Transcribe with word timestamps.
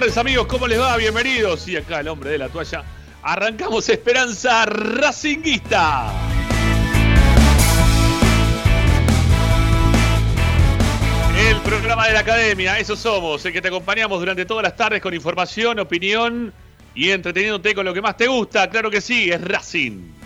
tardes 0.00 0.16
amigos, 0.16 0.46
¿cómo 0.46 0.66
les 0.66 0.80
va? 0.80 0.96
Bienvenidos. 0.96 1.68
Y 1.68 1.76
acá 1.76 2.00
el 2.00 2.08
hombre 2.08 2.30
de 2.30 2.38
la 2.38 2.48
toalla. 2.48 2.82
Arrancamos 3.22 3.86
Esperanza 3.90 4.64
Racinguista. 4.64 6.10
El 11.38 11.56
programa 11.58 12.06
de 12.06 12.14
la 12.14 12.20
academia, 12.20 12.78
eso 12.78 12.96
somos, 12.96 13.44
el 13.44 13.52
que 13.52 13.60
te 13.60 13.68
acompañamos 13.68 14.18
durante 14.20 14.46
todas 14.46 14.62
las 14.62 14.74
tardes 14.74 15.02
con 15.02 15.12
información, 15.12 15.78
opinión 15.78 16.50
y 16.94 17.10
entreteniéndote 17.10 17.74
con 17.74 17.84
lo 17.84 17.92
que 17.92 18.00
más 18.00 18.16
te 18.16 18.26
gusta. 18.26 18.70
Claro 18.70 18.90
que 18.90 19.02
sí, 19.02 19.30
es 19.30 19.42
Racing. 19.42 20.19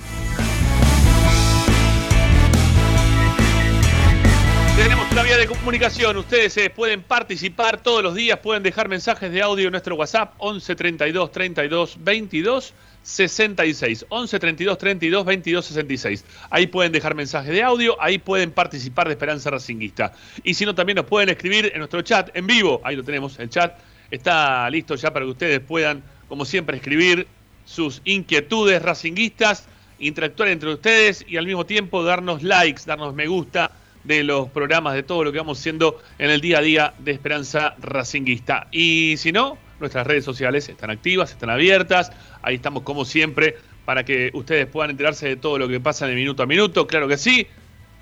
Vía 5.23 5.39
de 5.39 5.47
comunicación. 5.47 6.17
Ustedes 6.19 6.55
eh, 6.59 6.71
pueden 6.71 7.03
participar 7.03 7.83
todos 7.83 8.03
los 8.03 8.15
días, 8.15 8.41
pueden 8.41 8.63
dejar 8.63 8.89
mensajes 8.89 9.33
de 9.33 9.41
audio 9.41 9.67
en 9.67 9.71
nuestro 9.71 9.95
WhatsApp 9.95 10.35
11 10.39 10.75
32 10.75 11.33
32 11.33 11.97
22 12.01 12.75
66. 13.03 14.07
11 14.09 14.39
32 14.39 14.77
32 14.77 15.25
22 15.25 15.65
66. 15.65 16.25
Ahí 16.51 16.67
pueden 16.67 16.93
dejar 16.93 17.15
mensajes 17.15 17.53
de 17.53 17.63
audio, 17.63 17.97
ahí 18.03 18.19
pueden 18.19 18.51
participar 18.51 19.07
de 19.07 19.15
Esperanza 19.15 19.49
Racinguista. 19.51 20.13
Y 20.43 20.53
si 20.53 20.67
no, 20.67 20.75
también 20.75 20.97
nos 20.97 21.07
pueden 21.07 21.31
escribir 21.31 21.71
en 21.73 21.79
nuestro 21.79 22.03
chat 22.03 22.37
en 22.37 22.47
vivo. 22.47 22.83
Ahí 22.85 22.97
lo 22.97 23.05
tenemos, 23.05 23.39
el 23.39 23.49
chat 23.49 23.79
está 24.11 24.69
listo 24.69 24.95
ya 24.97 25.11
para 25.11 25.25
que 25.25 25.31
ustedes 25.31 25.61
puedan, 25.61 26.03
como 26.29 26.45
siempre, 26.45 26.77
escribir 26.77 27.29
sus 27.65 28.03
inquietudes 28.05 28.83
racinguistas, 28.83 29.67
interactuar 30.01 30.51
entre 30.51 30.75
ustedes 30.75 31.25
y 31.27 31.39
al 31.39 31.47
mismo 31.47 31.65
tiempo 31.65 32.03
darnos 32.03 32.43
likes, 32.43 32.83
darnos 32.85 33.15
me 33.15 33.27
gusta 33.27 33.71
de 34.05 34.23
los 34.23 34.49
programas, 34.51 34.95
de 34.95 35.03
todo 35.03 35.25
lo 35.25 35.33
que 35.33 35.39
vamos 35.39 35.59
haciendo 35.59 36.01
en 36.19 36.31
el 36.31 36.41
día 36.41 36.59
a 36.59 36.63
día 36.63 36.95
de 36.99 37.13
Esperanza 37.13 37.75
Racinguista. 37.81 38.69
Y 38.71 39.17
si 39.17 39.33
no, 39.33 39.59
nuestras 39.81 40.07
redes 40.07 40.25
sociales 40.25 40.69
están 40.69 40.91
activas, 40.91 41.33
están 41.33 41.51
abiertas, 41.51 42.13
ahí 42.43 42.57
estamos 42.57 42.83
como 42.83 43.05
siempre 43.05 43.57
para 43.85 44.05
que 44.05 44.31
ustedes 44.35 44.67
puedan 44.67 44.91
enterarse 44.91 45.29
de 45.29 45.37
todo 45.37 45.59
lo 45.59 45.69
que 45.69 45.81
pasa 45.81 46.07
de 46.07 46.15
minuto 46.15 46.43
a 46.43 46.47
minuto, 46.47 46.87
claro 46.87 47.09
que 47.09 47.19
sí, 47.19 47.47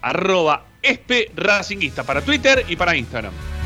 arroba 0.01 0.65
para 2.07 2.23
Twitter 2.23 2.65
y 2.69 2.77
para 2.77 2.97
Instagram. 2.97 3.62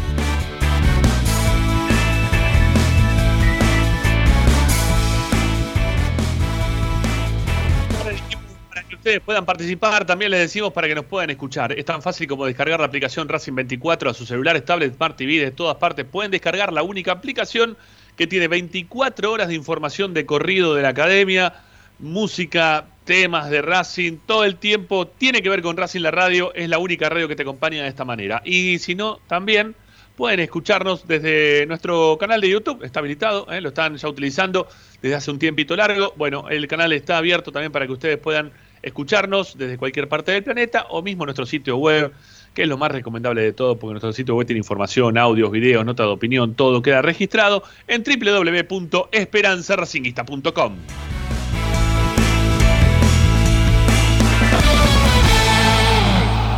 Ustedes 9.06 9.22
puedan 9.22 9.46
participar, 9.46 10.04
también 10.04 10.32
les 10.32 10.40
decimos 10.40 10.72
para 10.72 10.88
que 10.88 10.94
nos 10.96 11.04
puedan 11.04 11.30
escuchar. 11.30 11.70
Es 11.78 11.84
tan 11.84 12.02
fácil 12.02 12.26
como 12.26 12.44
descargar 12.44 12.80
la 12.80 12.86
aplicación 12.86 13.28
Racing 13.28 13.54
24 13.54 14.10
a 14.10 14.14
sus 14.14 14.26
celulares, 14.26 14.64
tablet, 14.64 14.96
smart 14.96 15.16
TV 15.16 15.38
de 15.38 15.52
todas 15.52 15.76
partes. 15.76 16.04
Pueden 16.04 16.32
descargar 16.32 16.72
la 16.72 16.82
única 16.82 17.12
aplicación 17.12 17.76
que 18.16 18.26
tiene 18.26 18.48
24 18.48 19.30
horas 19.30 19.46
de 19.46 19.54
información 19.54 20.12
de 20.12 20.26
corrido 20.26 20.74
de 20.74 20.82
la 20.82 20.88
academia, 20.88 21.54
música, 22.00 22.86
temas 23.04 23.48
de 23.48 23.62
Racing, 23.62 24.18
todo 24.26 24.42
el 24.42 24.56
tiempo 24.56 25.06
tiene 25.06 25.40
que 25.40 25.50
ver 25.50 25.62
con 25.62 25.76
Racing 25.76 26.00
la 26.00 26.10
radio, 26.10 26.52
es 26.52 26.68
la 26.68 26.78
única 26.78 27.08
radio 27.08 27.28
que 27.28 27.36
te 27.36 27.42
acompaña 27.42 27.84
de 27.84 27.88
esta 27.88 28.04
manera. 28.04 28.42
Y 28.44 28.80
si 28.80 28.96
no, 28.96 29.20
también 29.28 29.76
pueden 30.16 30.40
escucharnos 30.40 31.06
desde 31.06 31.64
nuestro 31.66 32.16
canal 32.18 32.40
de 32.40 32.48
YouTube, 32.48 32.82
está 32.82 32.98
habilitado, 32.98 33.46
¿eh? 33.52 33.60
lo 33.60 33.68
están 33.68 33.98
ya 33.98 34.08
utilizando 34.08 34.66
desde 35.00 35.14
hace 35.14 35.30
un 35.30 35.38
tiempito 35.38 35.76
largo. 35.76 36.12
Bueno, 36.16 36.48
el 36.48 36.66
canal 36.66 36.92
está 36.92 37.18
abierto 37.18 37.52
también 37.52 37.70
para 37.70 37.86
que 37.86 37.92
ustedes 37.92 38.18
puedan 38.18 38.50
escucharnos 38.86 39.58
desde 39.58 39.76
cualquier 39.76 40.08
parte 40.08 40.32
del 40.32 40.42
planeta 40.44 40.86
o 40.90 41.02
mismo 41.02 41.24
nuestro 41.24 41.44
sitio 41.44 41.76
web, 41.76 42.12
que 42.54 42.62
es 42.62 42.68
lo 42.68 42.78
más 42.78 42.92
recomendable 42.92 43.42
de 43.42 43.52
todo, 43.52 43.76
porque 43.76 43.94
nuestro 43.94 44.12
sitio 44.12 44.36
web 44.36 44.46
tiene 44.46 44.58
información, 44.58 45.18
audios, 45.18 45.50
videos, 45.50 45.84
notas 45.84 46.06
de 46.06 46.12
opinión, 46.12 46.54
todo 46.54 46.80
queda 46.80 47.02
registrado 47.02 47.64
en 47.88 48.04
www.esperanzaracinguista.com. 48.04 50.76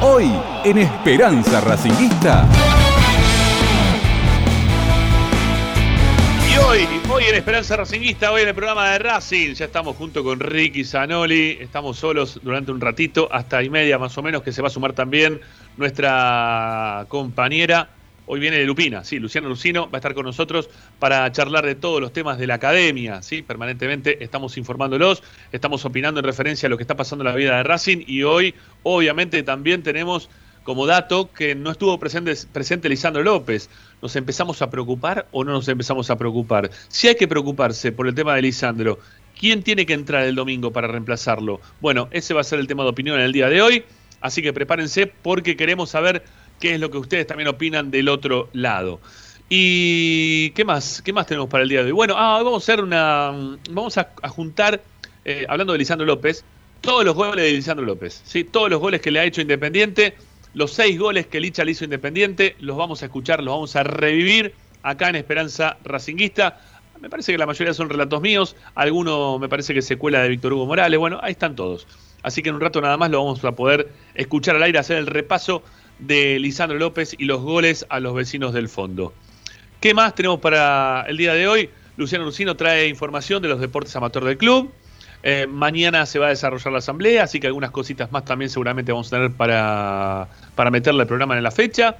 Hoy 0.00 0.30
en 0.64 0.78
Esperanza 0.78 1.60
Racinguista. 1.60 2.46
Hoy, 7.18 7.24
en 7.24 7.34
Esperanza 7.34 7.76
Racinguista, 7.76 8.30
hoy 8.30 8.42
en 8.42 8.48
el 8.48 8.54
programa 8.54 8.92
de 8.92 9.00
Racing, 9.00 9.54
ya 9.54 9.64
estamos 9.64 9.96
junto 9.96 10.22
con 10.22 10.38
Ricky 10.38 10.84
Zanoli, 10.84 11.58
estamos 11.60 11.98
solos 11.98 12.38
durante 12.44 12.70
un 12.70 12.80
ratito, 12.80 13.28
hasta 13.32 13.60
y 13.60 13.68
media 13.68 13.98
más 13.98 14.16
o 14.18 14.22
menos, 14.22 14.40
que 14.40 14.52
se 14.52 14.62
va 14.62 14.68
a 14.68 14.70
sumar 14.70 14.92
también 14.92 15.40
nuestra 15.76 17.06
compañera. 17.08 17.90
Hoy 18.26 18.38
viene 18.38 18.58
de 18.58 18.66
Lupina, 18.66 19.02
sí, 19.02 19.18
Luciano 19.18 19.48
Lucino 19.48 19.90
va 19.90 19.94
a 19.94 19.96
estar 19.96 20.14
con 20.14 20.26
nosotros 20.26 20.70
para 21.00 21.32
charlar 21.32 21.66
de 21.66 21.74
todos 21.74 22.00
los 22.00 22.12
temas 22.12 22.38
de 22.38 22.46
la 22.46 22.54
academia, 22.54 23.20
sí, 23.20 23.42
permanentemente 23.42 24.22
estamos 24.22 24.56
informándolos, 24.56 25.24
estamos 25.50 25.84
opinando 25.84 26.20
en 26.20 26.24
referencia 26.24 26.68
a 26.68 26.70
lo 26.70 26.76
que 26.76 26.84
está 26.84 26.94
pasando 26.94 27.24
en 27.24 27.30
la 27.30 27.36
vida 27.36 27.56
de 27.56 27.64
Racing 27.64 28.04
y 28.06 28.22
hoy, 28.22 28.54
obviamente, 28.84 29.42
también 29.42 29.82
tenemos 29.82 30.30
como 30.68 30.84
dato 30.84 31.32
que 31.32 31.54
no 31.54 31.70
estuvo 31.70 31.98
presente, 31.98 32.34
presente 32.52 32.90
Lisandro 32.90 33.22
López. 33.22 33.70
¿Nos 34.02 34.14
empezamos 34.16 34.60
a 34.60 34.68
preocupar 34.68 35.26
o 35.32 35.42
no 35.42 35.52
nos 35.52 35.66
empezamos 35.66 36.10
a 36.10 36.18
preocupar? 36.18 36.70
Si 36.88 37.08
hay 37.08 37.14
que 37.14 37.26
preocuparse 37.26 37.90
por 37.90 38.06
el 38.06 38.14
tema 38.14 38.34
de 38.34 38.42
Lisandro, 38.42 38.98
¿quién 39.40 39.62
tiene 39.62 39.86
que 39.86 39.94
entrar 39.94 40.24
el 40.24 40.34
domingo 40.34 40.70
para 40.70 40.86
reemplazarlo? 40.86 41.62
Bueno, 41.80 42.08
ese 42.10 42.34
va 42.34 42.42
a 42.42 42.44
ser 42.44 42.58
el 42.58 42.66
tema 42.66 42.82
de 42.82 42.90
opinión 42.90 43.16
en 43.16 43.22
el 43.22 43.32
día 43.32 43.48
de 43.48 43.62
hoy, 43.62 43.82
así 44.20 44.42
que 44.42 44.52
prepárense 44.52 45.06
porque 45.06 45.56
queremos 45.56 45.88
saber 45.88 46.22
qué 46.60 46.74
es 46.74 46.80
lo 46.80 46.90
que 46.90 46.98
ustedes 46.98 47.26
también 47.26 47.48
opinan 47.48 47.90
del 47.90 48.10
otro 48.10 48.50
lado. 48.52 49.00
¿Y 49.48 50.50
qué 50.50 50.66
más? 50.66 51.00
¿Qué 51.00 51.14
más 51.14 51.26
tenemos 51.26 51.48
para 51.48 51.62
el 51.62 51.70
día 51.70 51.78
de 51.78 51.86
hoy? 51.86 51.92
Bueno, 51.92 52.12
ah, 52.18 52.42
vamos 52.42 52.62
a 52.62 52.64
hacer 52.70 52.84
una. 52.84 53.32
Vamos 53.70 53.96
a, 53.96 54.10
juntar, 54.28 54.82
eh, 55.24 55.46
hablando 55.48 55.72
de 55.72 55.78
Lisandro 55.78 56.06
López, 56.06 56.44
todos 56.82 57.06
los 57.06 57.14
goles 57.14 57.42
de 57.42 57.52
Lisandro 57.52 57.86
López. 57.86 58.20
¿sí? 58.26 58.44
Todos 58.44 58.68
los 58.68 58.80
goles 58.80 59.00
que 59.00 59.10
le 59.10 59.20
ha 59.20 59.24
hecho 59.24 59.40
Independiente, 59.40 60.14
los 60.54 60.72
seis 60.72 60.98
goles 60.98 61.26
que 61.26 61.40
Licha 61.40 61.64
le 61.64 61.72
hizo 61.72 61.84
Independiente, 61.84 62.56
los 62.60 62.76
vamos 62.76 63.02
a 63.02 63.06
escuchar, 63.06 63.42
los 63.42 63.54
vamos 63.54 63.76
a 63.76 63.82
revivir 63.82 64.54
acá 64.82 65.08
en 65.08 65.16
Esperanza 65.16 65.76
Racinguista. 65.84 66.60
Me 67.00 67.08
parece 67.08 67.32
que 67.32 67.38
la 67.38 67.46
mayoría 67.46 67.74
son 67.74 67.88
relatos 67.88 68.20
míos, 68.20 68.56
alguno 68.74 69.38
me 69.38 69.48
parece 69.48 69.72
que 69.72 69.82
secuela 69.82 70.22
de 70.22 70.28
Víctor 70.28 70.52
Hugo 70.52 70.66
Morales. 70.66 70.98
Bueno, 70.98 71.20
ahí 71.22 71.32
están 71.32 71.54
todos. 71.54 71.86
Así 72.22 72.42
que 72.42 72.48
en 72.48 72.56
un 72.56 72.60
rato 72.60 72.80
nada 72.80 72.96
más 72.96 73.10
lo 73.10 73.24
vamos 73.24 73.44
a 73.44 73.52
poder 73.52 73.88
escuchar 74.14 74.56
al 74.56 74.62
aire, 74.64 74.78
hacer 74.78 74.96
el 74.96 75.06
repaso 75.06 75.62
de 75.98 76.38
Lisandro 76.38 76.78
López 76.78 77.14
y 77.16 77.24
los 77.24 77.42
goles 77.42 77.86
a 77.88 78.00
los 78.00 78.14
vecinos 78.14 78.52
del 78.52 78.68
fondo. 78.68 79.12
¿Qué 79.80 79.94
más 79.94 80.14
tenemos 80.14 80.40
para 80.40 81.04
el 81.08 81.16
día 81.16 81.34
de 81.34 81.46
hoy? 81.46 81.70
Luciano 81.96 82.24
Lucino 82.24 82.56
trae 82.56 82.88
información 82.88 83.42
de 83.42 83.48
los 83.48 83.60
deportes 83.60 83.94
amateur 83.94 84.24
del 84.24 84.36
club. 84.36 84.72
Eh, 85.22 85.46
mañana 85.48 86.06
se 86.06 86.18
va 86.18 86.26
a 86.26 86.30
desarrollar 86.30 86.72
la 86.72 86.78
asamblea, 86.78 87.24
así 87.24 87.40
que 87.40 87.46
algunas 87.46 87.70
cositas 87.70 88.12
más 88.12 88.24
también 88.24 88.50
seguramente 88.50 88.92
vamos 88.92 89.08
a 89.08 89.16
tener 89.16 89.32
para, 89.32 90.28
para 90.54 90.70
meterle 90.70 91.02
el 91.02 91.08
programa 91.08 91.36
en 91.36 91.42
la 91.42 91.50
fecha. 91.50 91.96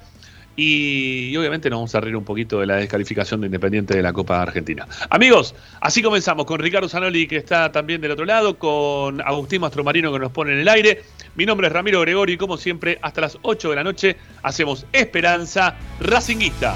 Y, 0.61 1.35
obviamente 1.37 1.69
nos 1.69 1.77
vamos 1.77 1.95
a 1.95 2.01
reír 2.01 2.17
un 2.17 2.25
poquito 2.25 2.59
de 2.59 2.65
la 2.65 2.75
descalificación 2.75 3.39
de 3.39 3.47
Independiente 3.47 3.95
de 3.95 4.03
la 4.03 4.11
Copa 4.11 4.41
Argentina. 4.41 4.85
Amigos, 5.09 5.55
así 5.79 6.01
comenzamos 6.01 6.45
con 6.45 6.59
Ricardo 6.59 6.89
Zanoli, 6.89 7.27
que 7.27 7.37
está 7.37 7.71
también 7.71 8.01
del 8.01 8.11
otro 8.11 8.25
lado, 8.25 8.57
con 8.57 9.21
Agustín 9.21 9.61
Mastromarino, 9.61 10.11
que 10.11 10.19
nos 10.19 10.31
pone 10.33 10.51
en 10.51 10.59
el 10.59 10.67
aire. 10.67 11.03
Mi 11.35 11.45
nombre 11.45 11.67
es 11.67 11.73
Ramiro 11.73 12.01
Gregorio 12.01 12.35
y 12.35 12.37
como 12.37 12.57
siempre, 12.57 12.99
hasta 13.01 13.21
las 13.21 13.37
8 13.41 13.69
de 13.69 13.75
la 13.77 13.83
noche 13.85 14.17
hacemos 14.43 14.85
Esperanza 14.91 15.77
Racinguista. 16.01 16.75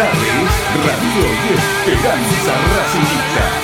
Tardes, 0.00 0.50
Radio 0.82 1.26
Esperanza 1.84 2.54
Racingista. 2.74 3.59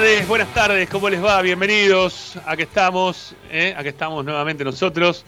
Tardes, 0.00 0.28
buenas 0.28 0.54
tardes, 0.54 0.88
¿cómo 0.88 1.10
les 1.10 1.22
va? 1.22 1.42
Bienvenidos, 1.42 2.38
aquí 2.46 2.62
estamos, 2.62 3.34
¿eh? 3.50 3.74
aquí 3.76 3.88
estamos 3.88 4.24
nuevamente 4.24 4.64
nosotros 4.64 5.26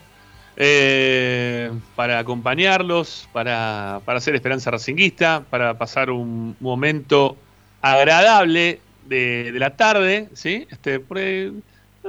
eh, 0.56 1.70
para 1.94 2.18
acompañarlos, 2.18 3.28
para, 3.34 3.96
hacer 3.96 4.34
Esperanza 4.34 4.70
Racinguista, 4.70 5.44
para 5.50 5.76
pasar 5.76 6.08
un 6.08 6.56
momento 6.58 7.36
agradable 7.82 8.80
de, 9.04 9.52
la 9.56 9.76
tarde, 9.76 10.30
¿sí? 10.32 10.66
Este, 10.70 11.02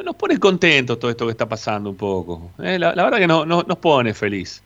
nos 0.01 0.15
pone 0.15 0.39
contentos 0.39 0.97
todo 0.99 1.11
esto 1.11 1.25
que 1.25 1.31
está 1.31 1.49
pasando 1.49 1.89
un 1.89 1.97
poco. 1.97 2.49
¿eh? 2.59 2.79
La, 2.79 2.93
verdad 2.93 3.17
que 3.17 3.27
no, 3.27 3.45
nos 3.45 3.77
pone 3.77 4.13
feliz. 4.13 4.63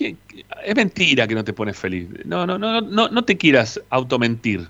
es 0.00 0.74
mentira 0.74 1.28
que 1.28 1.36
no 1.36 1.44
te 1.44 1.52
pone 1.52 1.72
feliz. 1.72 2.08
No, 2.24 2.44
no, 2.48 2.58
no, 2.58 2.80
no, 2.80 3.08
no 3.08 3.24
te 3.24 3.36
quieras 3.36 3.80
automentir. 3.90 4.68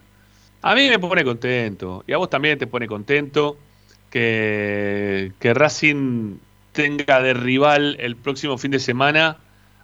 A 0.66 0.74
mí 0.74 0.88
me 0.88 0.98
pone 0.98 1.22
contento. 1.22 2.02
Y 2.08 2.12
a 2.12 2.16
vos 2.16 2.28
también 2.28 2.58
te 2.58 2.66
pone 2.66 2.88
contento 2.88 3.56
que, 4.10 5.30
que 5.38 5.54
Racing 5.54 6.38
tenga 6.72 7.22
de 7.22 7.34
rival 7.34 7.96
el 8.00 8.16
próximo 8.16 8.58
fin 8.58 8.72
de 8.72 8.80
semana 8.80 9.36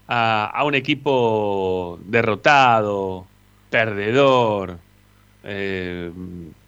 a, 0.08 0.60
un 0.66 0.74
equipo 0.74 2.00
derrotado, 2.04 3.26
perdedor, 3.70 4.78
eh, 5.44 6.10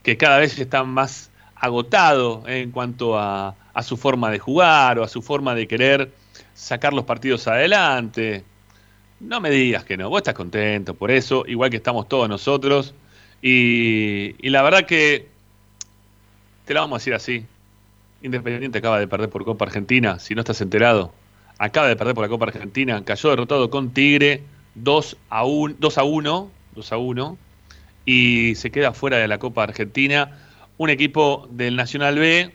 que 0.05 0.17
cada 0.17 0.39
vez 0.39 0.61
está 0.61 0.85
más 0.85 1.33
agotado 1.57 2.45
en 2.47 2.71
cuanto 2.71 3.19
a, 3.19 3.57
a, 3.75 3.83
su 3.83 3.97
forma 3.97 4.31
de 4.31 4.39
jugar 4.39 5.01
o 5.01 5.03
a 5.03 5.09
su 5.09 5.23
forma 5.23 5.57
de 5.57 5.67
querer 5.67 6.13
sacar 6.55 6.93
los 6.93 7.05
partidos 7.05 7.49
adelante. 7.49 8.45
No 9.19 9.41
me 9.41 9.51
digas 9.51 9.83
que 9.83 9.97
no, 9.97 10.09
vos 10.09 10.19
estás 10.19 10.35
contento 10.35 10.95
por 10.95 11.11
eso, 11.11 11.45
igual 11.49 11.71
que 11.71 11.79
estamos 11.79 12.09
todos 12.09 12.29
nosotros. 12.29 12.95
Y, 13.47 14.49
la 14.49 14.63
verdad 14.63 14.87
que 14.87 15.29
te 16.65 16.73
la 16.73 16.81
vamos 16.81 16.97
a 16.97 16.99
decir 17.01 17.13
así. 17.13 17.45
Independiente 18.23 18.79
acaba 18.79 18.99
de 18.99 19.07
perder 19.07 19.29
por 19.29 19.45
Copa 19.45 19.67
Argentina, 19.67 20.19
si 20.19 20.35
no 20.35 20.41
estás 20.41 20.63
enterado. 20.63 21.13
Acaba 21.59 21.87
de 21.89 21.95
perder 21.95 22.15
por 22.15 22.25
la 22.25 22.31
Copa 22.31 22.47
Argentina, 22.47 23.05
cayó 23.05 23.29
derrotado 23.29 23.69
con 23.69 23.93
Tigre 23.93 24.43
2 24.77 25.19
a 25.29 25.45
1, 25.45 25.75
2 25.79 25.99
a 25.99 26.05
1, 26.05 26.51
2 26.75 26.93
a 26.93 26.97
1 26.97 27.39
y 28.07 28.55
se 28.55 28.71
queda 28.71 28.95
fuera 28.95 29.19
de 29.19 29.29
la 29.29 29.37
Copa 29.37 29.63
Argentina 29.63 30.39
un 30.79 30.89
equipo 30.89 31.47
del 31.51 31.77
Nacional 31.77 32.19
B 32.19 32.51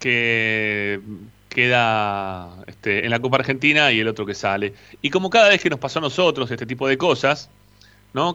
que 0.00 1.00
queda 1.48 2.56
este, 2.66 3.04
en 3.04 3.10
la 3.10 3.20
Copa 3.20 3.36
Argentina 3.36 3.92
y 3.92 4.00
el 4.00 4.08
otro 4.08 4.26
que 4.26 4.34
sale. 4.34 4.74
Y 5.00 5.10
como 5.10 5.30
cada 5.30 5.48
vez 5.48 5.62
que 5.62 5.70
nos 5.70 5.78
pasó 5.78 6.00
a 6.00 6.02
nosotros 6.02 6.50
este 6.50 6.66
tipo 6.66 6.88
de 6.88 6.98
cosas, 6.98 7.48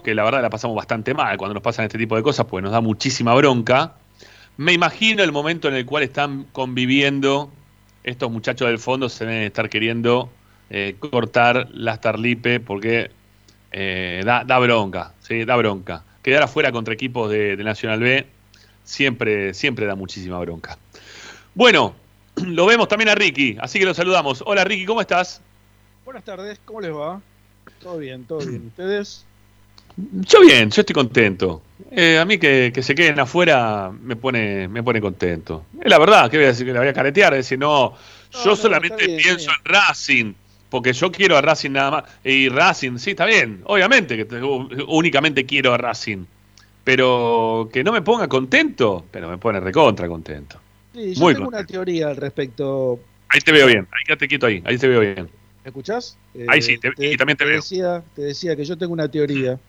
que 0.04 0.14
la 0.14 0.26
verdad 0.26 0.42
la 0.42 0.50
pasamos 0.50 0.76
bastante 0.76 1.14
mal 1.14 1.38
cuando 1.38 1.54
nos 1.54 1.64
pasan 1.64 1.86
este 1.86 1.98
tipo 1.98 2.18
de 2.18 2.24
cosas, 2.24 2.46
pues 2.48 2.62
nos 2.62 2.72
da 2.74 2.82
muchísima 2.82 3.34
bronca, 3.34 3.96
me 4.58 4.74
imagino 4.74 5.24
el 5.24 5.32
momento 5.32 5.70
en 5.70 5.76
el 5.76 5.86
cual 5.86 6.04
están 6.04 6.44
conviviendo 6.52 7.50
estos 8.04 8.30
muchachos 8.30 8.68
del 8.68 8.78
fondo, 8.78 9.08
se 9.08 9.26
deben 9.26 9.44
estar 9.44 9.70
queriendo 9.70 10.30
eh, 10.70 10.98
cortar 11.00 11.70
las 11.72 12.02
tarlipe 12.02 12.60
porque 12.60 13.10
eh, 13.72 14.22
da, 14.26 14.60
bronca, 14.60 15.14
¿sí? 15.22 15.46
da 15.46 15.56
bronca. 15.56 16.04
Quedar 16.22 16.44
afuera 16.44 16.74
contra 16.74 16.94
equipos 16.94 17.32
de, 17.32 17.56
Nacional 17.56 18.02
B 18.02 18.28
siempre, 18.84 19.54
siempre 19.54 19.86
da 19.86 19.96
muchísima 19.96 20.40
bronca. 20.40 20.78
Bueno, 21.56 21.96
lo 22.36 22.66
vemos 22.66 22.90
también 22.90 23.08
a 23.08 23.16
Ricky, 23.16 23.56
así 23.62 23.80
que 23.80 23.86
lo 23.86 23.94
saludamos. 23.94 24.44
Hola 24.46 24.66
Ricky, 24.66 24.86
¿cómo 24.86 25.00
estás? 25.00 25.42
Buenas 26.04 26.26
tardes, 26.26 26.60
¿cómo 26.66 26.82
les 26.82 26.94
va? 26.94 27.22
Todo 27.82 27.98
bien, 27.98 28.26
todo 28.26 28.40
bien. 28.40 28.68
¿Ustedes? 28.68 29.26
Yo 30.12 30.42
bien, 30.42 30.70
yo 30.70 30.82
estoy 30.82 30.94
contento. 30.94 31.62
Eh, 31.92 32.18
a 32.20 32.26
mí 32.26 32.38
que, 32.38 32.72
se 32.82 32.96
queden 32.96 33.20
afuera 33.20 33.92
me 33.92 34.16
pone, 34.16 34.68
me 34.68 34.84
pone 34.84 35.02
contento. 35.02 35.66
Es 35.82 35.90
la 35.90 35.98
verdad, 35.98 36.30
¿qué 36.30 36.38
voy 36.38 36.46
a 36.46 36.50
decir? 36.50 36.66
Que 36.66 36.74
la 36.74 36.80
voy 36.80 36.90
a 36.90 36.94
caretear, 36.94 37.34
decir, 37.34 37.58
no, 37.58 37.96
yo 38.44 38.56
solamente 38.56 39.06
pienso 39.06 39.50
en 39.52 39.66
Racing, 39.66 40.34
porque 40.70 40.94
yo 40.94 41.12
quiero 41.12 41.36
a 41.38 41.42
Racing 41.42 41.72
nada 41.72 41.92
más. 41.92 42.04
Y 42.24 42.50
Racing, 42.50 42.98
sí, 42.98 43.12
está 43.12 43.26
bien, 43.26 43.62
obviamente 43.66 44.16
que 44.18 44.42
únicamente 44.88 45.46
quiero 45.46 45.74
a 45.74 45.78
Racing. 45.78 46.26
Pero 46.84 47.70
que 47.72 47.84
no 47.84 47.92
me 47.92 48.02
ponga 48.02 48.28
contento, 48.28 49.06
pero 49.12 49.30
me 49.30 49.38
pone 49.38 49.60
recontra 49.60 50.08
contento. 50.08 50.60
Sí, 50.94 51.14
yo 51.14 51.34
tengo 51.34 51.48
una 51.48 51.66
teoría 51.66 52.08
al 52.10 52.16
respecto. 52.16 53.00
Ahí 53.28 53.42
te 53.42 53.52
veo 53.52 53.68
bien, 53.68 53.88
ahí 53.92 54.04
quédate 54.06 54.28
quieto 54.28 54.46
ahí, 54.48 54.64
ahí 54.66 54.78
te 54.78 54.88
veo 54.88 55.02
bien. 55.02 55.30
¿Me 55.64 55.70
escuchás? 55.70 56.18
ahí 56.48 56.62
sí, 56.62 56.80
y 56.98 57.18
también 57.18 57.38
te, 57.38 57.46
veo. 57.46 57.58
Decía, 57.58 58.02
te 58.16 58.22
decía 58.22 58.56
que 58.56 58.64
yo 58.64 58.78
tengo 58.78 58.94
una 58.94 59.10
teoría 59.10 59.60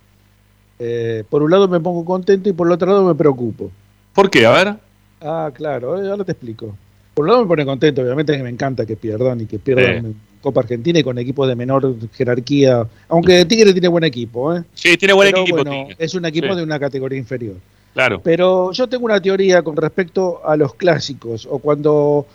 eh, 0.80 1.24
por 1.28 1.42
un 1.42 1.50
lado 1.50 1.68
me 1.68 1.78
pongo 1.78 2.04
contento 2.06 2.48
y 2.48 2.54
por 2.54 2.66
el 2.66 2.72
otro 2.72 2.88
lado 2.88 3.04
me 3.04 3.14
preocupo. 3.14 3.70
¿Por 4.14 4.30
qué? 4.30 4.46
A 4.46 4.50
ver. 4.52 4.74
Ah, 5.20 5.50
claro, 5.52 6.02
eh, 6.02 6.10
ahora 6.10 6.24
te 6.24 6.32
explico. 6.32 6.74
Por 7.12 7.24
un 7.24 7.30
lado 7.30 7.42
me 7.42 7.48
pone 7.48 7.66
contento, 7.66 8.00
obviamente 8.00 8.34
que 8.34 8.42
me 8.42 8.48
encanta 8.48 8.86
que 8.86 8.96
pierdan 8.96 9.42
y 9.42 9.46
que 9.46 9.58
pierdan 9.58 10.14
Copa 10.40 10.60
Argentina 10.60 10.98
y 10.98 11.02
con 11.02 11.18
equipos 11.18 11.46
de 11.46 11.54
menor 11.54 11.94
jerarquía. 12.12 12.86
Aunque 13.08 13.44
Tigre 13.44 13.72
tiene 13.72 13.88
buen 13.88 14.04
equipo, 14.04 14.56
¿eh? 14.56 14.64
Sí, 14.72 14.96
tiene 14.96 15.12
buen 15.12 15.28
equipo. 15.28 15.62
es 15.98 16.14
un 16.14 16.24
equipo 16.24 16.54
de 16.56 16.62
una 16.62 16.80
categoría 16.80 17.18
inferior. 17.18 17.56
Claro. 17.92 18.22
Pero 18.22 18.72
yo 18.72 18.88
tengo 18.88 19.04
una 19.04 19.20
teoría 19.20 19.62
con 19.62 19.76
respecto 19.76 20.40
a 20.46 20.56
los 20.56 20.74
clásicos, 20.74 21.46
o 21.50 21.58
cuando. 21.58 22.26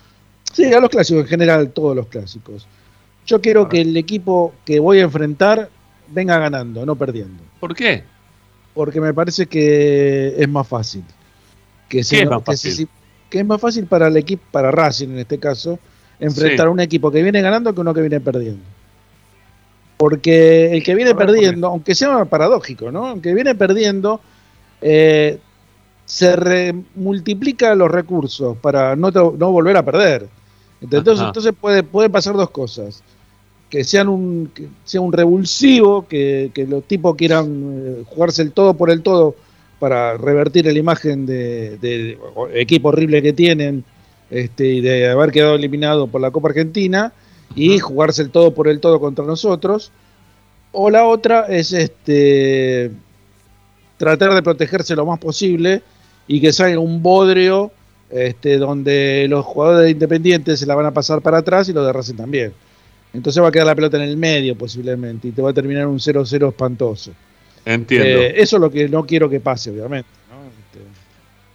Sí, 0.53 0.71
a 0.71 0.79
los 0.79 0.89
clásicos 0.89 1.23
en 1.23 1.27
general, 1.27 1.71
todos 1.71 1.95
los 1.95 2.07
clásicos. 2.07 2.67
Yo 3.25 3.41
quiero 3.41 3.67
que 3.67 3.81
el 3.81 3.97
equipo 3.97 4.53
que 4.65 4.79
voy 4.79 4.99
a 4.99 5.03
enfrentar 5.03 5.69
venga 6.09 6.37
ganando, 6.37 6.85
no 6.85 6.95
perdiendo. 6.95 7.41
¿Por 7.59 7.73
qué? 7.73 8.03
Porque 8.75 9.01
me 9.01 9.13
parece 9.13 9.48
que 9.48 10.36
es 10.38 10.50
más 10.50 10.67
fácil. 10.67 11.03
Que, 11.89 12.00
es 12.00 12.29
más 12.29 12.44
fácil? 12.44 12.88
que 13.29 13.39
es 13.39 13.46
más 13.46 13.60
fácil 13.60 13.86
para 13.88 14.08
el 14.08 14.17
equipo, 14.17 14.44
para 14.51 14.70
Racing 14.70 15.10
en 15.10 15.20
este 15.20 15.39
caso, 15.39 15.79
enfrentar 16.20 16.67
a 16.67 16.70
un 16.70 16.79
equipo 16.79 17.10
que 17.10 17.24
viene 17.24 17.41
ganando 17.41 17.74
que 17.74 17.82
uno 17.82 17.94
que 17.94 18.01
viene 18.01 18.20
perdiendo. 18.20 18.63
Porque 19.98 20.75
el 20.75 20.84
que 20.84 20.94
viene 20.94 21.15
perdiendo, 21.15 21.67
aunque 21.67 21.96
sea 21.96 22.25
paradójico, 22.25 22.91
¿no? 22.91 23.08
Aunque 23.08 23.34
viene 23.34 23.55
perdiendo, 23.55 24.20
eh, 24.82 25.39
se 26.03 26.75
multiplica 26.96 27.74
los 27.75 27.89
recursos 27.89 28.58
para 28.58 28.96
no, 28.98 29.10
no 29.10 29.51
volver 29.51 29.77
a 29.77 29.84
perder. 29.84 30.27
Entonces, 30.82 31.25
entonces 31.25 31.53
puede, 31.60 31.82
puede 31.82 32.10
pasar 32.10 32.36
dos 32.36 32.50
cosas 32.50 33.01
que 33.69 33.84
sean 33.84 34.07
un, 34.07 34.51
sea 34.84 35.01
un 35.01 35.12
revulsivo, 35.12 36.07
que, 36.07 36.51
los 36.67 36.84
tipos 36.86 37.15
quieran 37.15 37.74
eh, 37.74 38.03
jugarse 38.05 38.41
el 38.41 38.51
todo 38.51 38.75
por 38.75 38.89
el 38.89 39.01
todo 39.01 39.36
para 39.79 40.17
revertir 40.17 40.65
la 40.65 40.72
imagen 40.72 41.25
de, 41.25 42.17
equipo 42.53 42.89
horrible 42.89 43.22
que 43.22 43.34
tienen 43.34 43.84
este, 44.29 44.67
y 44.67 44.81
de 44.81 45.10
haber 45.10 45.31
quedado 45.31 45.55
eliminado 45.55 46.07
por 46.07 46.22
la 46.22 46.31
Copa 46.31 46.50
Argentina 46.50 47.13
y 47.55 47.79
jugarse 47.79 48.22
el 48.22 48.29
todo 48.29 48.53
por 48.53 48.67
el 48.67 48.79
todo 48.79 49.00
contra 49.00 49.25
nosotros. 49.25 49.91
O 50.72 50.89
la 50.89 51.05
otra 51.05 51.45
es 51.48 51.72
este 51.74 52.91
tratar 53.98 54.34
de 54.34 54.43
protegerse 54.43 54.95
lo 54.95 55.05
más 55.05 55.19
posible 55.19 55.81
y 56.27 56.41
que 56.41 56.51
salga 56.51 56.79
un 56.79 57.01
bodrio 57.01 57.72
este, 58.10 58.57
donde 58.57 59.25
los 59.29 59.45
jugadores 59.45 59.91
independientes 59.91 60.60
se 60.60 60.65
la 60.65 60.75
van 60.75 60.86
a 60.86 60.91
pasar 60.91 61.22
para 61.22 61.39
atrás 61.39 61.69
y 61.69 61.74
los 61.74 61.86
de 61.86 61.93
Racing 61.93 62.15
también. 62.15 62.53
Entonces 63.15 63.41
va 63.41 63.48
a 63.48 63.51
quedar 63.51 63.67
la 63.67 63.75
pelota 63.75 63.98
en 63.98 64.03
el 64.03 64.17
medio 64.17 64.57
posiblemente 64.57 65.29
y 65.29 65.31
te 65.31 65.41
va 65.41 65.51
a 65.51 65.53
terminar 65.53 65.88
un 65.88 66.00
0-0 66.00 66.50
espantoso. 66.50 67.12
Entiendo. 67.63 68.07
Eh, 68.07 68.34
eso 68.38 68.57
es 68.57 68.62
lo 68.62 68.69
que 68.69 68.88
no 68.89 69.05
quiero 69.05 69.29
que 69.29 69.39
pase, 69.39 69.72
obviamente. 69.72 70.10
Este, 70.69 70.79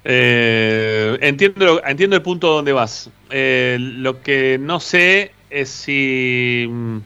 eh, 0.05 1.19
entiendo, 1.21 1.83
entiendo 1.85 2.17
el 2.17 2.23
punto 2.23 2.49
donde 2.49 2.73
vas. 2.73 3.11
Eh, 3.31 3.77
lo 3.79 4.23
que 4.23 4.59
no 4.59 4.81
sé 4.81 5.33
es 5.51 5.69
si... 5.69 6.67
Mm, 6.69 6.99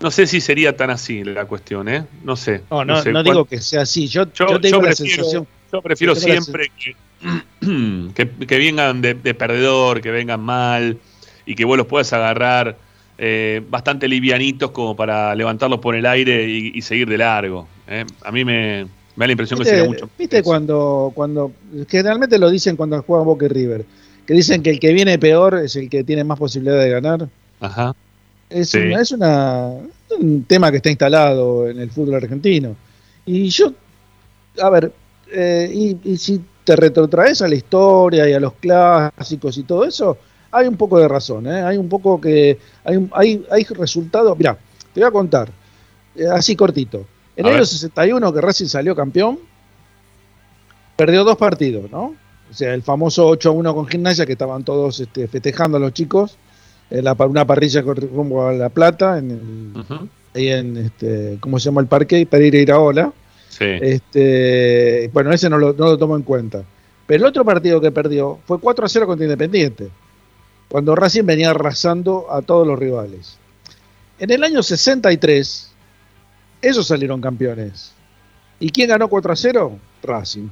no 0.00 0.10
sé 0.10 0.26
si 0.26 0.40
sería 0.40 0.76
tan 0.76 0.90
así 0.90 1.22
la 1.22 1.44
cuestión, 1.44 1.88
¿eh? 1.88 2.04
No 2.24 2.34
sé. 2.34 2.62
No, 2.70 2.84
no, 2.84 3.04
no, 3.04 3.22
digo 3.22 3.44
que 3.44 3.60
sea 3.60 3.82
así. 3.82 4.08
Yo, 4.08 4.26
tengo 4.26 4.58
prefiero, 4.58 4.94
sensación... 4.94 5.46
Yo 5.72 5.80
prefiero 5.80 6.14
siempre 6.14 6.72
que, 8.14 8.28
que, 8.46 8.58
vengan 8.58 9.00
de, 9.00 9.14
de, 9.14 9.34
perdedor, 9.34 10.00
que 10.00 10.10
vengan 10.10 10.40
mal 10.40 10.98
y 11.46 11.54
que 11.54 11.64
vos 11.64 11.76
los 11.76 11.86
puedas 11.86 12.12
agarrar 12.12 12.76
eh, 13.24 13.62
bastante 13.70 14.08
livianitos 14.08 14.72
como 14.72 14.96
para 14.96 15.32
levantarlos 15.36 15.78
por 15.78 15.94
el 15.94 16.06
aire 16.06 16.44
y, 16.44 16.82
seguir 16.82 17.08
de 17.08 17.18
largo. 17.18 17.68
Eh. 17.86 18.04
A 18.24 18.32
mí 18.32 18.44
me, 18.44 18.84
da 19.14 19.26
la 19.26 19.30
impresión 19.30 19.60
que 19.60 19.64
sería 19.64 19.84
mucho. 19.84 20.10
¿Viste 20.18 20.42
cuando, 20.42 21.12
cuando, 21.14 21.52
generalmente 21.88 22.36
lo 22.36 22.50
dicen 22.50 22.74
cuando 22.74 23.00
juegan 23.04 23.24
Boca 23.24 23.44
y 23.44 23.48
River, 23.48 23.84
que 24.26 24.34
dicen 24.34 24.60
que 24.60 24.70
el 24.70 24.80
que 24.80 24.92
viene 24.92 25.20
peor 25.20 25.54
es 25.54 25.76
el 25.76 25.88
que 25.88 26.02
tiene 26.02 26.24
más 26.24 26.36
posibilidad 26.36 26.80
de 26.80 26.90
ganar? 26.90 27.28
Ajá. 27.60 27.94
Es, 28.50 28.74
es 28.74 29.12
una, 29.12 29.70
un 30.18 30.42
tema 30.42 30.72
que 30.72 30.78
está 30.78 30.90
instalado 30.90 31.68
en 31.68 31.78
el 31.78 31.92
fútbol 31.92 32.16
argentino. 32.16 32.74
Y 33.24 33.50
yo, 33.50 33.72
a 34.60 34.68
ver, 34.68 34.92
eh, 35.32 35.70
y, 35.72 35.96
y 36.10 36.16
si 36.16 36.40
te 36.64 36.74
retrotraes 36.74 37.40
a 37.40 37.46
la 37.46 37.54
historia 37.54 38.28
y 38.28 38.32
a 38.32 38.40
los 38.40 38.54
clásicos 38.54 39.58
y 39.58 39.62
todo 39.62 39.84
eso, 39.84 40.18
hay 40.52 40.68
un 40.68 40.76
poco 40.76 40.98
de 40.98 41.08
razón, 41.08 41.46
¿eh? 41.46 41.62
hay 41.62 41.78
un 41.78 41.88
poco 41.88 42.20
que 42.20 42.58
hay, 42.84 43.08
hay, 43.12 43.46
hay 43.50 43.64
resultados. 43.64 44.36
Mira, 44.36 44.56
te 44.92 45.00
voy 45.00 45.08
a 45.08 45.10
contar, 45.10 45.48
eh, 46.14 46.26
así 46.30 46.54
cortito. 46.54 47.06
En 47.34 47.46
el 47.46 47.54
año 47.54 47.64
61 47.64 48.32
que 48.32 48.40
Racing 48.42 48.66
salió 48.66 48.94
campeón, 48.94 49.38
perdió 50.94 51.24
dos 51.24 51.38
partidos, 51.38 51.90
¿no? 51.90 52.14
O 52.50 52.54
sea, 52.54 52.74
el 52.74 52.82
famoso 52.82 53.26
8 53.28 53.48
a 53.48 53.52
1 53.52 53.74
con 53.74 53.86
gimnasia, 53.86 54.26
que 54.26 54.32
estaban 54.32 54.62
todos 54.62 55.00
este, 55.00 55.26
festejando 55.26 55.78
a 55.78 55.80
los 55.80 55.94
chicos, 55.94 56.36
en 56.90 57.04
la, 57.04 57.14
una 57.14 57.46
parrilla 57.46 57.80
rumbo 57.80 58.46
a 58.46 58.52
La 58.52 58.68
Plata, 58.68 59.16
en 59.16 59.30
el, 59.30 60.10
ahí 60.34 60.48
en, 60.48 60.76
este, 60.76 61.38
¿cómo 61.40 61.58
se 61.58 61.70
llama 61.70 61.80
el 61.80 61.86
parque? 61.86 62.26
Pereira 62.26 62.58
Iraola. 62.58 63.10
Sí. 63.48 63.64
Este, 63.64 65.10
bueno, 65.14 65.32
ese 65.32 65.48
no 65.48 65.56
lo, 65.56 65.72
no 65.72 65.86
lo 65.86 65.96
tomo 65.96 66.14
en 66.14 66.22
cuenta. 66.22 66.62
Pero 67.06 67.24
el 67.24 67.30
otro 67.30 67.42
partido 67.42 67.80
que 67.80 67.90
perdió 67.90 68.38
fue 68.44 68.60
4 68.60 68.84
a 68.84 68.88
0 68.88 69.06
contra 69.06 69.24
Independiente, 69.24 69.88
cuando 70.72 70.94
Racing 70.94 71.24
venía 71.24 71.50
arrasando 71.50 72.32
a 72.32 72.40
todos 72.40 72.66
los 72.66 72.78
rivales. 72.78 73.36
En 74.18 74.30
el 74.30 74.42
año 74.42 74.62
63, 74.62 75.70
ellos 76.62 76.86
salieron 76.86 77.20
campeones. 77.20 77.92
¿Y 78.58 78.70
quién 78.70 78.88
ganó 78.88 79.06
4 79.06 79.34
a 79.34 79.36
0? 79.36 79.78
Racing. 80.02 80.48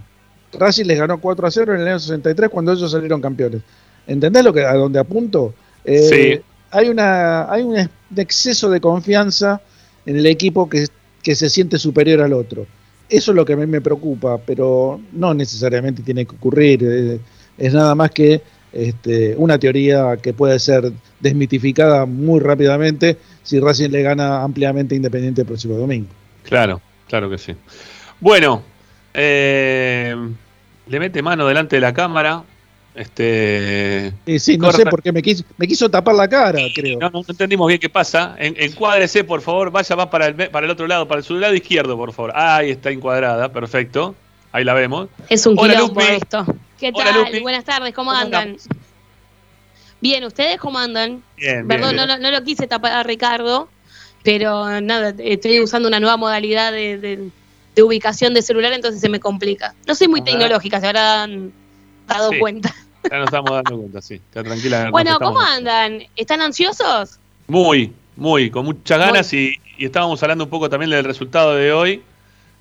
Racing 0.52 0.84
les 0.84 0.98
ganó 0.98 1.18
4 1.18 1.46
a 1.46 1.50
0 1.50 1.74
en 1.74 1.80
el 1.80 1.88
año 1.88 1.98
63 1.98 2.50
cuando 2.50 2.70
ellos 2.70 2.90
salieron 2.90 3.22
campeones. 3.22 3.62
¿Entendés 4.06 4.44
lo 4.44 4.52
que, 4.52 4.62
a 4.62 4.74
dónde 4.74 4.98
apunto? 4.98 5.54
Eh, 5.86 5.98
sí. 5.98 6.44
Hay, 6.70 6.90
una, 6.90 7.50
hay 7.50 7.62
un 7.62 7.88
exceso 8.14 8.68
de 8.68 8.78
confianza 8.78 9.62
en 10.04 10.18
el 10.18 10.26
equipo 10.26 10.68
que, 10.68 10.86
que 11.22 11.34
se 11.34 11.48
siente 11.48 11.78
superior 11.78 12.20
al 12.20 12.34
otro. 12.34 12.66
Eso 13.08 13.32
es 13.32 13.34
lo 13.34 13.46
que 13.46 13.54
a 13.54 13.56
mí 13.56 13.64
me 13.64 13.80
preocupa, 13.80 14.36
pero 14.36 15.00
no 15.12 15.32
necesariamente 15.32 16.02
tiene 16.02 16.26
que 16.26 16.36
ocurrir. 16.36 16.84
Eh, 16.84 17.20
es 17.56 17.72
nada 17.72 17.94
más 17.94 18.10
que 18.10 18.42
este, 18.72 19.34
una 19.36 19.58
teoría 19.58 20.16
que 20.16 20.32
puede 20.32 20.58
ser 20.58 20.92
desmitificada 21.18 22.06
muy 22.06 22.40
rápidamente 22.40 23.16
si 23.42 23.58
Racing 23.58 23.90
le 23.90 24.02
gana 24.02 24.42
ampliamente 24.42 24.94
Independiente 24.94 25.42
el 25.42 25.46
próximo 25.46 25.76
domingo. 25.76 26.08
Claro, 26.44 26.80
claro 27.08 27.28
que 27.28 27.38
sí. 27.38 27.54
Bueno, 28.20 28.62
eh, 29.14 30.14
le 30.86 31.00
mete 31.00 31.22
mano 31.22 31.46
delante 31.46 31.76
de 31.76 31.80
la 31.80 31.92
cámara. 31.92 32.42
Este. 32.94 34.12
Sí, 34.38 34.58
no 34.58 34.72
sé 34.72 34.84
por 34.84 35.00
qué 35.00 35.12
me 35.12 35.22
quiso, 35.22 35.44
me 35.56 35.66
quiso 35.66 35.88
tapar 35.88 36.14
la 36.14 36.28
cara, 36.28 36.58
creo. 36.74 36.98
No, 36.98 37.10
no 37.10 37.24
entendimos 37.28 37.68
bien 37.68 37.78
qué 37.78 37.88
pasa. 37.88 38.34
En, 38.38 38.54
encuádrese, 38.58 39.22
por 39.22 39.40
favor, 39.40 39.70
vaya 39.70 39.94
más 39.96 40.06
para 40.08 40.26
el, 40.26 40.34
para 40.34 40.66
el 40.66 40.72
otro 40.72 40.86
lado, 40.86 41.06
para 41.06 41.20
el 41.20 41.40
lado 41.40 41.54
izquierdo, 41.54 41.96
por 41.96 42.12
favor. 42.12 42.32
Ahí 42.34 42.70
está 42.70 42.90
encuadrada, 42.90 43.50
perfecto. 43.52 44.14
Ahí 44.52 44.64
la 44.64 44.74
vemos. 44.74 45.08
Es 45.28 45.46
un 45.46 45.56
quilombo 45.56 46.00
esto. 46.00 46.44
¿Qué 46.80 46.92
tal? 46.92 47.42
Buenas 47.42 47.64
tardes, 47.64 47.92
¿cómo, 47.92 48.10
andan? 48.10 48.56
Bien, 50.00 50.24
¿ustedes 50.24 50.58
cómo 50.58 50.78
andan? 50.78 51.22
Bien, 51.36 51.68
Perdón, 51.68 51.94
No, 51.94 52.06
no, 52.06 52.30
lo 52.30 52.42
quise 52.42 52.66
tapar 52.66 52.92
a 52.92 53.02
Ricardo, 53.02 53.68
pero 54.22 54.80
nada, 54.80 55.14
estoy 55.18 55.60
usando 55.60 55.88
una 55.88 56.00
nueva 56.00 56.16
modalidad 56.16 56.72
de, 56.72 57.30
ubicación 57.82 58.32
de 58.32 58.40
celular, 58.40 58.72
entonces 58.72 59.00
se 59.00 59.10
me 59.10 59.20
complica. 59.20 59.74
No 59.86 59.94
soy 59.94 60.08
muy 60.08 60.22
tecnológica, 60.22 60.80
se 60.80 60.86
habrán 60.86 61.52
dado 62.08 62.30
cuenta. 62.38 62.74
Ya 63.10 63.18
nos 63.18 63.26
estamos 63.26 63.50
dando 63.50 63.78
cuenta, 63.78 64.00
sí. 64.00 64.14
Está 64.14 64.42
tranquila. 64.42 64.90
Bueno, 64.90 65.18
¿cómo 65.18 65.40
andan? 65.40 66.02
¿Están 66.16 66.40
ansiosos? 66.40 67.18
Muy, 67.46 67.92
muy, 68.16 68.50
con 68.50 68.64
muchas 68.64 68.98
ganas 68.98 69.32
Y, 69.32 69.54
y, 69.76 69.84
estábamos 69.84 70.22
hablando 70.22 70.44
un 70.44 70.50
poco 70.50 70.70
también 70.70 70.90
del 70.90 71.04
resultado 71.04 71.54
de 71.54 71.72
hoy 71.72 72.02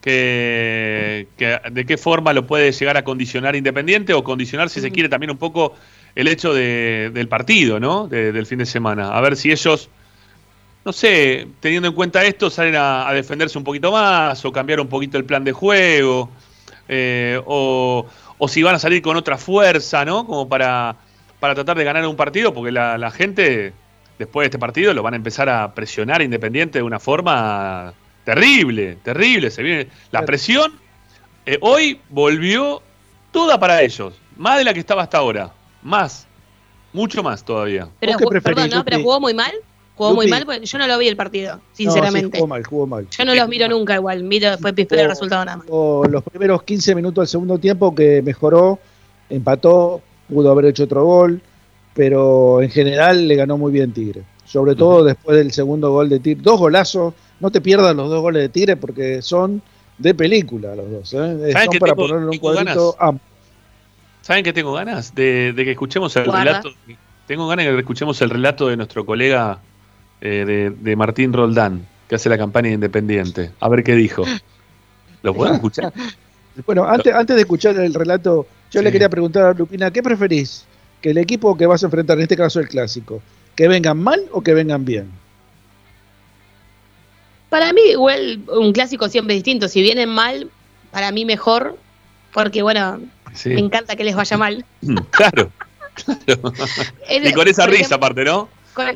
que, 0.02 0.99
de 1.38 1.86
qué 1.86 1.98
forma 1.98 2.34
lo 2.34 2.46
puede 2.46 2.72
llegar 2.72 2.98
a 2.98 3.04
condicionar 3.04 3.56
Independiente 3.56 4.14
o 4.14 4.24
condicionar, 4.24 4.70
si 4.70 4.82
se 4.82 4.92
quiere, 4.92 5.10
también 5.10 5.32
un 5.32 5.38
poco 5.38 5.76
el 6.16 6.28
hecho 6.28 6.54
del 6.54 7.28
partido, 7.28 7.80
¿no? 7.80 8.08
del 8.08 8.46
fin 8.46 8.60
de 8.60 8.66
semana. 8.66 9.16
A 9.16 9.22
ver 9.22 9.36
si 9.36 9.52
ellos, 9.52 9.90
no 10.86 10.94
sé, 10.94 11.48
teniendo 11.60 11.88
en 11.88 11.94
cuenta 11.94 12.24
esto, 12.24 12.50
salen 12.50 12.76
a, 12.78 13.12
defenderse 13.14 13.58
un 13.58 13.64
poquito 13.64 13.92
más 13.92 14.44
o 14.46 14.52
cambiar 14.52 14.80
un 14.80 14.88
poquito 14.88 15.18
el 15.18 15.26
plan 15.26 15.44
de 15.44 15.52
juego 15.52 16.30
eh, 16.88 17.40
o, 17.46 18.06
si 18.48 18.64
van 18.64 18.76
a 18.76 18.80
salir 18.80 19.02
con 19.02 19.18
otra 19.18 19.38
fuerza, 19.38 20.06
¿no? 20.06 20.26
Como 20.26 20.48
para, 20.48 20.96
para 21.40 21.56
tratar 21.56 21.78
de 21.78 21.84
ganar 21.84 22.06
un 22.08 22.16
partido, 22.16 22.54
porque 22.54 22.72
la, 22.72 22.98
la 22.98 23.12
gente 23.12 23.74
después 24.18 24.44
de 24.44 24.48
este 24.48 24.60
partido 24.60 24.94
lo 24.94 25.04
van 25.04 25.14
a 25.14 25.18
empezar 25.18 25.50
a 25.50 25.74
presionar 25.74 26.22
Independiente 26.22 26.80
de 26.80 26.84
una 26.84 27.00
forma 27.00 27.94
Terrible, 28.30 28.98
terrible. 29.02 29.50
Se 29.50 29.64
viene. 29.64 29.88
La 30.12 30.24
presión 30.24 30.74
eh, 31.46 31.58
hoy 31.62 32.00
volvió 32.10 32.82
toda 33.32 33.60
para 33.60 33.82
ellos. 33.82 34.14
Más 34.38 34.58
de 34.58 34.64
la 34.64 34.74
que 34.74 34.80
estaba 34.80 35.04
hasta 35.04 35.18
ahora. 35.18 35.52
Más. 35.82 36.28
Mucho 36.94 37.22
más 37.22 37.44
todavía. 37.44 37.88
Pero, 38.00 38.18
perdón, 38.42 38.70
¿no? 38.70 38.84
Pero 38.84 39.02
jugó 39.02 39.20
muy 39.20 39.34
mal. 39.34 39.52
Jugó 40.00 40.14
muy 40.16 40.28
mal, 40.28 40.46
yo 40.62 40.78
no 40.78 40.88
lo 40.88 40.98
vi 40.98 41.10
el 41.10 41.18
partido, 41.18 41.60
sinceramente. 41.74 42.38
jugó 42.38 42.48
mal, 42.48 42.64
jugó 42.64 42.88
mal. 42.88 43.08
Yo 43.10 43.26
no 43.26 43.36
los 43.36 43.50
miro 43.50 43.68
nunca 43.68 43.96
igual, 43.96 44.24
miro 44.24 44.50
después 44.50 44.74
el 44.78 45.10
resultado 45.10 45.44
nada 45.44 45.58
más. 45.58 45.68
Los 45.68 46.24
primeros 46.24 46.64
15 46.64 46.96
minutos 46.96 47.24
del 47.24 47.28
segundo 47.28 47.58
tiempo 47.58 47.94
que 47.94 48.22
mejoró, 48.22 48.80
empató, 49.30 50.02
pudo 50.30 50.52
haber 50.52 50.68
hecho 50.68 50.86
otro 50.86 51.04
gol, 51.04 51.42
pero 51.94 52.62
en 52.62 52.70
general 52.70 53.28
le 53.28 53.36
ganó 53.36 53.58
muy 53.58 53.74
bien 53.74 53.92
Tigre. 53.92 54.24
Sobre 54.46 54.74
todo 54.74 55.04
después 55.04 55.36
del 55.36 55.52
segundo 55.52 55.92
gol 55.92 56.08
de 56.08 56.20
Tigre. 56.20 56.44
Dos 56.44 56.58
golazos, 56.58 57.14
no 57.42 57.52
te 57.52 57.60
pierdas 57.60 57.94
los 57.94 58.10
dos 58.10 58.22
goles 58.22 58.42
de 58.44 58.48
Tigre 58.48 58.78
porque 58.78 59.22
son 59.22 59.62
de 60.00 60.14
película 60.16 60.76
los 60.76 60.90
dos. 60.90 61.14
¿eh? 61.14 61.54
Son 61.54 61.80
para 61.80 61.94
ponerle 61.94 62.30
un 62.30 62.38
cuadrito 62.38 62.96
¿Saben 64.22 64.44
que 64.44 64.54
tengo 64.54 64.74
ganas? 64.74 65.16
De, 65.16 65.54
que 65.56 65.72
escuchemos 65.72 66.16
el 66.16 66.26
relato. 66.26 66.70
Tengo 67.26 67.48
ganas 67.48 67.66
de 67.66 67.72
que 67.72 67.80
escuchemos 67.80 68.22
el 68.22 68.30
relato 68.30 68.68
de 68.68 68.78
nuestro 68.78 69.06
colega 69.06 69.60
eh, 70.22 70.72
de, 70.78 70.96
Martín 70.96 71.34
Roldán, 71.34 71.86
que 72.08 72.16
hace 72.16 72.30
la 72.30 72.38
campaña 72.38 72.70
independiente. 72.70 73.52
A 73.60 73.70
ver 73.70 73.84
qué 73.84 73.96
dijo. 73.96 74.24
¿Lo 75.22 75.34
pueden 75.34 75.56
escuchar? 75.56 75.94
Bueno, 76.66 76.84
antes, 76.84 77.14
antes 77.14 77.38
de 77.38 77.44
escuchar 77.44 77.78
el 77.78 77.94
relato, 77.94 78.46
yo 78.70 78.82
le 78.82 78.92
quería 78.92 79.08
preguntar 79.08 79.44
a 79.44 79.54
Lupina, 79.54 79.92
¿qué 79.92 80.04
preferís? 80.04 80.66
Que 81.00 81.12
el 81.12 81.18
equipo 81.18 81.56
que 81.56 81.66
vas 81.66 81.84
a 81.84 81.86
enfrentar, 81.86 82.18
en 82.18 82.24
este 82.24 82.36
caso 82.36 82.60
el 82.60 82.68
clásico, 82.68 83.22
que 83.56 83.70
vengan 83.70 83.98
mal 83.98 84.20
o 84.34 84.42
que 84.42 84.54
vengan 84.54 84.84
bien? 84.84 85.10
Para 87.50 87.74
mí, 87.74 87.82
igual, 87.92 88.42
un 88.48 88.74
clásico 88.74 89.10
siempre 89.10 89.34
distinto. 89.34 89.68
Si 89.68 89.82
vienen 89.82 90.10
mal, 90.10 90.50
para 90.92 91.12
mí 91.12 91.26
mejor, 91.26 91.78
porque 92.34 92.62
bueno, 92.62 93.00
me 93.46 93.60
encanta 93.60 93.96
que 93.96 94.04
les 94.04 94.16
vaya 94.16 94.38
mal. 94.38 94.66
Claro, 95.12 95.52
claro. 96.26 96.54
y 97.10 97.34
con 97.34 97.48
esa 97.48 97.66
risa 97.66 97.96
aparte, 97.96 98.24
¿no? 98.24 98.50
Con, 98.74 98.88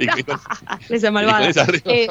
esa 0.89 1.11
malvada. 1.11 1.49
esa, 1.49 1.65
risa, 1.65 1.89
eh, 1.89 2.07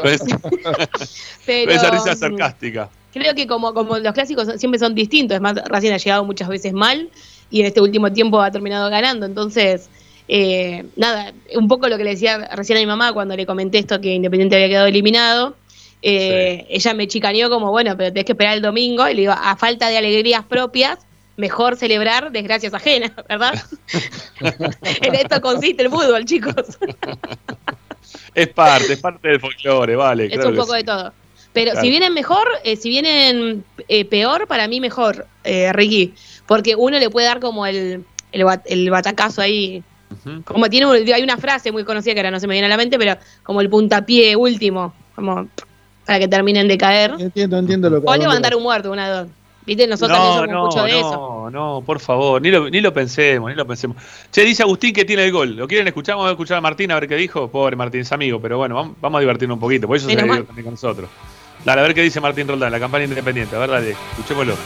esa 1.47 1.91
risa 1.91 2.17
sarcástica. 2.17 2.91
Creo 3.13 3.35
que 3.35 3.47
como, 3.47 3.73
como 3.73 3.99
los 3.99 4.13
clásicos 4.13 4.49
siempre 4.59 4.79
son 4.79 4.95
distintos, 4.95 5.37
es 5.37 5.41
más, 5.41 5.55
recién 5.67 5.95
ha 5.95 5.99
llegado 5.99 6.25
muchas 6.25 6.49
veces 6.49 6.73
mal 6.73 7.09
y 7.51 7.61
en 7.61 7.67
este 7.67 7.81
último 7.81 8.13
tiempo 8.13 8.41
ha 8.41 8.51
terminado 8.51 8.91
ganando. 8.91 9.27
Entonces, 9.27 9.89
eh, 10.29 10.85
nada, 10.97 11.33
un 11.55 11.69
poco 11.69 11.89
lo 11.89 11.97
que 11.97 12.05
le 12.05 12.11
decía 12.11 12.51
recién 12.55 12.79
a 12.79 12.81
mi 12.81 12.87
mamá 12.87 13.13
cuando 13.13 13.37
le 13.37 13.47
comenté 13.47 13.79
esto 13.79 14.01
que 14.01 14.15
Independiente 14.15 14.57
había 14.57 14.69
quedado 14.69 14.87
eliminado 14.87 15.57
eh, 16.03 16.67
ella 16.69 16.95
me 16.95 17.07
chicaneó 17.07 17.49
como, 17.49 17.71
bueno, 17.71 17.97
pero 17.97 18.11
tenés 18.11 18.25
que 18.25 18.33
esperar 18.33 18.57
el 18.57 18.63
domingo. 18.63 19.09
Y 19.09 19.15
le 19.15 19.21
digo, 19.23 19.35
a 19.37 19.57
falta 19.57 19.89
de 19.89 19.99
alegrías 19.99 20.45
propias, 20.45 20.99
mejor 21.37 21.77
celebrar 21.77 22.33
desgracias 22.33 22.75
ajenas, 22.75 23.13
¿verdad? 23.29 23.55
en 24.41 25.15
esto 25.15 25.41
consiste 25.41 25.85
el 25.85 25.91
fútbol, 25.91 26.25
chicos. 26.25 26.79
es 28.35 28.49
parte, 28.49 28.93
es 28.93 29.01
parte 29.01 29.29
del 29.29 29.41
folclore, 29.41 29.97
vale. 29.97 30.27
Es 30.27 30.45
un 30.45 30.57
poco 30.57 30.75
de 30.75 30.85
todo. 30.85 31.13
Pero 31.53 31.79
si 31.81 31.91
vienen 31.91 32.15
mejor, 32.15 32.49
eh, 32.65 32.77
si 32.77 32.89
vienen 32.89 33.63
eh, 33.87 34.05
peor, 34.07 34.47
para 34.47 34.67
mí 34.69 34.81
mejor, 34.81 35.27
Ricky. 35.45 36.15
Porque 36.47 36.75
uno 36.75 36.99
le 36.99 37.11
puede 37.11 37.27
dar 37.27 37.41
como 37.41 37.67
el, 37.67 38.05
el, 38.33 38.91
batacazo 38.91 39.43
ahí. 39.43 39.85
Como 40.45 40.69
tiene, 40.69 40.87
hay 41.13 41.23
una 41.23 41.37
frase 41.37 41.71
muy 41.71 41.85
conocida 41.85 42.15
que 42.15 42.21
ahora 42.21 42.31
no 42.31 42.41
se 42.41 42.47
me 42.47 42.55
viene 42.55 42.67
a 42.67 42.71
la 42.71 42.77
mente, 42.79 42.99
pero 42.99 43.17
como 43.43 43.61
el 43.61 43.69
puntapié 43.69 44.35
último. 44.35 44.95
Como 45.15 45.49
para 46.07 46.19
que 46.19 46.29
terminen 46.29 46.69
de 46.69 46.79
caer. 46.79 47.15
Entiendo, 47.19 47.59
entiendo 47.59 47.91
lo 47.91 48.01
que 48.01 48.09
O 48.09 48.17
levantar 48.17 48.55
un 48.57 48.63
muerto, 48.63 48.91
una 48.91 49.09
dos. 49.11 49.29
¿Viste? 49.65 49.87
Nosotros 49.87 50.19
no, 50.19 50.35
somos 50.35 50.49
no, 50.49 50.65
mucho 50.65 50.83
de 50.83 50.99
eso. 50.99 51.13
No, 51.13 51.51
no, 51.51 51.83
por 51.87 52.01
favor, 52.01 52.43
ni 52.43 52.51
lo, 52.51 52.69
ni 52.69 52.81
lo 52.81 52.93
pensemos, 52.93 53.49
ni 53.49 53.57
lo 53.57 53.65
pensemos. 53.65 53.97
Che, 54.31 54.43
dice 54.43 54.65
Agustín 54.65 54.93
que 54.93 55.05
tiene 55.05 55.25
el 55.25 55.33
gol. 55.33 55.55
¿Lo 55.55 55.69
quieren 55.69 55.87
escuchar? 55.87 56.17
Vamos 56.17 56.31
a 56.31 56.33
escuchar 56.33 56.59
a 56.59 56.61
Martín 56.61 56.91
a 56.91 56.97
ver 56.97 57.09
qué 57.09 57.15
dijo. 57.15 57.49
Pobre 57.49 57.77
Martín, 57.77 58.01
es 58.01 58.11
amigo, 58.11 58.41
pero 58.41 58.59
bueno, 58.59 58.97
vamos, 59.01 59.19
a 59.19 59.21
divertirnos 59.21 59.57
un 59.57 59.61
poquito, 59.61 59.87
por 59.87 59.97
eso 59.97 60.09
se 60.09 60.17
también 60.17 60.47
con 60.47 60.73
nosotros. 60.73 61.09
Dale, 61.65 61.81
a 61.81 61.85
ver 61.85 61.95
qué 61.95 62.03
dice 62.03 62.21
Martín 62.21 62.49
Roldán, 62.49 62.73
la 62.73 62.81
campaña 62.81 63.05
independiente. 63.05 63.55
A 63.55 63.61
ver, 63.61 63.71
dale, 63.71 63.91
escuchémoslo. 63.91 64.57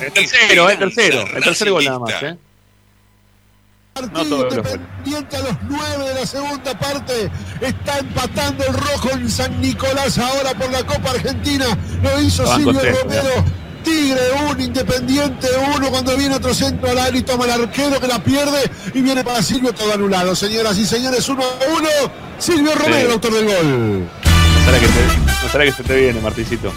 El 0.00 0.12
tercero, 0.12 0.70
el 0.70 0.78
tercero, 0.78 1.24
el 1.34 1.42
tercer 1.42 1.70
gol 1.70 1.84
nada 1.84 1.98
más, 1.98 2.22
¿eh? 2.22 2.36
Independiente 3.96 5.36
a 5.36 5.40
los 5.40 5.56
nueve 5.68 6.08
de 6.08 6.14
la 6.14 6.26
segunda 6.26 6.76
parte. 6.76 7.30
Está 7.60 7.98
empatando 7.98 8.64
el 8.66 8.74
rojo 8.74 9.10
en 9.12 9.30
San 9.30 9.60
Nicolás 9.60 10.18
ahora 10.18 10.52
por 10.54 10.68
la 10.72 10.84
Copa 10.84 11.10
Argentina. 11.10 11.66
Lo 12.02 12.20
hizo 12.20 12.44
Silvio 12.56 12.72
Romero. 12.72 13.44
Tigre 13.84 14.20
un 14.50 14.60
Independiente 14.60 15.46
uno 15.76 15.90
cuando 15.90 16.16
viene 16.16 16.34
otro 16.34 16.54
centro 16.54 16.90
al 16.90 16.98
área 16.98 17.20
y 17.20 17.22
toma 17.22 17.44
el 17.44 17.52
arquero 17.52 18.00
que 18.00 18.08
la 18.08 18.18
pierde 18.18 18.68
y 18.94 19.00
viene 19.00 19.22
para 19.22 19.42
Silvio 19.42 19.72
todo 19.72 19.92
anulado. 19.92 20.34
Señoras 20.34 20.76
y 20.76 20.86
señores, 20.86 21.28
uno 21.28 21.44
a 21.44 21.76
uno. 21.78 21.88
Silvio 22.38 22.74
Romero, 22.74 23.06
el 23.06 23.12
autor 23.12 23.32
del 23.32 23.44
gol. 23.44 24.00
No 24.00 25.48
será 25.52 25.64
que, 25.64 25.72
se 25.72 25.82
te 25.84 25.96
viene, 25.96 26.20
Marticito. 26.20 26.72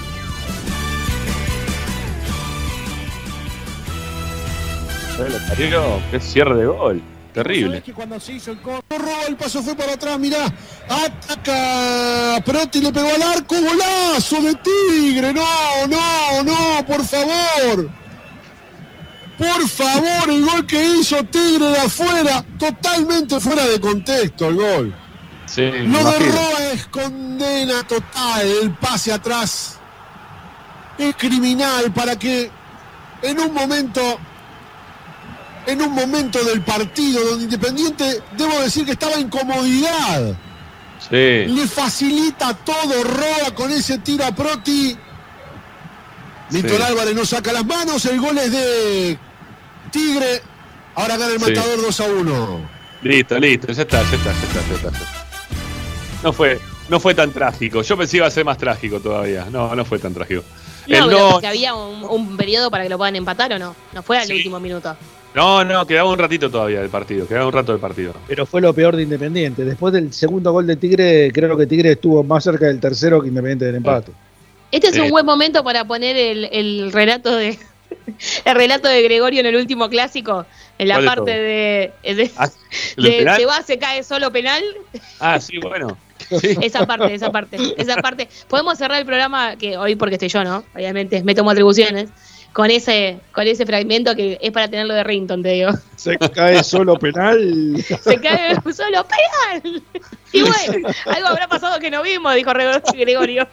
Qué 6.12 6.19
cierre 6.19 6.55
de 6.55 6.65
gol. 6.67 7.01
Terrible. 7.34 7.82
Que 7.82 7.93
cuando 7.93 8.19
se 8.19 8.34
hizo 8.34 8.51
el 8.51 8.60
roba 8.63 9.23
el 9.27 9.36
paso 9.36 9.62
fue 9.62 9.75
para 9.75 9.93
atrás, 9.93 10.17
mirá. 10.17 10.45
Ataca. 10.89 12.41
Protti 12.43 12.82
le 12.82 12.91
pegó 12.91 13.10
al 13.10 13.21
arco. 13.21 13.56
Golazo 13.56 14.41
de 14.41 14.56
Tigre. 14.56 15.34
No, 15.34 15.88
no, 15.88 16.43
no, 16.43 16.86
por 16.86 17.03
favor. 17.03 17.89
Por 19.38 19.69
favor, 19.69 20.30
el 20.30 20.45
gol 20.45 20.65
que 20.65 20.84
hizo 20.84 21.23
Tigre 21.25 21.65
de 21.65 21.77
afuera, 21.77 22.43
totalmente 22.58 23.39
fuera 23.39 23.65
de 23.67 23.80
contexto 23.80 24.47
el 24.47 24.56
gol. 24.56 24.95
Sí, 25.45 25.62
Lo 25.62 26.03
de 26.03 26.19
Roa 26.19 26.63
es 26.73 26.88
condena 26.88 27.84
total, 27.84 28.47
el 28.63 28.71
pase 28.71 29.13
atrás. 29.13 29.77
Es 30.97 31.15
criminal 31.15 31.91
para 31.93 32.17
que 32.17 32.49
en 33.21 33.39
un 33.39 33.53
momento 33.53 34.19
en 35.67 35.82
un 35.82 35.91
momento 35.93 36.43
del 36.43 36.62
partido 36.62 37.23
donde 37.23 37.43
Independiente, 37.45 38.21
debo 38.38 38.60
decir 38.62 38.86
que 38.86 38.93
estaba 38.93 39.15
en 39.15 39.30
comodidad. 39.30 40.36
Sí. 41.10 41.45
Le 41.45 41.67
facilita 41.67 42.53
todo 42.56 43.03
Roa 43.03 43.53
con 43.53 43.71
ese 43.71 43.99
tira 43.99 44.34
Proti. 44.34 44.97
Víctor 46.49 46.82
Álvarez 46.82 47.13
no 47.13 47.25
saca 47.25 47.51
las 47.51 47.65
manos, 47.65 48.06
el 48.06 48.19
gol 48.19 48.38
es 48.38 48.51
de 48.51 49.17
Tigre. 49.91 50.41
Ahora 50.95 51.17
gana 51.17 51.34
el 51.34 51.39
Sí. 51.39 51.51
matador 51.51 51.82
2 51.82 51.99
a 51.99 52.03
1. 52.06 52.69
Listo, 53.03 53.38
listo, 53.39 53.71
ya 53.73 53.82
está, 53.84 54.01
ya 54.03 54.15
está, 54.15 54.32
ya 54.32 54.32
está, 54.32 54.53
ya 54.53 54.75
está, 54.75 54.89
ya 54.91 54.97
está. 54.97 55.27
No 56.23 56.34
fue, 56.34 56.60
no 56.89 56.99
fue 56.99 57.13
tan 57.13 57.32
trágico. 57.32 57.82
Yo 57.84 57.95
pensé 57.97 58.12
que 58.12 58.17
iba 58.17 58.27
a 58.27 58.32
ser 58.32 58.45
más 58.45 58.58
trágico 58.58 58.99
todavía. 58.99 59.45
No, 59.51 59.75
no 59.75 59.86
fue 59.86 59.99
tan 59.99 60.13
trágico. 60.13 60.43
No, 60.88 60.95
El 60.95 61.03
pero 61.06 61.19
no, 61.19 61.30
porque 61.34 61.47
había 61.47 61.75
un, 61.75 62.03
un 62.06 62.38
periodo 62.38 62.71
para 62.71 62.84
que 62.84 62.89
lo 62.89 62.97
puedan 62.97 63.15
empatar 63.17 63.51
o 63.53 63.60
no. 63.60 63.75
No 63.93 64.01
fue 64.01 64.17
al 64.17 64.25
Sí. 64.27 64.34
último 64.34 64.60
minuto. 64.60 64.95
No, 65.38 65.63
no, 65.63 65.86
quedaba 65.86 66.10
un 66.10 66.17
ratito 66.17 66.50
todavía 66.50 66.82
del 66.82 66.89
partido. 66.89 67.28
Quedaba 67.28 67.45
un 67.45 67.54
rato 67.54 67.71
del 67.71 67.80
partido. 67.80 68.13
Pero 68.28 68.45
fue 68.45 68.60
lo 68.60 68.73
peor 68.73 68.95
de 68.95 69.04
Independiente. 69.04 69.63
Después 69.63 69.93
del 69.93 70.12
segundo 70.12 70.52
gol 70.52 70.65
de 70.65 70.76
Tigre, 70.76 71.32
creo 71.32 71.56
que 71.56 71.67
Tigre 71.67 71.91
estuvo 71.91 72.23
más 72.23 72.43
cerca 72.43 72.65
del 72.65 72.80
tercero 72.80 73.21
que 73.21 73.28
Independiente 73.28 73.65
del 73.65 73.76
empate. 73.76 74.12
Este 74.71 74.88
es 74.88 74.97
un 74.97 75.12
buen 75.12 75.26
momento 75.26 75.63
para 75.63 75.86
poner 75.86 76.17
el, 76.17 76.50
el 76.52 76.91
relato 76.91 77.36
de 77.36 77.58
el 78.45 78.56
relato 78.56 78.88
de 78.88 79.02
Gregorio 79.04 79.39
en 79.41 79.45
el 79.45 79.56
último 79.56 79.89
clásico, 79.89 80.45
en 80.78 80.88
la 80.88 80.95
¿Cuál 80.95 81.04
de 81.04 81.08
parte 81.08 81.32
de, 81.32 81.93
de, 82.04 82.32
Ah, 82.38 82.50
se 83.38 83.45
va, 83.45 83.62
se 83.62 83.78
cae 83.78 84.04
solo 84.04 84.32
penal. 84.32 84.63
Ah, 85.19 85.39
sí, 85.39 85.60
bueno. 85.60 85.97
Sí. 86.41 86.58
Esa 86.62 86.86
parte, 86.86 87.13
esa 87.13 87.32
parte, 87.32 87.58
esa 87.78 87.97
parte. 87.97 88.28
Podemos 88.50 88.78
cerrar 88.78 89.00
el 89.00 89.06
programa, 89.06 89.56
que 89.56 89.78
hoy 89.78 89.95
porque 89.95 90.15
estoy 90.15 90.28
yo, 90.28 90.43
¿no? 90.43 90.65
Obviamente, 90.76 91.23
me 91.23 91.34
tomo 91.34 91.52
atribuciones, 91.52 92.10
con 92.58 92.72
ese, 92.72 93.20
con 93.34 93.46
ese 93.46 93.67
fragmento 93.67 94.15
que 94.15 94.39
es 94.41 94.52
para 94.52 94.67
tenerlo 94.67 94.96
de 94.96 95.04
Rington, 95.04 95.43
te 95.43 95.50
digo. 95.50 95.70
Se 95.96 96.17
cae 96.17 96.63
solo 96.63 96.98
penal. 96.98 97.86
Se 98.04 98.20
cae 98.20 98.56
solo 98.74 99.06
penal. 99.06 99.84
Y 100.34 100.41
bueno, 100.41 100.89
algo 101.06 101.28
habrá 101.28 101.48
pasado 101.48 101.80
que 101.80 101.91
no 101.91 102.02
vimos, 102.02 102.34
dijo 102.34 102.52
Gregorio. 102.96 103.48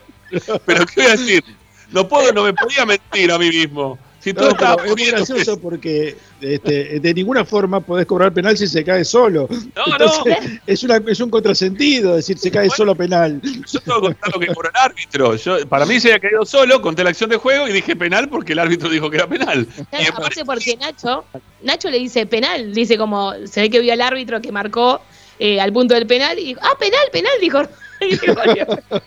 Pero 0.65 0.87
¿qué 0.87 1.01
voy 1.01 1.05
a 1.05 1.11
decir? 1.11 1.43
No 1.91 2.07
puedo, 2.07 2.33
no 2.33 2.45
me 2.45 2.53
podía 2.55 2.83
mentir 2.83 3.31
a 3.31 3.37
mí 3.37 3.49
mismo. 3.49 3.99
Si 4.25 4.33
todo 4.33 4.49
No, 4.59 4.83
es 4.83 4.95
muy 4.95 5.05
gracioso 5.05 5.59
porque 5.59 6.17
este, 6.41 6.99
de 6.99 7.13
ninguna 7.13 7.45
forma 7.45 7.79
podés 7.79 8.07
cobrar 8.07 8.33
penal 8.33 8.57
si 8.57 8.67
se 8.67 8.83
cae 8.83 9.05
solo. 9.05 9.47
No, 9.75 9.83
Entonces, 9.85 10.59
Es, 10.65 10.81
una, 10.81 10.99
es 11.05 11.19
un 11.19 11.29
contrasentido 11.29 12.15
decir 12.15 12.39
se 12.39 12.49
cae 12.49 12.63
Bueno. 12.63 12.75
solo 12.75 12.95
penal. 12.95 13.39
Yo 13.43 13.79
tengo 13.81 14.01
que 14.01 14.07
contar 14.07 14.33
lo 14.33 14.39
que 14.39 14.47
cobró 14.47 14.69
el 14.69 14.75
árbitro. 14.77 15.35
Yo, 15.35 15.67
para 15.67 15.85
mí 15.85 15.99
se 15.99 16.07
había 16.07 16.21
caído 16.21 16.43
solo, 16.43 16.81
conté 16.81 17.03
la 17.03 17.11
acción 17.11 17.29
de 17.29 17.35
juego 17.35 17.67
y 17.67 17.71
dije 17.71 17.95
penal 17.95 18.27
porque 18.27 18.53
el 18.53 18.59
árbitro 18.59 18.89
dijo 18.89 19.11
que 19.11 19.17
era 19.17 19.27
penal. 19.27 19.67
Y 19.77 19.83
Claro, 19.83 20.13
aparte 20.17 20.43
porque 20.43 20.75
Nacho, 20.75 21.23
Nacho 21.61 21.91
le 21.91 21.99
dice 21.99 22.25
penal, 22.25 22.73
dice 22.73 22.97
como, 22.97 23.31
se 23.45 23.61
ve 23.61 23.69
que 23.69 23.79
vio 23.79 23.93
al 23.93 24.01
árbitro 24.01 24.41
que 24.41 24.51
marcó 24.51 25.01
eh, 25.37 25.61
al 25.61 25.71
punto 25.71 25.93
del 25.93 26.07
penal 26.07 26.39
y 26.39 26.45
dijo, 26.45 26.61
ah, 26.63 26.75
penal, 26.79 27.07
penal, 27.11 27.33
dijo. 27.39 27.61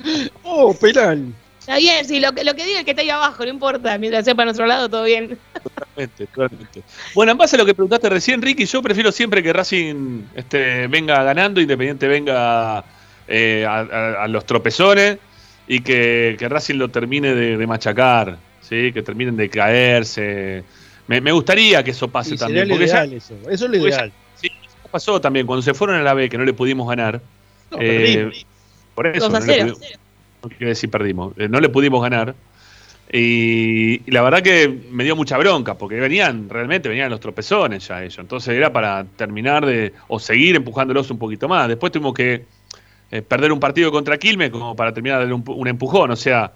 Oh, 0.42 0.74
penal. 0.74 1.34
Está 1.66 1.78
bien, 1.78 2.04
sí, 2.04 2.20
lo, 2.20 2.32
que- 2.32 2.44
lo 2.44 2.54
que 2.54 2.66
diga 2.66 2.80
el 2.80 2.84
que 2.84 2.90
está 2.90 3.00
ahí 3.02 3.08
abajo, 3.08 3.42
no 3.42 3.48
importa, 3.50 3.96
mientras 3.96 4.24
sea 4.26 4.34
para 4.34 4.44
nuestro 4.46 4.66
lado, 4.66 4.88
todo 4.90 5.04
bien. 5.04 5.38
Totalmente, 5.62 6.26
totalmente. 6.26 6.82
Bueno, 7.14 7.32
en 7.32 7.38
base 7.38 7.56
a 7.56 7.58
lo 7.58 7.64
que 7.64 7.72
preguntaste 7.72 8.10
recién, 8.10 8.42
Ricky, 8.42 8.66
yo 8.66 8.82
prefiero 8.82 9.10
siempre 9.10 9.42
que 9.42 9.50
Racing 9.52 10.24
este, 10.34 10.86
venga 10.88 11.22
ganando, 11.22 11.62
Independiente 11.62 12.06
venga 12.06 12.84
eh, 13.26 13.64
a, 13.66 13.78
a- 13.80 14.24
a 14.24 14.28
los 14.28 14.44
tropezones 14.44 15.16
y 15.66 15.80
que, 15.80 16.36
que 16.38 16.48
Racing 16.50 16.74
lo 16.74 16.90
termine 16.90 17.34
de, 17.34 17.56
de 17.56 17.66
machacar, 17.66 18.36
¿sí? 18.60 18.92
que 18.92 19.02
terminen 19.02 19.34
de 19.34 19.48
caerse. 19.48 20.64
Me, 21.06 21.22
me 21.22 21.32
gustaría 21.32 21.82
que 21.82 21.92
eso 21.92 22.08
pase 22.08 22.36
también. 22.36 22.60
sería 22.60 22.74
lo 22.74 22.78
Porque 22.78 22.86
ya, 22.90 23.04
ideal 23.06 23.12
eso. 23.14 23.34
Eso 23.50 23.64
es 23.64 23.70
lo 23.70 23.76
ideal. 23.78 24.12
sí, 24.34 24.48
ya 24.48 24.90
pasó 24.90 25.18
también, 25.18 25.46
cuando 25.46 25.62
se 25.62 25.72
fueron 25.72 25.96
a 25.96 26.02
la 26.02 26.12
B, 26.12 26.28
que 26.28 26.36
no 26.36 26.44
le 26.44 26.52
pudimos 26.52 26.86
ganar. 26.86 27.22
No, 27.70 27.78
eh, 27.80 28.30
por 28.94 29.06
eso, 29.06 29.28
2 29.30 29.34
a 29.34 29.40
no 29.40 29.46
le 29.46 29.52
0. 29.54 29.74
pudimos- 29.78 29.98
no 30.44 30.56
quiero 30.56 30.68
decir 30.68 30.90
perdimos, 30.90 31.32
eh, 31.38 31.48
no 31.48 31.60
le 31.60 31.68
pudimos 31.68 32.02
ganar. 32.02 32.34
Y, 33.12 34.10
la 34.10 34.22
verdad 34.22 34.42
que 34.42 34.68
me 34.90 35.04
dio 35.04 35.14
mucha 35.14 35.36
bronca, 35.38 35.74
porque 35.76 35.96
venían, 36.00 36.48
realmente 36.48 36.88
venían 36.88 37.10
los 37.10 37.20
tropezones 37.20 37.86
ya 37.86 38.02
ellos. 38.02 38.18
Entonces 38.18 38.54
era 38.56 38.72
para 38.72 39.04
terminar 39.04 39.66
de, 39.66 39.92
o 40.08 40.18
seguir 40.18 40.56
empujándolos 40.56 41.10
un 41.10 41.18
poquito 41.18 41.46
más. 41.48 41.68
Después 41.68 41.92
tuvimos 41.92 42.14
que 42.14 42.44
eh, 43.10 43.22
perder 43.22 43.52
un 43.52 43.60
partido 43.60 43.92
contra 43.92 44.18
Quilmes 44.18 44.50
como 44.50 44.74
para 44.74 44.92
terminar 44.92 45.18
de 45.18 45.24
darle 45.24 45.34
un, 45.34 45.44
pu- 45.44 45.54
un 45.54 45.68
empujón. 45.68 46.10
O 46.10 46.16
sea, 46.16 46.52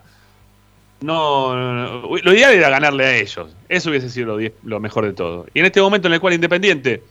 no, 1.00 1.54
no, 1.54 1.74
no, 2.00 2.16
lo 2.16 2.32
ideal 2.32 2.54
era 2.54 2.70
ganarle 2.70 3.04
a 3.04 3.16
ellos. 3.16 3.54
Eso 3.68 3.90
hubiese 3.90 4.10
sido 4.10 4.38
lo 4.64 4.80
mejor 4.80 5.04
de 5.04 5.12
todo. 5.12 5.46
Y 5.54 5.60
en 5.60 5.66
este 5.66 5.80
momento 5.80 6.08
en 6.08 6.14
el 6.14 6.20
cual 6.20 6.34
Independiente 6.34 7.02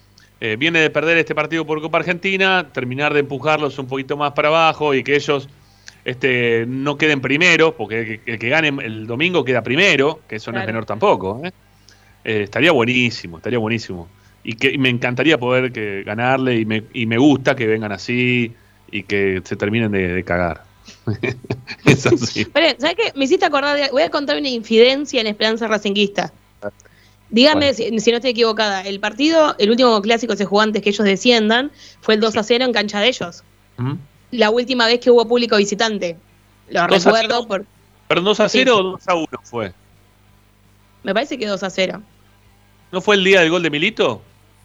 eh, 0.42 0.58
viene 0.60 0.80
de 0.80 0.90
perder 0.90 1.18
este 1.20 1.34
partido 1.36 1.66
por 1.66 1.80
Copa 1.80 2.00
Argentina, 2.00 2.68
terminar 2.74 3.14
de 3.14 3.22
empujarlos 3.22 3.80
un 3.80 3.88
poquito 3.88 4.18
más 4.18 4.34
para 4.34 4.50
abajo 4.50 4.94
y 4.94 5.04
que 5.04 5.16
ellos 5.16 5.48
este, 6.08 6.66
no 6.68 6.98
queden 6.98 7.20
primero, 7.22 7.76
porque 7.76 8.00
el 8.00 8.06
que, 8.24 8.32
el 8.32 8.40
que 8.40 8.50
gane 8.50 8.70
el 8.70 9.06
domingo 9.06 9.44
queda 9.44 9.62
primero, 9.62 10.22
que 10.28 10.38
eso 10.38 10.52
no 10.52 10.60
es 10.60 10.66
menor 10.66 10.86
tampoco. 10.86 11.42
¿eh? 11.44 11.52
Eh, 12.24 12.44
estaría 12.44 12.72
buenísimo, 12.72 13.38
estaría 13.38 13.60
buenísimo. 13.60 14.08
Y 14.44 14.54
que 14.54 14.72
y 14.72 14.78
me 14.78 14.88
encantaría 14.90 15.38
poder 15.38 15.72
que 15.74 16.04
ganarle 16.04 16.56
y 16.60 16.66
me, 16.66 16.84
y 16.94 17.06
me 17.06 17.18
gusta 17.18 17.56
que 17.56 17.68
vengan 17.68 17.92
así 17.92 18.54
y 18.90 19.04
que 19.04 19.42
se 19.44 19.56
terminen 19.58 19.92
de, 19.92 20.08
de 20.14 20.24
cagar. 20.24 20.64
Eso 21.86 22.16
sí. 22.18 22.46
Pero, 22.46 22.68
¿sabes 22.80 22.96
qué? 22.96 23.12
Me 23.18 23.26
hiciste 23.26 23.46
acordar, 23.46 23.76
de- 23.76 23.92
voy 23.92 24.04
a 24.04 24.10
contar 24.10 24.38
una 24.38 24.50
infidencia 24.50 25.20
en 25.20 25.28
Esperanza 25.28 25.68
Racinguista. 25.68 26.32
Dígame 27.30 27.74
Bueno. 27.74 27.74
si, 27.74 28.00
si 28.00 28.12
no 28.12 28.18
estoy 28.18 28.32
equivocada. 28.32 28.82
El 28.84 29.02
partido, 29.02 29.56
el 29.60 29.70
último 29.70 30.02
clásico 30.02 30.38
se 30.38 30.46
jugó 30.46 30.62
antes 30.62 30.82
que 30.82 30.90
ellos 30.92 31.04
desciendan, 31.06 31.72
fue 32.00 32.14
el 32.14 32.22
2 32.22 32.38
a 32.38 32.44
0 32.44 32.64
en 32.64 32.72
cancha 32.72 33.02
de 33.02 33.08
ellos. 33.10 33.44
¿Mm? 33.76 33.96
La 34.32 34.50
última 34.50 34.86
vez 34.88 35.00
que 35.00 35.10
hubo 35.12 35.28
público 35.28 35.58
visitante. 35.58 36.18
Lo 36.70 36.82
2 36.88 37.06
a 37.08 37.12
0. 37.12 37.16
recuerdo, 37.18 37.48
por, 37.48 37.66
¿Perdón, 38.08 38.26
2 38.26 38.40
a 38.42 38.50
Sí. 38.50 38.60
0 38.60 38.78
o 38.78 38.84
2 38.84 39.08
a 39.08 39.16
1 39.16 39.28
fue? 39.44 39.74
me 41.04 41.14
parece 41.14 41.38
que 41.38 41.46
2 41.48 41.64
a 41.64 41.70
0. 41.70 42.02
¿No 42.92 43.02
fue 43.02 43.16
el 43.16 43.24
día 43.24 43.42
del 43.42 43.50
gol 43.50 43.64
de 43.64 43.70
Milito? 43.70 44.22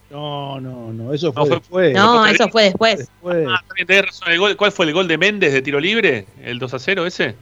No, 0.09 0.59
no, 0.59 0.91
no. 0.93 1.13
Eso 1.13 1.27
No, 1.27 1.33
fue 1.33 1.45
fue- 1.47 1.55
después. 1.59 1.93
No, 1.95 2.25
eso 2.25 2.47
fue 2.49 2.63
después. 2.63 2.97
Después. 2.99 3.47
Ah, 3.49 3.63
también 3.67 3.87
tenés 3.87 4.05
razón. 4.07 4.31
el 4.31 4.39
gol- 4.39 4.55
¿Cuál 4.57 4.71
fue 4.71 4.85
el 4.85 4.93
gol 4.93 5.07
de 5.07 5.17
Méndez 5.17 5.53
de 5.53 5.61
tiro 5.61 5.79
libre? 5.79 6.27
¿El 6.43 6.59
2 6.59 6.73
a 6.73 6.79
0 6.79 7.05
ese? 7.05 7.35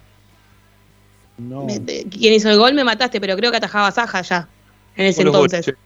No. 1.37 1.65
Quien 1.65 2.33
hizo 2.33 2.49
el 2.49 2.57
gol 2.57 2.73
me 2.73 2.83
mataste, 2.83 3.19
pero 3.19 3.35
creo 3.35 3.49
que 3.51 3.57
atajaba 3.57 3.91
Saja 3.91 4.21
ya, 4.21 4.47
en 4.95 5.07
ese 5.07 5.23
entonces. 5.23 5.65
goles, 5.65 5.79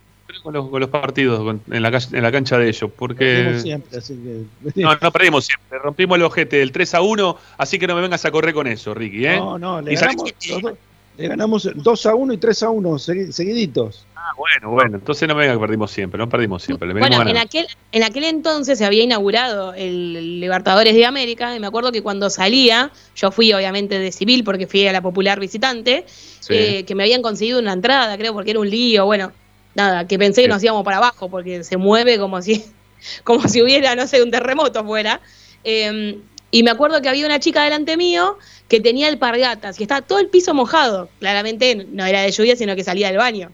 con 0.44 0.54
los, 0.54 0.70
con 0.70 0.80
los 0.80 0.90
partidos 0.90 1.40
con- 1.40 1.62
en, 1.72 1.82
la, 1.82 1.92
ca- 1.92 2.00
en 2.12 2.22
la 2.24 2.32
cancha 2.32 2.58
de 2.58 2.68
ellos. 2.70 2.90
Porque. 2.96 3.26
Perdimos 3.26 3.62
siempre, 3.62 3.98
así 3.98 4.14
que. 4.16 4.82
No, 4.82 4.96
no 5.02 5.12
perdimos 5.12 5.46
siempre. 5.46 5.80
Rompimos 5.80 6.18
el 6.18 6.24
ojete 6.24 6.58
del 6.58 6.72
3 6.72 6.94
a 6.96 7.02
1. 7.02 7.38
Así 7.58 7.80
que 7.80 7.88
no 7.88 7.96
me 7.96 8.02
vengas 8.02 8.24
a 8.26 8.32
correr 8.32 8.54
con 8.54 8.68
eso, 8.68 8.94
Ricky. 8.94 9.26
¿eh? 9.26 9.38
No, 9.38 9.58
no, 9.58 9.82
le 9.82 9.94
Y 9.94 9.96
ganamos, 9.96 10.32
los 10.50 10.62
dos- 10.62 10.74
le 11.18 11.28
ganamos 11.30 11.70
2 11.76 12.06
a 12.08 12.16
1 12.16 12.34
y 12.34 12.38
3 12.38 12.64
a 12.64 12.70
1 12.70 12.90
segui- 12.98 13.32
seguiditos. 13.32 14.06
Ah, 14.18 14.32
bueno, 14.38 14.72
bueno. 14.72 14.96
Entonces 14.98 15.28
no 15.28 15.36
me 15.36 15.42
vengas 15.42 15.58
que 15.58 15.62
perdimos 15.62 15.92
siempre. 15.92 16.18
No 16.18 16.28
perdimos 16.28 16.64
siempre. 16.64 16.88
Le 16.88 16.96
Bueno, 16.96 17.22
en 17.30 17.38
aquel, 17.38 17.68
en 17.92 18.04
aquel 18.04 18.24
entonces 18.24 18.78
se 18.80 18.84
había 18.84 19.04
inaugurado 19.04 19.74
el 19.76 20.40
Libertadores 20.40 20.96
de 20.96 21.06
América 21.06 21.56
y 21.56 21.60
me 21.60 21.68
acuerdo 21.68 21.92
que 21.92 22.02
cuando 22.02 22.30
salía, 22.32 22.90
yo 23.16 23.30
fui 23.32 23.54
obviamente 23.54 24.00
de 24.00 24.12
civil 24.12 24.44
porque 24.44 24.66
fui 24.66 24.88
a 24.88 24.92
la 24.92 25.02
popular 25.02 25.40
visitante, 25.40 26.06
Sí. 26.08 26.54
eh, 26.56 26.86
que 26.86 26.96
me 26.96 27.04
habían 27.04 27.22
conseguido 27.22 27.60
una 27.60 27.74
entrada, 27.74 28.18
creo, 28.18 28.34
porque 28.34 28.50
era 28.52 28.60
un 28.60 28.70
lío, 28.70 29.06
bueno, 29.06 29.32
nada, 29.76 30.08
que 30.08 30.18
pensé 30.18 30.42
que 30.42 30.48
nos 30.48 30.64
íbamos 30.64 30.84
para 30.84 30.98
abajo 30.98 31.30
porque 31.30 31.64
se 31.64 31.78
mueve 31.78 32.18
como 32.18 32.42
si, 32.42 32.66
como 33.24 33.48
si 33.48 33.62
hubiera, 33.62 33.96
no 33.96 34.08
sé, 34.08 34.24
un 34.24 34.32
terremoto 34.32 34.84
fuera. 34.84 35.22
Eh, 35.64 36.20
y 36.52 36.64
me 36.64 36.72
acuerdo 36.72 37.02
que 37.02 37.10
había 37.10 37.26
una 37.26 37.40
chica 37.40 37.64
delante 37.64 37.98
mío 37.98 38.38
que 38.70 38.80
tenía 38.80 39.08
alpargatas 39.08 39.80
y 39.80 39.84
estaba 39.84 40.02
todo 40.02 40.20
el 40.20 40.28
piso 40.30 40.54
mojado. 40.54 41.10
Claramente 41.20 41.86
no 41.92 42.06
era 42.06 42.22
de 42.22 42.32
lluvia, 42.32 42.56
sino 42.56 42.76
que 42.76 42.84
salía 42.84 43.08
del 43.08 43.18
baño. 43.18 43.52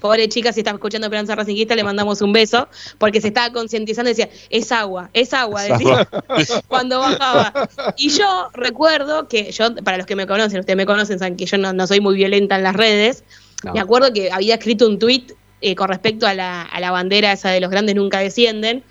Pobre 0.00 0.28
chica, 0.28 0.52
si 0.52 0.60
está 0.60 0.70
escuchando 0.70 1.08
Esperanza 1.08 1.34
Racinguista, 1.34 1.74
le 1.74 1.84
mandamos 1.84 2.22
un 2.22 2.32
beso, 2.32 2.68
porque 2.98 3.20
se 3.20 3.28
estaba 3.28 3.52
concientizando 3.52 4.10
y 4.10 4.14
decía, 4.14 4.30
es 4.48 4.72
agua, 4.72 5.10
es 5.12 5.34
agua, 5.34 5.64
decía 5.64 6.08
cuando 6.68 7.00
bajaba. 7.00 7.68
Y 7.96 8.08
yo 8.08 8.48
recuerdo 8.54 9.28
que 9.28 9.50
yo, 9.52 9.74
para 9.84 9.98
los 9.98 10.06
que 10.06 10.16
me 10.16 10.26
conocen, 10.26 10.60
ustedes 10.60 10.76
me 10.76 10.86
conocen, 10.86 11.18
saben 11.18 11.36
que 11.36 11.44
yo 11.44 11.58
no, 11.58 11.72
no 11.74 11.86
soy 11.86 12.00
muy 12.00 12.14
violenta 12.14 12.56
en 12.56 12.62
las 12.62 12.74
redes, 12.74 13.24
No. 13.64 13.74
me 13.74 13.80
acuerdo 13.80 14.12
que 14.12 14.30
había 14.32 14.54
escrito 14.54 14.88
un 14.88 14.98
tweet 14.98 15.26
eh, 15.62 15.74
con 15.74 15.88
respecto 15.88 16.26
a 16.26 16.34
la, 16.34 16.62
a 16.62 16.80
la 16.80 16.90
bandera 16.90 17.32
esa 17.32 17.50
de 17.50 17.60
los 17.60 17.70
grandes 17.70 17.94
nunca 17.94 18.18
descienden, 18.18 18.82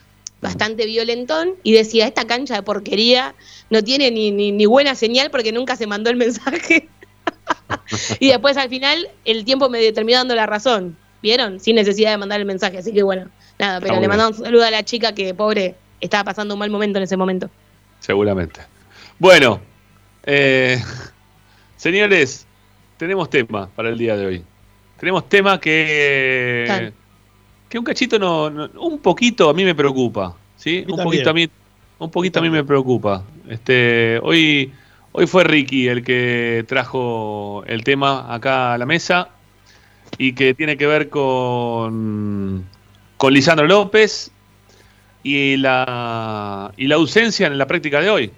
bastante 0.42 0.86
violentón, 0.86 1.52
y 1.64 1.74
decía, 1.74 2.08
esta 2.08 2.26
cancha 2.26 2.56
de 2.56 2.64
porquería 2.64 3.36
no 3.70 3.84
tiene 3.84 4.10
ni, 4.10 4.32
ni, 4.32 4.52
ni 4.52 4.66
buena 4.66 4.96
señal 4.96 5.30
porque 5.30 5.52
nunca 5.52 5.76
se 5.76 5.86
mandó 5.86 6.10
el 6.10 6.16
mensaje. 6.16 6.88
y 8.20 8.30
después 8.30 8.58
al 8.58 8.70
final 8.70 9.10
el 9.26 9.46
tiempo 9.46 9.70
me 9.70 9.92
terminó 9.92 10.20
dando 10.20 10.34
la 10.34 10.46
razón, 10.46 10.98
¿vieron? 11.22 11.60
Sin 11.60 11.76
necesidad 11.76 12.12
de 12.12 12.18
mandar 12.18 12.40
el 12.40 12.46
mensaje, 12.46 12.78
así 12.78 12.92
que 12.92 13.04
bueno, 13.04 13.30
nada, 13.60 13.80
pero 13.80 14.00
le 14.00 14.08
mandamos 14.08 14.40
un 14.40 14.46
saludo 14.46 14.66
a 14.66 14.72
la 14.72 14.84
chica 14.84 15.14
que 15.14 15.34
pobre 15.34 15.76
estaba 16.00 16.24
pasando 16.24 16.56
un 16.56 16.60
mal 16.60 16.70
momento 16.70 16.98
en 16.98 17.04
ese 17.04 17.18
momento. 17.18 17.50
Seguramente. 18.00 18.62
Bueno, 19.20 19.62
eh, 20.24 20.82
señores, 21.78 22.48
tenemos 22.98 23.30
tema 23.30 23.70
para 23.76 23.90
el 23.90 23.98
día 23.98 24.16
de 24.16 24.26
hoy. 24.26 24.46
Tenemos 25.02 25.28
tema 25.28 25.60
que, 25.60 26.94
que 27.68 27.80
un 27.80 27.84
cachito 27.84 28.20
no, 28.20 28.70
un 28.80 29.00
poquito 29.00 29.50
a 29.50 29.54
mí 29.56 29.66
me 29.66 29.74
preocupa, 29.74 30.36
¿sí? 30.58 30.86
Un 30.88 31.04
poquito 31.04 31.32
a 31.32 31.34
mí, 31.34 31.50
un 31.98 32.12
poquito 32.12 32.38
a 32.38 32.44
mí 32.44 32.52
me 32.52 32.64
preocupa. 32.64 33.24
Este, 33.50 34.20
hoy, 34.22 34.72
hoy 35.12 35.26
fue 35.26 35.44
Ricky 35.44 35.88
el 35.88 36.04
que 36.04 36.66
trajo 36.68 37.64
el 37.66 37.84
tema 37.84 38.32
acá 38.32 38.74
a 38.74 38.78
la 38.78 38.86
mesa 38.86 39.30
y 40.20 40.34
que 40.34 40.54
tiene 40.54 40.78
que 40.78 40.86
ver 40.86 41.10
con, 41.10 42.64
con 43.18 43.34
Lisandro 43.34 43.66
López 43.66 44.30
y 45.24 45.58
la, 45.58 46.72
y 46.78 46.86
la 46.86 46.96
ausencia 46.98 47.48
en 47.48 47.58
la 47.58 47.66
práctica 47.66 48.02
de 48.02 48.10
hoy. 48.12 48.32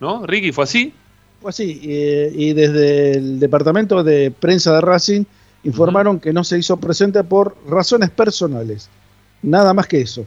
¿No? 0.00 0.26
Ricky, 0.26 0.50
¿fue 0.50 0.64
así? 0.64 0.92
Fue 1.40 1.50
así. 1.50 1.80
y 1.80 2.54
desde 2.54 3.12
el 3.12 3.38
departamento 3.38 4.02
de 4.02 4.32
prensa 4.32 4.74
de 4.74 4.80
Racing 4.80 5.24
informaron 5.68 6.18
que 6.18 6.32
no 6.32 6.44
se 6.44 6.58
hizo 6.58 6.76
presente 6.78 7.22
por 7.24 7.56
razones 7.68 8.10
personales. 8.10 8.88
Nada 9.42 9.72
más 9.72 9.86
que 9.86 10.00
eso. 10.00 10.26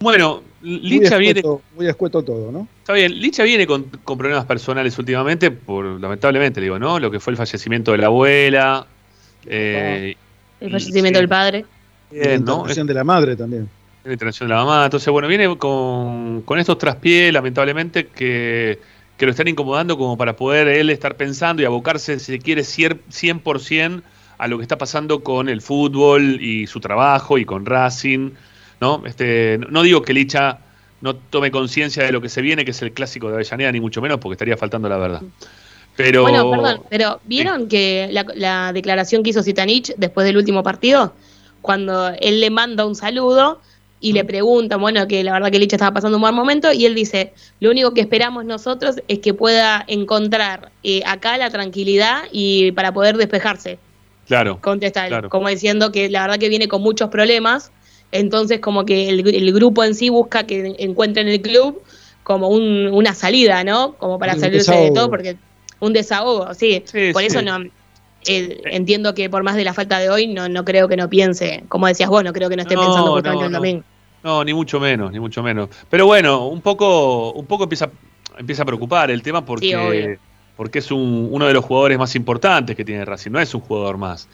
Bueno, 0.00 0.42
Licha 0.62 1.16
viene. 1.16 1.42
Muy 1.76 1.88
escueto 1.88 2.22
todo, 2.22 2.52
¿no? 2.52 2.68
Está 2.80 2.92
bien, 2.92 3.20
Licha 3.20 3.42
viene 3.42 3.66
con, 3.66 3.84
problemas 3.84 4.44
personales 4.44 4.96
últimamente, 4.98 5.50
por 5.50 5.84
lamentablemente, 6.00 6.60
digo, 6.60 6.78
¿no? 6.78 7.00
Lo 7.00 7.10
que 7.10 7.18
fue 7.18 7.32
el 7.32 7.36
fallecimiento 7.36 7.92
de 7.92 7.98
la 7.98 8.06
abuela. 8.06 8.86
Eh, 9.46 10.16
el 10.60 10.70
fallecimiento 10.70 11.18
del 11.18 11.28
padre. 11.28 11.64
la 12.10 12.34
internación 12.34 12.86
de 12.86 12.94
la 12.94 13.04
madre 13.04 13.36
también. 13.36 13.68
La 14.04 14.12
internación 14.12 14.48
de 14.48 14.54
la 14.54 14.64
mamá. 14.64 14.84
Entonces, 14.84 15.08
bueno, 15.10 15.26
viene 15.26 15.56
con, 15.56 16.42
con 16.42 16.58
estos 16.58 16.78
traspiés, 16.78 17.32
lamentablemente, 17.32 18.06
que, 18.06 18.78
que, 19.16 19.26
lo 19.26 19.32
están 19.32 19.48
incomodando 19.48 19.98
como 19.98 20.16
para 20.16 20.36
poder 20.36 20.68
él 20.68 20.90
estar 20.90 21.16
pensando 21.16 21.62
y 21.62 21.64
abocarse, 21.64 22.18
si 22.20 22.38
quiere, 22.38 22.62
100% 22.62 24.02
a 24.38 24.48
lo 24.48 24.56
que 24.56 24.62
está 24.62 24.78
pasando 24.78 25.22
con 25.22 25.48
el 25.48 25.60
fútbol 25.60 26.40
y 26.40 26.66
su 26.66 26.80
trabajo 26.80 27.38
y 27.38 27.44
con 27.44 27.66
Racing. 27.66 28.30
¿no? 28.80 29.02
Este, 29.04 29.58
no 29.68 29.82
digo 29.82 30.02
que 30.02 30.12
Licha 30.12 30.60
no 31.00 31.14
tome 31.16 31.50
conciencia 31.50 32.04
de 32.04 32.12
lo 32.12 32.20
que 32.20 32.28
se 32.28 32.42
viene, 32.42 32.64
que 32.64 32.72
es 32.72 32.82
el 32.82 32.92
clásico 32.92 33.28
de 33.28 33.34
Avellaneda, 33.34 33.72
ni 33.72 33.80
mucho 33.80 34.00
menos, 34.00 34.18
porque 34.18 34.34
estaría 34.34 34.56
faltando 34.56 34.88
la 34.88 34.96
verdad. 34.96 35.22
Pero, 35.96 36.22
bueno, 36.22 36.50
perdón, 36.50 36.82
pero 36.88 37.20
¿vieron 37.24 37.68
que 37.68 38.08
la, 38.36 38.72
declaración 38.72 39.22
que 39.22 39.30
hizo 39.30 39.42
Zitanich 39.42 39.94
después 39.96 40.24
del 40.26 40.36
último 40.36 40.62
partido? 40.62 41.12
Cuando 41.60 42.10
él 42.20 42.40
le 42.40 42.50
manda 42.50 42.86
un 42.86 42.94
saludo 42.94 43.60
y 44.00 44.12
le 44.12 44.24
pregunta, 44.24 44.76
bueno, 44.76 45.08
que 45.08 45.24
la 45.24 45.32
verdad 45.32 45.50
que 45.50 45.58
Licha 45.58 45.74
estaba 45.74 45.92
pasando 45.92 46.18
un 46.18 46.22
buen 46.22 46.36
momento, 46.36 46.72
y 46.72 46.86
él 46.86 46.94
dice, 46.94 47.32
lo 47.58 47.70
único 47.70 47.94
que 47.94 48.00
esperamos 48.00 48.44
nosotros 48.44 48.96
es 49.08 49.18
que 49.18 49.34
pueda 49.34 49.84
encontrar 49.88 50.70
eh, 50.84 51.02
acá 51.04 51.36
la 51.36 51.50
tranquilidad 51.50 52.22
y 52.30 52.70
para 52.72 52.92
poder 52.92 53.16
despejarse. 53.16 53.80
Claro. 54.28 54.60
Contesta 54.60 55.28
como 55.28 55.48
diciendo 55.48 55.90
que 55.90 56.08
la 56.10 56.22
verdad 56.22 56.38
que 56.38 56.50
viene 56.50 56.68
con 56.68 56.82
muchos 56.82 57.08
problemas, 57.08 57.72
entonces 58.12 58.60
como 58.60 58.84
que 58.84 59.08
el, 59.08 59.52
grupo 59.52 59.82
en 59.82 59.94
sí 59.94 60.10
busca 60.10 60.44
que 60.44 60.76
encuentre 60.78 61.22
en 61.22 61.28
el 61.28 61.40
club 61.40 61.82
como 62.22 62.48
una 62.48 63.14
salida, 63.14 63.64
¿no? 63.64 63.94
Como 63.94 64.18
para 64.18 64.36
salirse 64.36 64.74
de 64.74 64.90
todo, 64.90 65.08
porque 65.08 65.36
un 65.80 65.94
desahogo, 65.94 66.52
sí. 66.54 66.84
por 67.12 67.22
eso 67.22 67.40
no 67.40 67.64
eh, 68.26 68.60
entiendo 68.66 69.14
que 69.14 69.30
por 69.30 69.42
más 69.42 69.56
de 69.56 69.64
la 69.64 69.72
falta 69.72 69.98
de 69.98 70.10
hoy, 70.10 70.26
no, 70.26 70.48
no 70.48 70.64
creo 70.64 70.88
que 70.88 70.96
no 70.96 71.08
piense, 71.08 71.64
como 71.68 71.86
decías 71.86 72.10
vos, 72.10 72.22
no 72.22 72.34
creo 72.34 72.50
que 72.50 72.56
no 72.56 72.62
esté 72.62 72.74
pensando 72.74 73.12
justamente 73.12 73.44
en 73.44 73.46
el 73.46 73.52
domingo. 73.52 73.84
No, 74.22 74.44
ni 74.44 74.52
mucho 74.52 74.78
menos, 74.78 75.10
ni 75.10 75.20
mucho 75.20 75.42
menos. 75.42 75.70
Pero 75.88 76.04
bueno, 76.04 76.48
un 76.48 76.60
poco, 76.60 77.32
un 77.32 77.46
poco 77.46 77.62
empieza, 77.62 77.90
empieza 78.36 78.62
a 78.62 78.66
preocupar 78.66 79.10
el 79.10 79.22
tema 79.22 79.44
porque 79.44 80.18
porque 80.58 80.80
es 80.80 80.90
uno 80.90 81.46
de 81.46 81.54
los 81.54 81.64
jugadores 81.64 81.96
más 81.98 82.16
importantes 82.16 82.74
que 82.74 82.84
tiene 82.84 83.04
Racing, 83.04 83.30
no 83.30 83.38
es 83.38 83.54
un 83.54 83.60
jugador 83.60 83.96
más. 83.96 84.28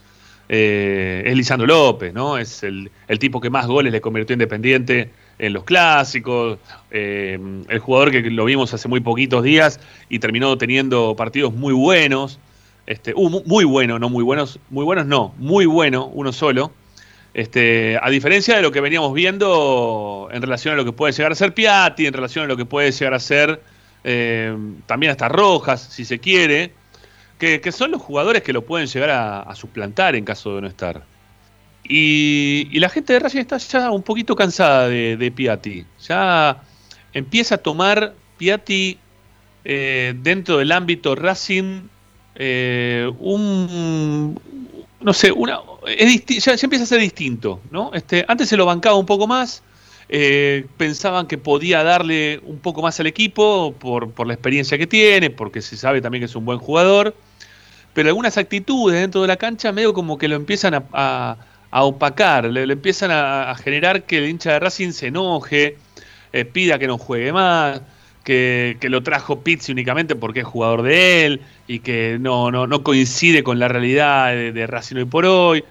Eh, 0.49 1.23
es 1.27 1.37
Lisandro 1.37 1.67
López, 1.67 2.15
¿no? 2.15 2.39
Es 2.39 2.63
el, 2.63 2.91
tipo 3.21 3.43
que 3.43 3.51
más 3.51 3.67
goles 3.67 3.93
le 3.93 4.01
convirtió 4.01 4.33
Independiente 4.33 5.11
en 5.39 5.53
los 5.53 5.65
clásicos, 5.65 6.59
eh, 6.91 7.39
el 7.69 7.79
jugador 7.79 8.11
que 8.11 8.23
lo 8.31 8.47
vimos 8.47 8.73
hace 8.73 8.89
muy 8.89 9.01
poquitos 9.01 9.43
días 9.43 9.79
y 10.09 10.19
terminó 10.19 10.57
teniendo 10.57 11.15
partidos 11.15 11.53
muy 11.53 11.75
buenos, 11.75 12.39
este, 12.87 13.13
uh, 13.15 13.43
muy 13.45 13.67
buenos, 13.67 14.01
no 14.01 14.09
muy 14.09 14.25
buenos, 14.25 14.59
muy 14.71 14.87
buenos 14.87 15.05
no, 15.05 15.35
muy 15.37 15.67
bueno, 15.67 16.07
uno 16.07 16.33
solo. 16.33 16.73
Este, 17.35 17.99
a 18.01 18.09
diferencia 18.09 18.57
de 18.57 18.63
lo 18.63 18.73
que 18.73 18.81
veníamos 18.81 19.13
viendo 19.13 20.31
en 20.33 20.41
relación 20.41 20.73
a 20.73 20.77
lo 20.79 20.87
que 20.87 20.93
puede 20.93 21.13
llegar 21.13 21.33
a 21.33 21.35
ser 21.35 21.53
Piatti, 21.53 22.07
en 22.07 22.15
relación 22.15 22.47
a 22.47 22.49
lo 22.49 22.57
que 22.57 22.65
puede 22.65 22.93
llegar 22.93 23.13
a 23.13 23.21
ser 23.21 23.61
eh, 24.05 24.57
también 24.87 25.11
hasta 25.11 25.29
Rojas, 25.29 25.81
si 25.81 26.05
se 26.05 26.19
quiere, 26.19 26.73
que, 27.39 27.73
son 27.73 27.91
los 27.91 28.01
jugadores 28.01 28.43
que 28.43 28.53
lo 28.53 28.63
pueden 28.63 28.87
llegar 28.87 29.11
a, 29.11 29.55
suplantar 29.55 30.15
en 30.15 30.25
caso 30.25 30.55
de 30.55 30.63
no 30.63 30.67
estar. 30.67 31.03
Y, 31.83 32.79
la 32.79 32.89
gente 32.89 33.13
de 33.13 33.19
Racing 33.19 33.41
está 33.41 33.59
ya 33.59 33.91
un 33.91 34.03
poquito 34.03 34.35
cansada 34.35 34.89
de, 34.89 35.33
Piatti. 35.35 35.85
Ya 36.07 36.63
empieza 37.13 37.57
a 37.57 37.59
tomar 37.59 38.15
Piatti 38.39 38.99
eh, 39.65 40.15
dentro 40.23 40.59
del 40.59 40.73
ámbito 40.73 41.15
Racing 41.15 41.89
eh, 42.37 43.11
un 43.19 44.39
no 45.05 45.13
sé, 45.13 45.31
una, 45.31 45.61
ya, 46.27 46.55
empieza 46.63 46.85
a 46.85 46.87
ser 46.87 47.01
distinto, 47.01 47.61
¿no? 47.71 47.91
Este, 47.93 48.25
antes 48.27 48.49
se 48.49 48.57
lo 48.57 48.65
bancaba 48.65 48.97
un 48.97 49.05
poco 49.05 49.27
más, 49.27 49.63
eh, 50.09 50.67
pensaban 50.77 51.27
que 51.27 51.39
podía 51.39 51.83
darle 51.83 52.41
un 52.45 52.59
poco 52.59 52.83
más 52.83 52.99
al 53.01 53.07
equipo 53.07 53.75
por, 53.79 54.27
la 54.27 54.35
experiencia 54.35 54.77
que 54.77 54.87
tiene, 54.87 55.31
porque 55.31 55.63
se 55.63 55.77
sabe 55.77 56.01
también 56.01 56.21
que 56.21 56.27
es 56.27 56.37
un 56.37 56.45
buen 56.45 56.59
jugador, 56.59 57.15
pero 57.95 58.09
algunas 58.09 58.37
actitudes 58.37 59.01
dentro 59.01 59.23
de 59.23 59.29
la 59.29 59.37
cancha 59.37 59.73
medio 59.73 59.95
como 59.95 60.19
que 60.19 60.29
lo 60.29 60.37
empiezan 60.37 60.85
a, 60.93 61.37
opacar, 61.71 62.45
le, 62.45 62.63
empiezan 62.73 63.11
a, 63.13 63.55
generar 63.57 64.05
que 64.05 64.19
el 64.19 64.29
hincha 64.29 64.53
de 64.53 64.61
Racing 64.61 64.93
se 64.93 65.09
enoje, 65.09 65.79
eh, 66.33 66.45
pida 66.45 66.79
que 66.79 66.87
no 66.87 66.99
juegue 66.99 67.33
más, 67.33 67.81
que, 68.25 68.77
lo 68.83 69.03
trajo 69.03 69.41
Pizzi 69.41 69.73
únicamente 69.73 70.17
porque 70.17 70.41
es 70.41 70.47
jugador 70.47 70.83
de 70.83 71.27
él 71.27 71.41
y 71.67 71.81
que 71.81 72.19
no, 72.21 72.51
no, 72.51 72.67
no 72.67 72.83
coincide 72.83 73.43
con 73.43 73.59
la 73.59 73.69
realidad 73.69 74.33
de, 74.33 74.53
de 74.53 74.67
Racing 74.67 74.97
hoy 74.97 75.05
por 75.05 75.25
hoy. 75.25 75.65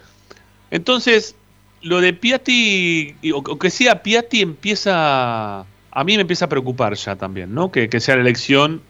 Entonces, 0.71 1.35
lo 1.83 2.01
de 2.01 2.13
Piatti, 2.13 3.15
o 3.33 3.59
que 3.59 3.69
sea 3.69 4.01
Piatti 4.01 4.41
empieza, 4.41 5.59
a 5.59 6.03
mí 6.05 6.15
me 6.15 6.21
empieza 6.21 6.45
a 6.45 6.49
preocupar 6.49 6.95
ya 6.95 7.15
también, 7.15 7.53
¿no? 7.53 7.71
Que, 7.71 7.87
sea 7.99 8.15
la 8.15 8.21
elección 8.21 8.81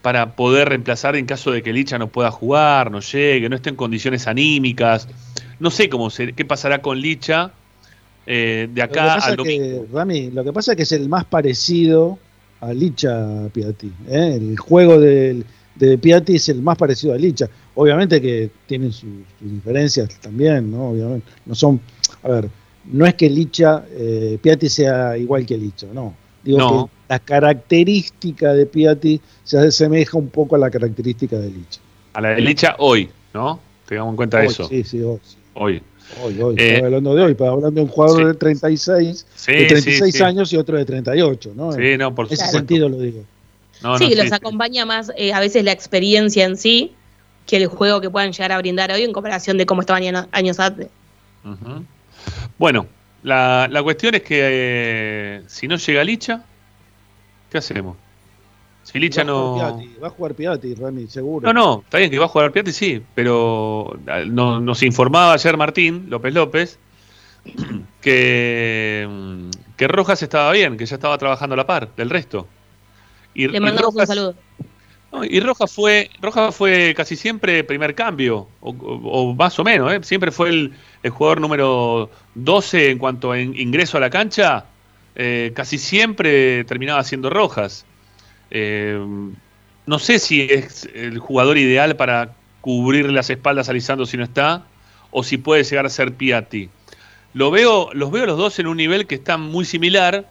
para 0.00 0.34
poder 0.34 0.70
reemplazar 0.70 1.14
en 1.14 1.26
caso 1.26 1.52
de 1.52 1.62
que 1.62 1.72
Licha 1.72 1.98
no 1.98 2.08
pueda 2.08 2.30
jugar, 2.30 2.90
no 2.90 3.00
llegue, 3.00 3.48
no 3.48 3.56
esté 3.56 3.70
en 3.70 3.76
condiciones 3.76 4.26
anímicas. 4.26 5.08
No 5.60 5.70
sé 5.70 5.88
cómo 5.88 6.08
qué 6.10 6.44
pasará 6.44 6.82
con 6.82 7.00
Licha 7.00 7.52
eh, 8.26 8.68
de 8.72 8.82
acá 8.82 9.14
al 9.14 9.36
domingo. 9.36 9.86
Rami, 9.92 10.30
lo 10.30 10.42
que 10.42 10.52
pasa 10.52 10.72
es 10.72 10.76
que 10.76 10.82
es 10.82 10.92
el 10.92 11.08
más 11.08 11.24
parecido 11.24 12.18
a 12.60 12.72
Licha 12.72 13.48
Piatti. 13.52 13.92
¿eh? 14.08 14.38
El 14.40 14.58
juego 14.58 14.98
del 14.98 15.44
de 15.74 15.98
Piatti 15.98 16.36
es 16.36 16.48
el 16.48 16.62
más 16.62 16.76
parecido 16.76 17.14
a 17.14 17.16
Licha. 17.16 17.48
Obviamente 17.74 18.20
que 18.20 18.50
tienen 18.66 18.92
sus, 18.92 19.10
diferencias 19.40 20.08
también, 20.20 20.70
¿no? 20.70 20.90
Obviamente. 20.90 21.26
No 21.46 21.54
son, 21.54 21.80
a 22.22 22.28
ver, 22.28 22.48
no 22.84 23.06
es 23.06 23.14
que 23.14 23.28
Licha, 23.28 23.84
eh, 23.90 24.38
Piatti 24.40 24.68
sea 24.68 25.16
igual 25.16 25.46
que 25.46 25.56
Licha, 25.56 25.86
no. 25.92 26.14
Digo 26.42 26.86
que 26.86 27.12
la 27.12 27.18
característica 27.20 28.52
de 28.52 28.66
Piatti 28.66 29.20
se 29.44 29.58
asemeja 29.58 30.18
un 30.18 30.28
poco 30.28 30.56
a 30.56 30.58
la 30.58 30.70
característica 30.70 31.36
de 31.38 31.50
Licha. 31.50 31.80
A 32.14 32.20
la 32.20 32.30
de 32.30 32.40
Licha 32.40 32.74
hoy, 32.78 33.08
¿no? 33.32 33.60
Tengamos 33.86 34.12
en 34.12 34.16
cuenta 34.16 34.42
eso. 34.42 34.68
Sí, 34.68 34.82
sí, 34.84 35.00
hoy. 35.02 35.20
Hoy. 35.54 35.82
Hoy, 36.22 36.42
hoy, 36.42 36.56
eh, 36.58 36.82
hablando 36.84 37.14
de 37.14 37.22
hoy, 37.22 37.36
hablando 37.38 37.70
de 37.70 37.80
un 37.80 37.88
jugador 37.88 38.26
de 38.26 38.34
36, 38.34 39.26
de 39.46 39.66
36 39.66 40.20
años 40.20 40.52
y 40.52 40.56
otro 40.58 40.76
de 40.76 40.84
38, 40.84 41.52
¿no? 41.54 41.72
Sí, 41.72 41.96
no, 41.96 42.14
por 42.14 42.26
En 42.26 42.32
ese 42.32 42.48
sentido 42.48 42.88
lo 42.88 42.98
digo 42.98 43.24
sí, 43.98 44.14
los 44.14 44.32
acompaña 44.32 44.86
más 44.86 45.12
eh, 45.16 45.32
a 45.32 45.40
veces 45.40 45.64
la 45.64 45.72
experiencia 45.72 46.44
en 46.44 46.56
sí 46.56 46.92
que 47.46 47.56
el 47.56 47.66
juego 47.66 48.00
que 48.00 48.10
puedan 48.10 48.32
llegar 48.32 48.52
a 48.52 48.58
brindar 48.58 48.92
hoy 48.92 49.02
en 49.02 49.12
comparación 49.12 49.58
de 49.58 49.66
cómo 49.66 49.80
estaban 49.80 50.28
años 50.30 50.60
antes. 50.60 50.88
Bueno, 52.58 52.86
la, 53.22 53.80
cuestión 53.82 54.14
es 54.14 54.22
que 54.22 54.38
eh, 54.40 55.42
si 55.46 55.68
no 55.68 55.76
llega 55.76 56.04
Licha, 56.04 56.44
¿qué 57.50 57.58
hacemos? 57.58 57.96
Si 58.82 58.98
Licha 58.98 59.22
no. 59.22 59.56
va 60.02 60.08
a 60.08 60.10
jugar 60.10 60.34
Piatti, 60.34 60.74
Rami, 60.74 61.06
seguro. 61.06 61.46
No, 61.46 61.52
no, 61.52 61.82
está 61.84 61.98
bien 61.98 62.10
que 62.10 62.18
va 62.18 62.24
a 62.24 62.28
jugar 62.28 62.50
Piatti, 62.52 62.72
sí, 62.72 63.02
pero 63.14 63.96
ah, 64.08 64.22
nos 64.24 64.82
informaba 64.82 65.34
ayer 65.34 65.56
Martín 65.56 66.06
López 66.08 66.34
López 66.34 66.78
que, 68.00 69.48
que 69.76 69.88
Rojas 69.88 70.22
estaba 70.22 70.50
bien, 70.52 70.76
que 70.76 70.86
ya 70.86 70.96
estaba 70.96 71.16
trabajando 71.18 71.54
a 71.54 71.56
la 71.56 71.66
par 71.66 71.94
del 71.94 72.10
resto. 72.10 72.48
Y, 73.34 73.48
Le 73.48 73.60
mandamos 73.60 73.94
un 73.94 74.06
saludo. 74.06 74.34
Y 75.28 75.40
Rojas 75.40 75.72
fue, 75.72 76.10
Rojas 76.20 76.54
fue 76.54 76.94
casi 76.96 77.16
siempre 77.16 77.64
primer 77.64 77.94
cambio, 77.94 78.48
o, 78.60 79.34
más 79.34 79.58
o 79.58 79.64
menos, 79.64 79.92
¿eh? 79.92 80.00
siempre 80.02 80.30
fue 80.30 80.48
el, 80.48 80.72
jugador 81.10 81.40
número 81.40 82.10
12 82.34 82.90
en 82.90 82.98
cuanto 82.98 83.32
a 83.32 83.40
ingreso 83.40 83.98
a 83.98 84.00
la 84.00 84.08
cancha, 84.08 84.64
eh, 85.14 85.52
casi 85.54 85.78
siempre 85.78 86.64
terminaba 86.64 87.04
siendo 87.04 87.28
Rojas. 87.28 87.84
Eh, 88.50 88.98
no 89.84 89.98
sé 89.98 90.18
si 90.18 90.42
es 90.42 90.88
el 90.94 91.18
jugador 91.18 91.58
ideal 91.58 91.96
para 91.96 92.34
cubrir 92.60 93.10
las 93.10 93.28
espaldas 93.28 93.68
a 93.68 93.72
Lisandro 93.72 94.06
si 94.06 94.16
no 94.16 94.24
está, 94.24 94.64
o 95.10 95.22
si 95.22 95.36
puede 95.36 95.64
llegar 95.64 95.84
a 95.84 95.90
ser 95.90 96.14
Piatti. 96.14 96.70
Lo 97.34 97.50
veo, 97.50 97.90
los 97.92 98.10
veo 98.10 98.24
los 98.26 98.38
dos 98.38 98.58
en 98.58 98.66
un 98.66 98.76
nivel 98.76 99.06
que 99.06 99.16
está 99.16 99.36
muy 99.36 99.64
similar, 99.64 100.26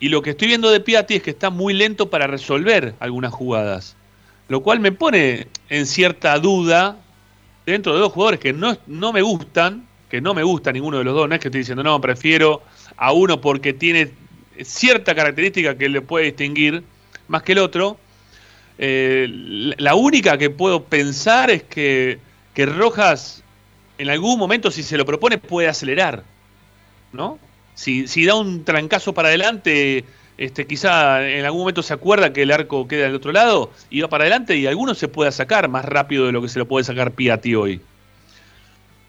y 0.00 0.08
lo 0.08 0.22
que 0.22 0.30
estoy 0.30 0.48
viendo 0.48 0.70
de 0.70 0.80
Piatti 0.80 1.16
es 1.16 1.22
que 1.22 1.30
está 1.30 1.50
muy 1.50 1.74
lento 1.74 2.08
para 2.08 2.26
resolver 2.26 2.94
algunas 3.00 3.32
jugadas, 3.32 3.96
lo 4.48 4.62
cual 4.62 4.80
me 4.80 4.92
pone 4.92 5.46
en 5.68 5.86
cierta 5.86 6.38
duda 6.38 6.98
dentro 7.66 7.94
de 7.94 8.00
dos 8.00 8.12
jugadores 8.12 8.40
que 8.40 8.52
no, 8.52 8.76
no 8.86 9.12
me 9.12 9.22
gustan, 9.22 9.86
que 10.08 10.20
no 10.20 10.34
me 10.34 10.42
gusta 10.42 10.72
ninguno 10.72 10.98
de 10.98 11.04
los 11.04 11.14
dos, 11.14 11.28
no 11.28 11.34
es 11.34 11.40
que 11.40 11.48
estoy 11.48 11.60
diciendo, 11.60 11.82
no, 11.82 12.00
prefiero 12.00 12.62
a 12.96 13.12
uno 13.12 13.40
porque 13.40 13.72
tiene 13.74 14.10
cierta 14.62 15.14
característica 15.14 15.76
que 15.76 15.88
le 15.88 16.00
puede 16.00 16.26
distinguir 16.26 16.82
más 17.28 17.42
que 17.42 17.52
el 17.52 17.58
otro, 17.58 17.98
eh, 18.78 19.26
la 19.76 19.94
única 19.96 20.38
que 20.38 20.50
puedo 20.50 20.84
pensar 20.84 21.50
es 21.50 21.62
que, 21.64 22.18
que, 22.54 22.64
Rojas 22.64 23.42
en 23.98 24.08
algún 24.08 24.38
momento, 24.38 24.70
si 24.70 24.82
se 24.82 24.96
lo 24.96 25.04
propone, 25.04 25.36
puede 25.36 25.68
acelerar. 25.68 26.22
¿No? 27.12 27.38
Si, 27.74 28.06
si 28.06 28.24
da 28.24 28.34
un 28.34 28.64
trancazo 28.64 29.12
para 29.12 29.28
adelante, 29.28 30.04
este, 30.38 30.66
quizá 30.66 31.28
en 31.28 31.44
algún 31.44 31.60
momento 31.60 31.82
se 31.82 31.92
acuerda 31.92 32.32
que 32.32 32.42
el 32.42 32.50
arco 32.50 32.88
queda 32.88 33.04
del 33.04 33.14
otro 33.14 33.32
lado 33.32 33.70
y 33.90 34.00
va 34.00 34.08
para 34.08 34.24
adelante 34.24 34.56
y 34.56 34.66
alguno 34.66 34.94
se 34.94 35.08
pueda 35.08 35.30
sacar 35.30 35.68
más 35.68 35.84
rápido 35.84 36.26
de 36.26 36.32
lo 36.32 36.40
que 36.40 36.48
se 36.48 36.58
lo 36.58 36.66
puede 36.66 36.84
sacar 36.84 37.12
Piatti 37.12 37.54
hoy. 37.54 37.80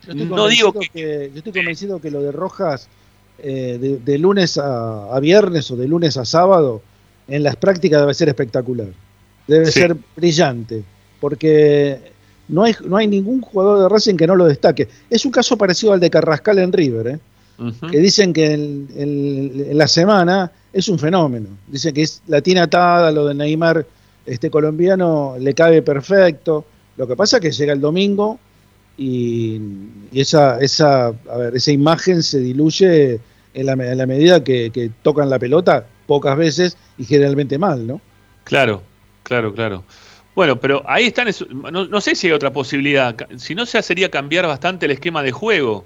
no 0.07 0.47
digo 0.47 0.73
que, 0.73 1.29
Yo 1.31 1.37
estoy 1.37 1.53
convencido 1.53 2.01
que 2.01 2.11
lo 2.11 2.21
de 2.21 2.31
Rojas, 2.31 2.89
eh, 3.37 3.99
de, 4.03 4.17
lunes 4.17 4.57
a, 4.57 5.15
a, 5.15 5.19
viernes 5.21 5.71
o 5.71 5.77
de 5.77 5.87
lunes 5.87 6.17
a 6.17 6.25
sábado, 6.25 6.81
en 7.27 7.43
las 7.43 7.55
prácticas 7.55 8.01
debe 8.01 8.13
ser 8.13 8.27
espectacular 8.27 8.89
debe 9.49 9.65
ser 9.65 9.97
brillante, 10.15 10.83
porque 11.19 11.99
no 12.47 12.63
hay, 12.63 12.75
no 12.85 12.97
hay 12.97 13.07
ningún 13.07 13.41
jugador 13.41 13.81
de 13.81 13.89
Racing 13.89 14.15
que 14.15 14.27
no 14.27 14.35
lo 14.35 14.45
destaque. 14.45 14.87
Es 15.09 15.25
un 15.25 15.31
caso 15.31 15.57
parecido 15.57 15.91
al 15.91 15.99
de 15.99 16.09
Carrascal 16.09 16.59
en 16.59 16.71
River, 16.71 17.07
¿eh? 17.07 17.19
Que 17.91 17.99
dicen 17.99 18.33
que 18.33 18.53
en, 18.53 19.77
la 19.77 19.87
semana 19.87 20.51
es 20.71 20.87
un 20.89 20.99
fenómeno. 20.99 21.49
Dicen 21.67 21.93
que 21.93 22.03
es, 22.03 22.21
la 22.27 22.41
tiene 22.41 22.61
atada, 22.61 23.11
lo 23.11 23.25
de 23.25 23.35
Neymar 23.35 23.85
este 24.25 24.49
colombiano 24.49 25.35
le 25.39 25.53
cabe 25.53 25.81
perfecto. 25.81 26.65
Lo 26.97 27.07
que 27.07 27.15
pasa 27.15 27.37
es 27.37 27.41
que 27.41 27.51
llega 27.51 27.73
el 27.73 27.81
domingo 27.81 28.39
y, 28.97 29.59
esa, 30.13 30.59
esa, 30.59 31.07
a 31.07 31.37
ver, 31.37 31.55
esa 31.55 31.71
imagen 31.71 32.21
se 32.23 32.39
diluye 32.39 33.19
en 33.53 33.65
la, 33.65 33.73
en 33.73 33.97
la 33.97 34.05
medida 34.05 34.43
que, 34.43 34.69
que, 34.71 34.91
tocan 35.01 35.29
la 35.29 35.39
pelota 35.39 35.85
pocas 36.05 36.37
veces 36.37 36.77
y 36.97 37.05
generalmente 37.05 37.57
mal, 37.57 37.85
¿no? 37.85 38.01
Claro, 38.43 38.83
Claro, 39.29 39.53
claro. 39.53 39.83
Bueno, 40.33 40.59
pero 40.59 40.81
ahí 40.87 41.05
están, 41.05 41.27
no, 41.71 42.01
sé 42.01 42.15
si 42.15 42.25
hay 42.25 42.33
otra 42.33 42.51
posibilidad. 42.51 43.15
Si 43.37 43.53
no, 43.53 43.67
se 43.67 43.79
sería 43.83 44.09
cambiar 44.09 44.47
bastante 44.47 44.87
el 44.87 44.91
esquema 44.93 45.21
de 45.21 45.31
juego. 45.31 45.85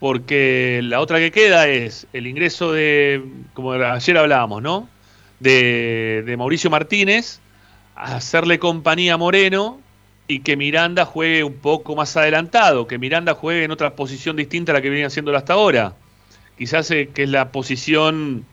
Porque 0.00 0.80
la 0.82 1.00
otra 1.00 1.18
que 1.18 1.30
queda 1.30 1.68
es 1.68 2.06
el 2.12 2.26
ingreso 2.26 2.72
de, 2.72 3.22
como 3.54 3.72
ayer 3.72 4.18
hablábamos, 4.18 4.62
¿no? 4.62 4.88
De, 5.38 6.22
de 6.26 6.36
Mauricio 6.36 6.70
Martínez, 6.70 7.40
hacerle 7.94 8.58
compañía 8.58 9.14
a 9.14 9.16
Moreno 9.18 9.78
y 10.26 10.40
que 10.40 10.56
Miranda 10.56 11.04
juegue 11.04 11.44
un 11.44 11.54
poco 11.54 11.94
más 11.96 12.16
adelantado, 12.16 12.86
que 12.86 12.98
Miranda 12.98 13.34
juegue 13.34 13.64
en 13.64 13.70
otra 13.72 13.94
posición 13.94 14.36
distinta 14.36 14.72
a 14.72 14.76
la 14.76 14.80
que 14.80 14.90
venía 14.90 15.06
haciéndolo 15.06 15.36
hasta 15.36 15.52
ahora. 15.52 15.94
Quizás 16.56 16.90
eh, 16.92 17.10
que 17.12 17.24
es 17.24 17.28
la 17.28 17.52
posición 17.52 18.44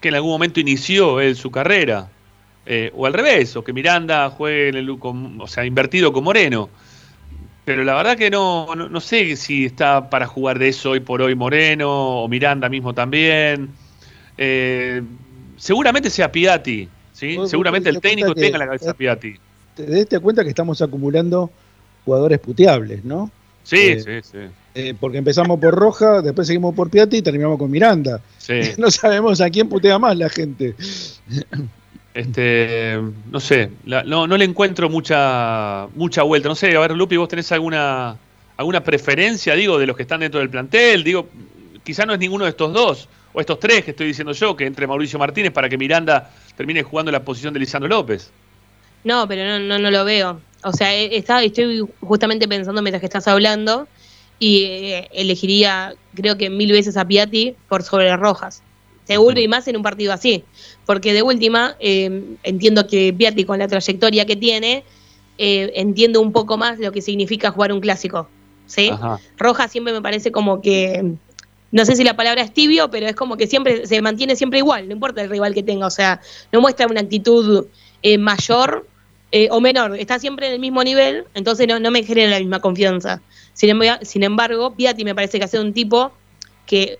que 0.00 0.08
en 0.08 0.14
algún 0.14 0.32
momento 0.32 0.58
inició 0.58 1.20
él 1.20 1.36
su 1.36 1.50
carrera. 1.50 2.08
Eh, 2.64 2.92
o 2.94 3.06
al 3.06 3.12
revés, 3.12 3.56
o 3.56 3.64
que 3.64 3.72
Miranda 3.72 4.30
juegue 4.30 4.68
en 4.68 4.76
el, 4.76 4.90
o 4.90 5.46
sea, 5.46 5.64
invertido 5.64 6.12
con 6.12 6.24
Moreno. 6.24 6.70
Pero 7.64 7.84
la 7.84 7.94
verdad 7.94 8.16
que 8.16 8.28
no, 8.30 8.74
no, 8.74 9.00
sé 9.00 9.36
si 9.36 9.66
está 9.66 10.10
para 10.10 10.26
jugar 10.26 10.58
de 10.58 10.68
eso 10.68 10.90
hoy 10.90 11.00
por 11.00 11.22
hoy 11.22 11.36
Moreno 11.36 12.22
o 12.22 12.28
Miranda 12.28 12.68
mismo 12.68 12.92
también. 12.92 13.70
Eh, 14.36 15.02
seguramente 15.56 16.10
sea 16.10 16.32
Piatti, 16.32 16.88
¿sí? 17.12 17.38
seguramente 17.46 17.88
el 17.88 18.00
técnico 18.00 18.34
tenga 18.34 18.58
la 18.58 18.66
cabeza 18.66 18.94
Piatti. 18.94 19.36
Te 19.76 19.86
diste 19.86 20.18
cuenta 20.18 20.42
que 20.42 20.50
estamos 20.50 20.82
acumulando 20.82 21.50
jugadores 22.04 22.40
puteables, 22.40 23.04
¿no? 23.04 23.30
Sí, 23.62 23.76
eh, 23.76 24.22
sí, 24.22 24.38
sí. 24.74 24.92
porque 24.98 25.18
empezamos 25.18 25.60
por 25.60 25.72
Roja, 25.72 26.20
después 26.20 26.48
seguimos 26.48 26.74
por 26.74 26.90
Piatti 26.90 27.18
y 27.18 27.22
terminamos 27.22 27.58
con 27.58 27.70
Miranda. 27.70 28.20
No 28.76 28.90
sabemos 28.90 29.40
a 29.40 29.48
quién 29.50 29.68
putea 29.68 30.00
más 30.00 30.16
la 30.16 30.28
gente. 30.28 30.74
Este, 32.14 32.98
no 33.30 33.40
sé, 33.40 33.70
no, 33.84 34.26
no 34.26 34.36
le 34.36 34.44
encuentro 34.44 34.90
mucha 34.90 35.88
mucha 35.94 36.22
vuelta. 36.22 36.48
No 36.48 36.54
sé, 36.54 36.76
a 36.76 36.80
ver, 36.80 36.92
Lupi, 36.92 37.16
¿vos 37.16 37.28
tenés 37.28 37.50
alguna 37.52 38.16
alguna 38.56 38.84
preferencia, 38.84 39.54
digo, 39.54 39.78
de 39.78 39.86
los 39.86 39.96
que 39.96 40.02
están 40.02 40.20
dentro 40.20 40.40
del 40.40 40.50
plantel? 40.50 41.04
Digo, 41.04 41.28
quizá 41.82 42.04
no 42.04 42.12
es 42.12 42.18
ninguno 42.18 42.44
de 42.44 42.50
estos 42.50 42.72
dos, 42.72 43.08
o 43.32 43.40
estos 43.40 43.58
tres 43.58 43.84
que 43.84 43.92
estoy 43.92 44.08
diciendo 44.08 44.32
yo, 44.32 44.56
que 44.56 44.66
entre 44.66 44.86
Mauricio 44.86 45.18
Martínez 45.18 45.52
para 45.52 45.68
que 45.68 45.78
Miranda 45.78 46.30
termine 46.56 46.82
jugando 46.82 47.10
la 47.10 47.24
posición 47.24 47.54
de 47.54 47.60
Lisandro 47.60 47.88
López. 47.88 48.30
No, 49.04 49.26
pero 49.26 49.44
no, 49.44 49.58
no, 49.58 49.78
no 49.78 49.90
lo 49.90 50.04
veo. 50.04 50.40
O 50.64 50.72
sea, 50.72 50.94
está, 50.94 51.42
estoy 51.42 51.84
justamente 52.00 52.46
pensando 52.46 52.82
mientras 52.82 53.00
que 53.00 53.06
estás 53.06 53.26
hablando 53.26 53.88
y 54.38 54.64
eh, 54.64 55.08
elegiría, 55.12 55.94
creo 56.14 56.36
que 56.36 56.50
mil 56.50 56.70
veces 56.72 56.96
a 56.96 57.04
Piatti 57.04 57.56
por 57.68 57.82
sobre 57.82 58.16
Rojas. 58.16 58.62
Seguro 59.04 59.40
y 59.40 59.48
más 59.48 59.66
en 59.68 59.76
un 59.76 59.82
partido 59.82 60.12
así. 60.12 60.44
Porque 60.86 61.12
de 61.12 61.22
última, 61.22 61.76
eh, 61.80 62.36
entiendo 62.42 62.86
que 62.86 63.12
Piatti 63.12 63.44
con 63.44 63.58
la 63.58 63.68
trayectoria 63.68 64.26
que 64.26 64.36
tiene, 64.36 64.84
eh, 65.38 65.72
entiendo 65.74 66.20
un 66.20 66.32
poco 66.32 66.56
más 66.56 66.78
lo 66.78 66.92
que 66.92 67.02
significa 67.02 67.50
jugar 67.50 67.72
un 67.72 67.80
clásico. 67.80 68.28
¿sí? 68.66 68.90
Roja 69.38 69.68
siempre 69.68 69.92
me 69.92 70.00
parece 70.00 70.30
como 70.30 70.62
que, 70.62 71.14
no 71.72 71.84
sé 71.84 71.96
si 71.96 72.04
la 72.04 72.16
palabra 72.16 72.42
es 72.42 72.54
tibio, 72.54 72.90
pero 72.90 73.06
es 73.06 73.16
como 73.16 73.36
que 73.36 73.46
siempre 73.46 73.86
se 73.86 74.00
mantiene 74.02 74.36
siempre 74.36 74.60
igual, 74.60 74.86
no 74.86 74.94
importa 74.94 75.22
el 75.22 75.30
rival 75.30 75.54
que 75.54 75.62
tenga. 75.62 75.86
O 75.86 75.90
sea, 75.90 76.20
no 76.52 76.60
muestra 76.60 76.86
una 76.86 77.00
actitud 77.00 77.66
eh, 78.02 78.18
mayor 78.18 78.86
o 79.50 79.62
menor, 79.62 79.96
está 79.96 80.18
siempre 80.18 80.46
en 80.46 80.52
el 80.52 80.58
mismo 80.58 80.84
nivel, 80.84 81.24
entonces 81.32 81.66
no, 81.66 81.80
no 81.80 81.90
me 81.90 82.02
genera 82.02 82.32
la 82.32 82.38
misma 82.38 82.60
confianza. 82.60 83.22
Sin 83.54 83.70
embargo, 83.70 84.04
sin 84.04 84.22
embargo, 84.24 84.74
Piatti 84.74 85.04
me 85.04 85.14
parece 85.14 85.38
que 85.38 85.46
hace 85.46 85.58
un 85.58 85.72
tipo 85.72 86.12
que 86.66 86.98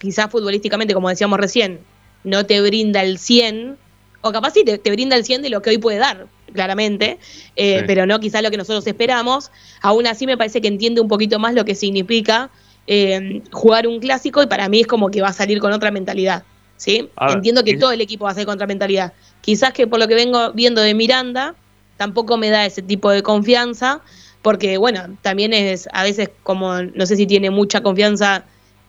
quizás 0.00 0.30
futbolísticamente, 0.30 0.94
como 0.94 1.08
decíamos 1.08 1.38
recién, 1.38 1.80
no 2.24 2.44
te 2.46 2.60
brinda 2.60 3.02
el 3.02 3.18
100, 3.18 3.76
o 4.22 4.32
capaz 4.32 4.52
sí 4.52 4.64
te, 4.64 4.90
brinda 4.90 5.16
el 5.16 5.24
100 5.24 5.42
de 5.42 5.50
lo 5.50 5.62
que 5.62 5.70
hoy 5.70 5.78
puede 5.78 5.98
dar, 5.98 6.26
claramente, 6.52 7.18
eh, 7.56 7.84
pero 7.86 8.06
no 8.06 8.18
quizás 8.20 8.42
lo 8.42 8.50
que 8.50 8.56
nosotros 8.56 8.86
esperamos. 8.86 9.50
Aún 9.80 10.06
así 10.06 10.26
me 10.26 10.36
parece 10.36 10.60
que 10.60 10.68
entiende 10.68 11.00
un 11.00 11.08
poquito 11.08 11.38
más 11.38 11.54
lo 11.54 11.64
que 11.64 11.74
significa 11.74 12.50
eh, 12.86 13.42
jugar 13.52 13.86
un 13.86 14.00
clásico 14.00 14.42
y 14.42 14.46
para 14.46 14.68
mí 14.68 14.80
es 14.80 14.86
como 14.86 15.10
que 15.10 15.22
va 15.22 15.28
a 15.28 15.32
salir 15.32 15.60
con 15.60 15.72
otra 15.72 15.90
mentalidad. 15.90 16.44
¿sí? 16.80 17.10
Entiendo 17.28 17.62
que 17.62 17.76
todo 17.76 17.92
el 17.92 18.00
equipo 18.00 18.24
va 18.24 18.30
a 18.30 18.34
ser 18.34 18.46
con 18.46 18.54
otra 18.54 18.66
mentalidad. 18.66 19.12
Quizás 19.42 19.72
que 19.72 19.86
por 19.86 20.00
lo 20.00 20.08
que 20.08 20.14
vengo 20.14 20.52
viendo 20.52 20.80
de 20.80 20.94
Miranda, 20.94 21.54
tampoco 21.98 22.38
me 22.38 22.48
da 22.48 22.64
ese 22.64 22.80
tipo 22.80 23.10
de 23.10 23.22
confianza, 23.22 24.00
porque 24.40 24.78
bueno, 24.78 25.18
también 25.20 25.52
es 25.52 25.88
a 25.92 26.02
veces 26.02 26.30
como, 26.42 26.82
no 26.82 27.04
sé 27.04 27.16
si 27.16 27.26
tiene 27.26 27.50
mucha 27.50 27.82
confianza 27.82 28.44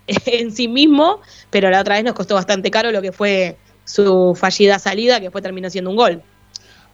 en 0.26 0.52
sí 0.52 0.68
mismo, 0.68 1.22
pero 1.50 1.70
la 1.70 1.82
otra 1.82 1.96
vez 1.96 2.04
nos 2.04 2.14
costó 2.14 2.36
bastante 2.36 2.72
caro 2.72 2.92
lo 2.92 3.02
que 3.02 3.12
fue 3.12 3.58
su 3.86 4.36
fallida 4.40 4.80
salida, 4.80 5.20
que 5.20 5.32
fue 5.32 5.42
terminó 5.42 5.70
siendo 5.70 5.90
un 5.90 5.96
gol. 5.96 6.22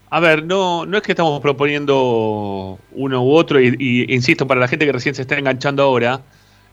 A 0.09 0.19
ver, 0.19 0.45
no, 0.45 0.85
no 0.85 0.97
es 0.97 1.03
que 1.03 1.11
estamos 1.11 1.41
proponiendo 1.41 2.79
uno 2.93 3.23
u 3.23 3.31
otro, 3.31 3.59
y, 3.59 4.05
insisto, 4.07 4.47
para 4.47 4.59
la 4.59 4.67
gente 4.67 4.85
que 4.85 4.93
recién 4.93 5.13
se 5.13 5.23
está 5.23 5.37
enganchando 5.37 5.83
ahora, 5.83 6.21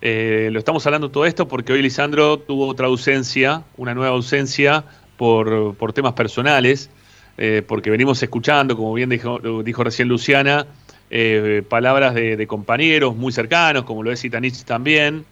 eh, 0.00 0.50
lo 0.52 0.58
estamos 0.60 0.86
hablando 0.86 1.10
todo 1.10 1.24
esto 1.24 1.48
porque 1.48 1.72
hoy 1.72 1.82
Lisandro 1.82 2.38
tuvo 2.38 2.68
otra 2.68 2.86
ausencia, 2.86 3.64
una 3.76 3.94
nueva 3.94 4.14
ausencia 4.14 4.84
por, 5.16 5.74
por 5.76 5.92
temas 5.92 6.12
personales, 6.12 6.90
eh, 7.36 7.62
porque 7.66 7.90
venimos 7.90 8.22
escuchando, 8.22 8.76
como 8.76 8.94
bien 8.94 9.08
dijo, 9.08 9.40
dijo 9.64 9.82
recién 9.82 10.06
Luciana, 10.06 10.66
eh, 11.10 11.62
palabras 11.68 12.14
de, 12.14 12.36
de, 12.36 12.46
compañeros 12.46 13.16
muy 13.16 13.32
cercanos, 13.32 13.84
como 13.84 14.02
lo 14.04 14.12
es 14.12 14.24
Itanich 14.24 14.62
también, 14.64 15.24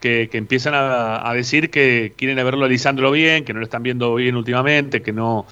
que, 0.00 0.28
empiezan 0.32 0.74
a, 0.74 1.32
decir 1.34 1.70
que 1.70 2.12
quieren 2.16 2.36
verlo 2.36 2.64
a 2.64 2.68
Lisandro 2.68 3.10
bien, 3.10 3.44
que 3.44 3.52
no 3.52 3.60
lo 3.60 3.64
están 3.64 3.82
viendo 3.82 4.14
bien 4.14 4.36
últimamente, 4.36 5.02
que 5.02 5.12
no 5.12 5.46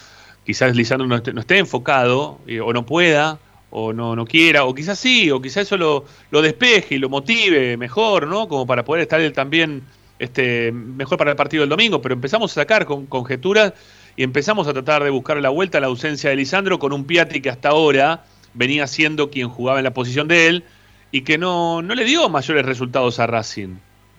quizás 0.44 0.76
Lisandro 0.76 1.06
no 1.06 1.40
esté, 1.40 1.58
enfocado 1.58 2.40
eh, 2.46 2.60
o 2.60 2.72
no 2.72 2.84
pueda 2.84 3.38
o 3.70 3.92
no, 3.92 4.14
no 4.14 4.24
quiera, 4.24 4.64
o 4.64 4.74
quizás 4.74 4.98
sí, 4.98 5.30
o 5.30 5.42
quizás 5.42 5.64
eso 5.64 5.76
lo, 5.76 6.04
lo 6.30 6.42
despeje 6.42 6.94
y 6.94 6.98
lo 6.98 7.08
motive 7.08 7.76
mejor, 7.76 8.28
¿no? 8.28 8.46
Como 8.46 8.66
para 8.66 8.84
poder 8.84 9.02
estar 9.02 9.20
él 9.20 9.32
también 9.32 9.82
este, 10.18 10.70
mejor 10.70 11.18
para 11.18 11.32
el 11.32 11.36
partido 11.36 11.62
del 11.62 11.70
domingo, 11.70 12.00
pero 12.00 12.14
empezamos 12.14 12.52
a 12.52 12.54
sacar 12.54 12.84
con, 12.86 13.06
conjeturas 13.06 13.72
y 14.16 14.22
empezamos 14.22 14.68
a 14.68 14.72
tratar 14.72 15.02
de 15.02 15.10
buscar 15.10 15.38
la 15.38 15.48
vuelta 15.48 15.78
a 15.78 15.80
la 15.80 15.88
ausencia 15.88 16.30
de 16.30 16.36
Lisandro 16.36 16.78
con 16.78 16.92
un 16.92 17.04
Piatti 17.04 17.40
que 17.40 17.50
hasta 17.50 17.70
ahora 17.70 18.24
venía 18.54 18.86
siendo 18.86 19.30
quien 19.30 19.48
jugaba 19.48 19.80
en 19.80 19.84
la 19.84 19.92
posición 19.92 20.28
de 20.28 20.46
él 20.46 20.64
y 21.10 21.22
que 21.22 21.36
no, 21.36 21.82
no 21.82 21.94
le 21.94 22.04
dio 22.04 22.28
mayores 22.28 22.64
resultados 22.64 23.18
a 23.18 23.26
Racing. 23.26 23.76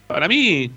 Para 0.08 0.28
mí, 0.28 0.72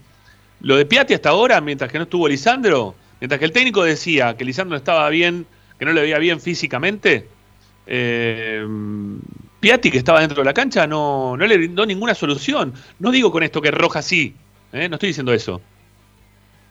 lo 0.60 0.76
de 0.76 0.86
Piatti 0.86 1.14
hasta 1.14 1.30
ahora, 1.30 1.60
mientras 1.60 1.90
que 1.90 1.98
no 1.98 2.04
estuvo 2.04 2.28
Lisandro, 2.28 2.94
mientras 3.20 3.38
que 3.38 3.44
el 3.44 3.52
técnico 3.52 3.82
decía 3.84 4.36
que 4.36 4.44
Lisandro 4.44 4.76
estaba 4.76 5.08
bien, 5.10 5.46
que 5.78 5.84
no 5.84 5.92
le 5.92 6.02
veía 6.02 6.18
bien 6.18 6.40
físicamente, 6.40 7.28
eh, 7.86 8.64
Piatti, 9.60 9.90
que 9.90 9.98
estaba 9.98 10.20
dentro 10.20 10.38
de 10.38 10.44
la 10.44 10.54
cancha, 10.54 10.86
no, 10.86 11.36
no 11.36 11.46
le 11.46 11.56
brindó 11.56 11.84
ninguna 11.84 12.14
solución. 12.14 12.74
No 12.98 13.10
digo 13.10 13.32
con 13.32 13.42
esto 13.42 13.60
que 13.60 13.70
Rojas 13.70 14.04
sí, 14.04 14.34
¿eh? 14.72 14.88
no 14.88 14.96
estoy 14.96 15.08
diciendo 15.08 15.32
eso. 15.32 15.60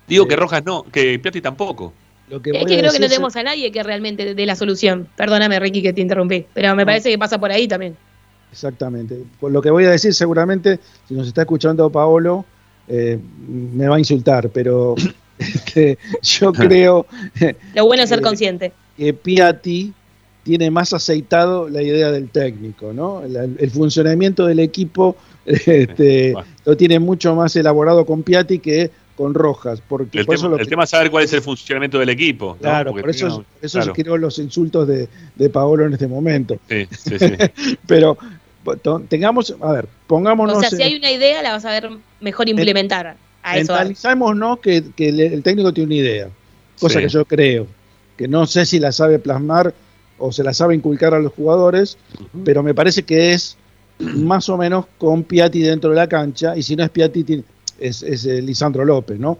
Digo 0.07 0.27
que 0.27 0.35
Rojas 0.35 0.63
no, 0.65 0.83
que 0.83 1.19
Piatti 1.19 1.41
tampoco. 1.41 1.93
es 2.29 2.41
que 2.41 2.51
creo 2.51 2.65
que 2.65 2.99
no 2.99 3.07
tenemos 3.09 3.35
a 3.35 3.43
nadie 3.43 3.71
que 3.71 3.83
realmente 3.83 4.35
dé 4.35 4.45
la 4.45 4.55
solución. 4.55 5.07
Perdóname, 5.17 5.59
Ricky, 5.59 5.81
que 5.81 5.93
te 5.93 6.01
interrumpí, 6.01 6.45
pero 6.53 6.75
me 6.75 6.85
parece 6.85 7.09
que 7.09 7.17
pasa 7.17 7.39
por 7.39 7.51
ahí 7.51 7.67
también. 7.67 7.97
Exactamente. 8.57 9.23
Por 9.39 9.51
lo 9.51 9.61
que 9.61 9.69
voy 9.69 9.85
a 9.85 9.91
decir, 9.91 10.15
seguramente, 10.15 10.79
si 11.07 11.13
nos 11.13 11.27
está 11.27 11.41
escuchando 11.41 11.91
Paolo, 11.91 12.43
eh, 12.87 13.19
me 13.47 13.87
va 13.87 13.97
a 13.97 13.99
insultar, 13.99 14.49
pero 14.49 14.95
este, 15.37 15.99
yo 16.23 16.51
creo. 16.53 17.05
Lo 17.75 17.85
bueno 17.85 18.01
es 18.01 18.09
ser 18.09 18.21
consciente. 18.21 18.73
Que 18.97 19.13
Piatti 19.13 19.93
tiene 20.41 20.71
más 20.71 20.91
aceitado 20.91 21.69
la 21.69 21.83
idea 21.83 22.11
del 22.11 22.29
técnico, 22.29 22.93
¿no? 22.93 23.21
El, 23.23 23.69
funcionamiento 23.69 24.47
del 24.47 24.59
equipo 24.59 25.15
este, 25.45 26.33
lo 26.65 26.75
tiene 26.75 26.97
mucho 26.97 27.35
más 27.35 27.55
elaborado 27.55 28.07
con 28.07 28.23
Piatti 28.23 28.57
que 28.57 28.89
con 29.17 29.33
Rojas. 29.33 29.81
Porque 29.85 30.19
el, 30.19 30.25
tema, 30.69 30.83
es 30.83 30.89
saber 30.91 31.11
cuál 31.11 31.25
es 31.25 31.33
el 31.33 31.41
funcionamiento 31.41 31.99
del 31.99 32.09
equipo. 32.09 32.55
Claro, 32.61 32.91
por 32.91 33.09
eso, 33.09 33.43
eso 33.61 33.91
quiero 33.93 34.15
los 34.15 34.39
insultos 34.39 34.87
de, 34.87 35.09
de, 35.35 35.49
Paolo 35.49 35.87
en 35.87 35.93
este 35.93 36.07
momento. 36.07 36.57
Sí, 36.69 36.87
sí, 36.91 37.19
sí. 37.19 37.33
Pero 37.87 38.17
tengamos, 39.07 39.55
a 39.61 39.71
ver, 39.71 39.87
pongámonos. 40.07 40.57
O 40.57 40.59
sea, 40.59 40.69
si 40.69 40.81
hay 40.81 40.95
una 40.95 41.11
idea, 41.11 41.41
la 41.41 41.51
vas 41.51 41.65
a 41.65 41.71
ver 41.71 41.89
mejor 42.19 42.49
implementar. 42.49 43.15
A 43.43 43.57
eso. 43.57 43.73
¿no? 44.35 44.59
que, 44.59 44.83
que 44.95 45.09
el, 45.09 45.41
técnico 45.41 45.73
tiene 45.73 45.87
una 45.87 45.95
idea, 45.95 46.29
cosa 46.79 46.99
que 46.99 47.07
yo 47.07 47.23
creo, 47.23 47.67
que 48.17 48.27
no 48.27 48.45
sé 48.45 48.65
si 48.65 48.79
la 48.79 48.91
sabe 48.91 49.19
plasmar 49.19 49.73
o 50.17 50.31
se 50.31 50.43
la 50.43 50.53
sabe 50.53 50.75
inculcar 50.75 51.13
a 51.13 51.19
los 51.19 51.31
jugadores, 51.31 51.97
pero 52.43 52.61
me 52.63 52.73
parece 52.73 53.03
que 53.03 53.33
es 53.33 53.57
más 53.99 54.49
o 54.49 54.57
menos 54.57 54.85
con 54.97 55.23
Piatti 55.23 55.61
dentro 55.61 55.91
de 55.91 55.95
la 55.95 56.07
cancha, 56.07 56.57
y 56.57 56.63
si 56.63 56.75
no 56.75 56.83
es 56.83 56.89
Piatti, 56.89 57.43
es, 57.79 58.03
es 58.03 58.25
eh, 58.25 58.41
Lisandro 58.41 58.83
López, 58.83 59.17
¿no? 59.17 59.37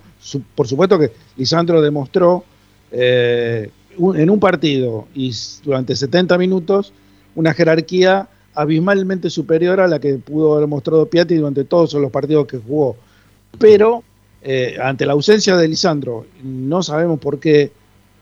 por 0.56 0.68
supuesto 0.68 0.98
que 1.00 1.12
Lisandro 1.36 1.82
demostró 1.82 2.44
eh, 2.92 3.70
en 3.98 4.30
un 4.30 4.40
partido 4.40 5.08
y 5.16 5.34
durante 5.64 5.96
70 5.96 6.38
minutos 6.38 6.94
una 7.36 7.54
jerarquía 7.54 8.28
abismalmente 8.58 9.30
superior 9.30 9.80
a 9.80 9.88
la 9.88 10.00
que 10.00 10.16
pudo 10.16 10.56
haber 10.56 10.68
mostrado 10.68 11.06
Piatti 11.06 11.36
durante 11.36 11.64
todos 11.64 11.94
los 11.94 12.12
partidos 12.12 12.48
que 12.48 12.58
jugó. 12.58 12.96
Pero 13.60 14.04
eh, 14.42 14.78
ante 14.82 15.06
la 15.06 15.14
ausencia 15.14 15.56
de 15.56 15.68
Lisandro, 15.68 16.26
no 16.44 16.82
sabemos 16.82 17.20
por 17.20 17.40
qué 17.40 17.72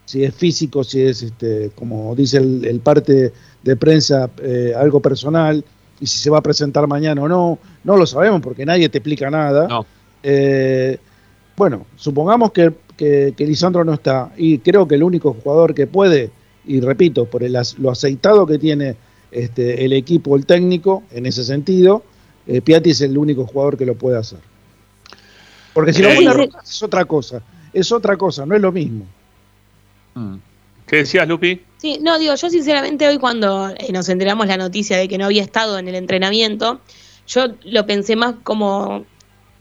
si 0.04 0.26
es 0.26 0.36
físico, 0.36 0.84
si 0.84 1.02
es, 1.02 1.24
este, 1.24 1.72
como 1.74 2.14
dice 2.16 2.38
el, 2.38 2.82
parte 2.84 3.32
de 3.64 3.76
prensa, 3.78 4.30
eh, 4.44 4.74
algo 4.76 5.00
personal, 5.00 5.64
y 6.02 6.06
si 6.06 6.20
se 6.20 6.30
va 6.30 6.40
a 6.40 6.44
presentar 6.44 6.86
mañana 6.86 7.22
o 7.22 7.28
no, 7.30 7.58
no 7.86 7.96
lo 7.96 8.06
sabemos 8.06 8.42
porque 8.42 8.66
nadie 8.66 8.90
te 8.90 8.98
explica 8.98 9.30
nada. 9.30 9.86
Eh, 10.22 10.98
bueno, 11.56 11.86
supongamos 11.96 12.52
que, 12.52 12.74
que, 12.98 13.34
Lisandro 13.40 13.86
no 13.86 13.94
está, 13.94 14.32
y 14.36 14.60
creo 14.60 14.86
que 14.86 14.96
el 14.96 15.04
único 15.04 15.34
jugador 15.34 15.74
que 15.74 15.88
puede, 15.88 16.30
y 16.68 16.82
repito, 16.82 17.26
por 17.26 17.42
el, 17.42 17.58
lo 17.78 17.90
aceitado 17.90 18.46
que 18.46 18.60
tiene 18.60 18.98
este, 19.36 19.84
el 19.84 19.92
equipo, 19.92 20.38
el 20.38 20.46
técnico, 20.46 21.04
en 21.12 21.26
ese 21.26 21.44
sentido, 21.44 22.04
eh, 22.48 22.62
Piatti 22.62 22.92
es 22.92 23.02
el 23.02 23.18
único 23.18 23.46
jugador 23.46 23.78
que 23.78 23.86
lo 23.86 23.96
puede 23.96 24.18
hacer. 24.18 24.40
Porque 25.74 25.92
si 25.92 26.02
lo 26.02 26.16
pone 26.16 26.50
es 26.64 26.84
otra 26.84 27.04
cosa, 27.04 27.42
es 27.74 27.92
otra 27.92 28.16
cosa, 28.16 28.46
no 28.46 28.56
es 28.56 28.62
lo 28.62 28.72
mismo. 28.72 29.06
Mm. 30.14 30.36
¿Qué 30.88 30.98
decías, 30.98 31.28
Lupi? 31.28 31.62
Sí, 31.78 32.00
no, 32.02 32.18
digo, 32.18 32.34
yo 32.36 32.50
sinceramente 32.50 33.08
hoy 33.10 33.18
cuando 33.18 33.70
eh, 33.72 33.92
nos 33.92 34.08
enteramos 34.08 34.48
la 34.48 34.56
noticia 34.56 34.98
de 34.98 35.10
que 35.10 35.18
no 35.18 35.26
había 35.26 35.44
estado 35.44 35.80
en 35.80 35.90
el 35.90 35.96
entrenamiento, 35.96 36.80
yo 37.28 37.48
lo 37.66 37.86
pensé 37.86 38.16
más 38.16 38.36
como 38.44 39.06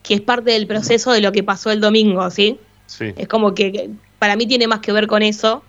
que 0.05 0.15
es 0.15 0.21
parte 0.21 0.53
del 0.53 0.69
proceso 0.69 1.11
de 1.11 1.21
lo 1.21 1.33
que 1.33 1.43
pasó 1.43 1.73
el 1.73 1.81
domingo, 1.81 2.31
¿sí? 2.31 2.61
Sí. 2.87 3.07
Es 3.17 3.27
como 3.27 3.55
que 3.55 3.91
para 4.21 4.37
mí 4.37 4.47
tiene 4.47 4.69
más 4.69 4.79
que 4.79 4.93
ver 4.93 5.09
con 5.09 5.23
eso 5.23 5.65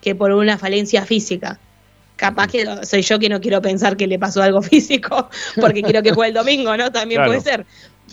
que 0.00 0.16
por 0.16 0.32
una 0.32 0.58
falencia 0.58 1.04
física. 1.04 1.60
Capaz 2.16 2.46
que 2.46 2.64
soy 2.84 3.02
yo 3.02 3.18
que 3.18 3.28
no 3.28 3.40
quiero 3.40 3.60
pensar 3.60 3.96
que 3.96 4.06
le 4.06 4.18
pasó 4.18 4.42
algo 4.42 4.62
físico 4.62 5.28
porque 5.60 5.82
quiero 5.82 6.02
que 6.02 6.12
juegue 6.12 6.28
el 6.28 6.34
domingo, 6.34 6.76
¿no? 6.76 6.92
También 6.92 7.24
puede 7.24 7.40
ser. 7.40 7.66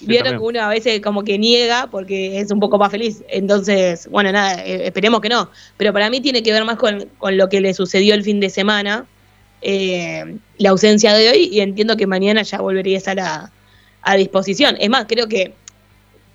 Vieron 0.03 0.33
que 0.33 0.39
uno 0.39 0.61
a 0.61 0.69
veces 0.69 1.01
como 1.01 1.23
que 1.23 1.37
niega 1.37 1.87
porque 1.91 2.39
es 2.39 2.49
un 2.51 2.59
poco 2.59 2.79
más 2.79 2.89
feliz. 2.89 3.23
Entonces, 3.29 4.07
bueno, 4.09 4.31
nada, 4.31 4.63
eh, 4.65 4.87
esperemos 4.87 5.21
que 5.21 5.29
no. 5.29 5.51
Pero 5.77 5.93
para 5.93 6.09
mí 6.09 6.21
tiene 6.21 6.41
que 6.41 6.51
ver 6.51 6.65
más 6.65 6.77
con, 6.77 7.09
lo 7.21 7.49
que 7.49 7.61
le 7.61 7.73
sucedió 7.73 8.15
el 8.15 8.23
fin 8.23 8.39
de 8.39 8.49
semana, 8.49 9.05
eh, 9.61 10.37
la 10.57 10.69
ausencia 10.71 11.13
de 11.13 11.29
hoy, 11.29 11.49
y 11.51 11.59
entiendo 11.59 11.97
que 11.97 12.07
mañana 12.07 12.41
ya 12.41 12.59
volvería 12.59 12.95
a 12.95 12.97
estar 12.97 13.19
a, 13.19 14.15
disposición. 14.15 14.77
Es 14.79 14.89
más, 14.89 15.05
creo 15.07 15.27
que 15.27 15.53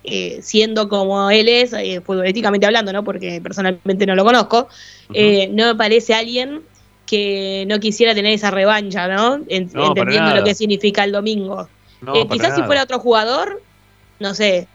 eh, 0.05 0.39
siendo 0.41 0.87
como 0.87 1.29
él 1.29 1.49
es, 1.49 1.71
futbolísticamente 2.05 2.65
hablando, 2.65 2.93
¿no? 2.93 3.03
Porque 3.03 3.41
personalmente 3.41 4.05
no 4.05 4.15
lo 4.15 4.23
conozco, 4.23 4.69
no 5.09 5.65
me 5.65 5.75
parece 5.75 6.13
alguien 6.13 6.61
que 7.07 7.65
no 7.67 7.79
quisiera 7.79 8.13
tener 8.13 8.33
esa 8.33 8.51
revancha, 8.51 9.07
¿no? 9.07 9.39
Entendiendo 9.47 10.35
lo 10.35 10.43
que 10.43 10.53
significa 10.53 11.03
el 11.03 11.11
domingo. 11.11 11.67
Eh, 12.13 12.27
quizás 12.29 12.55
si 12.55 12.61
fuera 12.63 12.83
otro 12.83 12.99
jugador, 12.99 13.63
no 14.19 14.35
sé, 14.35 14.67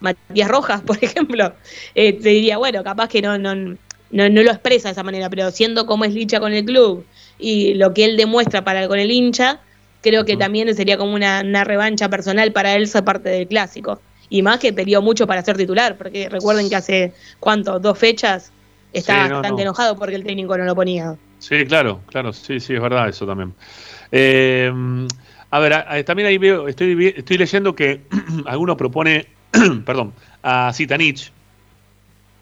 Matías 0.00 0.48
Rojas, 0.48 0.80
por 0.82 0.96
ejemplo, 1.02 1.52
eh, 1.94 2.14
te 2.14 2.30
diría, 2.30 2.56
bueno, 2.56 2.82
capaz 2.82 3.08
que 3.08 3.20
no, 3.20 3.36
no, 3.36 3.54
no, 3.54 3.76
no, 4.10 4.42
lo 4.42 4.50
expresa 4.50 4.88
de 4.88 4.92
esa 4.92 5.02
manera, 5.02 5.28
pero 5.28 5.50
siendo 5.50 5.84
como 5.84 6.04
es 6.04 6.14
hincha 6.14 6.40
con 6.40 6.52
el 6.52 6.64
club 6.64 7.04
y 7.38 7.74
lo 7.74 7.92
que 7.92 8.04
él 8.04 8.16
demuestra 8.16 8.64
para 8.64 8.86
con 8.88 8.98
el 8.98 9.10
hincha, 9.10 9.60
creo 10.00 10.24
que 10.24 10.36
también 10.36 10.72
sería 10.74 10.96
como 10.96 11.14
una, 11.14 11.64
revancha 11.64 12.08
personal 12.08 12.52
para 12.52 12.74
él 12.74 12.86
ser 12.86 13.04
parte 13.04 13.28
del 13.30 13.48
clásico. 13.48 14.00
Y 14.30 14.42
más 14.42 14.58
que 14.58 14.72
peleó 14.72 15.02
mucho 15.02 15.26
para 15.26 15.42
ser 15.42 15.56
titular, 15.56 15.96
porque 15.96 16.28
recuerden 16.28 16.68
que 16.68 16.76
hace, 16.76 17.12
¿cuánto? 17.40 17.78
Dos 17.78 17.98
fechas 17.98 18.52
estaba 18.92 19.28
bastante 19.28 19.62
enojado 19.62 19.96
porque 19.96 20.14
el 20.14 20.24
técnico 20.24 20.56
no 20.56 20.64
lo 20.64 20.74
ponía. 20.74 21.16
Sí, 21.46 21.66
claro, 21.66 22.00
claro, 22.06 22.32
sí, 22.32 22.58
sí, 22.58 22.72
es 22.72 22.80
verdad 22.80 23.06
eso 23.06 23.26
también. 23.26 23.52
Eh, 24.10 24.72
a 25.50 25.58
ver, 25.58 26.04
también 26.04 26.28
ahí 26.28 26.38
veo, 26.38 26.68
estoy, 26.68 27.12
estoy 27.14 27.36
leyendo 27.36 27.74
que 27.74 28.00
alguno 28.46 28.78
propone, 28.78 29.26
perdón, 29.84 30.14
a 30.42 30.72
Zitanich 30.72 31.30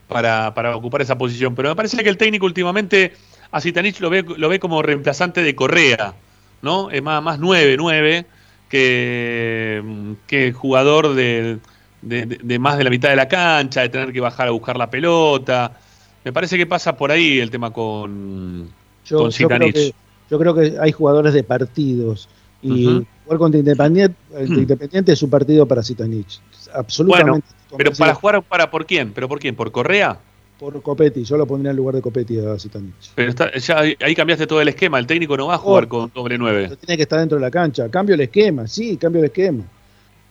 para, 0.06 0.54
para, 0.54 0.76
ocupar 0.76 1.02
esa 1.02 1.18
posición, 1.18 1.56
pero 1.56 1.70
me 1.70 1.74
parece 1.74 2.00
que 2.00 2.08
el 2.08 2.16
técnico 2.16 2.46
últimamente 2.46 3.14
a 3.50 3.60
Zitanich 3.60 3.98
lo 3.98 4.08
ve, 4.08 4.24
lo 4.36 4.48
ve 4.48 4.60
como 4.60 4.82
reemplazante 4.82 5.42
de 5.42 5.56
Correa, 5.56 6.14
¿no? 6.62 6.88
Es 6.92 7.02
más, 7.02 7.20
más 7.24 7.40
9-9 7.40 8.24
que, 8.68 9.82
que 10.28 10.52
jugador 10.52 11.14
de, 11.14 11.58
de, 12.02 12.58
más 12.60 12.78
de 12.78 12.84
la 12.84 12.90
mitad 12.90 13.08
de 13.08 13.16
la 13.16 13.26
cancha, 13.26 13.80
de 13.80 13.88
tener 13.88 14.12
que 14.12 14.20
bajar 14.20 14.46
a 14.46 14.52
buscar 14.52 14.76
la 14.76 14.88
pelota. 14.88 15.76
Me 16.24 16.32
parece 16.32 16.56
que 16.56 16.66
pasa 16.66 16.96
por 16.96 17.10
ahí 17.10 17.40
el 17.40 17.50
tema 17.50 17.72
con, 17.72 18.70
yo, 19.12 19.48
creo 19.48 19.72
que, 19.72 19.94
yo 20.30 20.38
creo 20.38 20.54
que 20.54 20.74
hay 20.80 20.92
jugadores 20.92 21.34
de 21.34 21.42
partidos 21.42 22.28
y 22.62 23.04
jugar 23.24 23.38
contra 23.38 23.58
Independiente, 23.58 24.16
mm. 24.32 24.52
Independiente 24.54 25.12
es 25.12 25.22
un 25.22 25.30
partido 25.30 25.66
para 25.66 25.82
Zitanich. 25.82 26.40
Absolutamente. 26.72 27.46
pero 27.76 27.92
para 27.92 28.14
jugar 28.14 28.42
para 28.42 28.70
por 28.70 28.86
quién? 28.86 29.12
¿Pero 29.12 29.28
por 29.28 29.38
quién? 29.38 29.54
¿Por 29.54 29.70
Correa? 29.72 30.18
Por 30.58 30.80
Copetti, 30.80 31.24
yo 31.24 31.36
lo 31.36 31.44
pondría 31.44 31.72
en 31.72 31.76
lugar 31.76 31.96
de 31.96 32.02
Copetti 32.02 32.38
a 32.38 32.58
Zitanich. 32.58 33.12
Pero 33.14 33.32
ya 33.32 33.78
ahí 33.78 34.14
cambiaste 34.14 34.46
todo 34.46 34.60
el 34.60 34.68
esquema, 34.68 34.98
el 34.98 35.06
técnico 35.06 35.36
no 35.36 35.48
va 35.48 35.54
a 35.54 35.58
jugar 35.58 35.88
con 35.88 36.10
doble 36.14 36.38
9. 36.38 36.76
Tiene 36.80 36.96
que 36.96 37.02
estar 37.02 37.18
dentro 37.18 37.36
de 37.36 37.42
la 37.42 37.50
cancha. 37.50 37.88
Cambio 37.88 38.14
el 38.14 38.20
esquema, 38.20 38.66
sí, 38.68 38.96
cambio 38.96 39.20
el 39.20 39.26
esquema. 39.26 39.64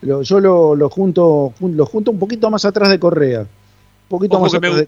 yo 0.01 0.39
lo, 0.39 0.75
lo, 0.75 0.89
junto, 0.89 1.53
lo 1.59 1.85
junto 1.85 2.11
un 2.11 2.19
poquito 2.19 2.49
más 2.49 2.63
atrás 2.63 2.89
de 2.89 2.99
Correa. 2.99 3.41
Un 3.41 3.47
poquito 4.07 4.39
más 4.39 4.53
atrás 4.53 4.77
de 4.77 4.87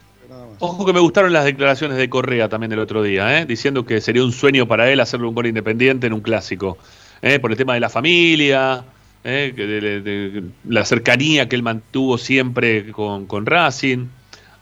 Ojo 0.60 0.86
que 0.86 0.94
me 0.94 1.00
gustaron 1.00 1.34
las 1.34 1.46
declaraciones 1.46 1.98
de 1.98 2.10
Correa 2.10 2.50
también 2.50 2.70
del 2.70 2.80
otro 2.80 3.04
día, 3.04 3.40
¿eh? 3.40 3.46
diciendo 3.46 3.86
que 3.86 4.02
sería 4.02 4.24
un 4.24 4.32
sueño 4.32 4.68
para 4.68 4.90
él 4.92 5.00
hacerle 5.00 5.28
un 5.28 5.36
gol 5.36 5.48
independiente 5.48 6.08
en 6.08 6.14
un 6.14 6.22
clásico, 6.22 6.78
¿eh? 7.22 7.40
por 7.40 7.52
el 7.52 7.58
tema 7.58 7.74
de 7.74 7.80
la 7.80 7.90
familia, 7.90 8.84
¿eh? 9.24 10.44
la 10.68 10.86
cercanía 10.86 11.48
que 11.48 11.56
él 11.56 11.64
mantuvo 11.64 12.18
siempre 12.18 12.92
con, 12.92 13.46
Racing. 13.46 14.08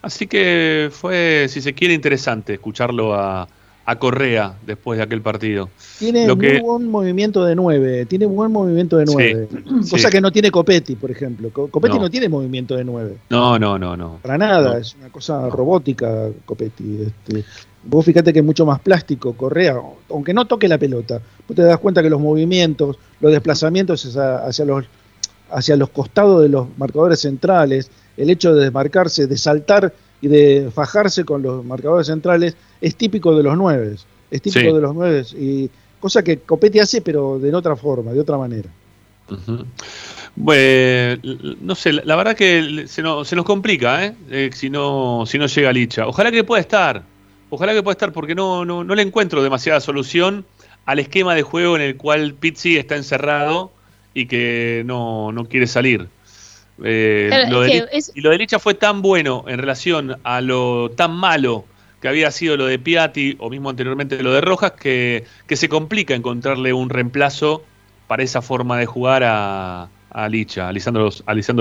Así 0.02 0.28
que 0.28 0.90
fue, 0.92 1.48
si 1.50 1.62
se 1.62 1.74
quiere, 1.74 1.94
interesante 1.94 2.54
escucharlo 2.54 3.14
a, 3.14 3.48
a 3.86 3.98
Correa 3.98 4.58
después 4.66 4.98
de 4.98 5.04
aquel 5.04 5.22
partido. 5.22 5.70
Tiene 5.98 6.34
muy 6.34 6.60
buen 6.60 6.88
movimiento 6.90 7.44
de 7.44 7.56
nueve, 7.56 8.06
tiene 8.06 8.26
buen 8.26 8.52
movimiento 8.52 8.98
de 8.98 9.06
nueve. 9.06 9.48
cosa 9.90 10.10
que 10.10 10.22
no 10.22 10.32
tiene 10.32 10.52
Copetti, 10.52 10.96
por 10.96 11.12
ejemplo. 11.12 11.50
Copetti 11.50 11.98
no, 11.98 12.10
tiene 12.10 12.30
movimiento 12.30 12.76
de 12.76 12.84
nueve. 12.84 13.18
No, 13.30 13.58
no, 13.58 13.80
no, 13.80 13.98
no. 13.98 14.20
Para 14.22 14.38
nada, 14.38 14.78
es 14.78 14.96
una 14.96 15.10
cosa 15.10 15.50
robótica 15.50 16.30
Copetti. 16.46 17.02
Este, 17.02 17.44
vos 17.84 18.06
fíjate 18.06 18.32
que 18.32 18.40
es 18.40 18.46
mucho 18.46 18.66
más 18.66 18.80
plástico 18.80 19.34
Correa, 19.34 19.82
aunque 20.10 20.34
no 20.34 20.46
toque 20.46 20.68
la 20.68 20.78
pelota. 20.78 21.20
Vos 21.48 21.56
te 21.56 21.64
das 21.64 21.80
cuenta 21.80 22.04
que 22.04 22.10
los 22.10 22.22
movimientos, 22.22 22.98
los 23.20 23.32
desplazamientos 23.32 24.16
hacia 24.16 24.66
los, 24.66 24.86
hacia 25.50 25.76
los 25.76 25.90
costados 25.90 26.44
de 26.44 26.50
los 26.50 26.68
marcadores 26.78 27.20
centrales, 27.20 27.90
el 28.16 28.30
hecho 28.30 28.54
de 28.54 28.66
desmarcarse, 28.66 29.26
de 29.26 29.38
saltar 29.38 29.94
y 30.22 30.28
de 30.28 30.70
fajarse 30.74 31.26
con 31.26 31.42
los 31.42 31.66
marcadores 31.66 32.08
centrales 32.08 32.56
es 32.80 32.96
típico 32.96 33.36
de 33.36 33.44
los 33.44 33.58
nueve. 33.58 33.96
Es 34.30 34.42
típico 34.42 34.74
de 34.74 34.82
los 34.82 34.96
nueve. 34.96 35.26
Y 35.38 35.70
cosa 36.00 36.24
que 36.24 36.40
Copetti 36.40 36.80
hace, 36.80 37.02
pero 37.02 37.40
de 37.40 37.54
otra 37.54 37.76
forma, 37.76 38.12
de 38.12 38.20
otra 38.20 38.38
manera. 38.38 38.70
Bueno, 40.36 41.22
no 41.62 41.76
sé, 41.76 41.94
la 41.94 42.16
verdad 42.16 42.36
que 42.36 42.86
se 42.88 43.02
nos, 43.02 43.28
se 43.28 43.36
nos 43.36 43.46
complica, 43.46 44.06
¿eh? 44.06 44.16
¿eh? 44.30 44.50
si, 44.54 44.70
no, 44.70 45.26
si 45.26 45.38
no 45.38 45.48
llega 45.48 45.74
Licha. 45.74 46.08
Ojalá 46.08 46.32
que 46.32 46.44
pueda 46.44 46.62
estar, 46.62 47.04
ojalá 47.50 47.74
que 47.74 47.84
pueda 47.84 47.94
estar, 47.94 48.14
porque 48.14 48.36
no, 48.36 48.64
no, 48.64 48.84
no 48.84 48.96
le 48.96 49.02
encuentro 49.02 49.44
demasiada 49.44 49.82
solución 49.82 50.46
al 50.86 51.00
esquema 51.00 51.36
de 51.36 51.42
juego 51.42 51.76
en 51.76 51.82
el 51.82 51.98
cual 51.98 52.34
Pizzi 52.34 52.78
está 52.78 52.96
encerrado 52.96 53.72
y 54.14 54.26
que 54.26 54.84
no, 54.86 55.32
no 55.32 55.46
quiere 55.46 55.68
salir. 55.68 56.08
Eh, 56.84 57.46
lo 57.50 57.62
de, 57.62 57.88
Y 58.14 58.22
lo 58.22 58.32
de 58.32 58.38
Licha 58.38 58.60
fue 58.60 58.74
tan 58.74 59.02
bueno 59.02 59.46
en 59.48 59.60
relación 59.60 60.18
a 60.24 60.42
lo 60.42 60.92
tan 60.92 61.12
malo 61.12 61.66
que 62.02 62.08
había 62.08 62.32
sido 62.32 62.58
lo 62.58 62.66
de 62.66 62.80
Piatti 62.80 63.36
o 63.40 63.50
mismo 63.50 63.70
anteriormente 63.70 64.22
lo 64.24 64.34
de 64.34 64.42
Rojas 64.42 64.72
que, 64.72 65.26
que 65.46 65.56
se 65.56 65.70
complica 65.70 66.16
encontrarle 66.16 66.74
un 66.74 66.90
reemplazo 66.90 67.64
para 68.08 68.24
esa 68.24 68.42
forma 68.42 68.78
de 68.78 68.88
jugar 68.88 69.24
a, 69.24 69.90
a 70.10 70.28
Licha, 70.28 70.68
a 70.68 70.72
Lisandro, 70.74 71.10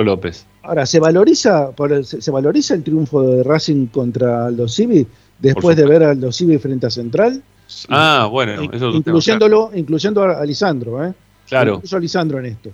López. 0.03 0.47
Ahora, 0.63 0.85
¿se 0.87 0.99
valoriza, 0.99 1.71
se, 2.03 2.31
valoriza 2.31 2.75
el 2.75 2.83
triunfo 2.83 3.23
de 3.23 3.43
Racing 3.43 3.87
contra 3.87 4.47
Aldo 4.47 4.69
Civi 4.69 5.07
después 5.39 5.77
de 5.77 5.87
ver 5.87 6.03
a 6.03 6.11
Aldo 6.11 6.33
Civi 6.33 6.59
frente 6.59 6.87
a 6.87 6.91
Central? 6.91 7.43
Ah, 7.89 8.29
bueno, 8.31 8.69
eso 8.73 8.91
incluyéndolo, 8.91 9.71
incluyendo 9.75 10.25
a 10.25 10.45
Lisandro, 10.45 11.05
¿eh? 11.05 11.15
Claro. 11.49 11.75
Incluso 11.77 11.97
a 11.97 12.01
Lisandro 12.01 12.39
en 12.41 12.47
esto. 12.47 12.71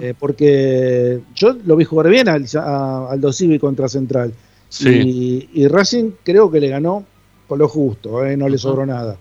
Eh, 0.00 0.14
porque 0.18 1.20
yo 1.34 1.54
lo 1.64 1.76
vi 1.76 1.84
jugar 1.84 2.08
bien 2.08 2.28
a, 2.28 3.08
Aldo 3.10 3.32
Civi 3.32 3.58
contra 3.58 3.88
Central. 3.88 4.32
Y, 4.80 5.66
Racing 5.68 6.12
creo 6.22 6.50
que 6.50 6.60
le 6.60 6.68
ganó 6.68 7.04
con 7.46 7.58
lo 7.58 7.68
justo, 7.68 8.24
¿eh? 8.24 8.36
no 8.36 8.48
le 8.48 8.58
sobró 8.58 8.84
nada. 8.84 9.16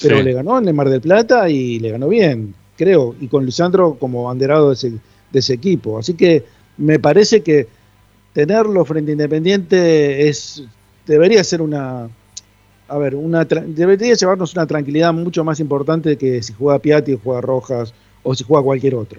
Pero 0.00 0.22
le 0.22 0.32
ganó 0.32 0.58
en 0.58 0.68
el 0.68 0.74
Mar 0.74 0.88
del 0.88 1.00
Plata 1.00 1.48
y 1.48 1.78
le 1.78 1.90
ganó 1.90 2.08
bien, 2.08 2.54
creo, 2.76 3.14
y 3.20 3.28
con 3.28 3.44
Lisandro 3.44 3.94
como 3.94 4.24
banderado 4.24 4.68
de 4.68 4.74
ese, 4.74 4.90
de 4.90 5.38
ese 5.38 5.54
equipo. 5.54 5.98
Así 5.98 6.14
que 6.14 6.44
me 6.78 6.98
parece 6.98 7.42
que 7.42 7.68
tenerlo 8.32 8.84
frente 8.84 9.10
a 9.10 9.12
Independiente 9.12 10.28
es 10.28 10.64
debería 11.06 11.44
ser 11.44 11.60
una 11.62 12.08
a 12.88 12.98
ver, 12.98 13.14
una 13.14 13.44
debería 13.44 14.14
llevarnos 14.14 14.54
una 14.54 14.66
tranquilidad 14.66 15.12
mucho 15.12 15.44
más 15.44 15.60
importante 15.60 16.16
que 16.16 16.42
si 16.42 16.52
juega 16.52 16.78
Piatti 16.78 17.14
o 17.14 17.20
juega 17.22 17.40
Rojas 17.40 17.94
o 18.22 18.34
si 18.34 18.44
juega 18.44 18.62
cualquier 18.62 18.94
otro. 18.94 19.18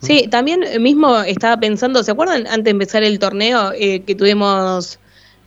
Sí, 0.00 0.28
también 0.30 0.60
mismo 0.82 1.20
estaba 1.20 1.58
pensando, 1.58 2.02
¿se 2.02 2.10
acuerdan 2.10 2.46
antes 2.46 2.64
de 2.64 2.70
empezar 2.70 3.02
el 3.02 3.18
torneo 3.18 3.72
eh, 3.72 4.02
que 4.02 4.14
tuvimos 4.14 4.98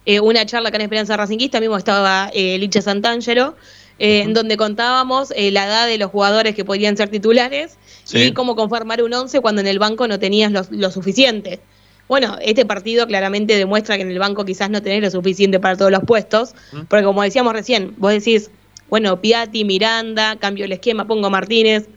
eh, 0.05 0.19
una 0.19 0.45
charla 0.45 0.69
acá 0.69 0.77
en 0.77 0.83
Esperanza 0.83 1.15
Racinguista? 1.17 1.59
Mismo 1.59 1.77
estaba 1.77 2.31
eh, 2.33 2.57
Licha 2.57 2.81
Santangelo, 2.81 3.55
en 3.99 4.33
donde 4.33 4.57
contábamos 4.57 5.29
la 5.29 5.65
edad 5.67 5.87
de 5.87 5.99
los 5.99 6.09
jugadores 6.09 6.55
que 6.55 6.65
podrían 6.65 6.97
ser 6.97 7.09
titulares 7.09 7.77
y 8.11 8.33
cómo 8.33 8.55
conformar 8.55 9.03
un 9.03 9.13
once 9.13 9.39
cuando 9.39 9.61
en 9.61 9.67
el 9.67 9.77
banco 9.77 10.07
no 10.07 10.19
tenías 10.19 10.51
lo, 10.71 10.91
suficiente. 10.91 11.59
Bueno, 12.09 12.37
este 12.41 12.65
partido 12.65 13.05
claramente 13.05 13.55
demuestra 13.55 13.95
que 13.95 14.01
en 14.01 14.09
el 14.09 14.19
banco 14.19 14.45
quizás 14.45 14.69
no 14.71 14.81
tenés 14.81 15.03
lo 15.03 15.11
suficiente 15.11 15.59
para 15.59 15.77
todos 15.77 15.91
los 15.91 16.03
puestos, 16.03 16.55
porque 16.89 17.05
como 17.05 17.21
decíamos 17.21 17.53
recién, 17.53 17.93
vos 17.97 18.11
decís, 18.11 18.49
bueno, 18.89 19.21
Piatti, 19.21 19.63
Miranda, 19.63 20.37
cambio 20.37 20.65
el 20.65 20.71
esquema, 20.71 21.05
pongo 21.05 21.29
Martínez, 21.29 21.87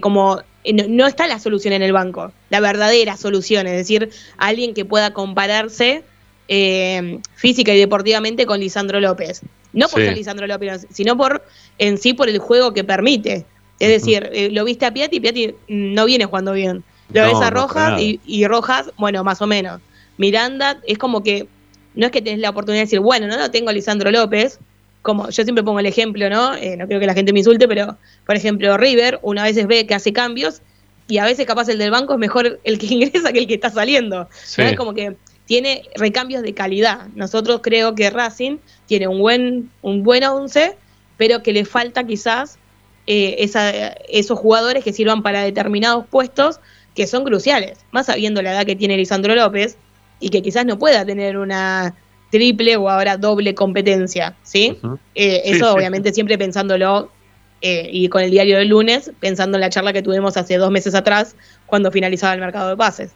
como 0.00 0.42
eh, 0.68 0.86
no, 0.88 1.06
está 1.06 1.26
la 1.26 1.38
solución 1.38 1.72
en 1.72 1.82
el 1.82 1.92
banco, 1.92 2.32
la 2.50 2.60
verdadera 2.60 3.16
solución, 3.16 3.66
es 3.66 3.76
decir, 3.76 4.10
alguien 4.36 4.74
que 4.74 4.84
pueda 4.84 5.12
compararse 5.14 6.02
eh, 6.48 7.20
física 7.34 7.72
y 7.72 7.78
deportivamente 7.78 8.44
con 8.44 8.60
Lisandro 8.60 9.00
López. 9.00 9.42
No 9.72 9.88
por 9.88 10.02
ser 10.02 10.16
Lisandro 10.16 10.46
López, 10.46 10.86
sino 10.90 11.16
por 11.16 11.42
en 11.78 11.98
sí 11.98 12.12
por 12.14 12.28
el 12.28 12.38
juego 12.38 12.72
que 12.72 12.84
permite. 12.84 13.44
Es 13.78 13.88
decir, 13.88 14.28
eh, 14.32 14.50
lo 14.50 14.64
viste 14.64 14.86
a 14.86 14.92
Piatti, 14.92 15.20
Piatti 15.20 15.54
no 15.68 16.04
viene 16.04 16.24
jugando 16.24 16.52
bien. 16.52 16.84
Lo 17.12 17.22
ves 17.22 17.40
a 17.40 17.50
Rojas 17.50 18.00
y, 18.00 18.46
Rojas, 18.46 18.90
bueno, 18.98 19.24
más 19.24 19.40
o 19.40 19.46
menos. 19.46 19.80
Miranda 20.18 20.80
es 20.86 20.98
como 20.98 21.22
que 21.22 21.48
no 21.94 22.06
es 22.06 22.12
que 22.12 22.20
tenés 22.20 22.40
la 22.40 22.50
oportunidad 22.50 22.80
de 22.80 22.86
decir, 22.86 23.00
bueno, 23.00 23.26
no, 23.26 23.38
no 23.38 23.50
tengo 23.50 23.70
a 23.70 23.72
Lisandro 23.72 24.10
López, 24.10 24.58
como 25.02 25.28
yo 25.30 25.44
siempre 25.44 25.62
pongo 25.62 25.80
el 25.80 25.86
ejemplo, 25.86 26.28
¿no? 26.28 26.54
Eh, 26.54 26.76
no 26.76 26.86
creo 26.86 27.00
que 27.00 27.06
la 27.06 27.14
gente 27.14 27.32
me 27.32 27.40
insulte, 27.40 27.68
pero 27.68 27.96
por 28.26 28.36
ejemplo, 28.36 28.76
River, 28.76 29.18
una 29.22 29.44
vez 29.44 29.66
ve 29.66 29.86
que 29.86 29.94
hace 29.94 30.12
cambios 30.12 30.62
y 31.06 31.18
a 31.18 31.24
veces 31.24 31.46
capaz 31.46 31.68
el 31.68 31.78
del 31.78 31.90
banco 31.90 32.12
es 32.12 32.18
mejor 32.18 32.60
el 32.64 32.78
que 32.78 32.86
ingresa 32.94 33.32
que 33.32 33.38
el 33.38 33.46
que 33.46 33.54
está 33.54 33.70
saliendo. 33.70 34.28
Es 34.56 34.76
como 34.76 34.94
que 34.94 35.16
tiene 35.46 35.84
recambios 35.94 36.42
de 36.42 36.52
calidad. 36.52 37.06
Nosotros 37.14 37.60
creo 37.62 37.94
que 37.94 38.10
Racing 38.10 38.58
tiene 38.86 39.08
un 39.08 39.18
buen, 39.18 39.70
un 39.80 40.02
buen 40.02 40.22
once, 40.24 40.76
pero 41.16 41.42
que 41.42 41.52
le 41.52 41.64
falta 41.64 42.04
quizás 42.04 42.58
eh, 43.06 43.48
esos 44.10 44.38
jugadores 44.38 44.84
que 44.84 44.92
sirvan 44.92 45.22
para 45.22 45.42
determinados 45.42 46.06
puestos 46.06 46.60
que 46.94 47.06
son 47.06 47.24
cruciales, 47.24 47.78
más 47.92 48.06
sabiendo 48.06 48.42
la 48.42 48.52
edad 48.52 48.66
que 48.66 48.76
tiene 48.76 48.96
Lisandro 48.96 49.34
López 49.34 49.78
y 50.20 50.28
que 50.28 50.42
quizás 50.42 50.66
no 50.66 50.78
pueda 50.78 51.06
tener 51.06 51.38
una 51.38 51.94
triple 52.30 52.76
o 52.76 52.88
ahora 52.88 53.16
doble 53.16 53.54
competencia, 53.54 54.36
¿sí? 54.42 54.78
Eh, 55.14 55.42
eso 55.44 55.72
obviamente 55.72 56.12
siempre 56.12 56.36
pensándolo 56.36 57.10
eh, 57.60 57.88
y 57.90 58.08
con 58.08 58.22
el 58.22 58.30
diario 58.30 58.58
del 58.58 58.68
lunes, 58.68 59.10
pensando 59.20 59.56
en 59.56 59.62
la 59.62 59.70
charla 59.70 59.92
que 59.92 60.02
tuvimos 60.02 60.36
hace 60.36 60.56
dos 60.56 60.70
meses 60.70 60.94
atrás, 60.94 61.36
cuando 61.66 61.90
finalizaba 61.90 62.34
el 62.34 62.40
mercado 62.40 62.70
de 62.70 62.76
pases. 62.76 63.12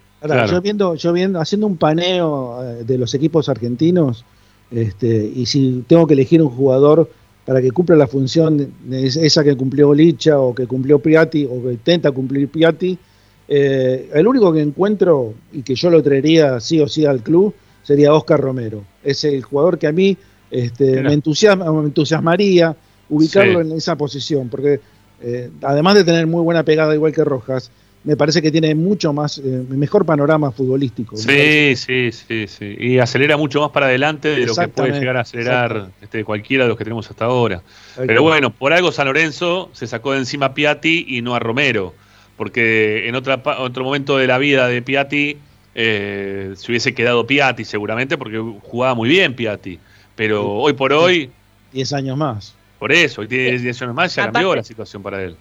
Yo 0.49 0.61
viendo, 0.61 0.95
yo 0.95 1.13
viendo, 1.13 1.41
haciendo 1.41 1.67
un 1.67 1.77
paneo 1.77 2.63
eh, 2.63 2.85
de 2.85 2.97
los 2.97 3.13
equipos 3.15 3.49
argentinos, 3.49 4.25
este, 4.71 5.31
y 5.35 5.47
si 5.47 5.85
tengo 5.87 6.07
que 6.07 6.15
elegir 6.15 6.41
un 6.41 6.49
jugador 6.49 7.11
para 7.45 7.61
que 7.61 7.73
cumpla 7.73 7.97
la 7.97 8.07
función 8.07 8.73
esa 8.91 9.43
que 9.43 9.57
cumplió 9.57 9.93
Licha 9.93 10.39
o 10.39 10.55
que 10.55 10.67
cumplió 10.67 11.01
Piatti 11.01 11.45
o 11.45 11.61
que 11.63 11.73
intenta 11.73 12.13
cumplir 12.13 12.49
Piatti, 12.49 12.97
el 13.49 14.27
único 14.27 14.53
que 14.53 14.61
encuentro 14.61 15.35
y 15.53 15.63
que 15.63 15.75
yo 15.75 15.91
lo 15.91 16.03
traería 16.03 16.61
sí 16.61 16.81
o 16.81 16.89
sí 16.89 17.05
al 17.05 17.21
club 17.23 17.53
sería 17.83 18.14
Oscar 18.14 18.41
Romero. 18.41 18.85
Es 19.03 19.24
el 19.24 19.43
jugador 19.43 19.78
que 19.78 19.87
a 19.87 19.93
mí 19.93 20.16
este, 20.51 21.03
me, 21.03 21.12
entusiasma, 21.12 21.70
me 21.72 21.87
entusiasmaría 21.87 22.76
ubicarlo 23.09 23.61
en 23.61 23.72
esa 23.72 23.97
posición, 23.97 24.49
porque 24.49 24.80
eh, 25.22 25.51
además 25.62 25.95
de 25.95 26.05
tener 26.05 26.26
muy 26.26 26.43
buena 26.43 26.64
pegada 26.64 26.95
igual 26.95 27.12
que 27.12 27.24
Rojas, 27.24 27.70
me 28.05 28.16
parece 28.16 28.43
que 28.43 28.51
tiene 28.51 28.74
mucho 28.74 29.12
más, 29.12 29.39
eh, 29.39 29.64
mejor 29.68 30.05
panorama 30.05 30.51
futbolístico. 30.51 31.16
Sí, 31.16 31.76
sí, 31.76 32.11
sí, 32.11 32.47
sí. 32.49 32.76
Y 32.78 32.99
acelera 32.99 33.37
mucho 33.37 33.61
más 33.61 33.70
para 33.70 33.87
adelante 33.87 34.28
de 34.28 34.47
lo 34.47 34.55
que 34.55 34.68
puede 34.68 34.99
llegar 34.99 35.16
a 35.16 35.20
acelerar 35.20 35.91
este, 36.01 36.24
cualquiera 36.24 36.64
de 36.64 36.68
los 36.68 36.76
que 36.76 36.85
tenemos 36.85 37.09
hasta 37.09 37.26
ahora. 37.26 37.62
Pero 37.97 38.22
bueno, 38.22 38.53
por 38.53 38.72
algo 38.72 38.91
San 38.91 39.07
Lorenzo 39.07 39.70
se 39.72 39.87
sacó 39.87 40.12
de 40.12 40.18
encima 40.18 40.47
a 40.47 40.55
Piatti 40.55 41.07
y 41.09 41.22
no 41.22 41.35
a 41.35 41.39
Romero, 41.39 41.95
porque 42.37 43.09
en 43.09 43.14
otra, 43.14 43.41
otro 43.59 43.85
momento 43.85 44.18
de 44.18 44.26
la 44.26 44.39
vida 44.39 44.66
de 44.66 44.83
Piatti 44.83 45.37
eh, 45.75 46.53
se 46.57 46.70
hubiese 46.70 46.95
quedado 46.95 47.27
Piatti 47.27 47.64
seguramente 47.64 48.18
porque 48.18 48.39
jugaba 48.62 48.95
muy 48.95 49.09
bien 49.09 49.35
Piatti. 49.35 49.79
Pero 50.14 50.53
hoy 50.53 50.73
por 50.75 50.93
hoy... 50.93 51.31
10 51.73 51.93
años 51.95 52.16
más. 52.16 52.55
Por 52.79 52.93
eso, 52.93 53.23
hoy 53.23 53.29
tiene 53.29 53.59
10 53.59 53.83
años 53.83 53.95
más, 53.95 54.14
ya 54.14 54.25
cambió 54.25 54.55
la 54.55 54.64
situación 54.64 55.03
para 55.03 55.23
él. 55.23 55.37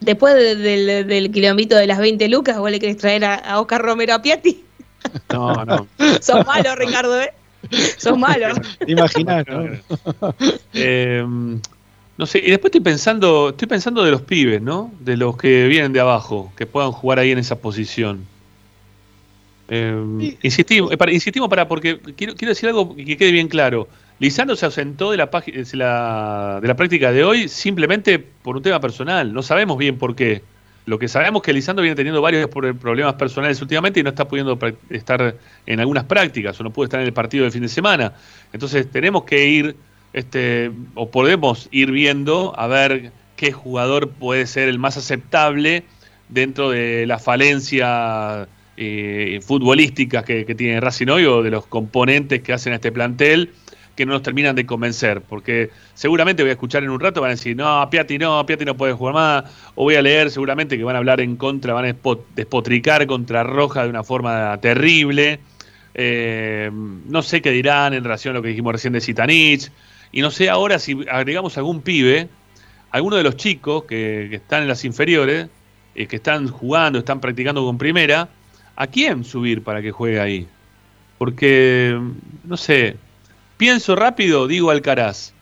Después 0.00 0.34
del, 0.34 1.06
del 1.06 1.30
kilombito 1.30 1.76
de 1.76 1.86
las 1.86 1.98
20 1.98 2.28
lucas, 2.28 2.58
¿vos 2.58 2.70
le 2.70 2.78
querés 2.78 2.96
traer 2.96 3.24
a, 3.24 3.60
Oscar 3.60 3.82
Romero 3.82 4.14
a 4.14 4.22
Piatti? 4.22 4.64
No, 5.32 5.64
no. 5.64 5.86
Sos 6.20 6.46
malo, 6.46 6.74
Ricardo, 6.76 7.20
¿eh? 7.20 7.32
Sos 7.98 8.18
malo. 8.18 8.54
Imaginar, 8.86 9.46
¿no? 9.48 10.34
eh, 10.74 11.24
no 12.16 12.26
sé, 12.26 12.38
y 12.38 12.50
después 12.50 12.66
estoy 12.66 12.80
pensando, 12.80 13.50
estoy 13.50 13.66
pensando 13.66 14.04
de 14.04 14.10
los 14.12 14.22
pibes, 14.22 14.62
¿no? 14.62 14.92
De 15.00 15.16
los 15.16 15.36
que 15.36 15.66
vienen 15.66 15.92
de 15.92 16.00
abajo, 16.00 16.52
que 16.56 16.66
puedan 16.66 16.92
jugar 16.92 17.18
ahí 17.18 17.32
en 17.32 17.38
esa 17.38 17.56
posición. 17.56 18.26
Eh, 19.68 20.36
insistimos, 20.42 20.94
para, 20.96 21.12
insistimos 21.12 21.48
para, 21.48 21.66
porque 21.66 21.98
quiero, 22.16 22.34
quiero 22.34 22.50
decir 22.50 22.68
algo 22.68 22.94
que 22.94 23.16
quede 23.16 23.32
bien 23.32 23.48
claro. 23.48 23.88
Lisandro 24.18 24.56
se 24.56 24.66
ausentó 24.66 25.10
de 25.10 25.16
la, 25.16 25.26
de 25.26 25.76
la, 25.76 26.58
de 26.62 26.68
la 26.68 26.76
práctica 26.76 27.10
de 27.10 27.24
hoy 27.24 27.48
simplemente 27.48 28.18
por 28.18 28.56
un 28.56 28.62
tema 28.62 28.80
personal. 28.80 29.32
No 29.32 29.42
sabemos 29.42 29.78
bien 29.78 29.98
por 29.98 30.14
qué. 30.14 30.42
Lo 30.86 30.98
que 30.98 31.08
sabemos 31.08 31.40
es 31.40 31.46
que 31.46 31.52
Lisandro 31.54 31.82
viene 31.82 31.96
teniendo 31.96 32.20
varios 32.20 32.48
problemas 32.48 33.14
personales 33.14 33.60
últimamente 33.62 34.00
y 34.00 34.02
no 34.02 34.10
está 34.10 34.28
pudiendo 34.28 34.58
estar 34.90 35.34
en 35.64 35.80
algunas 35.80 36.04
prácticas 36.04 36.60
o 36.60 36.62
no 36.62 36.70
puede 36.70 36.88
estar 36.88 37.00
en 37.00 37.06
el 37.06 37.12
partido 37.14 37.44
del 37.44 37.52
fin 37.52 37.62
de 37.62 37.68
semana. 37.68 38.12
Entonces 38.52 38.90
tenemos 38.90 39.24
que 39.24 39.46
ir 39.48 39.76
este, 40.12 40.70
o 40.94 41.10
podemos 41.10 41.68
ir 41.72 41.90
viendo 41.90 42.52
a 42.56 42.66
ver 42.66 43.12
qué 43.36 43.50
jugador 43.50 44.10
puede 44.10 44.46
ser 44.46 44.68
el 44.68 44.78
más 44.78 44.96
aceptable 44.98 45.84
dentro 46.28 46.70
de 46.70 47.06
la 47.06 47.18
falencia 47.18 48.46
eh, 48.76 49.40
futbolísticas 49.42 50.24
que, 50.24 50.44
tiene 50.54 50.80
Racing 50.80 51.08
o 51.08 51.42
de 51.42 51.50
los 51.50 51.66
componentes 51.66 52.42
que 52.42 52.52
hacen 52.52 52.72
a 52.72 52.76
este 52.76 52.92
plantel 52.92 53.52
que 53.94 54.06
no 54.06 54.12
nos 54.12 54.22
terminan 54.22 54.56
de 54.56 54.66
convencer, 54.66 55.20
porque 55.20 55.70
seguramente 55.94 56.42
voy 56.42 56.50
a 56.50 56.54
escuchar 56.54 56.82
en 56.82 56.90
un 56.90 56.98
rato, 56.98 57.20
van 57.20 57.30
a 57.30 57.34
decir, 57.34 57.56
no, 57.56 57.88
Piatti 57.90 58.18
no, 58.18 58.44
Piatti 58.44 58.64
no 58.64 58.76
puede 58.76 58.92
jugar 58.92 59.14
más, 59.14 59.44
o 59.74 59.84
voy 59.84 59.94
a 59.94 60.02
leer 60.02 60.30
seguramente 60.30 60.76
que 60.76 60.84
van 60.84 60.96
a 60.96 60.98
hablar 60.98 61.20
en 61.20 61.36
contra, 61.36 61.74
van 61.74 61.84
a 61.84 61.96
despotricar 62.34 63.06
contra 63.06 63.44
Roja 63.44 63.84
de 63.84 63.90
una 63.90 64.02
forma 64.02 64.58
terrible, 64.60 65.38
eh, 65.94 66.70
no 66.72 67.22
sé 67.22 67.40
qué 67.40 67.52
dirán 67.52 67.94
en 67.94 68.02
relación 68.02 68.34
a 68.34 68.38
lo 68.38 68.42
que 68.42 68.48
dijimos 68.48 68.72
recién 68.72 68.92
de 68.92 69.00
Citanich, 69.00 69.70
y 70.10 70.22
no 70.22 70.30
sé 70.30 70.50
ahora 70.50 70.78
si 70.78 70.98
agregamos 71.08 71.56
algún 71.56 71.80
pibe, 71.80 72.28
alguno 72.90 73.16
de 73.16 73.22
los 73.22 73.36
chicos 73.36 73.84
que, 73.84 74.34
están 74.34 74.62
en 74.62 74.68
las 74.68 74.84
inferiores, 74.84 75.48
eh, 75.94 76.06
que 76.06 76.16
están 76.16 76.48
jugando, 76.48 76.98
están 76.98 77.20
practicando 77.20 77.64
con 77.64 77.78
primera, 77.78 78.28
¿a 78.76 78.86
quién 78.86 79.24
subir 79.24 79.62
para 79.62 79.82
que 79.82 79.90
juegue 79.90 80.20
ahí? 80.20 80.46
Porque, 81.18 81.98
no 82.44 82.56
sé, 82.56 82.96
pienso 83.56 83.96
rápido, 83.96 84.46
digo 84.46 84.70
Alcaraz. 84.70 85.32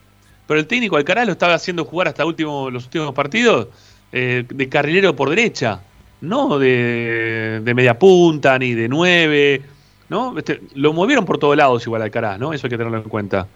Pero 0.47 0.59
el 0.59 0.67
técnico 0.67 0.97
Alcaraz 0.97 1.25
lo 1.25 1.31
estaba 1.31 1.53
haciendo 1.53 1.85
jugar 1.85 2.09
hasta 2.09 2.25
último, 2.25 2.69
los 2.69 2.85
últimos 2.85 3.13
partidos 3.13 3.67
eh, 4.11 4.45
de 4.47 4.69
carrilero 4.69 5.15
por 5.15 5.29
derecha, 5.29 5.81
no 6.21 6.59
de, 6.59 7.61
media 7.75 7.97
punta 7.97 8.57
ni 8.59 8.73
de 8.73 8.87
nueve. 8.87 9.61
¿no? 10.09 10.37
Este, 10.37 10.61
lo 10.75 10.93
movieron 10.93 11.25
por 11.25 11.37
todos 11.37 11.57
lados 11.57 11.85
igual 11.85 12.01
Alcaraz, 12.01 12.39
¿no? 12.39 12.53
Eso 12.53 12.67
hay 12.67 12.71
que 12.71 12.77
tenerlo 12.77 12.97
en 12.97 13.09
cuenta. 13.09 13.47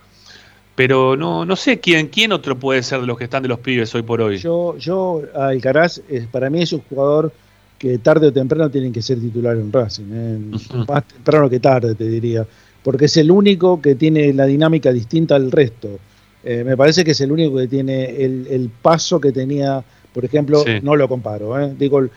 Pero 0.75 1.15
no, 1.15 1.45
no 1.45 1.55
sé 1.55 1.79
quién, 1.79 2.07
quién 2.07 2.31
otro 2.31 2.57
puede 2.57 2.83
ser 2.83 3.01
de 3.01 3.07
los 3.07 3.17
que 3.17 3.25
están 3.25 3.43
de 3.43 3.49
los 3.49 3.59
pibes 3.59 3.93
hoy 3.95 4.03
por 4.03 4.21
hoy. 4.21 4.37
Yo, 4.37 4.77
yo 4.77 5.21
Alcaraz, 5.35 6.01
para 6.31 6.49
mí 6.49 6.61
es 6.61 6.71
un 6.71 6.81
jugador 6.81 7.31
que 7.77 7.99
tarde 7.99 8.27
o 8.27 8.33
temprano 8.33 8.69
tienen 8.69 8.91
que 8.91 9.01
ser 9.01 9.19
titular 9.19 9.55
en 9.55 9.71
Racing. 9.71 10.05
¿eh? 10.11 10.39
Más 10.87 11.07
temprano 11.07 11.49
que 11.49 11.59
tarde, 11.59 11.95
te 11.95 12.07
diría. 12.07 12.45
Porque 12.83 13.05
es 13.05 13.17
el 13.17 13.31
único 13.31 13.81
que 13.81 13.95
tiene 13.95 14.33
la 14.33 14.45
dinámica 14.45 14.91
distinta 14.91 15.35
al 15.35 15.51
resto. 15.51 15.99
Eh, 16.43 16.63
me 16.63 16.77
parece 16.77 17.03
que 17.03 17.11
es 17.11 17.21
el 17.21 17.31
único 17.31 17.57
que 17.57 17.67
tiene 17.67 18.23
el, 18.23 18.71
paso 18.81 19.19
que 19.19 19.31
tenía, 19.31 19.83
por 20.13 20.23
ejemplo, 20.23 20.63
no 20.81 20.95
lo 20.95 21.07
comparo, 21.07 21.59
¿eh? 21.59 21.73
digo. 21.77 22.07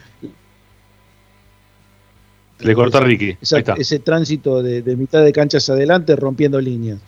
Le 2.61 2.75
cortó 2.75 2.99
a 2.99 3.01
Ricky. 3.01 3.37
ese 3.41 3.99
tránsito 4.01 4.63
de, 4.63 4.83
mitad 4.97 5.25
de 5.25 5.33
canchas 5.33 5.69
adelante 5.71 6.15
rompiendo 6.15 6.61
líneas. 6.61 7.01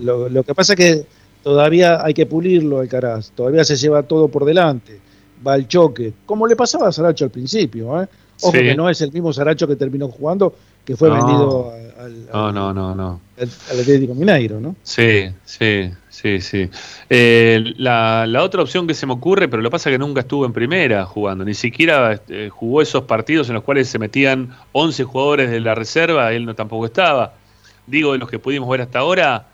lo, 0.00 0.28
lo, 0.28 0.42
que 0.42 0.54
pasa 0.54 0.74
es 0.74 0.76
que 0.76 1.06
todavía 1.42 2.04
hay 2.04 2.14
que 2.14 2.26
pulirlo, 2.26 2.80
Alcaraz. 2.80 3.32
Todavía 3.32 3.64
se 3.64 3.76
lleva 3.76 4.02
todo 4.02 4.28
por 4.28 4.44
delante 4.44 5.00
va 5.46 5.54
al 5.54 5.68
choque, 5.68 6.12
como 6.26 6.46
le 6.46 6.56
pasaba 6.56 6.88
a 6.88 6.92
Saracho 6.92 7.24
al 7.24 7.30
principio. 7.30 8.02
¿eh? 8.02 8.08
Ojo 8.42 8.52
que 8.52 8.74
no 8.74 8.88
es 8.88 9.00
el 9.00 9.12
mismo 9.12 9.32
Saracho 9.32 9.68
que 9.68 9.76
terminó 9.76 10.08
jugando, 10.08 10.54
que 10.84 10.96
fue 10.96 11.10
vendido 11.10 11.72
al, 11.98 12.26
no, 12.32 12.72
no, 12.72 12.94
no, 12.94 13.20
al, 13.38 13.80
Atlético 13.80 14.14
Mineiro, 14.14 14.60
¿no? 14.60 14.74
Sí, 14.82 15.30
sí, 15.44 15.90
sí, 16.08 16.40
sí. 16.40 16.68
Eh, 17.08 17.74
la, 17.76 18.26
otra 18.42 18.62
opción 18.62 18.86
que 18.86 18.94
se 18.94 19.06
me 19.06 19.12
ocurre, 19.12 19.46
pero 19.48 19.62
lo 19.62 19.70
pasa 19.70 19.90
que 19.90 19.98
nunca 19.98 20.20
estuvo 20.20 20.44
en 20.44 20.52
primera 20.52 21.04
jugando, 21.04 21.44
ni 21.44 21.54
siquiera 21.54 22.20
eh, 22.28 22.48
jugó 22.50 22.82
esos 22.82 23.04
partidos 23.04 23.48
en 23.48 23.54
los 23.54 23.62
cuales 23.62 23.88
se 23.88 23.98
metían 23.98 24.56
11 24.72 25.04
jugadores 25.04 25.50
de 25.50 25.60
la 25.60 25.74
reserva, 25.74 26.32
él 26.32 26.44
no 26.44 26.54
tampoco 26.54 26.86
estaba. 26.86 27.34
Digo, 27.86 28.12
de 28.12 28.18
los 28.18 28.28
que 28.28 28.38
pudimos 28.38 28.68
ver 28.68 28.80
hasta 28.80 29.00
ahora, 29.00 29.46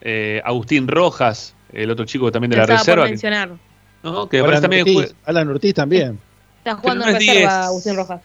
eh, 0.00 0.42
Agustín 0.44 0.86
Rojas, 0.88 1.54
el 1.72 1.90
otro 1.90 2.04
chico 2.04 2.30
también 2.30 2.50
de 2.50 2.58
la 2.58 2.66
reserva. 2.66 3.04
mencionar. 3.04 3.52
¿No? 4.04 4.28
Que 4.28 4.38
Alan, 4.38 4.60
también 4.60 4.82
Ortiz, 4.82 5.14
Alan 5.24 5.48
Ortiz 5.48 5.74
también. 5.74 6.18
Está 6.58 6.76
jugando 6.76 7.06
en 7.06 7.12
la 7.12 7.18
reserva 7.18 7.64
Agustín 7.66 7.96
Rojas. 7.96 8.20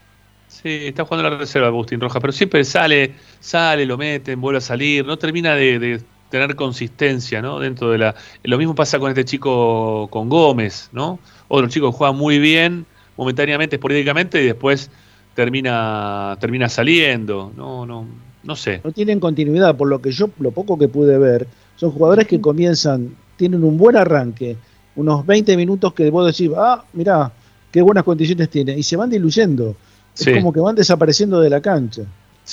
Sí, 0.47 0.88
está 0.88 1.05
jugando 1.05 1.27
en 1.27 1.34
la 1.34 1.39
reserva 1.39 1.67
Agustín 1.67 1.99
Rojas, 2.01 2.21
pero 2.21 2.34
siempre 2.34 2.63
sale, 2.63 3.15
sale, 3.39 3.86
lo 3.86 3.97
meten, 3.97 4.41
vuelve 4.41 4.57
a 4.57 4.61
salir, 4.61 5.05
no 5.05 5.17
termina 5.17 5.55
de, 5.55 6.01
tener 6.30 6.55
consistencia, 6.55 7.41
¿no? 7.41 7.59
Dentro 7.59 7.91
de 7.91 7.97
la. 7.97 8.15
Lo 8.43 8.57
mismo 8.57 8.75
pasa 8.75 8.99
con 8.99 9.09
este 9.09 9.25
chico, 9.25 10.07
con 10.11 10.30
Gómez, 10.30 10.89
¿no? 10.91 11.19
Otro 11.47 11.67
chico 11.69 11.91
que 11.91 11.97
juega 11.97 12.13
muy 12.13 12.39
bien, 12.39 12.86
momentáneamente, 13.17 13.77
esporádicamente, 13.77 14.41
y 14.43 14.47
después 14.47 14.91
termina, 15.34 16.38
termina 16.39 16.67
saliendo. 16.69 17.51
No, 17.55 17.86
no, 17.86 18.05
no 18.43 18.55
sé. 18.55 18.82
No 18.84 18.91
tienen 18.91 19.19
continuidad, 19.19 19.75
por 19.75 19.88
lo 19.88 20.01
que 20.01 20.11
yo, 20.11 20.30
lo 20.39 20.51
poco 20.51 20.77
que 20.77 20.88
pude 20.88 21.17
ver, 21.17 21.47
son 21.75 21.91
jugadores 21.91 22.27
que 22.27 22.41
comienzan, 22.41 23.15
tienen 23.38 23.63
un 23.63 23.77
buen 23.77 23.95
arranque, 23.95 24.57
unos 24.99 25.25
20 25.25 25.55
minutos 25.55 25.93
que 25.93 26.09
vos 26.09 26.25
decís, 26.25 26.51
ah, 26.57 26.83
mirá, 26.91 27.31
qué 27.71 27.81
buenas 27.81 28.03
condiciones 28.03 28.49
tiene, 28.49 28.77
y 28.77 28.83
se 28.83 28.97
van 28.97 29.09
diluyendo. 29.09 29.75
Es 30.17 30.27
como 30.35 30.51
que 30.51 30.59
van 30.59 30.75
desapareciendo 30.75 31.39
de 31.39 31.49
la 31.49 31.61
cancha. 31.61 32.01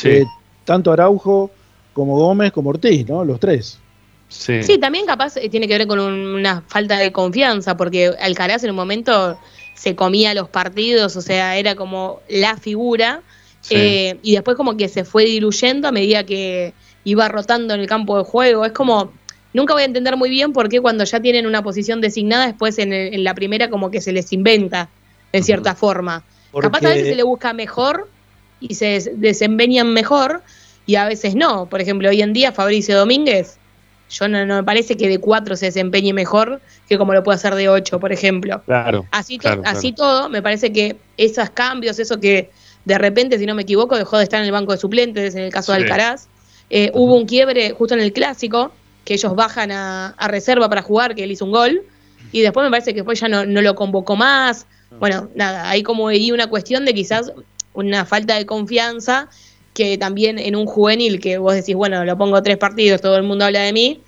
Eh, 0.04 0.24
tanto 0.64 0.92
Araujo 0.92 1.50
como 1.92 2.16
Gómez 2.16 2.52
como 2.52 2.70
Ortiz, 2.70 3.08
¿no? 3.08 3.24
Los 3.24 3.40
tres. 3.40 3.80
Sí. 4.28 4.62
sí, 4.62 4.78
también 4.78 5.06
capaz 5.06 5.36
eh, 5.36 5.48
tiene 5.48 5.66
que 5.66 5.78
ver 5.78 5.86
con 5.86 5.98
una 6.00 6.62
falta 6.66 6.98
de 6.98 7.10
confianza, 7.10 7.76
porque 7.76 8.12
Alcaraz 8.20 8.62
en 8.62 8.70
un 8.70 8.76
momento 8.76 9.38
se 9.74 9.96
comía 9.96 10.34
los 10.34 10.48
partidos, 10.48 11.16
o 11.16 11.22
sea, 11.22 11.56
era 11.56 11.74
como 11.74 12.20
la 12.28 12.56
figura, 12.56 13.22
eh, 13.70 14.18
y 14.22 14.34
después 14.34 14.56
como 14.56 14.76
que 14.76 14.88
se 14.88 15.04
fue 15.04 15.24
diluyendo 15.24 15.88
a 15.88 15.92
medida 15.92 16.24
que 16.24 16.74
iba 17.02 17.28
rotando 17.28 17.74
en 17.74 17.80
el 17.80 17.86
campo 17.88 18.16
de 18.18 18.24
juego. 18.24 18.64
Es 18.64 18.72
como, 18.72 19.12
Nunca 19.56 19.72
voy 19.72 19.84
a 19.84 19.86
entender 19.86 20.18
muy 20.18 20.28
bien 20.28 20.52
por 20.52 20.68
qué 20.68 20.82
cuando 20.82 21.04
ya 21.04 21.18
tienen 21.18 21.46
una 21.46 21.62
posición 21.62 22.02
designada, 22.02 22.46
después 22.46 22.78
en, 22.78 23.24
la 23.24 23.32
primera 23.32 23.70
como 23.70 23.90
que 23.90 24.02
se 24.02 24.12
les 24.12 24.30
inventa, 24.34 24.90
de 25.32 25.42
cierta 25.42 25.74
forma. 25.74 26.22
Capaz 26.60 26.84
a 26.84 26.90
veces 26.90 27.08
se 27.08 27.14
le 27.14 27.22
busca 27.22 27.54
mejor 27.54 28.06
y 28.60 28.74
se 28.74 29.12
desempeñan 29.14 29.94
mejor 29.94 30.42
y 30.84 30.96
a 30.96 31.06
veces 31.06 31.36
no. 31.36 31.64
Por 31.70 31.80
ejemplo, 31.80 32.10
hoy 32.10 32.20
en 32.20 32.34
día 32.34 32.52
Fabricio 32.52 32.98
Domínguez, 32.98 33.56
yo 34.10 34.28
no, 34.28 34.44
me 34.44 34.62
parece 34.62 34.98
que 34.98 35.08
de 35.08 35.20
cuatro 35.20 35.56
se 35.56 35.64
desempeñe 35.64 36.12
mejor 36.12 36.60
que 36.86 36.98
como 36.98 37.14
lo 37.14 37.22
puede 37.22 37.36
hacer 37.36 37.54
de 37.54 37.70
ocho, 37.70 37.98
por 37.98 38.12
ejemplo. 38.12 38.60
Claro. 38.66 39.06
Así, 39.10 39.38
así 39.64 39.92
todo, 39.92 40.28
me 40.28 40.42
parece 40.42 40.70
que 40.70 40.98
esos 41.16 41.48
cambios, 41.48 41.98
eso 41.98 42.20
que 42.20 42.50
de 42.84 42.98
repente, 42.98 43.38
si 43.38 43.46
no 43.46 43.54
me 43.54 43.62
equivoco, 43.62 43.96
dejó 43.96 44.18
de 44.18 44.24
estar 44.24 44.38
en 44.38 44.44
el 44.44 44.52
banco 44.52 44.72
de 44.72 44.78
suplentes, 44.78 45.34
en 45.34 45.44
el 45.44 45.50
caso 45.50 45.72
de 45.72 45.78
Alcaraz, 45.78 46.28
eh, 46.68 46.90
hubo 46.92 47.16
un 47.16 47.24
quiebre 47.24 47.70
justo 47.70 47.94
en 47.94 48.00
el 48.00 48.12
clásico, 48.12 48.70
que 49.06 49.14
ellos 49.14 49.36
bajan 49.36 49.70
a, 49.70 50.14
reserva 50.28 50.68
para 50.68 50.82
jugar, 50.82 51.14
que 51.14 51.22
él 51.24 51.30
hizo 51.30 51.44
un 51.44 51.52
gol, 51.52 51.82
y 52.32 52.42
después 52.42 52.64
me 52.64 52.70
parece 52.70 52.90
que 52.90 52.96
después 52.96 53.20
ya 53.20 53.28
no, 53.28 53.44
lo 53.44 53.74
convocó 53.76 54.16
más. 54.16 54.66
Bueno, 54.98 55.30
nada, 55.36 55.70
hay 55.70 55.84
como 55.84 56.08
ahí 56.08 56.32
una 56.32 56.48
cuestión 56.48 56.84
de 56.84 56.92
quizás 56.92 57.32
una 57.72 58.04
falta 58.04 58.34
de 58.34 58.44
confianza 58.44 59.28
que 59.74 59.96
también 59.96 60.38
en 60.40 60.56
un 60.56 60.66
juvenil 60.66 61.20
que 61.20 61.38
vos 61.38 61.54
decís, 61.54 61.76
bueno, 61.76 62.04
lo 62.04 62.18
pongo 62.18 62.42
tres 62.42 62.56
partidos, 62.56 63.00
todo 63.00 63.16
el 63.16 63.22
mundo 63.22 63.44
habla 63.44 63.60
de 63.60 63.72
mí, 63.72 64.00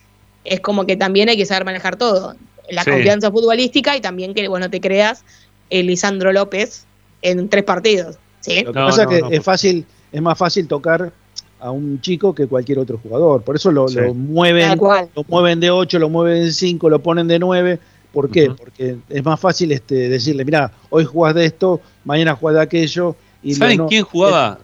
es 0.45 0.61
como 0.61 0.85
que 0.85 0.97
también 0.97 1.29
hay 1.29 1.37
que 1.37 1.47
saber 1.47 1.65
manejar 1.65 1.97
todo. 1.97 2.35
La 2.69 2.85
confianza 2.85 3.31
futbolística 3.31 3.97
y 3.97 4.01
también 4.01 4.35
que, 4.35 4.49
bueno, 4.49 4.69
te 4.69 4.81
creas 4.81 5.25
el 5.71 5.87
Lisandro 5.87 6.33
López 6.33 6.87
en 7.23 7.49
tres 7.49 7.63
partidos. 7.63 8.19
¿sí? 8.41 8.63
Lo 8.65 8.73
que 8.73 8.81
pasa 8.81 9.03
es 9.05 9.09
que 9.09 9.37
es 9.37 9.45
fácil, 9.45 9.87
es 10.11 10.23
más 10.23 10.37
fácil 10.37 10.67
tocar 10.67 11.13
a 11.61 11.71
un 11.71 12.01
chico 12.01 12.35
que 12.35 12.47
cualquier 12.47 12.79
otro 12.79 12.99
jugador. 12.99 13.43
Por 13.43 13.57
eso 13.57 13.71
lo, 13.71 13.87
mueven, 14.15 14.79
lo 14.79 15.25
mueven 15.27 15.61
de 15.61 15.71
8, 15.71 15.99
lo 15.99 16.09
mueven 16.09 16.45
de 16.45 16.53
5, 16.53 16.91
lo 16.91 16.99
ponen 17.01 17.29
de 17.29 17.39
9. 17.39 17.79
¿Por 18.13 18.31
qué? 18.31 18.51
Porque 18.51 18.97
es 19.09 19.25
más 19.25 19.39
fácil 19.39 19.73
este, 19.73 20.09
decirle, 20.09 20.45
mira, 20.45 20.73
hoy 20.91 21.05
jugás 21.05 21.35
de 21.35 21.45
esto, 21.45 21.81
mañana 22.05 22.35
jugás 22.35 22.57
de 22.57 22.63
aquello. 22.63 23.17
Y 23.43 23.55
¿Saben 23.55 23.87
quién 23.87 24.05
jugaba? 24.05 24.59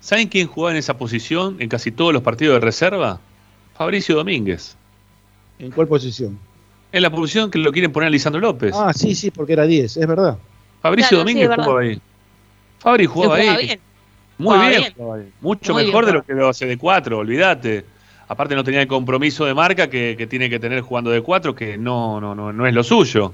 ¿Saben 0.00 0.28
quién 0.28 0.46
jugaba 0.46 0.72
en 0.72 0.78
esa 0.78 0.96
posición 0.96 1.56
en 1.58 1.68
casi 1.68 1.90
todos 1.90 2.12
los 2.12 2.22
partidos 2.22 2.54
de 2.54 2.60
reserva? 2.60 3.20
Fabricio 3.76 4.16
Domínguez. 4.16 4.76
¿En 5.58 5.70
cuál 5.70 5.88
posición? 5.88 6.38
En 6.92 7.02
la 7.02 7.10
posición 7.10 7.50
que 7.50 7.58
lo 7.58 7.72
quieren 7.72 7.92
poner 7.92 8.06
a 8.06 8.10
Lisandro 8.10 8.40
López. 8.40 8.74
Ah, 8.74 8.92
sí, 8.92 9.14
sí, 9.14 9.30
porque 9.30 9.52
era 9.52 9.66
10, 9.66 9.96
es 9.96 10.06
verdad. 10.06 10.38
Fabricio 10.80 11.18
Domínguez 11.18 11.48
jugaba 11.48 11.80
ahí. 11.80 12.00
Fabri 12.78 13.06
jugaba 13.06 13.34
ahí. 13.36 13.78
Muy 14.38 14.58
bien, 14.68 15.32
mucho 15.40 15.74
mejor 15.74 16.04
de 16.04 16.12
lo 16.12 16.24
que 16.24 16.34
lo 16.34 16.48
hace 16.48 16.66
de 16.66 16.76
cuatro, 16.76 17.18
olvídate. 17.18 17.84
Aparte 18.28 18.54
no 18.54 18.64
tenía 18.64 18.82
el 18.82 18.88
compromiso 18.88 19.44
de 19.44 19.54
marca 19.54 19.88
que, 19.88 20.26
tiene 20.28 20.50
que 20.50 20.58
tener 20.58 20.80
jugando 20.80 21.10
de 21.10 21.22
cuatro, 21.22 21.54
que 21.54 21.78
no, 21.78 22.20
no, 22.20 22.34
no, 22.34 22.52
no 22.52 22.66
es 22.66 22.74
lo 22.74 22.82
suyo. 22.82 23.32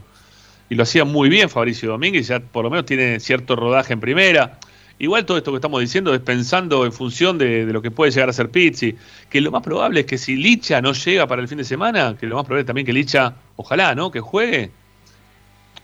Y 0.68 0.74
lo 0.74 0.84
hacía 0.84 1.04
muy 1.04 1.28
bien 1.28 1.48
Fabricio 1.48 1.90
Domínguez, 1.90 2.28
ya 2.28 2.40
por 2.40 2.64
lo 2.64 2.70
menos 2.70 2.86
tiene 2.86 3.18
cierto 3.18 3.56
rodaje 3.56 3.92
en 3.92 4.00
primera. 4.00 4.58
Igual 4.98 5.24
todo 5.26 5.38
esto 5.38 5.50
que 5.50 5.56
estamos 5.56 5.80
diciendo 5.80 6.14
es 6.14 6.20
pensando 6.20 6.84
en 6.84 6.92
función 6.92 7.36
de, 7.36 7.64
lo 7.64 7.82
que 7.82 7.90
puede 7.90 8.12
llegar 8.12 8.28
a 8.28 8.32
ser 8.32 8.50
Pizzi, 8.50 8.94
que 9.28 9.40
lo 9.40 9.50
más 9.50 9.62
probable 9.62 10.00
es 10.00 10.06
que 10.06 10.18
si 10.18 10.36
Licha 10.36 10.80
no 10.80 10.92
llega 10.92 11.26
para 11.26 11.42
el 11.42 11.48
fin 11.48 11.58
de 11.58 11.64
semana, 11.64 12.16
que 12.18 12.26
lo 12.26 12.36
más 12.36 12.44
probable 12.44 12.60
es 12.60 12.66
también 12.66 12.86
que 12.86 12.92
Licha, 12.92 13.34
ojalá, 13.56 13.94
¿no? 13.94 14.10
Que 14.10 14.20
juegue. 14.20 14.70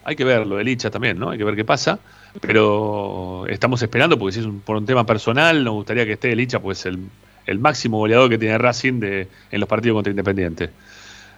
Hay 0.04 0.14
que 0.14 0.24
verlo 0.24 0.56
de 0.56 0.64
Licha 0.64 0.90
también, 0.90 1.18
¿no? 1.18 1.30
Hay 1.30 1.38
que 1.38 1.44
ver 1.44 1.56
qué 1.56 1.64
pasa 1.64 1.98
pero 2.40 3.46
estamos 3.48 3.82
esperando, 3.82 4.18
porque 4.18 4.32
si 4.34 4.40
es 4.40 4.46
por 4.64 4.76
un 4.76 4.86
tema 4.86 5.04
personal, 5.04 5.64
nos 5.64 5.74
gustaría 5.74 6.04
que 6.04 6.12
esté 6.12 6.34
Licha, 6.34 6.60
pues 6.60 6.86
el, 6.86 6.98
el 7.46 7.58
máximo 7.58 7.98
goleador 7.98 8.28
que 8.28 8.38
tiene 8.38 8.58
Racing 8.58 9.00
de, 9.00 9.28
en 9.50 9.60
los 9.60 9.68
partidos 9.68 9.96
contra 9.96 10.10
Independiente. 10.10 10.70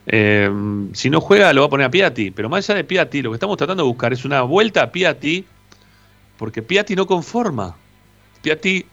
Eh, 0.06 0.50
si 0.92 1.10
no 1.10 1.20
juega, 1.20 1.52
lo 1.52 1.62
va 1.62 1.66
a 1.68 1.70
poner 1.70 1.86
a 1.86 1.90
Piatti. 1.90 2.30
Pero 2.30 2.48
más 2.48 2.68
allá 2.68 2.78
de 2.78 2.84
Piatti, 2.84 3.22
lo 3.22 3.30
que 3.30 3.36
estamos 3.36 3.56
tratando 3.56 3.84
de 3.84 3.88
buscar 3.88 4.12
es 4.12 4.24
una 4.24 4.42
vuelta 4.42 4.82
a 4.82 4.92
Piatti, 4.92 5.44
porque 6.36 6.62
Piatti 6.62 6.96
no 6.96 7.06
conforma. 7.06 7.76
Piatti 8.42 8.84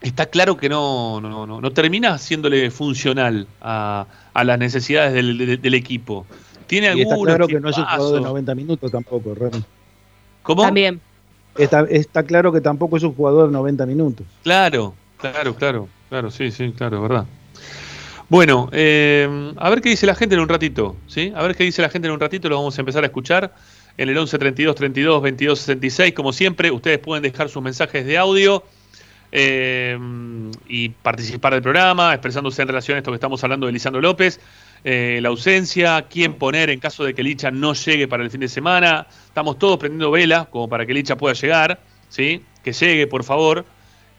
está 0.00 0.26
claro 0.26 0.56
que 0.56 0.68
no, 0.68 1.20
no, 1.20 1.46
no, 1.46 1.70
termina 1.72 2.14
haciéndole 2.14 2.70
funcional 2.70 3.46
a, 3.60 4.06
las 4.34 4.58
necesidades 4.58 5.14
del, 5.14 5.74
equipo. 5.74 6.26
Tiene 6.66 6.94
y 6.94 7.02
está 7.02 7.16
claro 7.16 7.46
que 7.46 7.60
no 7.60 7.70
es 7.70 7.78
un 7.78 7.84
jugador 7.84 8.14
de 8.16 8.20
90 8.20 8.54
minutos 8.54 8.90
tampoco, 8.90 9.34
¿Cómo? 10.42 10.62
También. 10.62 11.00
Está, 11.58 12.22
claro 12.22 12.52
que 12.52 12.60
tampoco 12.60 12.96
es 12.96 13.02
un 13.02 13.14
jugador 13.14 13.46
de 13.46 13.52
90 13.52 13.86
minutos. 13.86 14.26
Claro, 14.42 14.94
claro, 15.18 15.54
claro, 15.54 15.88
claro, 16.08 16.30
sí, 16.30 16.50
sí, 16.50 16.72
claro, 16.76 17.02
verdad. 17.02 17.26
Bueno, 18.28 18.68
eh, 18.72 19.52
a 19.56 19.70
ver 19.70 19.80
qué 19.80 19.90
dice 19.90 20.06
la 20.06 20.14
gente 20.14 20.34
en 20.34 20.40
un 20.40 20.48
ratito, 20.48 20.96
¿sí? 21.06 21.32
A 21.34 21.42
ver 21.42 21.54
qué 21.54 21.64
dice 21.64 21.80
la 21.82 21.88
gente 21.88 22.08
en 22.08 22.14
un 22.14 22.20
ratito, 22.20 22.48
lo 22.48 22.56
vamos 22.56 22.76
a 22.76 22.80
empezar 22.80 23.04
a 23.04 23.06
escuchar 23.06 23.54
en 23.96 24.08
el 24.08 24.18
11 24.18 24.38
32 24.38 24.74
32 24.74 25.22
22 25.22 25.58
66. 25.58 26.12
Como 26.12 26.32
siempre, 26.32 26.70
ustedes 26.70 26.98
pueden 26.98 27.22
dejar 27.22 27.48
sus 27.48 27.62
mensajes 27.62 28.04
de 28.04 28.18
audio 28.18 28.64
eh, 29.32 29.98
y 30.68 30.88
participar 30.88 31.52
del 31.52 31.62
programa, 31.62 32.12
expresándose 32.12 32.62
en 32.62 32.68
relación 32.68 32.96
a 32.96 32.98
esto 32.98 33.10
que 33.12 33.16
estamos 33.16 33.42
hablando 33.44 33.66
de 33.66 33.72
Lisandro 33.72 34.00
López. 34.00 34.40
Eh, 34.88 35.18
la 35.20 35.30
ausencia, 35.30 36.06
quién 36.08 36.34
poner 36.34 36.70
en 36.70 36.78
caso 36.78 37.02
de 37.02 37.12
que 37.12 37.24
Licha 37.24 37.50
no 37.50 37.74
llegue 37.74 38.06
para 38.06 38.22
el 38.22 38.30
fin 38.30 38.40
de 38.40 38.48
semana. 38.48 39.08
Estamos 39.26 39.58
todos 39.58 39.78
prendiendo 39.78 40.12
vela 40.12 40.46
como 40.48 40.68
para 40.68 40.86
que 40.86 40.94
Licha 40.94 41.16
pueda 41.16 41.34
llegar, 41.34 41.80
¿sí? 42.08 42.42
Que 42.62 42.72
llegue, 42.72 43.08
por 43.08 43.24
favor, 43.24 43.64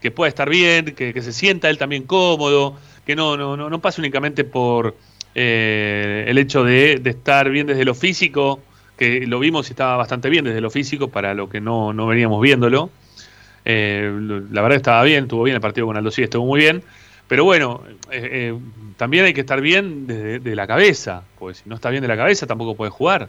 que 0.02 0.10
pueda 0.10 0.28
estar 0.28 0.50
bien, 0.50 0.94
que, 0.94 1.14
que 1.14 1.22
se 1.22 1.32
sienta 1.32 1.70
él 1.70 1.78
también 1.78 2.02
cómodo 2.02 2.76
que 3.08 3.16
no, 3.16 3.38
no, 3.38 3.56
no, 3.56 3.80
pasa 3.80 4.02
únicamente 4.02 4.44
por 4.44 4.94
eh, 5.34 6.26
el 6.28 6.36
hecho 6.36 6.62
de, 6.62 7.00
estar 7.02 7.48
bien 7.48 7.66
desde 7.66 7.86
lo 7.86 7.94
físico, 7.94 8.60
que 8.98 9.26
lo 9.26 9.38
vimos 9.38 9.68
y 9.68 9.72
estaba 9.72 9.96
bastante 9.96 10.28
bien 10.28 10.44
desde 10.44 10.60
lo 10.60 10.68
físico 10.68 11.08
para 11.08 11.32
lo 11.32 11.48
que 11.48 11.58
no, 11.58 11.94
no 11.94 12.06
veníamos 12.06 12.42
viéndolo. 12.42 12.90
Eh, 13.64 14.12
la 14.50 14.60
verdad 14.60 14.76
estaba 14.76 15.02
bien, 15.04 15.24
estuvo 15.24 15.42
bien 15.42 15.54
el 15.54 15.62
partido 15.62 15.86
con 15.86 15.96
Aldo 15.96 16.10
sí, 16.10 16.22
estuvo 16.22 16.44
muy 16.44 16.60
bien. 16.60 16.82
Pero 17.28 17.44
bueno, 17.44 17.82
eh, 18.10 18.58
también 18.96 19.26
hay 19.26 19.34
que 19.34 19.42
estar 19.42 19.60
bien 19.60 20.06
desde 20.06 20.56
la 20.56 20.66
cabeza, 20.66 21.22
porque 21.38 21.58
si 21.58 21.68
no 21.68 21.74
está 21.74 21.90
bien 21.90 22.02
de 22.02 22.08
la 22.08 22.16
cabeza 22.16 22.46
tampoco 22.46 22.74
puede 22.74 22.90
jugar. 22.90 23.28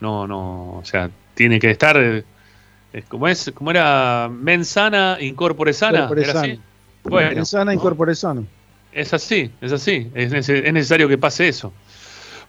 No, 0.00 0.26
no, 0.26 0.78
o 0.78 0.84
sea, 0.84 1.10
tiene 1.34 1.58
que 1.58 1.70
estar, 1.70 1.96
es 1.96 3.04
como 3.08 3.28
es, 3.28 3.50
como 3.54 3.70
era 3.70 4.30
mensana, 4.32 5.18
incorpore 5.20 5.72
sana. 5.72 6.08
Era 6.16 6.40
así. 6.40 6.60
Bueno, 7.04 7.34
mensana, 7.34 7.74
incorpore 7.74 8.14
sano. 8.14 8.46
Es 8.92 9.14
así, 9.14 9.50
es 9.60 9.72
así. 9.72 10.10
Es, 10.14 10.30
necesario 10.30 11.08
que 11.08 11.18
pase 11.18 11.48
eso. 11.48 11.72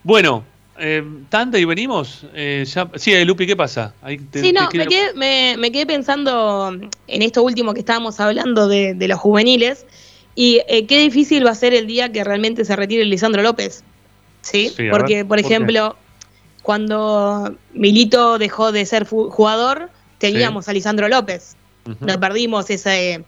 Bueno, 0.04 0.44
eh, 0.78 1.04
tanda 1.30 1.58
y 1.58 1.66
venimos. 1.66 2.26
Eh, 2.34 2.66
ya, 2.68 2.90
sí, 2.96 3.14
eh, 3.14 3.24
Lupi, 3.24 3.48
¿qué 3.48 3.56
pasa? 3.56 3.94
sí, 4.34 4.52
no, 4.52 4.70
me, 5.16 5.72
quedé, 5.72 5.86
pensando 5.86 6.78
en 7.08 7.22
esto 7.22 7.44
último 7.44 7.74
que 7.74 7.80
estábamos 7.80 8.20
hablando 8.20 8.68
de, 8.68 8.96
los 9.08 9.20
juveniles. 9.20 9.86
Y 10.36 10.62
eh, 10.68 10.86
qué 10.88 11.00
difícil 11.00 11.46
va 11.46 11.52
a 11.52 11.56
ser 11.56 11.74
el 11.74 11.88
día 11.88 12.12
que 12.12 12.24
realmente 12.24 12.66
se 12.66 12.76
retire 12.76 13.06
Lisandro 13.06 13.42
López. 13.42 13.84
¿Sí? 14.42 14.74
Porque, 14.92 15.24
por 15.24 15.40
ejemplo, 15.40 15.96
cuando 16.64 17.56
Milito 17.74 18.38
dejó 18.38 18.72
de 18.72 18.86
ser 18.86 19.06
jugador, 19.06 19.90
teníamos 20.18 20.68
a 20.68 20.74
Lisandro 20.74 21.08
López. 21.08 21.56
Nos 22.00 22.18
perdimos 22.18 22.70
ese, 22.70 23.24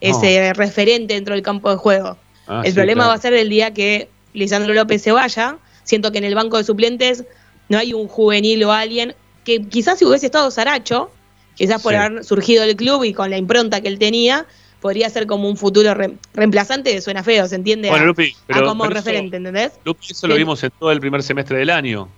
ese 0.00 0.52
referente 0.52 1.14
dentro 1.14 1.34
del 1.34 1.42
campo 1.42 1.70
de 1.70 1.76
juego. 1.76 2.16
Ah, 2.46 2.62
el 2.64 2.74
problema 2.74 3.06
va 3.06 3.14
a 3.14 3.18
ser 3.18 3.34
el 3.34 3.48
día 3.48 3.72
que 3.72 4.08
Lisandro 4.32 4.74
López 4.74 5.02
se 5.02 5.12
vaya. 5.12 5.58
Siento 5.84 6.12
que 6.12 6.18
en 6.18 6.24
el 6.24 6.34
banco 6.34 6.56
de 6.56 6.64
suplentes 6.64 7.24
no 7.68 7.78
hay 7.78 7.94
un 7.94 8.08
juvenil 8.08 8.64
o 8.64 8.72
alguien 8.72 9.14
que 9.44 9.62
quizás 9.62 9.98
si 9.98 10.04
hubiese 10.04 10.26
estado 10.26 10.50
Saracho, 10.50 11.10
quizás 11.54 11.82
por 11.82 11.94
haber 11.94 12.24
surgido 12.24 12.64
del 12.64 12.76
club 12.76 13.04
y 13.04 13.12
con 13.12 13.30
la 13.30 13.38
impronta 13.38 13.80
que 13.80 13.88
él 13.88 13.98
tenía, 13.98 14.46
podría 14.80 15.10
ser 15.10 15.26
como 15.26 15.48
un 15.48 15.56
futuro 15.56 15.94
reemplazante, 16.32 17.00
suena 17.00 17.22
feo, 17.22 17.46
¿se 17.46 17.56
entiende? 17.56 17.90
Bueno, 17.90 18.06
Lupi, 18.06 18.34
pero, 18.46 18.66
como 18.66 18.86
referente, 18.86 19.36
¿entendés? 19.36 19.72
Lupi, 19.84 20.08
eso 20.10 20.26
lo 20.26 20.34
vimos 20.34 20.62
en 20.64 20.70
todo 20.78 20.90
el 20.90 21.00
primer 21.00 21.22
semestre 21.22 21.58
del 21.58 21.70
año. 21.70 22.08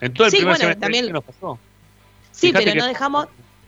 En 0.00 0.12
todo 0.12 0.26
el 0.26 0.32
primer 0.32 0.56
semestre 0.56 0.80
también, 0.80 1.06
del 1.06 1.14
año 1.16 1.22
nos 1.26 1.34
pasó. 1.34 1.58
Sí, 2.32 2.52
pero 2.52 2.74
no 2.74 2.86
dejamos, 2.86 3.26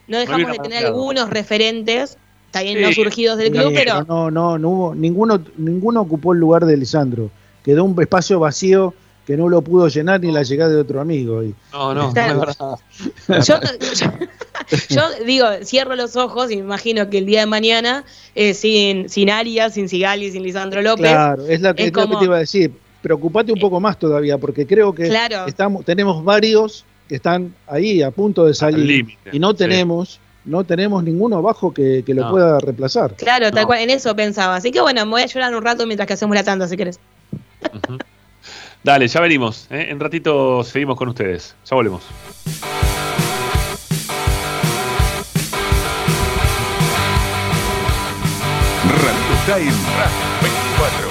no 0.09 0.19
dejamos 0.19 0.53
de 0.53 0.59
tener 0.59 0.87
algunos 0.87 1.31
referentes 1.31 2.19
bien, 2.61 2.83
no 2.83 2.93
surgidos 2.93 3.39
del 3.39 3.51
club, 3.51 3.73
pero... 3.75 4.05
No, 4.05 4.31
no, 4.31 4.59
no 4.59 4.69
hubo, 4.69 4.95
ninguno, 4.95 5.43
ninguno 5.57 6.03
ocupó 6.03 6.35
el 6.35 6.41
lugar 6.41 6.67
de 6.67 6.77
Lisandro. 6.77 7.31
Quedó 7.65 7.85
un 7.85 8.01
espacio 8.01 8.39
vacío 8.41 8.95
que 9.33 9.39
no 9.39 9.49
lo 9.49 9.63
pudo 9.63 9.89
llenar 9.89 10.21
ni 10.21 10.31
la 10.31 10.43
llegada 10.43 10.71
de 10.73 10.77
otro 10.77 11.01
amigo. 11.01 11.43
No, 11.73 11.95
no, 11.95 12.13
no 12.13 12.79
yo, 13.43 13.55
yo, 14.91 15.03
digo, 15.25 15.47
cierro 15.65 15.97
los 15.97 16.17
ojos 16.17 16.51
y 16.51 16.57
me 16.57 16.65
imagino 16.65 17.09
que 17.09 17.17
el 17.17 17.25
día 17.25 17.41
de 17.41 17.47
mañana, 17.47 18.05
eh, 18.35 18.53
sin, 18.53 19.09
sin 19.09 19.31
Arias, 19.31 19.73
sin 19.73 19.89
Sigali, 19.89 20.31
sin 20.31 20.43
Lisandro 20.43 20.83
López. 20.83 21.09
Claro, 21.09 21.47
es, 21.47 21.63
la, 21.63 21.73
que, 21.73 21.91
lo 21.91 22.11
que 22.11 22.17
te 22.17 22.25
iba 22.27 22.37
a 22.37 22.41
decir. 22.41 22.73
Preocupate 23.01 23.55
un 23.55 23.59
poco 23.59 23.81
más 23.81 23.99
todavía, 23.99 24.37
porque 24.37 24.67
creo 24.67 24.95
que 24.95 25.11
estamos, 25.47 25.83
tenemos 25.87 26.23
varios 26.23 26.85
que 27.09 27.15
están 27.15 27.55
ahí 27.67 28.03
a 28.03 28.11
punto 28.11 28.45
de 28.45 28.53
salir 28.53 29.17
y 29.33 29.39
no 29.39 29.55
tenemos 29.55 30.21
no 30.45 30.65
tenemos 30.65 31.03
ninguno 31.05 31.39
abajo 31.39 31.73
que, 31.73 32.05
lo 32.07 32.31
pueda 32.31 32.61
reemplazar. 32.61 33.15
Claro, 33.15 33.51
tal 33.51 33.65
cual, 33.65 33.81
en 33.81 33.89
eso 33.89 34.15
pensaba. 34.15 34.57
Así 34.57 34.71
que 34.73 34.83
bueno, 34.83 35.07
me 35.07 35.13
voy 35.13 35.23
a 35.23 35.27
llorar 35.27 35.55
un 35.55 35.63
rato 35.63 35.87
mientras 35.87 36.07
que 36.07 36.13
hacemos 36.13 36.37
la 36.37 36.45
tanda, 36.45 36.69
si 36.69 36.77
querés. 36.77 37.01
Dale, 38.85 39.07
ya 39.07 39.21
venimos. 39.21 39.69
¿eh? 39.71 39.87
En 39.91 40.01
ratito 40.01 40.65
seguimos 40.65 40.97
con 40.97 41.09
ustedes. 41.09 41.55
Ya 41.65 41.77
volvemos. 41.77 42.03
Radio 48.85 49.37
Time 49.47 49.73
24. 50.41 51.09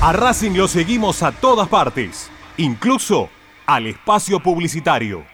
A 0.00 0.12
Racing 0.12 0.52
lo 0.52 0.68
seguimos 0.68 1.22
a 1.22 1.32
todas 1.32 1.66
partes, 1.68 2.30
incluso 2.58 3.28
al 3.66 3.86
espacio 3.86 4.38
publicitario. 4.38 5.33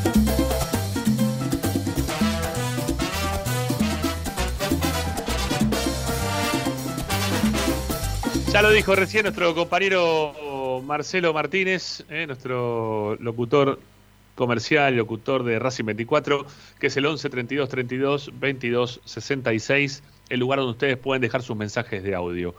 Ya 8.51 8.61
lo 8.61 8.69
dijo 8.69 8.95
recién 8.95 9.23
nuestro 9.23 9.55
compañero 9.55 10.81
Marcelo 10.85 11.33
Martínez, 11.33 12.03
eh, 12.09 12.27
nuestro 12.27 13.15
locutor 13.21 13.79
comercial, 14.35 14.93
locutor 14.97 15.45
de 15.45 15.57
Racing 15.57 15.85
24, 15.85 16.45
que 16.77 16.87
es 16.87 16.97
el 16.97 17.05
11 17.05 17.29
32 17.29 17.69
32 17.69 18.31
22 18.33 19.01
66, 19.05 20.03
el 20.27 20.39
lugar 20.41 20.59
donde 20.59 20.71
ustedes 20.71 20.97
pueden 20.97 21.21
dejar 21.21 21.43
sus 21.43 21.55
mensajes 21.55 22.03
de 22.03 22.13
audio. 22.13 22.53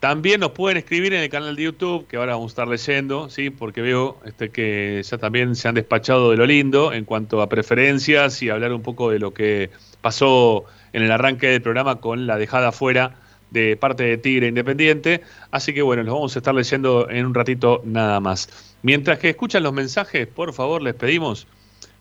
También 0.00 0.40
nos 0.40 0.50
pueden 0.50 0.78
escribir 0.78 1.14
en 1.14 1.20
el 1.22 1.28
canal 1.28 1.54
de 1.54 1.62
YouTube, 1.62 2.08
que 2.08 2.16
ahora 2.16 2.32
vamos 2.32 2.50
a 2.50 2.52
estar 2.52 2.68
leyendo, 2.68 3.30
¿sí? 3.30 3.50
porque 3.50 3.82
veo 3.82 4.18
este, 4.24 4.48
que 4.48 5.00
ya 5.04 5.18
también 5.18 5.54
se 5.54 5.68
han 5.68 5.76
despachado 5.76 6.32
de 6.32 6.38
lo 6.38 6.46
lindo 6.46 6.92
en 6.92 7.04
cuanto 7.04 7.40
a 7.40 7.48
preferencias 7.48 8.42
y 8.42 8.50
hablar 8.50 8.72
un 8.72 8.82
poco 8.82 9.10
de 9.10 9.20
lo 9.20 9.32
que 9.32 9.70
pasó 10.00 10.64
en 10.92 11.04
el 11.04 11.12
arranque 11.12 11.46
del 11.46 11.62
programa 11.62 12.00
con 12.00 12.26
la 12.26 12.36
dejada 12.36 12.72
fuera 12.72 13.14
de 13.50 13.76
parte 13.76 14.04
de 14.04 14.18
Tigre 14.18 14.48
Independiente. 14.48 15.22
Así 15.50 15.74
que 15.74 15.82
bueno, 15.82 16.02
los 16.02 16.14
vamos 16.14 16.36
a 16.36 16.38
estar 16.38 16.54
leyendo 16.54 17.08
en 17.10 17.26
un 17.26 17.34
ratito 17.34 17.82
nada 17.84 18.20
más. 18.20 18.48
Mientras 18.82 19.18
que 19.18 19.30
escuchan 19.30 19.62
los 19.62 19.72
mensajes, 19.72 20.26
por 20.26 20.52
favor, 20.52 20.82
les 20.82 20.94
pedimos 20.94 21.46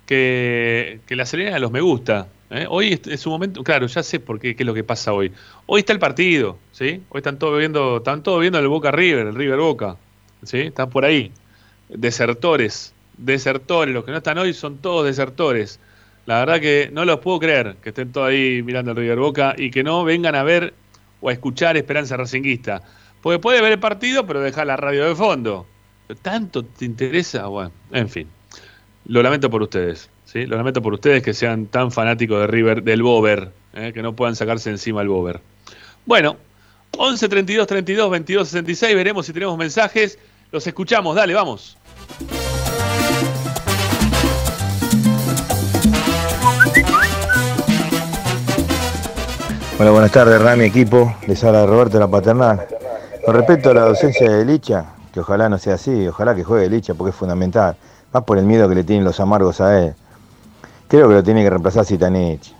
que, 0.05 1.01
que 1.05 1.15
la 1.15 1.23
aceleren 1.23 1.61
los 1.61 1.71
me 1.71 1.81
gusta. 1.81 2.27
¿eh? 2.49 2.65
Hoy 2.69 2.99
es, 3.05 3.25
un 3.25 3.33
momento, 3.33 3.63
claro, 3.63 3.87
ya 3.87 4.03
sé 4.03 4.19
por 4.19 4.39
qué, 4.39 4.55
qué 4.55 4.63
es 4.63 4.67
lo 4.67 4.73
que 4.73 4.83
pasa 4.83 5.13
hoy. 5.13 5.31
Hoy 5.65 5.81
está 5.81 5.93
el 5.93 5.99
partido, 5.99 6.57
¿sí? 6.71 7.01
Hoy 7.09 7.19
están 7.19 7.37
todos 7.37 7.59
viendo, 7.59 7.97
están 7.97 8.23
todos 8.23 8.41
viendo 8.41 8.59
el 8.59 8.67
Boca 8.67 8.91
River, 8.91 9.27
el 9.27 9.35
River 9.35 9.59
Boca, 9.59 9.97
¿sí? 10.43 10.61
Están 10.61 10.89
por 10.89 11.05
ahí. 11.05 11.31
Desertores, 11.89 12.93
desertores, 13.17 13.93
los 13.93 14.03
que 14.03 14.11
no 14.11 14.17
están 14.17 14.37
hoy 14.37 14.53
son 14.53 14.77
todos 14.77 15.05
desertores. 15.05 15.79
La 16.25 16.39
verdad 16.39 16.59
que 16.59 16.89
no 16.91 17.05
los 17.05 17.19
puedo 17.19 17.39
creer 17.39 17.75
que 17.81 17.89
estén 17.89 18.11
todos 18.11 18.29
ahí 18.29 18.61
mirando 18.63 18.91
el 18.91 18.97
River 18.97 19.19
Boca 19.19 19.55
y 19.57 19.71
que 19.71 19.83
no 19.83 20.03
vengan 20.03 20.35
a 20.35 20.43
ver 20.43 20.73
o 21.21 21.29
a 21.29 21.33
escuchar 21.33 21.77
Esperanza 21.77 22.17
Racinguista. 22.17 22.81
Porque 23.21 23.39
puede 23.39 23.61
ver 23.61 23.73
el 23.73 23.79
partido, 23.79 24.25
pero 24.25 24.41
deja 24.41 24.63
la 24.65 24.77
radio 24.77 25.07
de 25.07 25.15
fondo. 25.15 25.65
¿Tanto 26.21 26.63
te 26.63 26.85
interesa? 26.85 27.47
Bueno, 27.47 27.71
en 27.91 28.09
fin. 28.09 28.27
Lo 29.05 29.21
lamento 29.21 29.49
por 29.49 29.61
ustedes. 29.61 30.09
¿sí? 30.25 30.45
Lo 30.45 30.57
lamento 30.57 30.81
por 30.81 30.93
ustedes 30.93 31.23
que 31.23 31.33
sean 31.33 31.65
tan 31.67 31.91
fanáticos 31.91 32.39
de 32.41 32.47
River, 32.47 32.83
del 32.83 33.03
Bober, 33.03 33.51
¿eh? 33.73 33.91
que 33.93 34.01
no 34.01 34.15
puedan 34.15 34.35
sacarse 34.35 34.69
encima 34.69 35.01
el 35.01 35.09
Bober. 35.09 35.41
Bueno, 36.05 36.37
11 36.97 37.29
32 37.29 37.67
32 37.67 38.09
22 38.09 38.47
66. 38.47 38.95
Veremos 38.95 39.25
si 39.25 39.33
tenemos 39.33 39.57
mensajes. 39.57 40.17
Los 40.51 40.65
escuchamos. 40.65 41.15
Dale, 41.15 41.33
vamos. 41.33 41.77
Bueno, 49.79 49.93
buenas 49.93 50.11
tardes, 50.11 50.41
Rami, 50.41 50.65
equipo. 50.65 51.15
Les 51.25 51.41
habla 51.41 51.65
Roberto 51.65 51.97
La 52.01 52.07
Paternal. 52.09 52.67
Con 53.25 53.33
respecto 53.33 53.69
a 53.69 53.73
la 53.73 53.85
docencia 53.85 54.29
de 54.29 54.43
Licha, 54.43 54.87
que 55.13 55.21
ojalá 55.21 55.47
no 55.47 55.57
sea 55.57 55.75
así, 55.75 56.05
ojalá 56.05 56.35
que 56.35 56.43
juegue 56.43 56.69
Licha 56.69 56.95
porque 56.95 57.11
es 57.11 57.15
fundamental. 57.15 57.77
Más 58.11 58.23
por 58.25 58.37
el 58.37 58.45
miedo 58.45 58.67
que 58.67 58.75
le 58.75 58.83
tienen 58.83 59.05
los 59.05 59.21
amargos 59.21 59.61
a 59.61 59.79
él. 59.79 59.93
Creo 60.89 61.07
que 61.07 61.13
lo 61.13 61.23
tiene 61.23 61.43
que 61.43 61.49
reemplazar 61.49 61.85
Zitanich. 61.85 62.53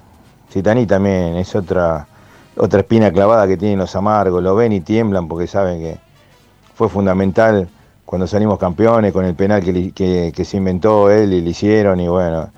Zitanich 0.49 0.87
también 0.87 1.35
es 1.35 1.53
otra, 1.57 2.07
otra 2.55 2.79
espina 2.79 3.11
clavada 3.11 3.45
que 3.47 3.57
tienen 3.57 3.79
los 3.79 3.93
amargos. 3.97 4.41
Lo 4.41 4.55
ven 4.55 4.71
y 4.71 4.79
tiemblan 4.79 5.27
porque 5.27 5.45
saben 5.45 5.81
que 5.81 5.97
fue 6.73 6.87
fundamental 6.87 7.67
cuando 8.05 8.27
salimos 8.27 8.57
campeones 8.57 9.11
con 9.11 9.25
el 9.25 9.35
penal 9.35 9.61
que, 9.61 10.31
que 10.33 10.45
se 10.45 10.55
inventó 10.55 11.11
él 11.11 11.33
y 11.33 11.41
le 11.41 11.49
hicieron. 11.49 11.99
Y 11.99 12.07
bueno, 12.07 12.49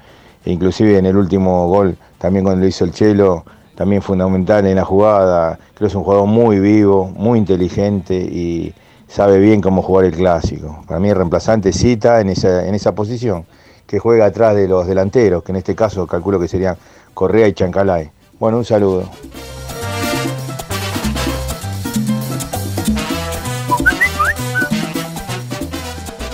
inclusive 0.46 1.00
en 1.00 1.08
el 1.08 1.18
último 1.18 1.68
gol, 1.68 1.98
también 2.20 2.46
cuando 2.46 2.62
lo 2.62 2.68
hizo 2.68 2.86
el 2.86 2.92
Chelo 2.92 3.44
también 3.76 4.02
fundamental 4.02 4.66
en 4.66 4.76
la 4.76 4.86
jugada. 4.86 5.58
Creo 5.74 5.80
que 5.80 5.86
es 5.88 5.96
un 5.96 6.04
jugador 6.04 6.28
muy 6.28 6.60
vivo, 6.60 7.12
muy 7.16 7.40
inteligente 7.40 8.16
y 8.16 8.74
sabe 9.08 9.40
bien 9.40 9.62
cómo 9.62 9.82
jugar 9.82 10.06
el 10.06 10.14
clásico. 10.14 10.84
Para 10.88 11.00
mí 11.00 11.10
el 11.10 11.16
reemplazante 11.16 11.74
cita 11.74 12.22
en 12.22 12.30
esa, 12.30 12.68
en 12.68 12.76
esa 12.76 12.96
posición, 12.96 13.46
que 13.88 14.00
juega 14.00 14.26
atrás 14.26 14.56
de 14.56 14.68
los 14.68 14.88
delanteros, 14.88 15.44
que 15.44 15.52
en 15.52 15.58
este 15.58 15.76
caso 15.76 16.08
calculo 16.08 16.40
que 16.40 16.48
serían 16.48 16.78
Correa 17.14 17.48
y 17.48 17.54
Chancalay. 17.54 18.10
Bueno, 18.40 18.58
un 18.58 18.66
saludo. 18.66 19.10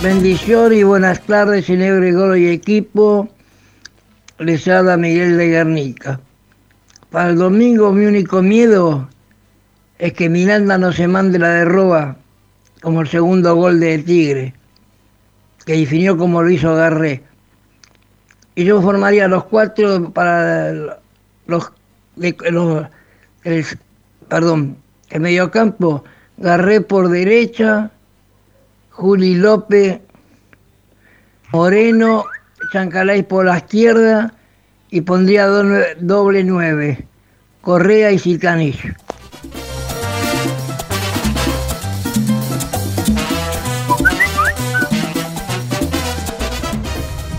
Bendición 0.02 0.72
y 0.72 0.84
buenas 0.84 1.20
tardes, 1.22 1.66
señor 1.66 2.00
Gregorio 2.00 2.36
y 2.36 2.54
equipo. 2.54 3.28
Les 4.38 4.68
habla 4.68 4.96
Miguel 4.96 5.36
de 5.36 5.48
Guernica. 5.48 6.20
Para 7.10 7.30
el 7.30 7.36
domingo 7.36 7.90
mi 7.92 8.04
único 8.04 8.42
miedo 8.42 9.08
es 9.98 10.12
que 10.12 10.28
Miranda 10.28 10.76
no 10.76 10.92
se 10.92 11.08
mande 11.08 11.38
la 11.38 11.48
derroba 11.48 12.16
como 12.82 13.00
el 13.00 13.08
segundo 13.08 13.54
gol 13.56 13.80
de 13.80 13.98
Tigre, 13.98 14.54
que 15.64 15.72
definió 15.72 16.18
como 16.18 16.42
lo 16.42 16.50
hizo 16.50 16.74
Garré. 16.74 17.22
Y 18.54 18.64
yo 18.64 18.82
formaría 18.82 19.26
los 19.26 19.44
cuatro 19.44 20.10
para 20.10 20.98
los, 21.46 21.72
el, 22.20 23.66
perdón, 24.28 24.76
el 25.08 25.20
mediocampo, 25.20 26.04
Garré 26.36 26.82
por 26.82 27.08
derecha, 27.08 27.90
Juli 28.90 29.34
López, 29.34 30.00
Moreno, 31.52 32.26
Chancalay 32.72 33.22
por 33.22 33.46
la 33.46 33.56
izquierda 33.56 34.34
y 34.90 35.02
pondría 35.02 35.46
doble 35.46 36.44
nueve, 36.44 37.06
Correa 37.60 38.10
y 38.12 38.18
Silcanich. 38.18 38.94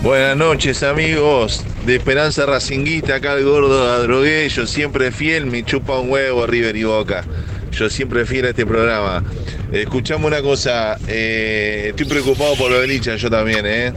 Buenas 0.02 0.36
noches 0.36 0.82
amigos 0.82 1.64
de 1.86 1.96
Esperanza 1.96 2.46
Racinguita, 2.46 3.16
acá 3.16 3.34
el 3.34 3.44
gordo 3.44 3.92
Adroguello, 3.92 4.66
siempre 4.66 5.12
fiel, 5.12 5.46
me 5.46 5.62
chupa 5.64 5.98
un 5.98 6.10
huevo 6.10 6.46
River 6.46 6.76
y 6.76 6.84
Boca. 6.84 7.24
Yo 7.72 7.88
siempre 7.88 8.26
fiel 8.26 8.46
a 8.46 8.48
este 8.48 8.66
programa. 8.66 9.22
Escuchame 9.70 10.26
una 10.26 10.42
cosa, 10.42 10.98
eh, 11.06 11.86
estoy 11.90 12.06
preocupado 12.06 12.56
por 12.56 12.70
lo 12.70 12.80
de 12.80 12.88
Licha, 12.88 13.14
yo 13.16 13.30
también, 13.30 13.64
¿eh? 13.64 13.92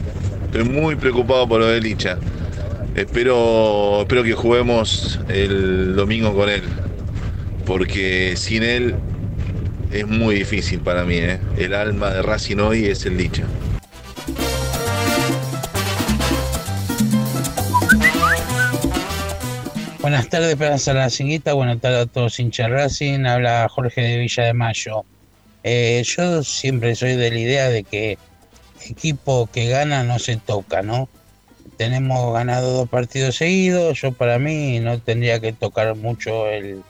Estoy 0.45 0.63
muy 0.65 0.95
preocupado 0.95 1.47
por 1.47 1.61
lo 1.61 1.67
de 1.67 1.81
Licha. 1.81 2.17
Espero, 2.95 4.01
espero 4.01 4.23
que 4.23 4.33
juguemos 4.33 5.19
el 5.27 5.95
domingo 5.95 6.35
con 6.35 6.47
él, 6.47 6.61
porque 7.65 8.35
sin 8.37 8.61
él 8.61 8.95
es 9.91 10.05
muy 10.05 10.35
difícil 10.35 10.79
para 10.79 11.03
mí. 11.03 11.15
¿eh? 11.15 11.39
El 11.57 11.73
alma 11.73 12.11
de 12.11 12.21
Racing 12.21 12.57
hoy 12.57 12.85
es 12.85 13.03
el 13.07 13.17
Licha. 13.17 13.45
Buenas 20.01 20.29
tardes, 20.29 20.51
Esperanza 20.51 20.93
Racingista. 20.93 21.53
Buenas 21.53 21.81
tardes 21.81 22.03
a 22.03 22.05
todos 22.05 22.39
hinchas 22.39 22.69
Racing. 22.69 23.25
Habla 23.25 23.67
Jorge 23.69 24.01
de 24.01 24.17
Villa 24.19 24.43
de 24.43 24.53
Mayo. 24.53 25.03
Eh, 25.63 26.03
yo 26.05 26.43
siempre 26.43 26.93
soy 26.93 27.15
de 27.15 27.31
la 27.31 27.39
idea 27.39 27.69
de 27.69 27.83
que 27.83 28.19
equipo 28.87 29.49
que 29.51 29.67
gana 29.69 30.03
no 30.03 30.19
se 30.19 30.37
toca, 30.37 30.83
¿no? 30.83 31.09
Tenemos 31.83 32.33
ganado 32.33 32.71
dos 32.71 32.87
partidos 32.87 33.35
seguidos. 33.35 33.99
Yo 33.99 34.13
para 34.13 34.39
mí 34.39 34.79
no 34.79 35.01
tendría 35.01 35.41
que 35.41 35.51
tocar 35.51 35.93
mucho 35.97 36.47
el, 36.47 36.81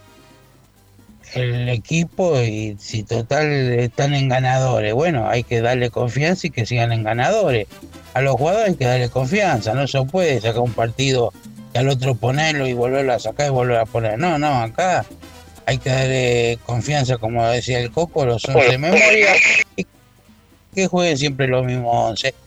el 1.33 1.67
equipo 1.69 2.39
y 2.39 2.77
si 2.79 3.01
total 3.01 3.47
están 3.73 4.13
en 4.13 4.29
ganadores, 4.29 4.93
bueno, 4.93 5.27
hay 5.27 5.43
que 5.43 5.61
darle 5.61 5.89
confianza 5.89 6.45
y 6.45 6.51
que 6.51 6.67
sigan 6.67 6.91
en 6.91 7.01
ganadores. 7.01 7.65
A 8.13 8.21
los 8.21 8.35
jugadores 8.35 8.69
hay 8.69 8.75
que 8.75 8.85
darle 8.85 9.09
confianza, 9.09 9.73
no 9.73 9.87
se 9.87 9.99
puede 10.03 10.39
sacar 10.39 10.59
un 10.61 10.73
partido 10.73 11.33
y 11.73 11.79
al 11.79 11.89
otro 11.89 12.13
ponerlo 12.13 12.67
y 12.67 12.73
volverlo 12.73 13.13
a 13.13 13.19
sacar 13.19 13.47
y 13.47 13.49
volver 13.49 13.77
a 13.77 13.87
poner. 13.87 14.19
No, 14.19 14.37
no, 14.37 14.61
acá 14.61 15.07
hay 15.65 15.79
que 15.79 15.89
darle 15.89 16.59
confianza, 16.67 17.17
como 17.17 17.43
decía 17.47 17.79
el 17.79 17.89
Coco, 17.89 18.27
los 18.27 18.45
11 18.45 18.69
de 18.69 18.77
memoria 18.77 19.33
y 19.75 19.87
que 20.75 20.85
jueguen 20.85 21.17
siempre 21.17 21.47
los 21.47 21.65
mismos 21.65 22.11
11. 22.11 22.42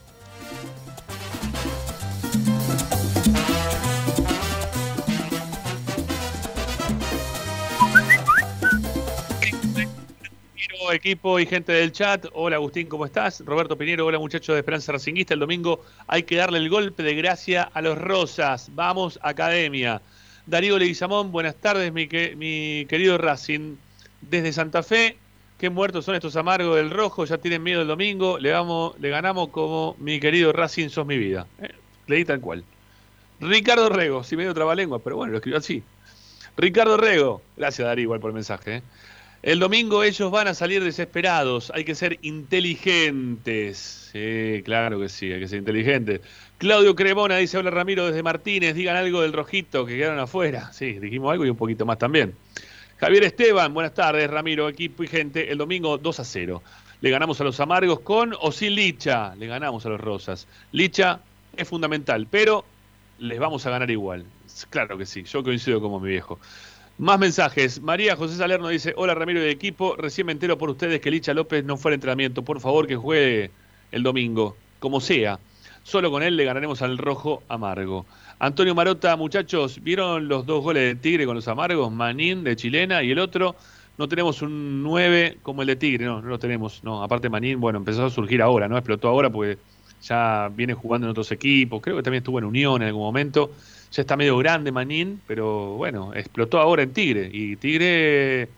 Equipo 10.93 11.39
y 11.39 11.47
gente 11.47 11.73
del 11.73 11.93
chat. 11.93 12.27
Hola 12.33 12.57
Agustín, 12.57 12.87
¿cómo 12.87 13.05
estás? 13.07 13.43
Roberto 13.45 13.77
Piñero, 13.77 14.07
hola 14.07 14.19
muchachos 14.19 14.55
de 14.55 14.61
Esperanza 14.61 14.93
Racinguista. 14.93 15.35
El 15.35 15.41
domingo 15.41 15.85
hay 16.07 16.23
que 16.23 16.37
darle 16.37 16.59
el 16.59 16.69
golpe 16.69 17.03
de 17.03 17.15
gracia 17.15 17.71
a 17.73 17.83
los 17.83 17.99
Rosas. 17.99 18.71
Vamos, 18.75 19.19
Academia. 19.23 20.01
Darío 20.47 20.79
Leguizamón, 20.79 21.33
buenas 21.33 21.57
tardes, 21.57 21.93
mi, 21.93 22.07
querido 22.07 23.19
Racing. 23.19 23.77
Desde 24.21 24.53
Santa 24.53 24.83
Fe, 24.83 25.17
qué 25.59 25.71
muertos 25.71 26.05
son 26.05 26.15
estos 26.15 26.37
amargos 26.37 26.77
del 26.77 26.91
rojo, 26.91 27.25
ya 27.25 27.39
tienen 27.39 27.63
miedo 27.63 27.83
el 27.83 27.89
domingo. 27.89 28.39
Le, 28.39 28.53
vamos, 28.53 28.99
le 29.01 29.11
ganamos 29.11 29.49
como 29.49 29.97
mi 29.99 30.21
querido 30.21 30.53
Racing, 30.53 30.89
sos 30.89 31.07
mi 31.07 31.19
vida. 31.19 31.47
Eh, 31.61 31.75
leí 32.07 32.25
tal 32.25 32.41
cual. 32.41 32.65
Ricardo 33.41 33.89
Rego, 33.89 34.25
si 34.25 34.37
medio 34.37 34.55
trabalengua, 34.55 35.01
pero 35.01 35.17
bueno, 35.17 35.33
lo 35.33 35.39
escribió 35.39 35.59
así. 35.59 35.83
Ricardo 36.57 36.97
Rego, 36.97 37.43
gracias 37.57 37.87
Darío 37.87 38.05
igual 38.05 38.21
por 38.21 38.31
el 38.31 38.35
mensaje. 38.35 38.77
Eh. 38.77 38.83
El 39.43 39.61
domingo 39.61 40.03
ellos 40.03 40.31
van 40.31 40.49
a 40.49 40.55
salir 40.55 40.83
desesperados. 40.83 41.71
Hay 41.75 41.85
que 41.85 41.95
ser 41.95 42.19
inteligentes. 42.23 44.11
Sí, 44.13 44.63
claro 44.65 44.99
que 44.99 45.09
sí, 45.09 45.33
hay 45.33 45.41
que 45.41 45.49
ser 45.49 45.59
inteligentes. 45.59 46.21
Claudio 46.59 46.97
Cremona 46.97 47.37
dice: 47.37 47.59
Hola 47.59 47.71
Ramiro 47.71 48.07
desde 48.07 48.23
Martínez. 48.23 48.75
Digan 48.75 48.97
algo 48.97 49.23
del 49.23 49.33
rojito 49.33 49.87
que 49.87 49.97
quedaron 49.97 50.19
afuera. 50.19 50.73
Sí, 50.73 50.95
dijimos 50.99 51.33
algo 51.33 51.47
y 51.47 51.51
un 51.51 51.57
poquito 51.57 51.87
más 51.87 51.99
también. 51.99 52.35
Javier 52.99 53.25
Esteban, 53.25 53.75
buenas 53.75 53.93
tardes, 53.93 54.29
Ramiro, 54.31 54.69
equipo 54.69 55.05
y 55.05 55.07
gente. 55.07 55.53
El 55.53 55.59
domingo 55.59 55.99
2 55.99 56.21
a 56.21 56.25
0. 56.25 56.63
Le 57.03 57.11
ganamos 57.11 57.41
a 57.41 57.45
los 57.45 57.61
amargos 57.61 58.01
con 58.01 58.35
o 58.41 58.51
sin 58.53 58.75
Licha. 58.75 59.35
Le 59.37 59.47
ganamos 59.47 59.85
a 59.85 59.91
los 59.91 60.01
rosas. 60.01 60.49
Licha 60.73 61.21
es 61.57 61.69
fundamental, 61.69 62.27
pero 62.31 62.65
les 63.19 63.39
vamos 63.39 63.67
a 63.67 63.71
ganar 63.71 63.91
igual. 63.91 64.25
Claro 64.71 64.97
que 64.97 65.05
sí, 65.05 65.25
yo 65.25 65.43
coincido 65.43 65.81
como 65.81 66.01
mi 66.01 66.09
viejo. 66.09 66.39
Más 66.99 67.19
mensajes. 67.19 67.83
María 67.83 68.17
José 68.17 68.37
Salerno 68.37 68.69
dice, 68.69 68.95
hola 68.97 69.15
Ramiro 69.15 69.39
de 69.41 69.51
equipo, 69.51 69.97
recién 69.97 70.27
me 70.27 70.33
entero 70.33 70.57
por 70.57 70.71
ustedes 70.71 70.99
que 71.03 71.11
Licha 71.11 71.35
López 71.35 71.63
no 71.63 71.77
fue 71.77 71.91
al 71.91 71.97
entrenamiento. 71.97 72.43
Por 72.43 72.59
favor 72.59 72.87
que 72.87 72.97
juegue 72.97 73.51
el 73.93 74.03
domingo, 74.03 74.57
como 74.79 75.03
sea. 75.03 75.39
Solo 75.83 76.11
con 76.11 76.23
él 76.23 76.39
le 76.39 76.47
ganaremos 76.47 76.81
al 76.81 76.97
rojo 76.97 77.43
amargo. 77.49 78.07
Antonio 78.39 78.75
Marota, 78.75 79.15
muchachos, 79.15 79.79
¿vieron 79.83 80.27
los 80.27 80.47
dos 80.47 80.65
goles 80.65 80.85
de 80.85 80.95
Tigre 80.95 81.27
con 81.27 81.37
los 81.37 81.47
amargos? 81.49 81.93
Manín 81.93 82.45
de 82.45 82.57
Chilena 82.57 83.03
y 83.03 83.11
el 83.11 83.19
otro. 83.19 83.57
No 83.99 84.09
tenemos 84.09 84.41
un 84.41 84.83
9 84.83 85.37
como 85.43 85.61
el 85.61 85.69
de 85.69 85.77
Tigre, 85.77 86.07
no, 86.07 86.23
no 86.23 86.29
lo 86.29 86.39
tenemos. 86.39 86.83
No, 86.83 87.03
aparte 87.03 87.29
Manín, 87.29 87.61
bueno, 87.61 87.79
empezó 87.79 88.07
a 88.07 88.11
surgir 88.11 88.41
ahora, 88.41 88.69
¿no? 88.69 88.79
Explotó 88.79 89.09
ahora 89.09 89.29
porque 89.29 89.59
ya 90.03 90.51
viene 90.55 90.73
jugando 90.73 91.07
en 91.07 91.11
otros 91.11 91.31
equipos. 91.31 91.83
Creo 91.83 91.97
que 91.97 92.03
también 92.03 92.23
estuvo 92.23 92.39
en 92.39 92.47
Unión 92.47 92.81
en 92.81 92.89
algún 92.89 93.03
momento 93.03 93.51
ya 93.97 94.03
está 94.03 94.17
medio 94.17 94.37
grande 94.37 94.73
Manín, 94.73 95.23
pero 95.27 95.71
bueno, 95.77 96.13
explotó 96.15 96.59
ahora 96.59 96.83
en 96.83 96.93
Tigre. 96.93 97.31
Y 97.33 97.57
Tigre 97.57 98.49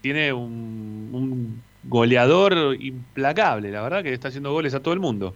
tiene 0.00 0.32
un, 0.32 1.62
goleador 1.82 2.76
implacable, 2.80 3.70
la 3.70 3.82
verdad, 3.82 4.02
que 4.02 4.12
está 4.12 4.28
haciendo 4.28 4.52
goles 4.52 4.72
a 4.74 4.80
todo 4.80 4.94
el 4.94 5.00
mundo. 5.00 5.34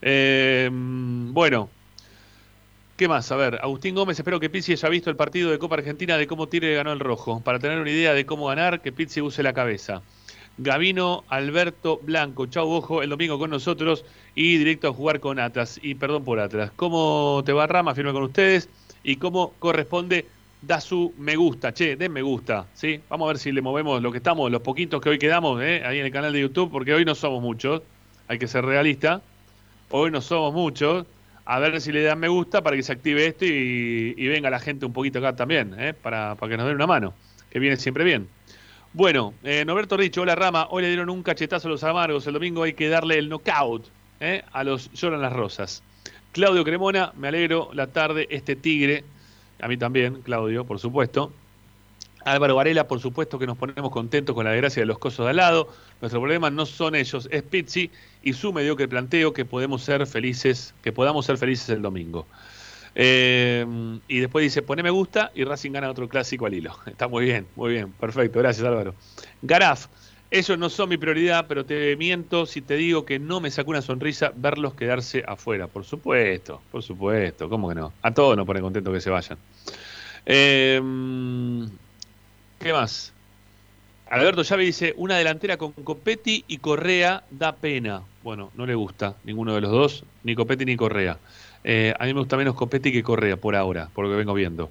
Eh, 0.00 0.70
bueno, 0.72 1.68
¿qué 2.96 3.08
más? 3.08 3.30
A 3.30 3.36
ver, 3.36 3.60
Agustín 3.62 3.94
Gómez, 3.94 4.18
espero 4.18 4.40
que 4.40 4.48
Pizzi 4.48 4.72
haya 4.72 4.88
visto 4.88 5.10
el 5.10 5.16
partido 5.16 5.50
de 5.50 5.58
Copa 5.58 5.76
Argentina 5.76 6.16
de 6.16 6.26
cómo 6.26 6.48
Tigre 6.48 6.74
ganó 6.74 6.92
el 6.92 7.00
rojo. 7.00 7.40
Para 7.40 7.58
tener 7.58 7.78
una 7.78 7.90
idea 7.90 8.14
de 8.14 8.24
cómo 8.24 8.46
ganar, 8.46 8.80
que 8.80 8.90
Pizzi 8.90 9.20
use 9.20 9.42
la 9.42 9.52
cabeza. 9.52 10.02
Gavino 10.56 11.24
Alberto 11.28 12.00
Blanco. 12.02 12.46
Chau, 12.46 12.68
ojo, 12.70 13.02
el 13.02 13.10
domingo 13.10 13.38
con 13.38 13.50
nosotros 13.50 14.04
y 14.38 14.56
directo 14.56 14.86
a 14.86 14.92
jugar 14.92 15.18
con 15.18 15.40
Atlas. 15.40 15.80
Y 15.82 15.96
perdón 15.96 16.22
por 16.22 16.38
Atlas. 16.38 16.70
¿Cómo 16.76 17.42
te 17.44 17.52
va 17.52 17.66
Rama? 17.66 17.92
Firme 17.96 18.12
con 18.12 18.22
ustedes. 18.22 18.68
Y 19.02 19.16
cómo 19.16 19.52
corresponde, 19.58 20.26
da 20.62 20.80
su 20.80 21.12
me 21.18 21.34
gusta. 21.34 21.74
Che, 21.74 21.96
den 21.96 22.12
me 22.12 22.22
gusta. 22.22 22.66
¿sí? 22.72 23.00
Vamos 23.08 23.26
a 23.26 23.28
ver 23.32 23.38
si 23.38 23.50
le 23.50 23.62
movemos 23.62 24.00
lo 24.00 24.12
que 24.12 24.18
estamos, 24.18 24.48
los 24.52 24.62
poquitos 24.62 25.02
que 25.02 25.08
hoy 25.08 25.18
quedamos 25.18 25.60
¿eh? 25.60 25.82
ahí 25.84 25.98
en 25.98 26.06
el 26.06 26.12
canal 26.12 26.32
de 26.32 26.40
YouTube, 26.40 26.70
porque 26.70 26.94
hoy 26.94 27.04
no 27.04 27.16
somos 27.16 27.42
muchos. 27.42 27.82
Hay 28.28 28.38
que 28.38 28.46
ser 28.46 28.64
realista. 28.64 29.22
Hoy 29.90 30.12
no 30.12 30.20
somos 30.20 30.54
muchos. 30.54 31.04
A 31.44 31.58
ver 31.58 31.80
si 31.80 31.90
le 31.90 32.04
dan 32.04 32.20
me 32.20 32.28
gusta 32.28 32.62
para 32.62 32.76
que 32.76 32.84
se 32.84 32.92
active 32.92 33.26
esto 33.26 33.44
y, 33.44 34.28
venga 34.28 34.50
la 34.50 34.60
gente 34.60 34.86
un 34.86 34.92
poquito 34.92 35.18
acá 35.18 35.34
también, 35.34 35.74
¿eh? 35.76 35.94
para, 35.94 36.36
para 36.36 36.50
que 36.50 36.56
nos 36.58 36.66
den 36.66 36.76
una 36.76 36.86
mano, 36.86 37.12
que 37.50 37.58
viene 37.58 37.76
siempre 37.76 38.04
bien. 38.04 38.28
Bueno, 38.92 39.34
eh, 39.42 39.64
Norberto 39.64 39.96
Richo, 39.96 40.22
hola 40.22 40.36
Rama, 40.36 40.68
hoy 40.70 40.82
le 40.82 40.88
dieron 40.88 41.10
un 41.10 41.24
cachetazo 41.24 41.66
a 41.66 41.70
los 41.72 41.82
amargos, 41.82 42.26
el 42.26 42.34
domingo 42.34 42.62
hay 42.62 42.74
que 42.74 42.88
darle 42.88 43.18
el 43.18 43.28
knockout 43.28 43.88
eh, 44.20 44.42
a 44.52 44.64
los 44.64 44.90
lloran 44.92 45.20
las 45.20 45.32
rosas. 45.32 45.82
Claudio 46.32 46.64
Cremona, 46.64 47.12
me 47.16 47.28
alegro 47.28 47.70
la 47.72 47.88
tarde, 47.88 48.26
este 48.30 48.56
tigre, 48.56 49.04
a 49.60 49.68
mí 49.68 49.76
también, 49.76 50.22
Claudio, 50.22 50.64
por 50.64 50.78
supuesto. 50.78 51.32
Álvaro 52.24 52.56
Varela, 52.56 52.86
por 52.86 53.00
supuesto 53.00 53.38
que 53.38 53.46
nos 53.46 53.56
ponemos 53.56 53.90
contentos 53.90 54.34
con 54.34 54.44
la 54.44 54.50
desgracia 54.52 54.82
de 54.82 54.86
los 54.86 54.98
cosos 54.98 55.26
de 55.26 55.30
al 55.30 55.36
lado. 55.36 55.68
Nuestro 56.00 56.20
problema 56.20 56.50
no 56.50 56.66
son 56.66 56.94
ellos, 56.94 57.28
es 57.30 57.42
Pizzi 57.42 57.90
y 58.22 58.32
su 58.34 58.52
mediocre 58.52 58.88
planteo 58.88 59.32
que 59.32 59.44
podemos 59.44 59.82
ser 59.82 60.06
felices, 60.06 60.74
que 60.82 60.92
podamos 60.92 61.26
ser 61.26 61.38
felices 61.38 61.70
el 61.70 61.82
domingo. 61.82 62.26
Eh, 62.94 63.64
y 64.08 64.18
después 64.18 64.42
dice, 64.42 64.62
pone 64.62 64.82
me 64.82 64.90
gusta 64.90 65.30
y 65.34 65.44
Racing 65.44 65.70
gana 65.72 65.90
otro 65.90 66.08
clásico 66.08 66.46
al 66.46 66.54
hilo. 66.54 66.76
Está 66.86 67.08
muy 67.08 67.24
bien, 67.24 67.46
muy 67.56 67.72
bien, 67.72 67.92
perfecto, 67.92 68.40
gracias 68.40 68.66
Álvaro. 68.66 68.94
Garaf, 69.42 69.86
ellos 70.30 70.58
no 70.58 70.68
son 70.68 70.90
mi 70.90 70.98
prioridad, 70.98 71.46
pero 71.48 71.64
te 71.64 71.96
miento 71.96 72.44
si 72.44 72.60
te 72.60 72.76
digo 72.76 73.04
que 73.06 73.18
no 73.18 73.40
me 73.40 73.50
sacó 73.50 73.70
una 73.70 73.82
sonrisa 73.82 74.32
verlos 74.36 74.74
quedarse 74.74 75.24
afuera. 75.26 75.66
Por 75.68 75.84
supuesto, 75.84 76.60
por 76.70 76.82
supuesto, 76.82 77.48
¿cómo 77.48 77.68
que 77.68 77.74
no? 77.74 77.92
A 78.02 78.12
todos 78.12 78.36
nos 78.36 78.46
pone 78.46 78.60
contento 78.60 78.92
que 78.92 79.00
se 79.00 79.10
vayan. 79.10 79.38
Eh, 80.26 80.80
¿Qué 82.58 82.72
más? 82.72 83.12
Alberto 84.10 84.42
Llave 84.42 84.64
dice, 84.64 84.94
una 84.96 85.16
delantera 85.16 85.56
con 85.56 85.72
Copetti 85.72 86.44
y 86.48 86.58
Correa 86.58 87.24
da 87.30 87.54
pena. 87.56 88.02
Bueno, 88.22 88.50
no 88.54 88.66
le 88.66 88.74
gusta 88.74 89.16
ninguno 89.24 89.54
de 89.54 89.60
los 89.60 89.70
dos, 89.70 90.04
ni 90.24 90.34
Copetti 90.34 90.64
ni 90.64 90.76
Correa. 90.76 91.18
Eh, 91.64 91.94
a 91.98 92.04
mí 92.04 92.14
me 92.14 92.20
gusta 92.20 92.36
menos 92.36 92.54
Copetti 92.54 92.90
que 92.90 93.02
Correa 93.02 93.36
por 93.36 93.54
ahora, 93.54 93.88
por 93.94 94.04
lo 94.04 94.10
que 94.10 94.16
vengo 94.16 94.34
viendo. 94.34 94.70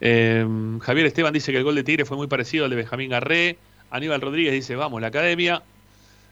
Eh, 0.00 0.46
Javier 0.80 1.06
Esteban 1.06 1.32
dice 1.32 1.50
que 1.50 1.58
el 1.58 1.64
gol 1.64 1.74
de 1.74 1.82
Tigre 1.82 2.04
fue 2.04 2.16
muy 2.16 2.28
parecido 2.28 2.64
al 2.64 2.70
de 2.70 2.76
Benjamín 2.76 3.10
Garré. 3.10 3.58
Aníbal 3.90 4.20
Rodríguez 4.20 4.52
dice, 4.52 4.76
vamos, 4.76 5.00
la 5.00 5.08
academia. 5.08 5.62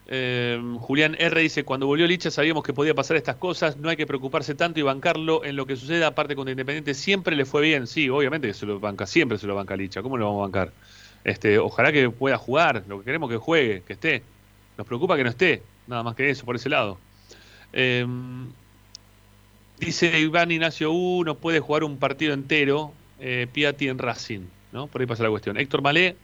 Eh, 0.08 0.60
Julián 0.78 1.16
R 1.18 1.40
dice, 1.40 1.64
cuando 1.64 1.86
volvió 1.86 2.06
Licha 2.06 2.30
sabíamos 2.30 2.62
que 2.62 2.72
podía 2.72 2.94
pasar 2.94 3.16
estas 3.16 3.36
cosas, 3.36 3.76
no 3.76 3.88
hay 3.88 3.96
que 3.96 4.06
preocuparse 4.06 4.54
tanto 4.54 4.78
y 4.78 4.82
bancarlo 4.82 5.44
en 5.44 5.56
lo 5.56 5.66
que 5.66 5.74
suceda, 5.74 6.08
aparte 6.08 6.36
con 6.36 6.48
Independiente 6.48 6.94
siempre 6.94 7.34
le 7.34 7.44
fue 7.44 7.62
bien, 7.62 7.88
sí, 7.88 8.08
obviamente 8.08 8.46
que 8.46 8.54
se 8.54 8.66
lo 8.66 8.78
banca, 8.78 9.06
siempre 9.06 9.36
se 9.36 9.48
lo 9.48 9.56
banca 9.56 9.74
Licha, 9.76 10.02
¿cómo 10.02 10.16
lo 10.16 10.26
vamos 10.26 10.40
a 10.40 10.42
bancar? 10.42 10.72
Este, 11.24 11.58
ojalá 11.58 11.90
que 11.90 12.08
pueda 12.10 12.38
jugar, 12.38 12.84
lo 12.86 13.00
que 13.00 13.04
queremos 13.04 13.28
que 13.28 13.36
juegue, 13.36 13.82
que 13.84 13.94
esté. 13.94 14.22
Nos 14.78 14.86
preocupa 14.86 15.16
que 15.16 15.24
no 15.24 15.30
esté, 15.30 15.62
nada 15.88 16.04
más 16.04 16.14
que 16.14 16.30
eso, 16.30 16.44
por 16.44 16.54
ese 16.54 16.68
lado. 16.68 16.98
Dice 19.80 20.18
Iván 20.20 20.50
Ignacio 20.50 20.92
U, 20.92 21.24
no 21.24 21.34
puede 21.34 21.60
jugar 21.60 21.84
un 21.84 21.98
partido 21.98 22.32
entero, 22.32 22.92
eh, 23.20 23.48
en 23.54 23.98
Racing, 23.98 24.46
¿no? 24.72 24.86
Por 24.86 25.00
ahí 25.00 25.06
pasa 25.06 25.22
la 25.22 25.30
cuestión. 25.30 25.58
Héctor 25.58 25.82
Malé, 25.82 26.16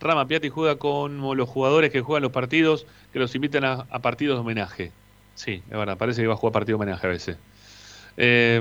Rama 0.00 0.26
Piatti 0.26 0.48
juega 0.48 0.76
con 0.76 1.20
los 1.36 1.48
jugadores 1.48 1.90
que 1.90 2.00
juegan 2.00 2.22
los 2.22 2.32
partidos, 2.32 2.86
que 3.12 3.18
los 3.18 3.34
invitan 3.34 3.64
a, 3.64 3.84
partidos 4.00 4.36
de 4.36 4.40
homenaje. 4.40 4.92
Sí, 5.34 5.62
es 5.70 5.76
verdad, 5.76 5.96
parece 5.98 6.22
que 6.22 6.26
va 6.26 6.34
a 6.34 6.36
jugar 6.36 6.52
partido 6.52 6.78
de 6.78 6.84
homenaje 6.84 7.06
a 7.06 7.10
veces. 7.10 7.36
Eh, 8.16 8.60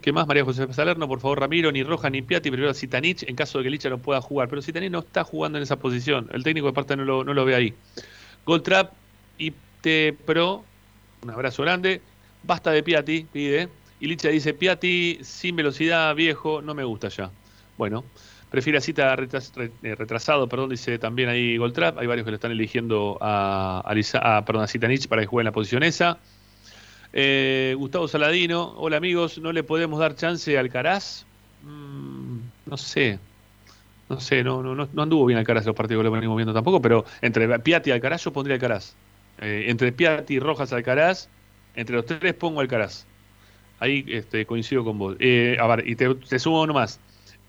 ¿Qué 0.00 0.12
más, 0.12 0.26
María 0.26 0.44
José 0.44 0.72
Salerno? 0.72 1.06
Por 1.06 1.20
favor, 1.20 1.40
Ramiro, 1.40 1.70
ni 1.70 1.82
Roja 1.82 2.10
ni 2.10 2.22
Piatti, 2.22 2.50
primero 2.50 2.72
Zitanich 2.74 3.22
en 3.28 3.36
caso 3.36 3.58
de 3.58 3.64
que 3.64 3.70
Licha 3.70 3.88
no 3.88 3.98
pueda 3.98 4.20
jugar. 4.20 4.48
Pero 4.48 4.62
Zitanich 4.62 4.90
no 4.90 5.00
está 5.00 5.22
jugando 5.22 5.58
en 5.58 5.62
esa 5.62 5.76
posición. 5.76 6.28
El 6.32 6.42
técnico 6.42 6.68
de 6.68 6.72
parte 6.72 6.96
no 6.96 7.04
lo, 7.04 7.22
no 7.22 7.34
lo 7.34 7.44
ve 7.44 7.54
ahí. 7.54 7.74
Goldtrap 8.46 8.92
y 9.38 9.52
T 9.80 10.16
Pro, 10.24 10.64
un 11.22 11.30
abrazo 11.30 11.62
grande. 11.62 12.00
Basta 12.42 12.70
de 12.70 12.82
Piatti, 12.82 13.26
pide. 13.30 13.68
Y 14.00 14.06
Licha 14.06 14.28
dice: 14.28 14.54
Piatti 14.54 15.18
sin 15.22 15.56
velocidad, 15.56 16.14
viejo, 16.14 16.62
no 16.62 16.74
me 16.74 16.84
gusta 16.84 17.08
ya. 17.08 17.30
Bueno, 17.76 18.04
prefiere 18.50 18.78
a 18.78 18.80
Cita 18.80 19.14
eh, 19.14 19.94
retrasado, 19.94 20.48
perdón, 20.48 20.70
dice 20.70 20.98
también 20.98 21.28
ahí 21.28 21.56
Goldtrap. 21.56 21.98
Hay 21.98 22.06
varios 22.06 22.24
que 22.24 22.32
lo 22.32 22.34
están 22.34 22.50
eligiendo 22.50 23.16
a, 23.20 23.82
a, 23.84 24.36
a, 24.36 24.44
perdón, 24.44 24.64
a 24.64 24.66
Zitanich 24.66 25.08
para 25.08 25.22
que 25.22 25.26
juegue 25.26 25.42
en 25.42 25.46
la 25.46 25.52
posición 25.52 25.82
esa. 25.82 26.18
Eh, 27.12 27.74
Gustavo 27.76 28.06
Saladino, 28.06 28.74
hola 28.76 28.96
amigos, 28.96 29.38
¿no 29.38 29.52
le 29.52 29.62
podemos 29.62 29.98
dar 29.98 30.14
chance 30.14 30.56
a 30.56 30.60
Alcaraz? 30.60 31.24
Mm, 31.62 32.38
no 32.66 32.76
sé, 32.76 33.18
no 34.08 34.20
sé, 34.20 34.44
no, 34.44 34.62
no, 34.62 34.88
no 34.92 35.02
anduvo 35.02 35.26
bien 35.26 35.38
Alcaraz 35.38 35.66
los 35.66 35.74
partidos 35.74 36.00
que 36.00 36.04
lo 36.04 36.10
venimos 36.10 36.36
viendo 36.36 36.52
tampoco, 36.52 36.80
pero 36.80 37.04
entre 37.20 37.58
Piatti 37.60 37.90
y 37.90 37.92
Alcaraz 37.92 38.24
yo 38.24 38.32
pondría 38.32 38.54
Alcaraz. 38.54 38.94
Eh, 39.40 39.64
entre 39.68 39.92
Piatti, 39.92 40.38
Rojas, 40.38 40.72
Alcaraz, 40.72 41.28
entre 41.74 41.96
los 41.96 42.06
tres 42.06 42.34
pongo 42.34 42.60
Alcaraz. 42.60 43.06
Ahí 43.80 44.04
este, 44.08 44.44
coincido 44.46 44.84
con 44.84 44.98
vos. 44.98 45.16
Eh, 45.18 45.56
a 45.58 45.66
ver, 45.66 45.88
y 45.88 45.96
te, 45.96 46.14
te, 46.14 46.38
sumo 46.38 46.62
uno 46.62 46.74
más. 46.74 47.00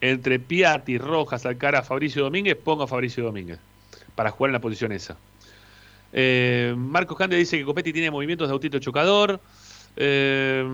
Entre 0.01 0.39
Piatti, 0.39 0.97
Rojas, 0.97 1.45
Alcaraz, 1.45 1.87
Fabricio 1.87 2.23
Domínguez, 2.23 2.55
pongo 2.55 2.83
a 2.83 2.87
Fabricio 2.87 3.23
Domínguez 3.23 3.59
para 4.15 4.31
jugar 4.31 4.49
en 4.49 4.53
la 4.53 4.59
posición 4.59 4.91
esa. 4.91 5.15
Eh, 6.11 6.73
Marcos 6.75 7.17
Cande 7.17 7.37
dice 7.37 7.57
que 7.57 7.63
Copetti 7.63 7.93
tiene 7.93 8.11
movimientos 8.11 8.47
de 8.47 8.53
autito 8.53 8.79
chocador. 8.79 9.39
Eh, 9.95 10.65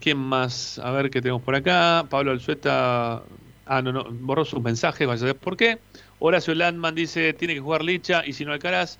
¿Quién 0.00 0.18
más? 0.18 0.78
A 0.78 0.90
ver 0.90 1.10
qué 1.10 1.20
tenemos 1.20 1.42
por 1.42 1.54
acá. 1.54 2.06
Pablo 2.08 2.30
Alzueta. 2.30 3.22
Ah, 3.66 3.82
no, 3.82 3.92
no, 3.92 4.04
borró 4.10 4.44
sus 4.44 4.60
mensajes, 4.60 5.06
vaya 5.06 5.16
a 5.16 5.18
saber 5.18 5.36
por 5.36 5.56
qué. 5.56 5.78
Horacio 6.18 6.54
Landman 6.54 6.94
dice: 6.94 7.32
tiene 7.32 7.54
que 7.54 7.60
jugar 7.60 7.84
Licha 7.84 8.24
y 8.26 8.32
si 8.32 8.44
no 8.44 8.52
Alcaraz. 8.52 8.98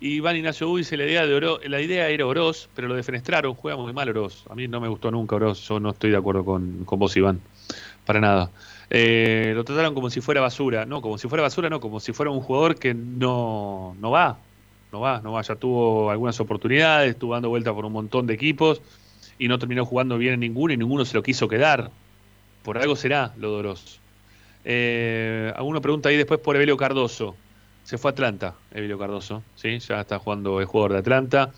Iván 0.00 0.36
Ignacio 0.36 0.68
U 0.68 0.76
dice: 0.76 0.96
la 0.96 1.04
idea, 1.04 1.26
de 1.26 1.34
Oro, 1.34 1.58
la 1.66 1.80
idea 1.80 2.08
era 2.08 2.26
Oroz, 2.26 2.68
pero 2.74 2.86
lo 2.86 2.94
defenestraron. 2.94 3.54
Juega 3.54 3.78
muy 3.78 3.92
mal 3.92 4.08
Oroz. 4.08 4.44
A 4.50 4.54
mí 4.54 4.68
no 4.68 4.80
me 4.80 4.88
gustó 4.88 5.10
nunca 5.10 5.36
Oroz. 5.36 5.66
Yo 5.66 5.80
no 5.80 5.90
estoy 5.90 6.10
de 6.10 6.18
acuerdo 6.18 6.44
con, 6.44 6.84
con 6.84 6.98
vos, 6.98 7.16
Iván. 7.16 7.40
Para 8.04 8.20
nada. 8.20 8.50
Eh, 8.90 9.52
lo 9.54 9.64
trataron 9.64 9.94
como 9.94 10.10
si 10.10 10.20
fuera 10.20 10.40
basura. 10.40 10.86
No, 10.86 11.02
como 11.02 11.18
si 11.18 11.28
fuera 11.28 11.42
basura, 11.42 11.68
no, 11.68 11.80
como 11.80 12.00
si 12.00 12.12
fuera 12.12 12.30
un 12.30 12.40
jugador 12.40 12.76
que 12.76 12.94
no, 12.94 13.96
no 14.00 14.10
va 14.10 14.38
no 14.92 15.00
va, 15.00 15.20
no 15.20 15.32
va, 15.32 15.42
ya 15.42 15.56
tuvo 15.56 16.10
algunas 16.10 16.38
oportunidades, 16.40 17.10
estuvo 17.10 17.34
dando 17.34 17.48
vuelta 17.48 17.72
por 17.72 17.84
un 17.84 17.92
montón 17.92 18.26
de 18.26 18.34
equipos 18.34 18.80
y 19.38 19.48
no 19.48 19.58
terminó 19.58 19.84
jugando 19.84 20.16
bien 20.18 20.34
en 20.34 20.40
ninguno 20.40 20.72
y 20.72 20.76
ninguno 20.76 21.04
se 21.04 21.14
lo 21.14 21.22
quiso 21.22 21.48
quedar. 21.48 21.90
Por 22.62 22.78
algo 22.78 22.96
será 22.96 23.32
lo 23.36 23.50
Doros. 23.50 24.00
Eh, 24.64 25.52
alguno 25.54 25.80
pregunta 25.80 26.08
ahí 26.08 26.16
después 26.16 26.40
por 26.40 26.56
Evelio 26.56 26.76
Cardoso. 26.76 27.36
Se 27.84 27.98
fue 27.98 28.10
a 28.10 28.12
Atlanta, 28.12 28.54
Evelio 28.72 28.98
Cardoso, 28.98 29.44
¿sí? 29.54 29.78
ya 29.78 30.00
está 30.00 30.18
jugando 30.18 30.60
el 30.60 30.66
jugador 30.66 30.94
de 30.94 30.98
Atlanta. 30.98 31.52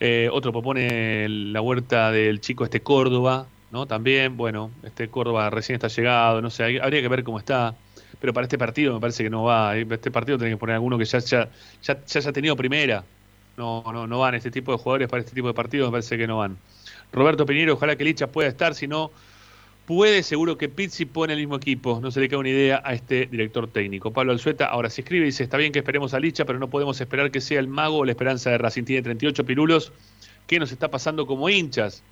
Eh, 0.00 0.30
otro 0.32 0.50
propone 0.52 1.28
la 1.28 1.60
huerta 1.60 2.10
del 2.10 2.40
chico 2.40 2.64
este 2.64 2.80
Córdoba, 2.80 3.46
¿no? 3.74 3.86
También, 3.86 4.38
bueno, 4.38 4.70
este 4.84 5.08
Córdoba 5.08 5.50
recién 5.50 5.74
está 5.74 5.88
llegado, 5.88 6.40
no 6.40 6.48
sé, 6.48 6.80
habría 6.80 7.02
que 7.02 7.08
ver 7.08 7.24
cómo 7.24 7.38
está 7.38 7.74
pero 8.20 8.32
para 8.32 8.44
este 8.44 8.56
partido 8.56 8.94
me 8.94 9.00
parece 9.00 9.22
que 9.22 9.28
no 9.28 9.42
va. 9.42 9.76
Este 9.76 10.10
partido 10.10 10.38
tiene 10.38 10.54
que 10.54 10.56
poner 10.56 10.76
alguno 10.76 10.96
que 10.96 11.04
ya, 11.04 11.18
ya, 11.18 11.48
ya, 11.82 12.04
ya 12.06 12.20
haya 12.20 12.32
tenido 12.32 12.56
primera. 12.56 13.04
No, 13.56 13.84
no, 13.92 14.06
no 14.06 14.18
van 14.18 14.34
este 14.34 14.50
tipo 14.50 14.72
de 14.72 14.78
jugadores 14.78 15.08
para 15.08 15.20
este 15.20 15.34
tipo 15.34 15.48
de 15.48 15.52
partidos, 15.52 15.88
me 15.88 15.92
parece 15.92 16.16
que 16.16 16.26
no 16.26 16.38
van. 16.38 16.56
Roberto 17.12 17.44
Piñero, 17.44 17.74
ojalá 17.74 17.96
que 17.96 18.04
Licha 18.04 18.26
pueda 18.28 18.48
estar, 18.48 18.74
si 18.74 18.88
no 18.88 19.10
puede, 19.84 20.22
seguro 20.22 20.56
que 20.56 20.70
Pizzi 20.70 21.04
pone 21.04 21.34
el 21.34 21.40
mismo 21.40 21.56
equipo. 21.56 22.00
No 22.00 22.10
se 22.10 22.20
le 22.20 22.28
queda 22.30 22.38
una 22.38 22.48
idea 22.48 22.80
a 22.82 22.94
este 22.94 23.26
director 23.26 23.68
técnico. 23.68 24.10
Pablo 24.10 24.32
Alzueta 24.32 24.66
ahora 24.66 24.88
se 24.88 25.02
escribe 25.02 25.24
y 25.24 25.26
dice, 25.26 25.44
está 25.44 25.58
bien 25.58 25.72
que 25.72 25.80
esperemos 25.80 26.14
a 26.14 26.20
Licha, 26.20 26.46
pero 26.46 26.58
no 26.58 26.68
podemos 26.68 26.98
esperar 27.00 27.30
que 27.30 27.40
sea 27.40 27.60
el 27.60 27.68
mago 27.68 27.98
o 27.98 28.04
la 28.04 28.12
esperanza 28.12 28.50
de 28.50 28.58
Racing. 28.58 28.84
Tiene 28.84 29.02
38 29.02 29.44
pirulos. 29.44 29.92
¿Qué 30.46 30.58
nos 30.58 30.72
está 30.72 30.90
pasando 30.90 31.26
como 31.26 31.48
hinchas? 31.48 32.02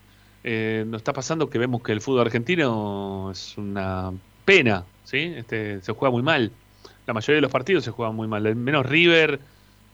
Eh, 0.44 0.84
nos 0.86 1.00
está 1.00 1.12
pasando 1.12 1.48
que 1.48 1.58
vemos 1.58 1.82
que 1.82 1.92
el 1.92 2.00
fútbol 2.00 2.22
argentino 2.22 3.30
es 3.32 3.56
una 3.56 4.12
pena. 4.44 4.84
¿sí? 5.04 5.32
Este, 5.36 5.80
se 5.80 5.92
juega 5.92 6.10
muy 6.10 6.22
mal. 6.22 6.50
La 7.06 7.14
mayoría 7.14 7.36
de 7.36 7.42
los 7.42 7.50
partidos 7.50 7.84
se 7.84 7.90
juegan 7.90 8.14
muy 8.14 8.28
mal. 8.28 8.54
Menos 8.56 8.86
River 8.86 9.40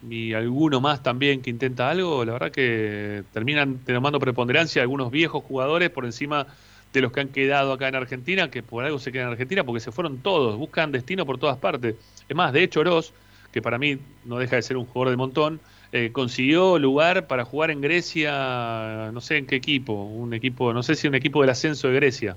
y 0.09 0.33
alguno 0.33 0.81
más 0.81 1.03
también 1.03 1.43
que 1.43 1.51
intenta 1.51 1.91
algo, 1.91 2.25
la 2.25 2.33
verdad 2.33 2.53
que 2.53 3.25
terminan 3.33 3.79
tomando 3.79 4.21
preponderancia 4.21 4.83
algunos 4.83 5.11
viejos 5.11 5.43
jugadores 5.43 5.91
por 5.91 6.05
encima 6.05 6.47
de 6.93 7.01
los 7.01 7.13
que 7.13 7.21
han 7.21 7.29
quedado 7.29 7.73
acá 7.73 7.89
en 7.89 7.97
Argentina, 7.97 8.51
que 8.51 8.63
por 8.63 8.85
algo 8.85 8.99
se 8.99 9.13
quedan 9.13 9.27
en 9.27 9.33
Argentina, 9.33 9.65
porque 9.65 9.81
se 9.81 9.93
fueron 9.93 10.19
todos, 10.19 10.57
buscan 10.57 10.93
destino 10.93 11.27
por 11.27 11.39
todas 11.39 11.59
partes. 11.59 11.97
Es 12.29 12.37
más, 12.37 12.53
de 12.53 12.63
hecho, 12.63 12.81
Oroz, 12.81 13.13
que 13.53 13.61
para 13.61 13.79
mí 13.79 13.99
no 14.25 14.39
deja 14.39 14.57
de 14.57 14.63
ser 14.63 14.77
un 14.77 14.87
jugador 14.87 15.11
de 15.11 15.17
montón, 15.17 15.61
eh, 15.91 16.11
consiguió 16.13 16.79
lugar 16.79 17.27
para 17.27 17.47
jugar 17.47 17.71
en 17.71 17.81
Grecia, 17.81 19.11
no 19.13 19.21
sé 19.23 19.39
en 19.39 19.47
qué 19.47 19.57
equipo, 19.57 19.95
un 19.95 20.35
equipo, 20.35 20.75
no 20.75 20.83
sé 20.83 20.95
si 20.95 21.09
un 21.09 21.15
equipo 21.15 21.41
del 21.41 21.51
ascenso 21.51 21.89
de 21.89 21.95
Grecia, 21.95 22.37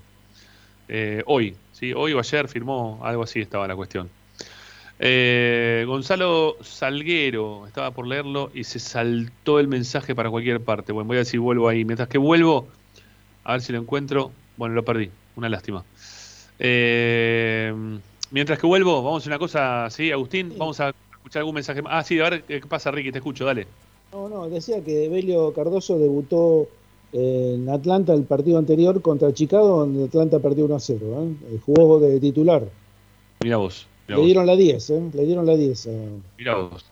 eh, 0.88 1.22
hoy, 1.26 1.56
Hoy 1.96 2.14
o 2.14 2.20
ayer 2.20 2.48
firmó, 2.48 3.00
algo 3.02 3.24
así 3.24 3.40
estaba 3.40 3.68
la 3.68 3.76
cuestión. 3.76 4.08
Eh, 5.00 5.84
Gonzalo 5.88 6.58
Salguero, 6.62 7.66
estaba 7.66 7.90
por 7.90 8.06
leerlo 8.06 8.52
y 8.54 8.66
se 8.66 8.78
saltó 8.78 9.60
el 9.60 9.68
mensaje 9.68 10.14
para 10.14 10.30
cualquier 10.30 10.62
parte. 10.62 10.92
Bueno, 10.92 11.08
voy 11.08 11.18
a 11.18 11.22
decir 11.22 11.40
vuelvo 11.40 11.68
ahí. 11.68 11.86
Mientras 11.86 12.08
que 12.08 12.20
vuelvo, 12.20 12.68
a 13.44 13.54
ver 13.54 13.62
si 13.62 13.74
lo 13.74 13.80
encuentro. 13.80 14.32
Bueno, 14.58 14.76
lo 14.76 14.86
perdí, 14.86 15.10
una 15.36 15.50
lástima. 15.50 15.84
Mientras 16.60 18.60
que 18.60 18.68
vuelvo, 18.68 19.02
vamos 19.02 19.26
a 19.26 19.30
una 19.30 19.40
cosa, 19.40 19.90
¿sí, 19.90 20.12
Agustín? 20.12 20.54
Vamos 20.56 20.80
a 20.82 20.94
escuchar 21.22 21.42
algún 21.42 21.56
mensaje 21.56 21.82
Ah, 21.86 22.04
sí, 22.04 22.20
a 22.20 22.30
ver 22.30 22.44
qué 22.44 22.62
pasa, 22.62 22.92
Ricky, 22.92 23.12
te 23.12 23.20
escucho, 23.20 23.46
dale. 23.46 23.68
No, 24.12 24.28
no, 24.28 24.50
decía 24.50 24.84
que 24.84 25.08
Belio 25.08 25.54
Cardoso 25.54 25.98
debutó 25.98 26.68
en 27.14 27.70
Atlanta 27.70 28.14
el 28.14 28.24
partido 28.24 28.58
anterior 28.58 29.02
contra 29.02 29.34
Chicago, 29.34 29.80
donde 29.80 30.06
Atlanta 30.06 30.40
perdió 30.40 30.66
1 30.66 30.76
a 30.76 30.80
0. 30.80 31.00
¿eh? 31.00 31.60
Jugó 31.66 32.00
de 32.00 32.20
titular. 32.20 32.64
Mira 33.44 33.58
vos. 33.58 33.88
Le 34.08 34.22
dieron 34.22 34.46
la 34.46 34.56
10, 34.56 34.90
¿eh? 34.90 35.10
Le 35.14 35.26
dieron 35.26 35.46
la 35.46 35.56
10. 35.56 35.90
Mira 36.38 36.56
vos. 36.56 36.86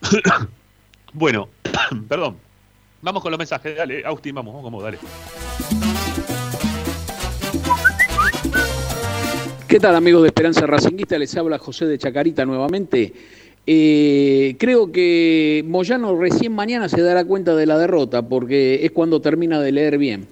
bueno, 1.12 1.48
perdón. 2.08 2.36
Vamos 3.02 3.22
con 3.22 3.30
los 3.30 3.38
mensajes. 3.38 3.76
Dale, 3.76 4.02
Austin, 4.06 4.34
vamos, 4.34 4.54
vamos, 4.54 4.72
vamos, 4.72 4.82
dale. 4.82 4.98
¿Qué 9.68 9.78
tal 9.78 9.94
amigos 9.94 10.22
de 10.22 10.28
Esperanza 10.28 10.66
Racinguista? 10.66 11.18
Les 11.18 11.36
habla 11.36 11.58
José 11.58 11.84
de 11.84 11.98
Chacarita 11.98 12.46
nuevamente. 12.46 13.12
Eh, 13.70 14.56
creo 14.58 14.90
que 14.92 15.62
Moyano 15.66 16.18
recién 16.18 16.54
mañana 16.54 16.88
se 16.88 17.02
dará 17.02 17.26
cuenta 17.26 17.54
de 17.54 17.66
la 17.66 17.76
derrota 17.76 18.26
porque 18.26 18.82
es 18.82 18.92
cuando 18.92 19.20
termina 19.20 19.60
de 19.60 19.72
leer 19.72 19.98
bien. 19.98 20.26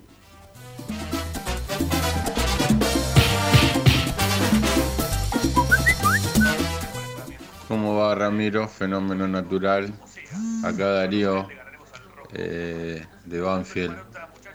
¿Cómo 7.69 7.97
va 7.97 8.15
Ramiro? 8.15 8.67
Fenómeno 8.69 9.29
natural. 9.29 9.93
Acá 10.65 10.93
Darío 10.93 11.47
eh, 12.33 13.05
de 13.27 13.41
Banfield. 13.43 13.99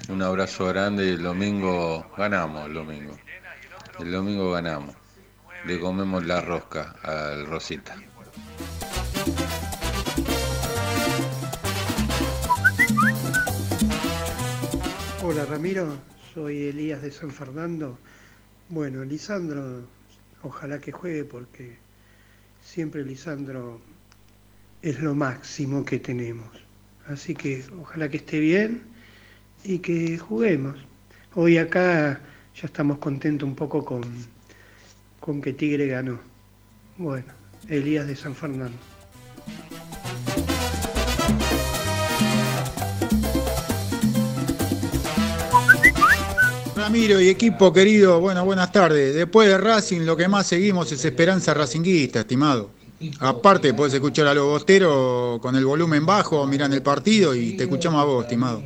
Un 0.10 0.24
abrazo 0.24 0.66
grande 0.66 1.06
y 1.06 1.10
el 1.10 1.22
domingo 1.22 2.04
ganamos 2.18 2.66
el 2.66 2.74
domingo. 2.74 3.14
El 4.00 4.12
domingo 4.12 4.54
ganamos. 4.54 4.96
Le 5.68 5.80
comemos 5.80 6.26
la 6.26 6.42
rosca 6.42 6.96
al 7.04 7.46
Rosita. 7.46 7.96
Hola 15.24 15.46
Ramiro, 15.46 15.88
soy 16.34 16.64
Elías 16.64 17.02
de 17.02 17.12
San 17.12 17.32
Fernando. 17.32 17.98
Bueno, 18.70 19.04
Lisandro, 19.04 19.88
ojalá 20.44 20.80
que 20.80 20.92
juegue 20.92 21.24
porque 21.24 21.78
siempre 22.62 23.04
Lisandro 23.06 23.80
es 24.82 25.00
lo 25.00 25.16
máximo 25.16 25.86
que 25.86 26.00
tenemos. 26.00 26.50
Así 27.08 27.36
que 27.36 27.64
ojalá 27.80 28.10
que 28.10 28.18
esté 28.18 28.40
bien 28.40 28.82
y 29.64 29.80
que 29.80 30.18
juguemos. 30.18 30.76
Hoy 31.36 31.58
acá 31.58 32.20
ya 32.56 32.66
estamos 32.66 32.98
contentos 32.98 33.48
un 33.48 33.56
poco 33.56 33.86
con, 33.86 34.04
con 35.20 35.42
que 35.42 35.54
Tigre 35.54 35.88
ganó. 35.88 36.20
Bueno, 36.98 37.41
Elías 37.68 38.08
de 38.08 38.16
San 38.16 38.36
Fernando. 38.36 38.78
Ramiro 46.76 47.22
y 47.22 47.30
equipo 47.30 47.72
querido, 47.72 48.20
bueno, 48.20 48.44
buenas 48.44 48.72
tardes. 48.72 49.14
Después 49.14 49.48
de 49.48 49.58
Racing, 49.58 50.02
lo 50.02 50.18
que 50.18 50.28
más 50.28 50.48
seguimos 50.48 50.92
es 50.92 51.06
Esperanza 51.06 51.54
Racinguista, 51.54 52.22
estimado. 52.22 52.72
Aparte, 53.20 53.74
puedes 53.74 53.94
escuchar 53.94 54.28
a 54.28 54.34
los 54.34 54.46
bosteros 54.46 55.40
con 55.42 55.56
el 55.56 55.66
volumen 55.66 56.06
bajo, 56.06 56.46
miran 56.46 56.74
el 56.74 56.82
partido 56.82 57.34
y 57.36 57.56
te 57.56 57.64
escuchamos 57.64 58.02
a 58.02 58.06
vos, 58.06 58.24
estimado. 58.24 58.64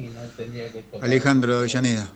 Alejandro 1.01 1.61
de 1.61 1.67
Llaneda. 1.67 2.09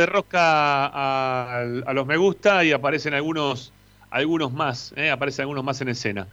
De 0.00 0.06
rosca 0.06 0.86
a, 0.86 1.92
los 1.92 2.06
me 2.06 2.16
gusta 2.16 2.64
y 2.64 2.72
aparecen 2.72 3.14
algunos, 3.14 3.72
algunos 4.10 4.52
más, 4.52 4.92
¿eh? 4.96 5.10
aparecen 5.10 5.42
algunos 5.44 5.64
más 5.64 5.80
en 5.80 5.88
escena. 5.88 6.26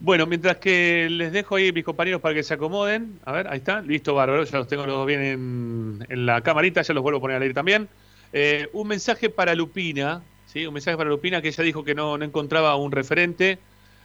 Bueno, 0.00 0.26
mientras 0.26 0.56
que 0.58 1.08
les 1.10 1.32
dejo 1.32 1.56
ahí 1.56 1.72
mis 1.72 1.84
compañeros 1.84 2.20
para 2.20 2.34
que 2.34 2.42
se 2.42 2.54
acomoden. 2.54 3.20
A 3.24 3.32
ver, 3.32 3.48
ahí 3.48 3.58
está, 3.58 3.80
listo, 3.80 4.14
bárbaro, 4.14 4.44
ya 4.44 4.58
los 4.58 4.68
tengo 4.68 4.84
los 4.86 4.96
dos 4.96 5.06
bien 5.06 5.22
en, 5.22 6.06
en 6.08 6.26
la 6.26 6.40
camarita, 6.40 6.82
ya 6.82 6.94
los 6.94 7.02
vuelvo 7.02 7.18
a 7.18 7.20
poner 7.22 7.36
a 7.36 7.40
leer 7.40 7.54
también. 7.54 7.88
Eh, 8.32 8.68
un 8.72 8.88
mensaje 8.88 9.30
para 9.30 9.54
Lupina, 9.54 10.22
¿sí? 10.46 10.66
Un 10.66 10.74
mensaje 10.74 10.96
para 10.96 11.08
Lupina 11.08 11.40
que 11.40 11.48
ella 11.48 11.62
dijo 11.62 11.84
que 11.84 11.94
no, 11.94 12.18
no 12.18 12.24
encontraba 12.24 12.74
un 12.74 12.90
referente. 12.90 13.58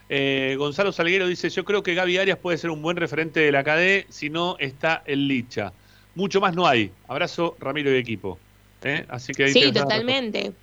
Eh, 0.07 0.55
Gonzalo 0.57 0.91
Salguero 0.91 1.28
dice, 1.28 1.49
yo 1.49 1.66
creo 1.66 1.82
que 1.82 1.95
Gaby 1.95 2.18
Arias 2.20 2.38
puede 2.38 2.57
ser 2.60 2.70
un 2.70 2.82
buen 2.82 2.97
referente 2.97 3.39
de 3.39 3.51
la 3.51 3.64
KD 3.64 4.05
si 4.10 4.30
no 4.30 4.55
está 4.60 5.01
el 5.05 5.28
Licha. 5.28 5.74
Mucho 6.14 6.39
más 6.41 6.55
no 6.55 6.68
hay. 6.68 6.91
Abrazo, 7.07 7.57
Ramiro 7.60 7.91
y 7.91 7.97
equipo. 7.97 8.38
¿Eh? 8.84 9.06
Así 9.10 9.34
que 9.34 9.46
ahí 9.46 9.54
Sí, 9.54 9.72
totalmente. 9.72 10.54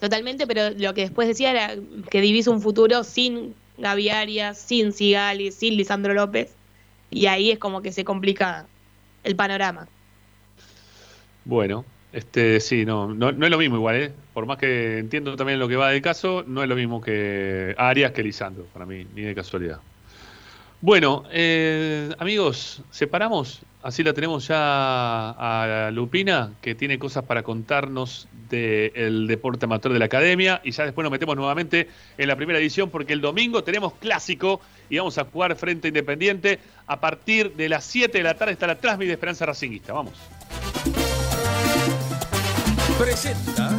Totalmente, 0.00 0.46
pero 0.46 0.70
lo 0.70 0.94
que 0.94 1.02
después 1.02 1.26
decía 1.26 1.50
era 1.50 1.74
que 2.10 2.20
divisa 2.20 2.50
un 2.50 2.60
futuro 2.60 3.02
sin 3.02 3.54
Gaby 3.78 4.10
Arias, 4.10 4.58
sin 4.58 4.92
Sigali, 4.92 5.50
sin 5.50 5.76
Lisandro 5.76 6.14
López. 6.14 6.54
Y 7.10 7.26
ahí 7.26 7.50
es 7.50 7.58
como 7.58 7.82
que 7.82 7.90
se 7.90 8.04
complica 8.04 8.66
el 9.24 9.34
panorama. 9.34 9.88
Bueno, 11.44 11.84
este 12.12 12.60
sí, 12.60 12.84
no, 12.84 13.12
no, 13.12 13.32
no 13.32 13.46
es 13.46 13.50
lo 13.50 13.58
mismo 13.58 13.76
igual, 13.76 13.96
¿eh? 13.96 14.12
Por 14.34 14.46
más 14.46 14.58
que 14.58 14.98
entiendo 14.98 15.34
también 15.36 15.58
lo 15.58 15.68
que 15.68 15.76
va 15.76 15.90
del 15.90 16.02
caso, 16.02 16.44
no 16.46 16.62
es 16.62 16.68
lo 16.68 16.76
mismo 16.76 17.00
que 17.00 17.74
Arias 17.76 18.12
que 18.12 18.22
Lisandro, 18.22 18.64
para 18.66 18.86
mí, 18.86 19.06
ni 19.14 19.22
de 19.22 19.34
casualidad. 19.34 19.80
Bueno, 20.80 21.24
eh, 21.32 22.10
amigos, 22.18 22.82
separamos, 22.90 23.62
así 23.82 24.02
la 24.02 24.12
tenemos 24.12 24.46
ya 24.48 24.56
a 24.58 25.90
Lupina, 25.90 26.52
que 26.60 26.74
tiene 26.74 26.98
cosas 26.98 27.24
para 27.24 27.42
contarnos 27.42 28.28
del 28.48 29.26
deporte 29.26 29.66
amateur 29.66 29.92
de 29.92 29.98
la 29.98 30.06
academia, 30.06 30.60
y 30.64 30.70
ya 30.70 30.84
después 30.84 31.02
nos 31.04 31.12
metemos 31.12 31.36
nuevamente 31.36 31.88
en 32.16 32.28
la 32.28 32.36
primera 32.36 32.58
edición, 32.58 32.90
porque 32.90 33.12
el 33.12 33.20
domingo 33.20 33.62
tenemos 33.64 33.94
clásico 33.94 34.60
y 34.88 34.98
vamos 34.98 35.18
a 35.18 35.24
jugar 35.24 35.54
frente 35.56 35.88
Independiente. 35.88 36.58
A 36.86 37.00
partir 37.00 37.54
de 37.54 37.68
las 37.68 37.84
7 37.84 38.16
de 38.16 38.24
la 38.24 38.34
tarde 38.34 38.52
está 38.52 38.66
la 38.66 38.78
Transmit 38.78 39.08
de 39.08 39.14
Esperanza 39.14 39.44
Racinguista. 39.46 39.92
Vamos. 39.92 40.14
Presenta. 42.98 43.78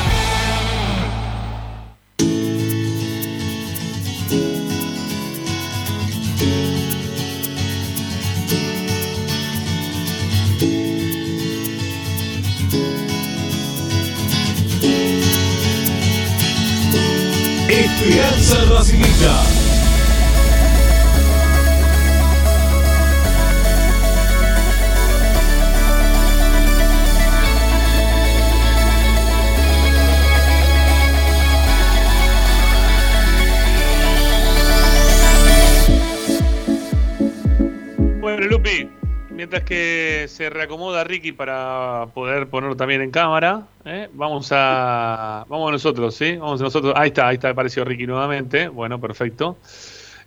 Reacomoda 40.51 41.03
Ricky 41.03 41.31
para 41.31 42.07
poder 42.13 42.47
ponerlo 42.47 42.75
también 42.75 43.01
en 43.01 43.11
cámara, 43.11 43.67
¿eh? 43.85 44.09
vamos 44.13 44.49
a 44.51 45.45
vamos 45.47 45.71
nosotros, 45.71 46.15
¿sí? 46.15 46.37
Vamos 46.37 46.61
nosotros. 46.61 46.93
Ahí 46.95 47.09
está, 47.09 47.27
ahí 47.27 47.35
está, 47.35 47.49
apareció 47.49 47.83
Ricky 47.83 48.05
nuevamente. 48.05 48.67
Bueno, 48.67 48.99
perfecto. 48.99 49.57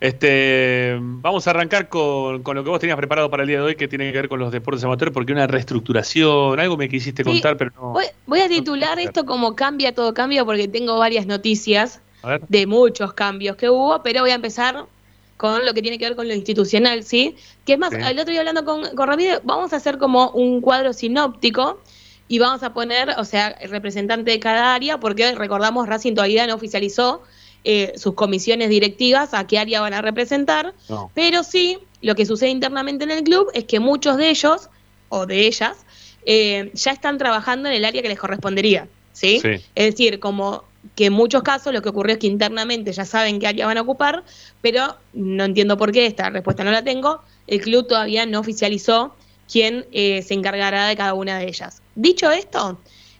Este, 0.00 0.98
vamos 1.00 1.46
a 1.46 1.50
arrancar 1.50 1.88
con, 1.88 2.42
con 2.42 2.56
lo 2.56 2.64
que 2.64 2.70
vos 2.70 2.80
tenías 2.80 2.96
preparado 2.96 3.30
para 3.30 3.44
el 3.44 3.48
día 3.48 3.58
de 3.58 3.64
hoy, 3.64 3.76
que 3.76 3.88
tiene 3.88 4.10
que 4.12 4.18
ver 4.18 4.28
con 4.28 4.38
los 4.38 4.52
deportes 4.52 4.84
amateur, 4.84 5.12
porque 5.12 5.32
una 5.32 5.46
reestructuración, 5.46 6.58
algo 6.60 6.76
me 6.76 6.88
quisiste 6.88 7.24
Sí, 7.24 7.30
contar, 7.30 7.56
pero 7.56 7.70
no. 7.76 7.92
Voy, 7.92 8.04
voy 8.26 8.40
a 8.40 8.48
titular 8.48 8.98
esto 8.98 9.24
como 9.24 9.54
cambia, 9.54 9.94
todo 9.94 10.12
cambia, 10.12 10.44
porque 10.44 10.68
tengo 10.68 10.98
varias 10.98 11.26
noticias 11.26 12.02
A 12.22 12.38
de 12.48 12.66
muchos 12.66 13.14
cambios 13.14 13.56
que 13.56 13.70
hubo, 13.70 14.02
pero 14.02 14.20
voy 14.20 14.32
a 14.32 14.34
empezar 14.34 14.84
con 15.36 15.64
lo 15.66 15.74
que 15.74 15.82
tiene 15.82 15.98
que 15.98 16.04
ver 16.06 16.16
con 16.16 16.28
lo 16.28 16.34
institucional, 16.34 17.02
¿sí? 17.04 17.36
Que 17.66 17.74
es 17.74 17.78
más, 17.78 17.90
Sí. 17.90 17.96
el 18.00 18.18
otro 18.18 18.30
día 18.30 18.40
hablando 18.40 18.64
con, 18.64 18.94
con 18.94 19.10
vamos 19.42 19.72
a 19.72 19.76
hacer 19.76 19.98
como 19.98 20.30
un 20.30 20.60
cuadro 20.60 20.92
sinóptico 20.92 21.80
y 22.28 22.38
vamos 22.38 22.62
a 22.62 22.72
poner, 22.72 23.10
o 23.18 23.24
sea, 23.24 23.48
el 23.48 23.70
representante 23.70 24.30
de 24.30 24.40
cada 24.40 24.74
área, 24.74 24.98
porque 24.98 25.34
recordamos, 25.34 25.88
Racing 25.88 26.14
todavía 26.14 26.46
no 26.46 26.54
oficializó 26.54 27.22
eh, 27.64 27.92
sus 27.96 28.14
comisiones 28.14 28.68
directivas, 28.68 29.32
a 29.34 29.46
qué 29.46 29.58
área 29.58 29.80
van 29.80 29.94
a 29.94 30.02
representar, 30.02 30.74
No. 30.88 31.10
pero 31.14 31.42
sí, 31.42 31.78
lo 32.02 32.14
que 32.14 32.26
sucede 32.26 32.50
internamente 32.50 33.04
en 33.04 33.10
el 33.10 33.24
club 33.24 33.48
es 33.54 33.64
que 33.64 33.80
muchos 33.80 34.16
de 34.18 34.28
ellos, 34.30 34.68
o 35.08 35.26
de 35.26 35.46
ellas, 35.46 35.76
eh, 36.26 36.70
ya 36.74 36.92
están 36.92 37.18
trabajando 37.18 37.68
en 37.68 37.74
el 37.74 37.84
área 37.84 38.02
que 38.02 38.08
les 38.08 38.18
correspondería, 38.18 38.88
¿sí? 39.12 39.40
Sí. 39.40 39.62
Es 39.74 39.90
decir, 39.92 40.20
como 40.20 40.64
que 40.94 41.06
en 41.06 41.12
muchos 41.12 41.42
casos 41.42 41.72
lo 41.72 41.82
que 41.82 41.88
ocurrió 41.88 42.14
es 42.14 42.18
que 42.18 42.26
internamente 42.26 42.92
ya 42.92 43.04
saben 43.04 43.38
qué 43.38 43.46
área 43.46 43.66
van 43.66 43.78
a 43.78 43.82
ocupar, 43.82 44.24
pero 44.60 44.96
no 45.12 45.44
entiendo 45.44 45.76
por 45.76 45.92
qué, 45.92 46.06
esta 46.06 46.30
respuesta 46.30 46.64
no 46.64 46.70
la 46.70 46.84
tengo, 46.84 47.20
el 47.46 47.60
club 47.60 47.86
todavía 47.86 48.26
no 48.26 48.40
oficializó 48.40 49.14
quién 49.50 49.86
eh, 49.92 50.22
se 50.22 50.34
encargará 50.34 50.86
de 50.86 50.96
cada 50.96 51.14
una 51.14 51.38
de 51.38 51.46
ellas. 51.46 51.82
Dicho 51.94 52.30
esto, 52.30 52.78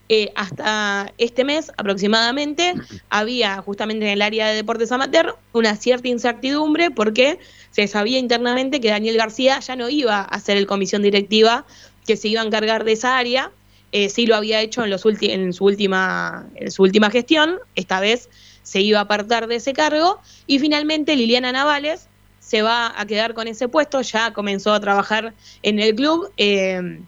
eh, 0.09 0.32
hasta 0.35 1.12
este 1.16 1.45
mes 1.45 1.73
aproximadamente 1.77 2.74
había 3.09 3.62
justamente 3.62 4.05
en 4.05 4.12
el 4.12 4.23
área 4.23 4.49
de 4.49 4.55
deportes 4.55 4.93
amateur 4.93 5.36
una 5.53 5.77
cierta 5.77 6.09
incertidumbre 6.09 6.91
porque 6.91 7.39
se 7.70 7.89
sabía 7.89 8.19
internamente 8.19 8.81
que 8.81 8.91
Daniel 8.91 9.16
García 9.16 9.61
ya 9.61 9.77
no 9.77 9.89
iba 9.89 10.20
a 10.20 10.41
ser 10.41 10.57
el 10.57 10.66
comisión 10.66 11.03
directiva 11.03 11.65
que 12.07 12.16
se 12.16 12.28
iba 12.28 12.43
a 12.43 12.45
encargar 12.45 12.85
de 12.85 12.93
esa 12.93 13.16
área, 13.16 13.51
eh, 13.97 14.09
sí 14.09 14.27
lo 14.27 14.35
había 14.35 14.61
hecho 14.61 14.83
en, 14.83 14.91
los 14.91 15.03
en, 15.07 15.53
su 15.53 15.65
última, 15.65 16.49
en 16.57 16.71
su 16.73 16.83
última 16.83 17.11
gestión, 17.11 17.59
esta 17.77 18.01
vez 18.01 18.29
se 18.65 18.81
iba 18.81 18.99
a 18.99 19.03
apartar 19.03 19.47
de 19.47 19.55
ese 19.57 19.73
cargo. 19.73 20.21
Y 20.49 20.59
finalmente 20.59 21.15
Liliana 21.15 21.53
Navales 21.53 22.09
se 22.41 22.62
va 22.62 22.93
a 23.01 23.07
quedar 23.07 23.35
con 23.35 23.47
ese 23.47 23.69
puesto, 23.69 24.01
ya 24.03 24.33
comenzó 24.33 24.73
a 24.75 24.81
trabajar 24.81 25.33
en 25.62 25.79
el 25.79 25.95
club 25.95 26.31
eh, 26.37 26.75
en, 26.75 27.01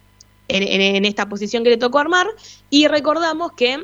en- 0.49 1.05
esta 1.05 1.29
posición 1.29 1.65
que 1.65 1.71
le 1.71 1.77
tocó 1.77 1.99
armar. 1.99 2.29
Y 2.71 2.87
recordamos 2.87 3.51
que 3.53 3.81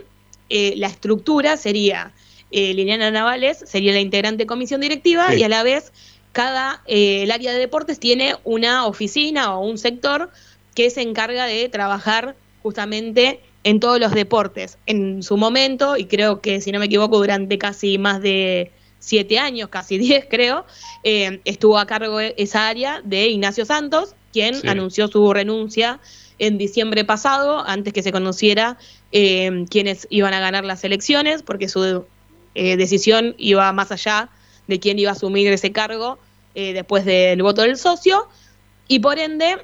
eh, 0.48 0.74
la 0.76 0.86
estructura 0.86 1.56
sería 1.56 2.12
Liliana 2.52 3.10
Navales, 3.10 3.64
sería 3.66 3.92
la 3.94 4.00
integrante 4.00 4.42
de 4.44 4.46
comisión 4.46 4.80
directiva 4.80 5.30
Sí. 5.30 5.40
y 5.40 5.42
a 5.42 5.48
la 5.48 5.62
vez 5.64 5.90
cada, 6.32 6.82
eh, 6.86 7.22
el 7.24 7.30
área 7.32 7.50
de 7.52 7.58
deportes 7.58 7.98
tiene 7.98 8.36
una 8.44 8.86
oficina 8.86 9.56
o 9.56 9.66
un 9.66 9.76
sector 9.78 10.30
que 10.74 10.90
se 10.90 11.00
encarga 11.02 11.46
de 11.46 11.68
trabajar 11.68 12.34
justamente 12.62 13.40
en 13.64 13.80
todos 13.80 14.00
los 14.00 14.12
deportes. 14.12 14.78
En 14.86 15.22
su 15.22 15.36
momento, 15.36 15.96
y 15.96 16.06
creo 16.06 16.40
que 16.40 16.60
si 16.60 16.72
no 16.72 16.78
me 16.78 16.86
equivoco, 16.86 17.18
durante 17.18 17.58
casi 17.58 17.98
más 17.98 18.20
de 18.22 18.70
siete 18.98 19.38
años, 19.38 19.68
casi 19.68 19.98
diez 19.98 20.26
creo, 20.28 20.64
eh, 21.04 21.40
estuvo 21.44 21.78
a 21.78 21.86
cargo 21.86 22.18
de 22.18 22.34
esa 22.38 22.68
área 22.68 23.00
de 23.04 23.28
Ignacio 23.28 23.64
Santos, 23.64 24.14
quien 24.32 24.54
Sí. 24.54 24.68
anunció 24.68 25.08
su 25.08 25.32
renuncia 25.32 26.00
en 26.38 26.58
diciembre 26.58 27.04
pasado, 27.04 27.62
antes 27.66 27.92
que 27.92 28.02
se 28.02 28.10
conociera 28.12 28.78
eh, 29.12 29.64
quiénes 29.70 30.06
iban 30.10 30.34
a 30.34 30.40
ganar 30.40 30.64
las 30.64 30.82
elecciones, 30.84 31.42
porque 31.42 31.68
su 31.68 32.04
eh, 32.54 32.76
decisión 32.76 33.34
iba 33.38 33.70
más 33.72 33.92
allá 33.92 34.28
de 34.66 34.80
quién 34.80 34.98
iba 34.98 35.10
a 35.10 35.12
asumir 35.14 35.52
ese 35.52 35.70
cargo 35.72 36.18
eh, 36.54 36.72
después 36.72 37.04
del 37.04 37.42
voto 37.42 37.62
del 37.62 37.76
socio, 37.76 38.26
y 38.92 38.98
por 38.98 39.18
ende 39.18 39.56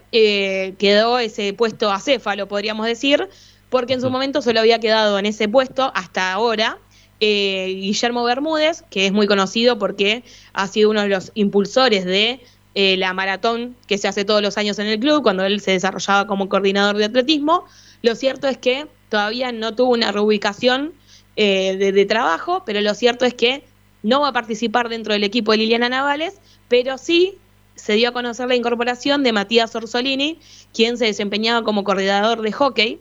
quedó 0.78 1.18
ese 1.18 1.52
puesto 1.52 1.90
acéfalo, 1.90 2.48
podríamos 2.48 2.86
decir, 2.86 3.28
porque 3.70 3.94
en 3.94 4.00
su 4.00 4.10
momento 4.10 4.42
solo 4.42 4.60
había 4.60 4.78
quedado 4.78 5.18
en 5.18 5.26
ese 5.26 5.48
puesto 5.48 5.92
hasta 5.94 6.32
ahora 6.32 6.78
Guillermo 7.20 8.24
Bermúdez, 8.24 8.84
que 8.90 9.06
es 9.06 9.12
muy 9.12 9.26
conocido 9.26 9.78
porque 9.78 10.22
ha 10.52 10.66
sido 10.68 10.90
uno 10.90 11.02
de 11.02 11.08
los 11.08 11.32
impulsores 11.34 12.04
de 12.04 12.40
la 12.74 13.12
maratón 13.12 13.76
que 13.86 13.98
se 13.98 14.08
hace 14.08 14.24
todos 14.24 14.40
los 14.40 14.56
años 14.56 14.78
en 14.78 14.86
el 14.86 14.98
club, 15.00 15.22
cuando 15.22 15.44
él 15.44 15.60
se 15.60 15.72
desarrollaba 15.72 16.26
como 16.26 16.48
coordinador 16.48 16.96
de 16.96 17.06
atletismo. 17.06 17.64
Lo 18.02 18.14
cierto 18.14 18.46
es 18.46 18.56
que 18.56 18.86
todavía 19.08 19.52
no 19.52 19.74
tuvo 19.74 19.92
una 19.92 20.12
reubicación 20.12 20.94
eh, 21.36 21.76
de, 21.76 22.06
trabajo, 22.06 22.62
pero 22.64 22.80
lo 22.80 22.94
cierto 22.94 23.24
es 23.24 23.34
que 23.34 23.64
no 24.02 24.20
va 24.20 24.28
a 24.28 24.32
participar 24.32 24.88
dentro 24.88 25.12
del 25.12 25.24
equipo 25.24 25.52
de 25.52 25.58
Liliana 25.58 25.88
Navales, 25.88 26.40
pero 26.68 26.98
sí 26.98 27.38
se 27.78 27.94
dio 27.94 28.10
a 28.10 28.12
conocer 28.12 28.48
la 28.48 28.56
incorporación 28.56 29.22
de 29.22 29.32
Matías 29.32 29.74
Orsolini, 29.74 30.38
quien 30.74 30.98
se 30.98 31.06
desempeñaba 31.06 31.64
como 31.64 31.84
coordinador 31.84 32.42
de 32.42 32.52
hockey. 32.52 33.00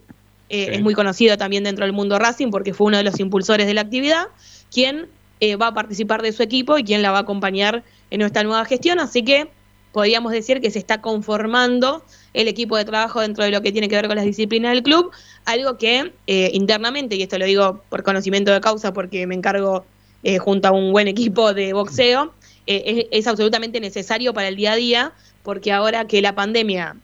Eh, 0.49 0.69
es 0.73 0.81
muy 0.81 0.93
conocido 0.93 1.37
también 1.37 1.65
dentro 1.65 1.85
del 1.85 1.93
mundo 1.93 2.17
Racing 2.19 2.51
porque 2.51 2.73
fue 2.73 2.87
uno 2.87 2.97
de 2.97 3.03
los 3.03 3.19
impulsores 3.19 3.67
de 3.67 3.73
la 3.73 3.81
actividad, 3.81 4.27
quien 4.71 5.09
eh, 5.39 5.55
va 5.55 5.67
a 5.67 5.73
participar 5.73 6.21
de 6.21 6.31
su 6.31 6.41
equipo 6.41 6.77
y 6.77 6.83
quien 6.83 7.01
la 7.01 7.11
va 7.11 7.17
a 7.17 7.21
acompañar 7.21 7.83
en 8.11 8.21
esta 8.21 8.43
nueva 8.43 8.63
gestión. 8.65 8.99
Así 8.99 9.23
que 9.23 9.49
podríamos 9.91 10.31
decir 10.31 10.61
que 10.61 10.71
se 10.71 10.79
está 10.79 11.01
conformando 11.01 12.03
el 12.33 12.47
equipo 12.47 12.77
de 12.77 12.85
trabajo 12.85 13.21
dentro 13.21 13.43
de 13.43 13.51
lo 13.51 13.61
que 13.61 13.71
tiene 13.71 13.89
que 13.89 13.95
ver 13.95 14.07
con 14.07 14.15
las 14.15 14.25
disciplinas 14.25 14.73
del 14.73 14.83
club, 14.83 15.11
algo 15.45 15.77
que 15.77 16.13
eh, 16.27 16.51
internamente, 16.53 17.15
y 17.15 17.23
esto 17.23 17.37
lo 17.37 17.45
digo 17.45 17.81
por 17.89 18.03
conocimiento 18.03 18.51
de 18.51 18.61
causa 18.61 18.93
porque 18.93 19.25
me 19.27 19.35
encargo 19.35 19.85
eh, 20.23 20.39
junto 20.39 20.67
a 20.67 20.71
un 20.71 20.91
buen 20.91 21.07
equipo 21.07 21.53
de 21.53 21.73
boxeo, 21.73 22.33
eh, 22.67 23.07
es, 23.11 23.21
es 23.21 23.27
absolutamente 23.27 23.79
necesario 23.79 24.33
para 24.33 24.47
el 24.47 24.55
día 24.55 24.73
a 24.73 24.75
día, 24.75 25.13
porque 25.43 25.71
ahora 25.71 26.05
que 26.05 26.21
la 26.21 26.35
pandemia 26.35 26.95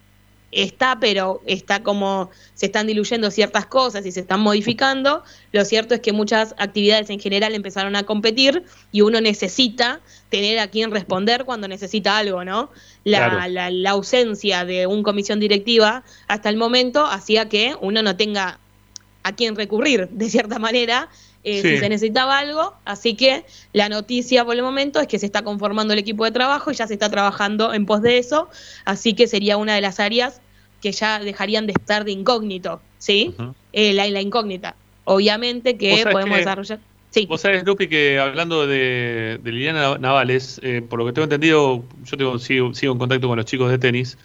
está, 0.53 0.99
pero 0.99 1.41
está 1.45 1.83
como 1.83 2.29
se 2.53 2.67
están 2.67 2.87
diluyendo 2.87 3.31
ciertas 3.31 3.65
cosas 3.65 4.05
y 4.05 4.11
se 4.11 4.21
están 4.21 4.39
modificando. 4.39 5.23
Lo 5.51 5.65
cierto 5.65 5.95
es 5.95 6.01
que 6.01 6.13
muchas 6.13 6.53
actividades 6.57 7.09
en 7.09 7.19
general 7.19 7.55
empezaron 7.55 7.95
a 7.95 8.03
competir 8.03 8.63
y 8.91 9.01
uno 9.01 9.21
necesita 9.21 10.01
tener 10.29 10.59
a 10.59 10.67
quien 10.67 10.91
responder 10.91 11.45
cuando 11.45 11.67
necesita 11.67 12.17
algo, 12.17 12.43
¿no? 12.43 12.69
La, 13.03 13.47
la, 13.47 13.89
ausencia 13.89 14.65
de 14.65 14.87
un 14.87 15.03
comisión 15.03 15.39
directiva 15.39 16.03
hasta 16.27 16.49
el 16.49 16.57
momento 16.57 17.05
hacía 17.05 17.49
que 17.49 17.75
uno 17.81 18.01
no 18.01 18.15
tenga 18.15 18.59
a 19.23 19.33
quién 19.33 19.55
recurrir, 19.55 20.09
de 20.09 20.29
cierta 20.29 20.57
manera, 20.57 21.09
eh, 21.43 21.61
si 21.61 21.77
se 21.77 21.89
necesitaba 21.89 22.39
algo. 22.39 22.73
Así 22.85 23.15
que 23.15 23.45
la 23.73 23.89
noticia 23.89 24.45
por 24.45 24.55
el 24.55 24.63
momento 24.63 24.99
es 24.99 25.07
que 25.07 25.19
se 25.19 25.25
está 25.25 25.43
conformando 25.43 25.93
el 25.93 25.99
equipo 25.99 26.25
de 26.25 26.31
trabajo 26.31 26.71
y 26.71 26.75
ya 26.75 26.87
se 26.87 26.93
está 26.93 27.09
trabajando 27.09 27.73
en 27.73 27.85
pos 27.85 28.01
de 28.01 28.17
eso. 28.17 28.49
Así 28.85 29.13
que 29.13 29.27
sería 29.27 29.57
una 29.57 29.75
de 29.75 29.81
las 29.81 29.99
áreas 29.99 30.41
que 30.81 30.91
ya 30.91 31.19
dejarían 31.19 31.65
de 31.65 31.73
estar 31.73 32.03
de 32.03 32.11
incógnito, 32.11 32.81
¿sí? 32.97 33.33
Eh, 33.71 33.93
la, 33.93 34.21
incógnita. 34.21 34.75
Obviamente 35.05 35.77
que 35.77 36.05
podemos 36.11 36.37
desarrollar. 36.37 36.79
Sí. 37.09 37.25
Vos 37.27 37.41
sabés, 37.41 37.63
Lupi, 37.63 37.87
que 37.87 38.19
hablando 38.19 38.65
de, 38.65 39.39
Liliana 39.43 39.97
Navales, 39.99 40.59
eh, 40.63 40.81
por 40.81 40.99
lo 40.99 41.05
que 41.05 41.13
tengo 41.13 41.25
entendido, 41.25 41.83
yo 42.03 42.17
tengo, 42.17 42.39
sigo, 42.39 42.71
en 42.81 42.97
contacto 42.97 43.27
con 43.27 43.37
los 43.37 43.45
chicos 43.45 43.69
de 43.69 43.77
tenis, 43.77 44.17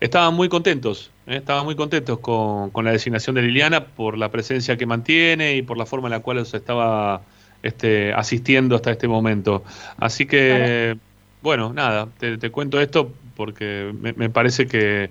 estaban 0.00 0.34
muy 0.34 0.48
contentos, 0.48 1.10
eh, 1.26 1.36
estaban 1.36 1.64
muy 1.64 1.76
contentos 1.76 2.18
con, 2.18 2.70
la 2.84 2.92
designación 2.92 3.36
de 3.36 3.42
Liliana 3.42 3.86
por 3.86 4.18
la 4.18 4.30
presencia 4.30 4.76
que 4.76 4.86
mantiene 4.86 5.56
y 5.56 5.62
por 5.62 5.76
la 5.76 5.86
forma 5.86 6.08
en 6.08 6.12
la 6.12 6.20
cual 6.20 6.44
se 6.46 6.56
estaba 6.56 7.22
este, 7.62 8.12
asistiendo 8.12 8.76
hasta 8.76 8.90
este 8.90 9.08
momento. 9.08 9.64
Así 9.96 10.26
que, 10.26 10.96
bueno, 11.42 11.72
nada, 11.72 12.08
te, 12.18 12.50
cuento 12.50 12.80
esto 12.80 13.12
porque 13.36 13.92
me 14.16 14.30
parece 14.30 14.66
que 14.66 15.10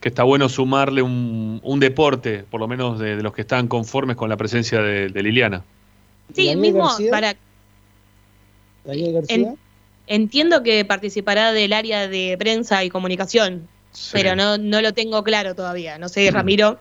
que 0.00 0.08
está 0.08 0.24
bueno 0.24 0.48
sumarle 0.48 1.02
un, 1.02 1.78
deporte, 1.78 2.44
por 2.50 2.60
lo 2.60 2.68
menos 2.68 2.98
de, 2.98 3.22
los 3.22 3.34
que 3.34 3.42
están 3.42 3.68
conformes 3.68 4.16
con 4.16 4.30
la 4.30 4.36
presencia 4.36 4.80
de, 4.80 5.22
Liliana. 5.22 5.62
Sí, 6.34 6.54
mismo 6.56 6.88
para... 7.10 7.34
García? 8.84 9.54
entiendo 10.06 10.62
que 10.62 10.84
participará 10.86 11.52
del 11.52 11.74
área 11.74 12.08
de 12.08 12.34
prensa 12.38 12.82
y 12.82 12.88
comunicación, 12.88 13.68
pero 14.12 14.36
no, 14.36 14.58
no 14.58 14.80
lo 14.80 14.92
tengo 14.92 15.22
claro 15.22 15.54
todavía. 15.54 15.98
No 15.98 16.08
sé, 16.08 16.30
Ramiro, 16.30 16.78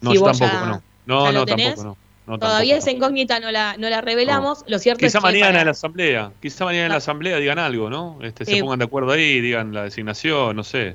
no, 0.00 0.12
si 0.12 0.18
vos 0.18 0.38
tampoco, 0.38 0.66
no. 0.66 0.82
No, 1.06 1.32
no, 1.32 1.46
tampoco, 1.46 1.96
no. 2.26 2.38
Todavía 2.38 2.76
esa 2.76 2.90
incógnita 2.90 3.40
no 3.40 3.50
la, 3.50 3.76
no 3.78 3.90
la 3.90 4.00
revelamos. 4.00 4.64
Lo 4.68 4.78
cierto 4.78 5.00
quizá 5.00 5.18
es 5.18 5.24
que 5.24 5.32
mañana 5.32 5.60
en 5.60 5.66
la 5.66 5.72
asamblea, 5.72 6.32
quizá 6.40 6.64
mañana 6.64 6.86
en 6.86 6.92
la 6.92 6.98
asamblea 6.98 7.36
digan 7.38 7.58
algo, 7.58 7.90
¿no? 7.90 8.18
Este, 8.22 8.44
se 8.44 8.60
pongan 8.60 8.78
de 8.78 8.84
acuerdo 8.84 9.12
ahí, 9.12 9.40
digan 9.40 9.74
la 9.74 9.84
designación, 9.84 10.54
no 10.56 10.62
sé. 10.62 10.94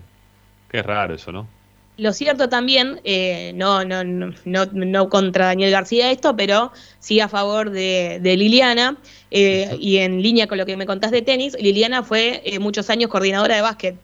Qué 0.70 0.82
raro 0.82 1.16
eso, 1.16 1.32
¿no? 1.32 1.48
Lo 1.98 2.14
cierto 2.14 2.48
también, 2.48 3.02
eh, 3.06 3.54
no, 3.56 3.84
no, 3.84 4.04
no, 4.04 4.36
no, 4.46 5.10
contra 5.10 5.48
Daniel 5.48 5.72
García 5.72 6.12
esto, 6.12 6.36
pero 6.36 6.72
sí 7.00 7.20
a 7.20 7.28
favor 7.28 7.72
de, 7.72 8.20
Liliana, 8.24 8.98
eh, 9.32 9.76
y 9.80 9.98
en 9.98 10.22
línea 10.22 10.46
con 10.46 10.60
lo 10.60 10.68
que 10.68 10.78
me 10.78 10.86
contás 10.86 11.10
de 11.10 11.24
tenis, 11.24 11.58
Liliana 11.60 12.04
fue 12.04 12.44
eh, 12.46 12.60
muchos 12.60 12.92
años 12.92 13.10
coordinadora 13.10 13.56
de 13.56 13.62
básquet. 13.62 13.96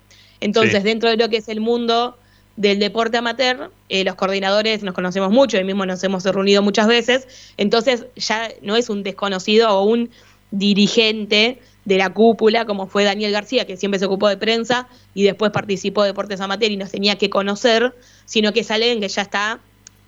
Entonces, 0.43 0.83
dentro 0.83 1.09
de 1.09 1.17
lo 1.17 1.29
que 1.29 1.37
es 1.37 1.47
el 1.47 1.61
mundo 1.61 2.17
del 2.55 2.79
deporte 2.79 3.17
amateur, 3.17 3.71
los 3.89 4.15
coordinadores 4.15 4.83
nos 4.83 4.93
conocemos 4.93 5.31
mucho, 5.31 5.57
y 5.57 5.63
mismo 5.63 5.85
nos 5.85 6.03
hemos 6.03 6.23
reunido 6.23 6.61
muchas 6.61 6.87
veces, 6.87 7.27
entonces 7.57 8.05
ya 8.15 8.49
no 8.61 8.75
es 8.75 8.89
un 8.89 9.03
desconocido 9.03 9.69
o 9.69 9.83
un 9.83 10.09
dirigente 10.51 11.59
de 11.85 11.97
la 11.97 12.11
cúpula, 12.11 12.65
como 12.65 12.87
fue 12.87 13.03
Daniel 13.03 13.31
García, 13.31 13.65
que 13.65 13.77
siempre 13.77 13.99
se 13.99 14.05
ocupó 14.05 14.29
de 14.29 14.37
prensa 14.37 14.87
y 15.13 15.23
después 15.23 15.51
participó 15.51 16.03
de 16.03 16.09
Deportes 16.09 16.39
Amateur 16.41 16.71
y 16.71 16.77
nos 16.77 16.91
tenía 16.91 17.17
que 17.17 17.29
conocer, 17.29 17.93
sino 18.25 18.53
que 18.53 18.61
es 18.61 18.71
alguien 18.71 19.01
que 19.01 19.07
ya 19.07 19.21
está 19.21 19.59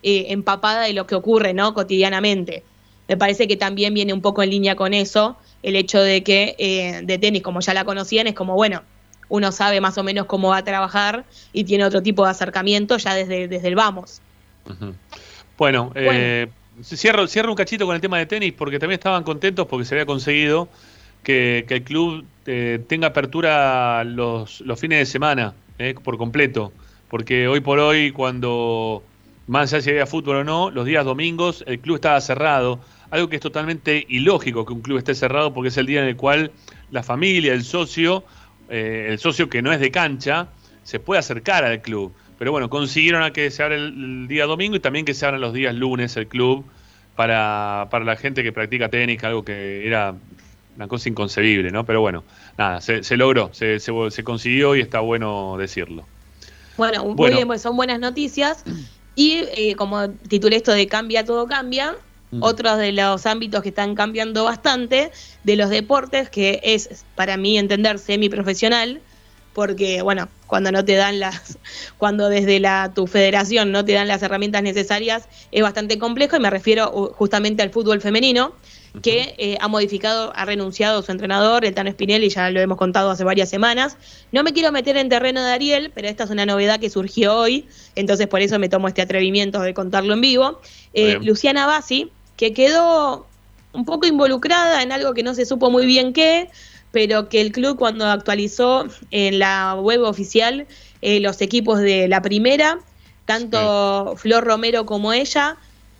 eh, 0.03 0.27
empapada 0.29 0.83
de 0.83 0.93
lo 0.93 1.07
que 1.07 1.15
ocurre 1.15 1.53
¿no? 1.53 1.73
cotidianamente. 1.73 2.63
Me 3.07 3.17
parece 3.17 3.47
que 3.47 3.57
también 3.57 3.93
viene 3.93 4.13
un 4.13 4.21
poco 4.21 4.43
en 4.43 4.51
línea 4.51 4.75
con 4.75 4.93
eso, 4.93 5.37
el 5.63 5.75
hecho 5.75 5.99
de 5.99 6.23
que 6.23 6.55
eh, 6.57 7.01
de 7.03 7.17
tenis, 7.17 7.41
como 7.41 7.59
ya 7.59 7.73
la 7.73 7.85
conocían, 7.85 8.27
es 8.27 8.35
como, 8.35 8.55
bueno, 8.55 8.83
uno 9.29 9.51
sabe 9.51 9.81
más 9.81 9.97
o 9.97 10.03
menos 10.03 10.25
cómo 10.25 10.49
va 10.49 10.57
a 10.57 10.63
trabajar 10.63 11.25
y 11.53 11.63
tiene 11.63 11.85
otro 11.85 12.01
tipo 12.01 12.23
de 12.23 12.31
acercamiento 12.31 12.97
ya 12.97 13.13
desde, 13.13 13.47
desde 13.47 13.67
el 13.67 13.75
vamos. 13.75 14.21
Bueno, 15.57 15.91
eh, 15.95 16.47
cierro, 16.83 17.27
cierro 17.27 17.49
un 17.49 17.55
cachito 17.55 17.85
con 17.85 17.95
el 17.95 18.01
tema 18.01 18.17
de 18.17 18.25
tenis 18.25 18.53
porque 18.53 18.79
también 18.79 18.99
estaban 18.99 19.23
contentos 19.23 19.67
porque 19.67 19.85
se 19.85 19.95
había 19.95 20.05
conseguido 20.05 20.67
que, 21.23 21.65
el 21.67 21.83
club 21.83 22.25
eh, 22.45 22.79
tenga 22.87 23.07
apertura 23.07 24.03
los, 24.03 24.61
los, 24.61 24.79
fines 24.79 24.99
de 24.99 25.05
semana 25.05 25.53
eh, 25.79 25.95
por 26.01 26.17
completo. 26.17 26.71
Porque 27.09 27.47
hoy 27.47 27.59
por 27.59 27.79
hoy, 27.79 28.11
cuando 28.11 29.03
más 29.47 29.73
allá 29.73 29.81
si 29.81 29.89
había 29.91 30.05
fútbol 30.05 30.37
o 30.37 30.43
no, 30.43 30.71
los 30.71 30.85
días 30.85 31.05
domingos 31.05 31.63
el 31.67 31.79
club 31.79 31.95
estaba 31.95 32.19
cerrado. 32.21 32.79
Algo 33.11 33.29
que 33.29 33.35
es 33.35 33.41
totalmente 33.41 34.05
ilógico 34.09 34.65
que 34.65 34.73
un 34.73 34.81
club 34.81 34.97
esté 34.97 35.13
cerrado 35.13 35.53
porque 35.53 35.69
es 35.69 35.77
el 35.77 35.85
día 35.85 36.01
en 36.01 36.07
el 36.07 36.15
cual 36.15 36.51
la 36.91 37.03
familia, 37.03 37.53
el 37.53 37.63
socio, 37.63 38.23
eh, 38.69 39.07
el 39.09 39.19
socio 39.19 39.49
que 39.49 39.61
no 39.61 39.71
es 39.71 39.79
de 39.79 39.91
cancha, 39.91 40.47
se 40.83 40.99
puede 40.99 41.19
acercar 41.19 41.63
al 41.63 41.81
club. 41.81 42.13
Pero 42.37 42.51
bueno, 42.51 42.69
consiguieron 42.69 43.23
a 43.23 43.31
que 43.31 43.49
se 43.51 43.63
abra 43.63 43.75
el, 43.75 44.27
día 44.27 44.45
domingo 44.45 44.75
y 44.75 44.79
también 44.79 45.05
que 45.05 45.13
se 45.13 45.25
abran 45.25 45.41
los 45.41 45.53
días 45.53 45.73
lunes 45.73 46.17
el 46.17 46.27
club 46.27 46.65
para, 47.15 47.87
para 47.89 48.03
la 48.03 48.15
gente 48.17 48.43
que 48.43 48.51
practica 48.51 48.89
tenis, 48.89 49.23
algo 49.23 49.45
que 49.45 49.87
era 49.87 50.15
una 50.75 50.87
cosa 50.87 51.07
inconcebible, 51.07 51.71
¿no? 51.71 51.85
Pero 51.85 52.01
bueno, 52.01 52.23
nada, 52.57 52.81
se, 52.81 53.17
logró, 53.17 53.53
se, 53.53 53.79
se, 53.79 54.23
consiguió 54.23 54.75
y 54.75 54.81
está 54.81 54.99
bueno 54.99 55.55
decirlo. 55.57 56.05
Bueno, 56.77 57.05
muy 57.05 57.31
bien, 57.31 57.47
pues 57.47 57.61
son 57.61 57.77
buenas 57.77 57.99
noticias. 57.99 58.63
Y 59.15 59.43
eh, 59.55 59.75
como 59.77 60.09
titulé 60.09 60.57
esto 60.57 60.73
de 60.73 60.87
Cambia, 60.87 61.23
todo 61.23 61.47
cambia, 61.47 61.95
mm. 62.31 62.43
otros 62.43 62.77
de 62.77 62.91
los 62.91 63.25
ámbitos 63.25 63.61
que 63.63 63.69
están 63.69 63.95
cambiando 63.95 64.43
bastante, 64.43 65.11
de 65.43 65.55
los 65.55 65.69
deportes, 65.69 66.29
que 66.29 66.59
es, 66.63 67.05
para 67.15 67.37
mí 67.37 67.57
entender, 67.57 67.99
semi-profesional, 67.99 69.01
porque, 69.53 70.01
bueno, 70.01 70.27
cuando 70.47 70.71
no 70.71 70.83
te 70.83 70.95
dan 70.95 71.19
las, 71.19 71.57
cuando 71.97 72.29
desde 72.29 72.59
la 72.59 72.91
tu 72.93 73.07
federación 73.07 73.71
no 73.71 73.85
te 73.85 73.93
dan 73.93 74.07
las 74.07 74.21
herramientas 74.21 74.61
necesarias, 74.63 75.27
es 75.51 75.61
bastante 75.61 75.97
complejo, 75.97 76.35
y 76.35 76.39
me 76.39 76.49
refiero 76.49 77.13
justamente 77.15 77.63
al 77.63 77.71
fútbol 77.71 78.01
femenino, 78.01 78.53
que 79.01 79.35
eh, 79.37 79.57
ha 79.61 79.67
modificado, 79.67 80.31
ha 80.35 80.45
renunciado 80.45 81.01
su 81.01 81.11
entrenador, 81.11 81.65
el 81.65 81.73
Tano 81.73 81.91
Spinelli, 81.91 82.29
ya 82.29 82.49
lo 82.49 82.59
hemos 82.59 82.77
contado 82.77 83.09
hace 83.09 83.23
varias 83.23 83.49
semanas. 83.49 83.97
No 84.31 84.43
me 84.43 84.53
quiero 84.53 84.71
meter 84.71 84.97
en 84.97 85.09
terreno 85.09 85.43
de 85.43 85.51
Ariel, 85.51 85.91
pero 85.93 86.07
esta 86.07 86.23
es 86.23 86.29
una 86.29 86.45
novedad 86.45 86.79
que 86.79 86.89
surgió 86.89 87.35
hoy, 87.35 87.67
entonces 87.95 88.27
por 88.27 88.41
eso 88.41 88.59
me 88.59 88.69
tomo 88.69 88.87
este 88.87 89.01
atrevimiento 89.01 89.61
de 89.61 89.73
contarlo 89.73 90.13
en 90.13 90.21
vivo. 90.21 90.61
Eh, 90.93 91.19
Luciana 91.21 91.65
Bassi, 91.65 92.11
que 92.37 92.53
quedó 92.53 93.27
un 93.73 93.85
poco 93.85 94.07
involucrada 94.07 94.81
en 94.81 94.91
algo 94.91 95.13
que 95.13 95.23
no 95.23 95.33
se 95.35 95.45
supo 95.45 95.69
muy 95.69 95.85
bien 95.85 96.13
qué, 96.13 96.49
pero 96.91 97.27
que 97.27 97.41
el 97.41 97.51
club 97.51 97.77
cuando 97.77 98.05
actualizó 98.05 98.85
en 99.11 99.39
la 99.39 99.75
web 99.75 100.01
oficial 100.03 100.65
eh, 101.01 101.19
los 101.19 101.41
equipos 101.41 101.79
de 101.79 102.07
la 102.07 102.21
primera, 102.21 102.79
Tanto 103.25 104.13
Flor 104.17 104.43
Romero 104.43 104.85
como 104.85 105.11
ella 105.11 105.57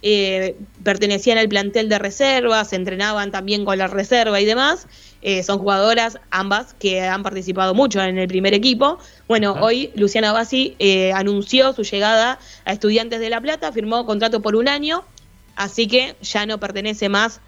eh, 0.07 0.55
pertenecían 0.83 1.39
al 1.39 1.49
plantel 1.49 1.89
de 1.89 1.97
reservas, 1.97 2.69
se 2.69 2.75
entrenaban 2.75 3.31
también 3.31 3.65
con 3.65 3.79
la 3.79 3.87
reserva 3.87 4.39
y 4.39 4.45
demás. 4.45 4.85
Eh, 5.23 5.41
son 5.41 5.57
jugadoras 5.57 6.19
ambas 6.29 6.75
que 6.75 7.01
han 7.01 7.23
participado 7.23 7.73
mucho 7.73 8.03
en 8.03 8.19
el 8.19 8.27
primer 8.27 8.53
equipo. 8.53 8.99
Bueno, 9.27 9.53
hoy 9.59 9.89
Luciana 9.95 10.31
Bassi 10.31 10.75
eh, 10.77 11.11
anunció 11.11 11.73
su 11.73 11.81
llegada 11.81 12.37
a 12.65 12.71
Estudiantes 12.71 13.19
de 13.19 13.31
La 13.31 13.41
Plata, 13.41 13.71
firmó 13.71 14.05
contrato 14.05 14.43
por 14.43 14.55
un 14.55 14.67
año, 14.67 15.03
así 15.55 15.87
que 15.87 16.15
ya 16.21 16.45
no 16.45 16.59
pertenece 16.59 17.09
más 17.09 17.41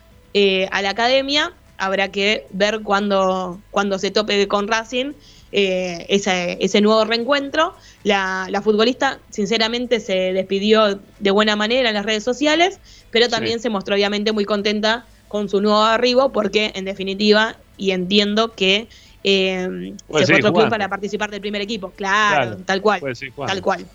a 0.71 0.81
la 0.81 0.89
academia. 0.89 1.53
Habrá 1.77 2.09
que 2.09 2.47
ver 2.51 2.81
cuando, 2.81 3.61
cuando 3.69 3.99
se 3.99 4.09
tope 4.09 4.47
con 4.47 4.67
Racing 4.67 5.13
eh, 5.51 6.05
ese, 6.09 6.81
nuevo 6.81 7.05
reencuentro. 7.05 7.73
La, 8.03 8.61
futbolista, 8.63 9.19
sinceramente, 9.29 9.99
se 9.99 10.33
despidió 10.33 10.99
de 11.19 11.31
buena 11.31 11.55
manera 11.55 11.89
en 11.89 11.95
las 11.95 12.05
redes 12.05 12.23
sociales, 12.23 12.79
pero 13.11 13.27
también 13.29 13.59
se 13.59 13.69
mostró 13.69 13.95
obviamente 13.95 14.31
muy 14.31 14.45
contenta 14.45 15.05
con 15.27 15.49
su 15.49 15.61
nuevo 15.61 15.81
arribo, 15.81 16.31
porque 16.31 16.71
en 16.75 16.85
definitiva, 16.85 17.57
y 17.77 17.91
entiendo 17.91 18.53
que 18.53 18.87
eh, 19.23 19.93
se 20.17 20.25
fue 20.25 20.35
otro 20.35 20.53
club 20.53 20.69
para 20.69 20.87
participar 20.87 21.29
del 21.29 21.41
primer 21.41 21.61
equipo. 21.61 21.91
Claro, 21.91 22.57
tal 22.65 22.81
cual. 22.81 23.01
Tal 23.45 23.61
cual. 23.61 23.85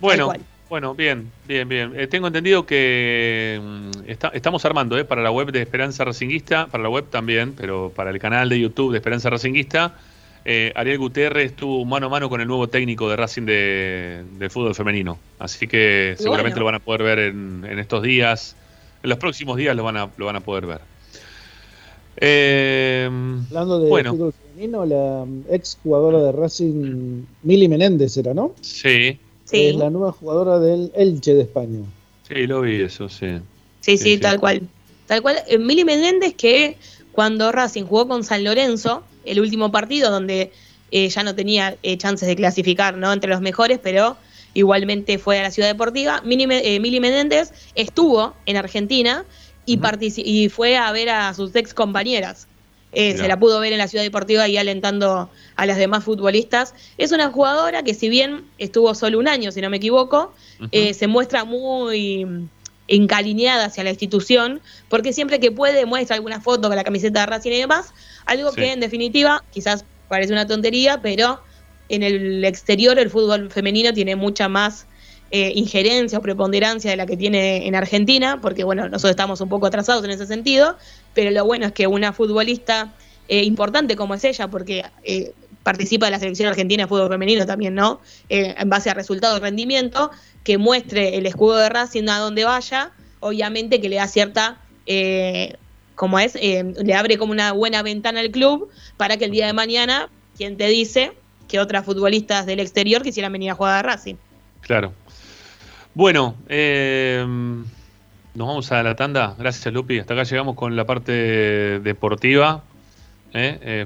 Bueno. 0.00 0.32
Bueno, 0.72 0.94
bien, 0.94 1.30
bien, 1.46 1.68
bien. 1.68 1.92
Eh, 1.94 2.06
tengo 2.06 2.28
entendido 2.28 2.64
que 2.64 3.60
mm, 3.62 3.90
estamos 4.32 4.64
armando 4.64 4.96
eh, 4.96 5.04
para 5.04 5.20
la 5.20 5.30
web 5.30 5.52
de 5.52 5.60
Esperanza 5.60 6.02
Racinguista, 6.02 6.66
para 6.68 6.82
la 6.82 6.88
web 6.88 7.10
también, 7.10 7.52
pero 7.52 7.92
para 7.94 8.08
el 8.08 8.18
canal 8.18 8.48
de 8.48 8.58
YouTube 8.58 8.90
de 8.90 8.96
Esperanza 8.96 9.28
Racinguista, 9.28 9.98
eh, 10.44 10.72
Ariel 10.74 10.98
Gutiérrez 10.98 11.52
estuvo 11.52 11.84
mano 11.84 12.06
a 12.06 12.08
mano 12.08 12.28
con 12.28 12.40
el 12.40 12.48
nuevo 12.48 12.68
técnico 12.68 13.08
de 13.08 13.16
Racing 13.16 13.42
de, 13.42 14.48
fútbol 14.50 14.74
femenino. 14.74 15.18
Así 15.38 15.66
que 15.66 16.14
seguramente 16.18 16.58
lo 16.58 16.64
van 16.64 16.76
a 16.76 16.78
poder 16.80 17.02
ver 17.02 17.18
en, 17.18 17.78
estos 17.78 18.02
días. 18.02 18.56
En 19.02 19.10
los 19.10 19.18
próximos 19.18 19.56
días 19.56 19.76
lo 19.76 19.84
van 19.84 19.96
a, 19.96 20.10
lo 20.16 20.26
van 20.26 20.36
a 20.36 20.40
poder 20.40 20.66
ver. 20.66 20.80
Eh, 22.16 23.08
Hablando 23.48 23.80
de 23.80 24.04
fútbol 24.04 24.32
femenino, 24.32 24.84
la 24.84 25.26
ex 25.50 25.78
jugadora 25.82 26.18
de 26.18 26.32
Racing, 26.32 27.24
Mili 27.42 27.68
Menéndez 27.68 28.16
era, 28.16 28.34
¿no? 28.34 28.54
Sí. 28.60 29.18
Es 29.50 29.76
la 29.76 29.90
nueva 29.90 30.12
jugadora 30.12 30.58
del 30.58 30.90
Elche 30.94 31.34
de 31.34 31.42
España. 31.42 31.80
Sí, 32.26 32.46
lo 32.46 32.62
vi 32.62 32.80
eso, 32.82 33.08
sí. 33.08 33.26
Sí, 33.80 33.98
sí, 33.98 34.18
tal 34.18 34.40
cual. 34.40 34.62
Tal 35.06 35.20
cual. 35.20 35.36
Eh, 35.46 35.58
Mili 35.58 35.84
Menéndez 35.84 36.34
que 36.34 36.76
cuando 37.12 37.52
Racing 37.52 37.84
jugó 37.84 38.08
con 38.08 38.24
San 38.24 38.42
Lorenzo, 38.44 39.04
el 39.24 39.40
último 39.40 39.70
partido 39.70 40.10
donde 40.10 40.52
eh, 40.90 41.08
ya 41.08 41.22
no 41.22 41.34
tenía 41.34 41.76
eh, 41.82 41.96
chances 41.96 42.28
de 42.28 42.36
clasificar 42.36 42.96
¿no? 42.96 43.12
entre 43.12 43.30
los 43.30 43.40
mejores, 43.40 43.78
pero 43.82 44.16
igualmente 44.54 45.18
fue 45.18 45.38
a 45.38 45.42
la 45.42 45.50
Ciudad 45.50 45.68
Deportiva. 45.68 46.20
Mili, 46.22 46.46
eh, 46.50 46.80
Menéndez 46.80 47.52
estuvo 47.74 48.34
en 48.46 48.56
Argentina 48.56 49.24
y, 49.64 49.78
y 50.16 50.48
fue 50.48 50.76
a 50.76 50.90
ver 50.92 51.10
a 51.10 51.32
sus 51.34 51.54
ex 51.54 51.72
compañeras. 51.72 52.48
se 52.92 53.26
la 53.28 53.38
pudo 53.38 53.60
ver 53.60 53.72
en 53.72 53.78
la 53.78 53.88
Ciudad 53.88 54.04
Deportiva 54.04 54.48
y 54.48 54.56
alentando 54.56 55.30
a 55.56 55.66
las 55.66 55.78
demás 55.78 56.04
futbolistas. 56.04 56.74
Es 56.98 57.12
una 57.12 57.30
jugadora 57.30 57.82
que 57.82 57.94
si 57.94 58.08
bien 58.08 58.44
estuvo 58.58 58.94
solo 58.94 59.18
un 59.18 59.28
año, 59.28 59.52
si 59.52 59.60
no 59.60 59.70
me 59.70 59.78
equivoco, 59.78 60.34
se 60.70 61.06
muestra 61.06 61.44
muy 61.44 62.26
encalineada 62.92 63.64
hacia 63.64 63.84
la 63.84 63.90
institución, 63.90 64.60
porque 64.90 65.14
siempre 65.14 65.40
que 65.40 65.50
puede 65.50 65.86
muestra 65.86 66.16
alguna 66.16 66.40
foto 66.40 66.68
con 66.68 66.76
la 66.76 66.84
camiseta 66.84 67.20
de 67.20 67.26
Racing 67.26 67.52
y 67.52 67.58
demás, 67.58 67.94
algo 68.26 68.52
que 68.52 68.72
en 68.72 68.80
definitiva 68.80 69.42
quizás 69.50 69.86
parece 70.08 70.32
una 70.32 70.46
tontería, 70.46 71.00
pero 71.00 71.40
en 71.88 72.02
el 72.02 72.44
exterior 72.44 72.98
el 72.98 73.08
fútbol 73.08 73.50
femenino 73.50 73.94
tiene 73.94 74.14
mucha 74.14 74.48
más 74.48 74.86
eh, 75.30 75.52
injerencia 75.54 76.18
o 76.18 76.22
preponderancia 76.22 76.90
de 76.90 76.98
la 76.98 77.06
que 77.06 77.16
tiene 77.16 77.66
en 77.66 77.74
Argentina, 77.74 78.40
porque 78.42 78.62
bueno, 78.62 78.90
nosotros 78.90 79.12
estamos 79.12 79.40
un 79.40 79.48
poco 79.48 79.64
atrasados 79.64 80.04
en 80.04 80.10
ese 80.10 80.26
sentido, 80.26 80.76
pero 81.14 81.30
lo 81.30 81.46
bueno 81.46 81.64
es 81.64 81.72
que 81.72 81.86
una 81.86 82.12
futbolista 82.12 82.92
eh, 83.28 83.42
importante 83.42 83.96
como 83.96 84.14
es 84.14 84.24
ella, 84.24 84.48
porque 84.48 84.84
eh, 85.04 85.32
participa 85.62 86.06
de 86.06 86.12
la 86.12 86.18
selección 86.18 86.48
argentina 86.48 86.84
de 86.84 86.88
fútbol 86.88 87.08
femenino 87.08 87.46
también, 87.46 87.74
¿no? 87.74 88.00
en 88.28 88.68
base 88.68 88.90
a 88.90 88.94
resultados 88.94 89.36
de 89.36 89.40
rendimiento, 89.40 90.10
que 90.44 90.58
muestre 90.58 91.16
el 91.16 91.26
escudo 91.26 91.56
de 91.56 91.68
Racing 91.68 92.08
a 92.08 92.18
donde 92.18 92.44
vaya, 92.44 92.90
obviamente 93.20 93.80
que 93.80 93.88
le 93.88 93.96
da 93.96 94.08
cierta, 94.08 94.58
eh, 94.86 95.54
como 95.94 96.18
es, 96.18 96.36
eh, 96.36 96.74
le 96.82 96.94
abre 96.94 97.18
como 97.18 97.32
una 97.32 97.52
buena 97.52 97.82
ventana 97.82 98.20
al 98.20 98.30
club 98.30 98.68
para 98.96 99.16
que 99.16 99.26
el 99.26 99.30
día 99.30 99.46
de 99.46 99.52
mañana, 99.52 100.08
quien 100.36 100.56
te 100.56 100.66
dice 100.66 101.12
que 101.48 101.60
otras 101.60 101.84
futbolistas 101.84 102.46
del 102.46 102.60
exterior 102.60 103.02
quisieran 103.02 103.32
venir 103.32 103.50
a 103.50 103.54
jugar 103.54 103.76
a 103.78 103.82
Racing. 103.82 104.16
Claro. 104.62 104.92
Bueno, 105.94 106.34
eh, 106.48 107.24
nos 108.34 108.48
vamos 108.48 108.72
a 108.72 108.82
la 108.82 108.96
tanda. 108.96 109.36
Gracias, 109.38 109.72
Lupi. 109.72 109.98
Hasta 109.98 110.14
acá 110.14 110.22
llegamos 110.24 110.56
con 110.56 110.74
la 110.74 110.86
parte 110.86 111.12
deportiva. 111.80 112.64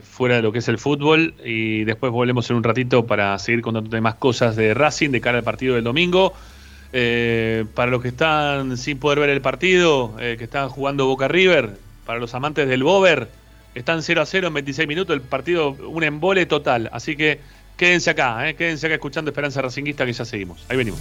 Fuera 0.02 0.36
de 0.36 0.42
lo 0.42 0.52
que 0.52 0.58
es 0.58 0.68
el 0.68 0.78
fútbol 0.78 1.34
y 1.44 1.84
después 1.84 2.10
volvemos 2.12 2.50
en 2.50 2.56
un 2.56 2.64
ratito 2.64 3.06
para 3.06 3.38
seguir 3.38 3.62
contándote 3.62 4.00
más 4.00 4.16
cosas 4.16 4.56
de 4.56 4.74
Racing 4.74 5.10
de 5.10 5.20
cara 5.20 5.38
al 5.38 5.44
partido 5.44 5.76
del 5.76 5.84
domingo. 5.84 6.34
Eh, 6.92 7.66
para 7.74 7.90
los 7.90 8.00
que 8.00 8.08
están 8.08 8.76
sin 8.76 8.98
poder 8.98 9.20
ver 9.20 9.30
el 9.30 9.40
partido, 9.40 10.14
eh, 10.18 10.36
que 10.38 10.44
están 10.44 10.68
jugando 10.68 11.06
Boca 11.06 11.28
River, 11.28 11.76
para 12.04 12.18
los 12.18 12.34
amantes 12.34 12.68
del 12.68 12.82
Bover, 12.82 13.28
están 13.74 14.02
0 14.02 14.22
a 14.22 14.26
0 14.26 14.48
en 14.48 14.54
26 14.54 14.88
minutos, 14.88 15.14
el 15.14 15.22
partido 15.22 15.70
un 15.72 16.04
embole 16.04 16.46
total. 16.46 16.88
Así 16.92 17.16
que 17.16 17.40
quédense 17.76 18.10
acá, 18.10 18.48
eh, 18.48 18.54
quédense 18.54 18.86
acá 18.86 18.94
escuchando 18.94 19.30
Esperanza 19.30 19.60
Racinguista 19.60 20.06
que 20.06 20.12
ya 20.12 20.24
seguimos. 20.24 20.64
Ahí 20.68 20.76
venimos. 20.76 21.00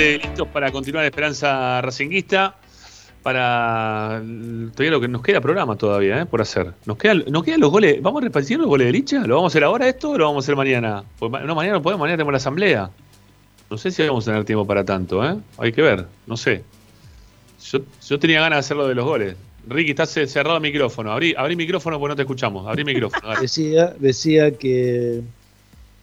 Listos 0.00 0.48
para 0.48 0.72
continuar 0.72 1.04
Esperanza 1.04 1.80
Racinguista. 1.82 2.56
Para 3.22 4.22
todavía 4.74 4.90
lo 4.92 5.00
que 5.00 5.08
nos 5.08 5.20
queda 5.22 5.42
programa 5.42 5.76
todavía, 5.76 6.22
¿eh? 6.22 6.26
por 6.26 6.40
hacer. 6.40 6.72
Nos 6.86 6.96
quedan, 6.96 7.22
nos 7.28 7.44
quedan 7.44 7.60
los 7.60 7.70
goles. 7.70 8.00
¿Vamos 8.00 8.22
a 8.22 8.24
repartir 8.24 8.58
los 8.58 8.66
goles 8.66 8.86
de 8.86 8.92
Licha? 8.92 9.26
¿Lo 9.26 9.36
vamos 9.36 9.50
a 9.50 9.58
hacer 9.58 9.64
ahora 9.64 9.86
esto 9.88 10.10
o 10.12 10.18
lo 10.18 10.24
vamos 10.24 10.42
a 10.42 10.46
hacer 10.46 10.56
mañana? 10.56 11.04
Pues 11.18 11.30
ma- 11.30 11.40
no, 11.40 11.54
mañana 11.54 11.74
no 11.76 11.82
podemos, 11.82 12.00
mañana 12.00 12.16
tenemos 12.16 12.32
la 12.32 12.38
asamblea. 12.38 12.90
No 13.70 13.76
sé 13.76 13.90
si 13.90 14.02
vamos 14.06 14.26
a 14.26 14.30
tener 14.32 14.46
tiempo 14.46 14.66
para 14.66 14.84
tanto, 14.86 15.22
¿eh? 15.22 15.36
Hay 15.58 15.70
que 15.72 15.82
ver, 15.82 16.06
no 16.26 16.38
sé. 16.38 16.64
Yo, 17.70 17.80
yo 18.08 18.18
tenía 18.18 18.40
ganas 18.40 18.56
de 18.56 18.60
hacerlo 18.60 18.88
de 18.88 18.94
los 18.94 19.04
goles. 19.04 19.36
Ricky, 19.68 19.90
estás 19.90 20.08
cerrado 20.08 20.56
el 20.56 20.62
micrófono. 20.62 21.12
Abrí, 21.12 21.34
abrí 21.36 21.56
micrófono 21.56 21.98
porque 22.00 22.12
no 22.12 22.16
te 22.16 22.22
escuchamos. 22.22 22.66
Abrí 22.66 22.84
micrófono. 22.84 23.38
Decía, 23.38 23.94
decía 23.98 24.52
que, 24.52 25.20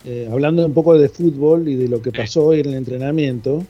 eh, 0.06 0.30
hablando 0.32 0.64
un 0.64 0.74
poco 0.76 0.96
de 0.96 1.10
fútbol 1.10 1.68
y 1.68 1.74
de 1.76 1.88
lo 1.88 2.00
que 2.00 2.12
pasó 2.12 2.46
hoy 2.46 2.60
en 2.60 2.68
el 2.68 2.76
entrenamiento, 2.76 3.66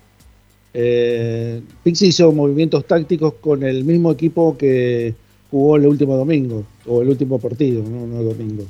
eh, 0.74 1.62
Pixi 1.84 2.08
hizo 2.08 2.32
movimientos 2.32 2.86
tácticos 2.86 3.34
con 3.42 3.64
el 3.64 3.84
mismo 3.84 4.12
equipo 4.12 4.58
que 4.58 5.14
jugó 5.50 5.78
el 5.78 5.88
último 5.88 6.16
domingo, 6.18 6.64
o 6.86 7.02
el 7.02 7.10
último 7.10 7.40
partido, 7.40 7.82
no, 7.84 8.06
no 8.06 8.24
domingo, 8.24 8.64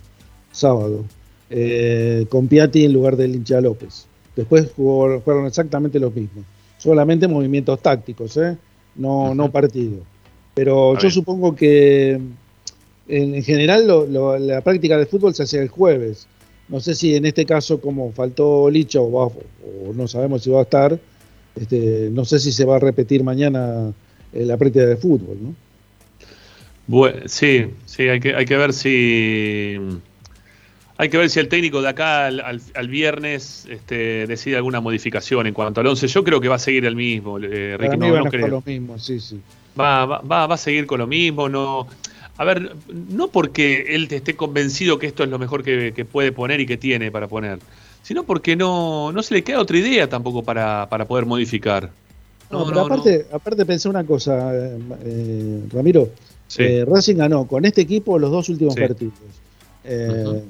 sábado, 0.51 1.03
eh, 1.49 2.25
con 2.29 2.47
Piatti 2.47 2.85
en 2.85 2.93
lugar 2.93 3.15
del 3.17 3.35
hincha 3.35 3.59
López. 3.61 4.05
Después 4.35 4.69
jugó- 4.75 5.19
fueron 5.21 5.47
exactamente 5.47 5.99
los 5.99 6.13
mismos, 6.15 6.45
solamente 6.77 7.27
movimientos 7.27 7.79
tácticos, 7.81 8.37
¿eh? 8.37 8.55
no, 8.95 9.33
no 9.33 9.51
partido. 9.51 9.97
Pero 10.53 10.93
yo 10.95 11.01
bien. 11.01 11.11
supongo 11.11 11.55
que 11.55 12.13
en, 13.07 13.35
en 13.35 13.43
general 13.43 13.87
lo- 13.87 14.05
lo- 14.05 14.37
la 14.37 14.61
práctica 14.61 14.97
de 14.97 15.05
fútbol 15.05 15.33
se 15.33 15.43
hace 15.43 15.59
el 15.61 15.67
jueves. 15.69 16.27
No 16.69 16.79
sé 16.79 16.95
si 16.95 17.15
en 17.15 17.25
este 17.25 17.45
caso, 17.45 17.79
como 17.79 18.11
faltó 18.11 18.69
Licha 18.69 18.99
o, 18.99 19.11
va- 19.11 19.25
o 19.27 19.93
no 19.93 20.07
sabemos 20.07 20.43
si 20.43 20.49
va 20.49 20.59
a 20.59 20.63
estar, 20.63 20.99
este, 21.59 22.09
no 22.11 22.25
sé 22.25 22.39
si 22.39 22.51
se 22.51 22.65
va 22.65 22.75
a 22.77 22.79
repetir 22.79 23.23
mañana 23.23 23.91
la 24.33 24.57
práctica 24.57 24.85
de 24.85 24.97
fútbol, 24.97 25.37
¿no? 25.41 25.55
Bue- 26.87 27.23
sí, 27.27 27.65
sí, 27.85 28.03
hay 28.03 28.19
que, 28.19 28.35
hay 28.35 28.45
que 28.45 28.57
ver 28.57 28.73
si. 28.73 29.77
Hay 30.99 31.09
que 31.09 31.17
ver 31.17 31.29
si 31.29 31.39
el 31.39 31.47
técnico 31.47 31.81
de 31.81 31.89
acá 31.89 32.25
al, 32.25 32.39
al- 32.39 32.61
al 32.73 32.87
viernes 32.87 33.67
este, 33.69 34.25
decide 34.25 34.55
alguna 34.55 34.79
modificación 34.81 35.45
en 35.45 35.53
cuanto 35.53 35.81
al 35.81 35.87
11. 35.87 36.07
Yo 36.07 36.23
creo 36.23 36.41
que 36.41 36.47
va 36.47 36.55
a 36.55 36.59
seguir 36.59 36.85
el 36.85 36.95
mismo, 36.95 37.37
eh, 37.39 37.75
Para 37.77 37.89
Ricky. 37.91 37.97
mí 37.97 38.07
no- 38.07 38.13
van 38.13 38.23
no 38.23 38.27
a 38.27 38.31
creo. 38.31 38.47
lo 38.47 38.63
mismo, 38.65 38.97
sí, 38.97 39.19
sí. 39.19 39.39
Va, 39.79 40.05
va, 40.05 40.21
va, 40.21 40.47
va 40.47 40.55
a 40.55 40.57
seguir 40.57 40.87
con 40.87 40.97
lo 40.99 41.05
mismo, 41.07 41.49
no. 41.49 41.87
A 42.37 42.43
ver, 42.45 42.75
no 42.91 43.27
porque 43.27 43.85
él 43.89 44.07
esté 44.09 44.35
convencido 44.35 44.97
que 44.97 45.05
esto 45.07 45.23
es 45.23 45.29
lo 45.29 45.37
mejor 45.37 45.61
que, 45.63 45.93
que 45.95 46.03
puede 46.05 46.31
poner 46.31 46.61
y 46.61 46.65
que 46.65 46.77
tiene 46.77 47.11
para 47.11 47.27
poner, 47.27 47.59
sino 48.07 48.23
porque 48.23 48.55
no, 48.55 49.11
no 49.11 49.21
se 49.21 49.33
le 49.33 49.43
queda 49.43 49.59
otra 49.59 49.77
idea 49.77 50.07
tampoco 50.07 50.41
para, 50.41 50.87
para 50.87 51.05
poder 51.05 51.25
modificar. 51.25 51.91
No, 52.49 52.59
No, 52.59 52.65
pero 52.67 52.75
no, 52.77 52.85
aparte, 52.85 53.25
aparte 53.29 53.65
pensé 53.65 53.89
una 53.89 54.05
cosa, 54.05 54.55
eh, 54.55 54.79
eh, 55.03 55.63
Ramiro. 55.69 56.07
Sí. 56.47 56.63
Eh, 56.63 56.85
Racing 56.85 57.17
ganó 57.17 57.45
con 57.45 57.65
este 57.65 57.81
equipo 57.81 58.17
los 58.17 58.31
dos 58.31 58.47
últimos 58.47 58.75
Sí. 58.75 58.79
partidos. 58.79 59.13
Eh, 59.83 60.41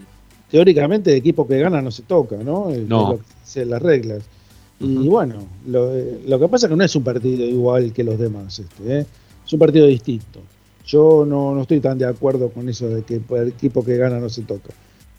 teóricamente 0.52 1.10
el 1.10 1.18
equipo 1.18 1.48
que 1.48 1.58
gana 1.58 1.82
no 1.82 1.90
se 1.90 2.04
toca, 2.04 2.36
¿no? 2.38 2.70
No. 2.88 3.20
las 3.56 3.82
reglas. 3.82 4.22
Y 4.80 5.08
bueno, 5.08 5.48
lo, 5.66 5.92
lo, 6.28 6.40
que 6.40 6.48
pasa 6.50 6.68
es 6.68 6.70
que 6.70 6.76
no 6.78 6.84
es 6.84 6.96
un 6.96 7.04
partido 7.04 7.44
igual 7.44 7.92
que 7.92 8.04
los 8.04 8.20
demás, 8.20 8.60
este, 8.60 9.00
¿eh? 9.00 9.06
es 9.44 9.52
un 9.52 9.58
partido 9.58 9.88
distinto. 9.88 10.42
Yo 10.86 11.26
no, 11.28 11.56
no 11.56 11.64
estoy 11.64 11.80
tan 11.80 11.98
de 11.98 12.06
acuerdo 12.06 12.50
con 12.50 12.70
eso 12.70 12.88
de 12.88 13.02
que 13.02 13.20
el 13.36 13.48
equipo 13.48 13.84
que 13.84 13.98
gana 13.98 14.20
no 14.20 14.30
se 14.30 14.44
toca. 14.44 14.70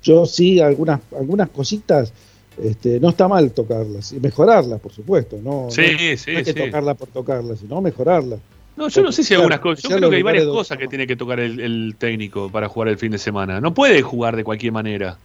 Yo 0.09 0.25
sí, 0.25 0.59
algunas, 0.59 1.01
algunas 1.15 1.51
cositas, 1.51 2.15
este, 2.63 2.99
no 2.99 3.11
está 3.11 3.29
mal 3.29 3.53
tocarlas 3.53 4.11
y 4.13 4.21
mejorarlas, 4.21 4.81
por 4.81 4.91
supuesto. 4.91 5.39
No, 5.43 5.67
sí, 5.71 5.83
no, 5.83 6.17
sí, 6.17 6.31
hay 6.31 6.45
que 6.45 6.55
tocarla 6.55 6.95
por 6.95 7.09
tocarla, 7.09 7.55
sino 7.57 7.79
mejorarlas. 7.83 8.41
No, 8.75 8.89
yo 8.89 9.03
no 9.03 9.13
sé 9.13 9.23
si 9.23 9.35
algunas 9.35 9.61
cosas. 9.61 9.83
Yo 9.83 9.99
creo 9.99 10.09
que 10.09 10.17
hay 10.17 10.23
varias 10.23 10.47
cosas 10.47 10.79
que 10.79 10.89
tiene 10.89 11.07
que 11.07 11.15
tocar 11.15 11.41
el, 11.41 11.95
técnico 11.99 12.51
para 12.51 12.69
jugar 12.71 12.89
el 12.89 12.97
fin 12.97 13.13
de 13.13 13.19
semana. 13.19 13.61
No 13.61 13.75
puede 13.75 14.01
jugar 14.01 14.35
de 14.35 14.45
cualquier 14.45 14.73
manera. 14.73 15.19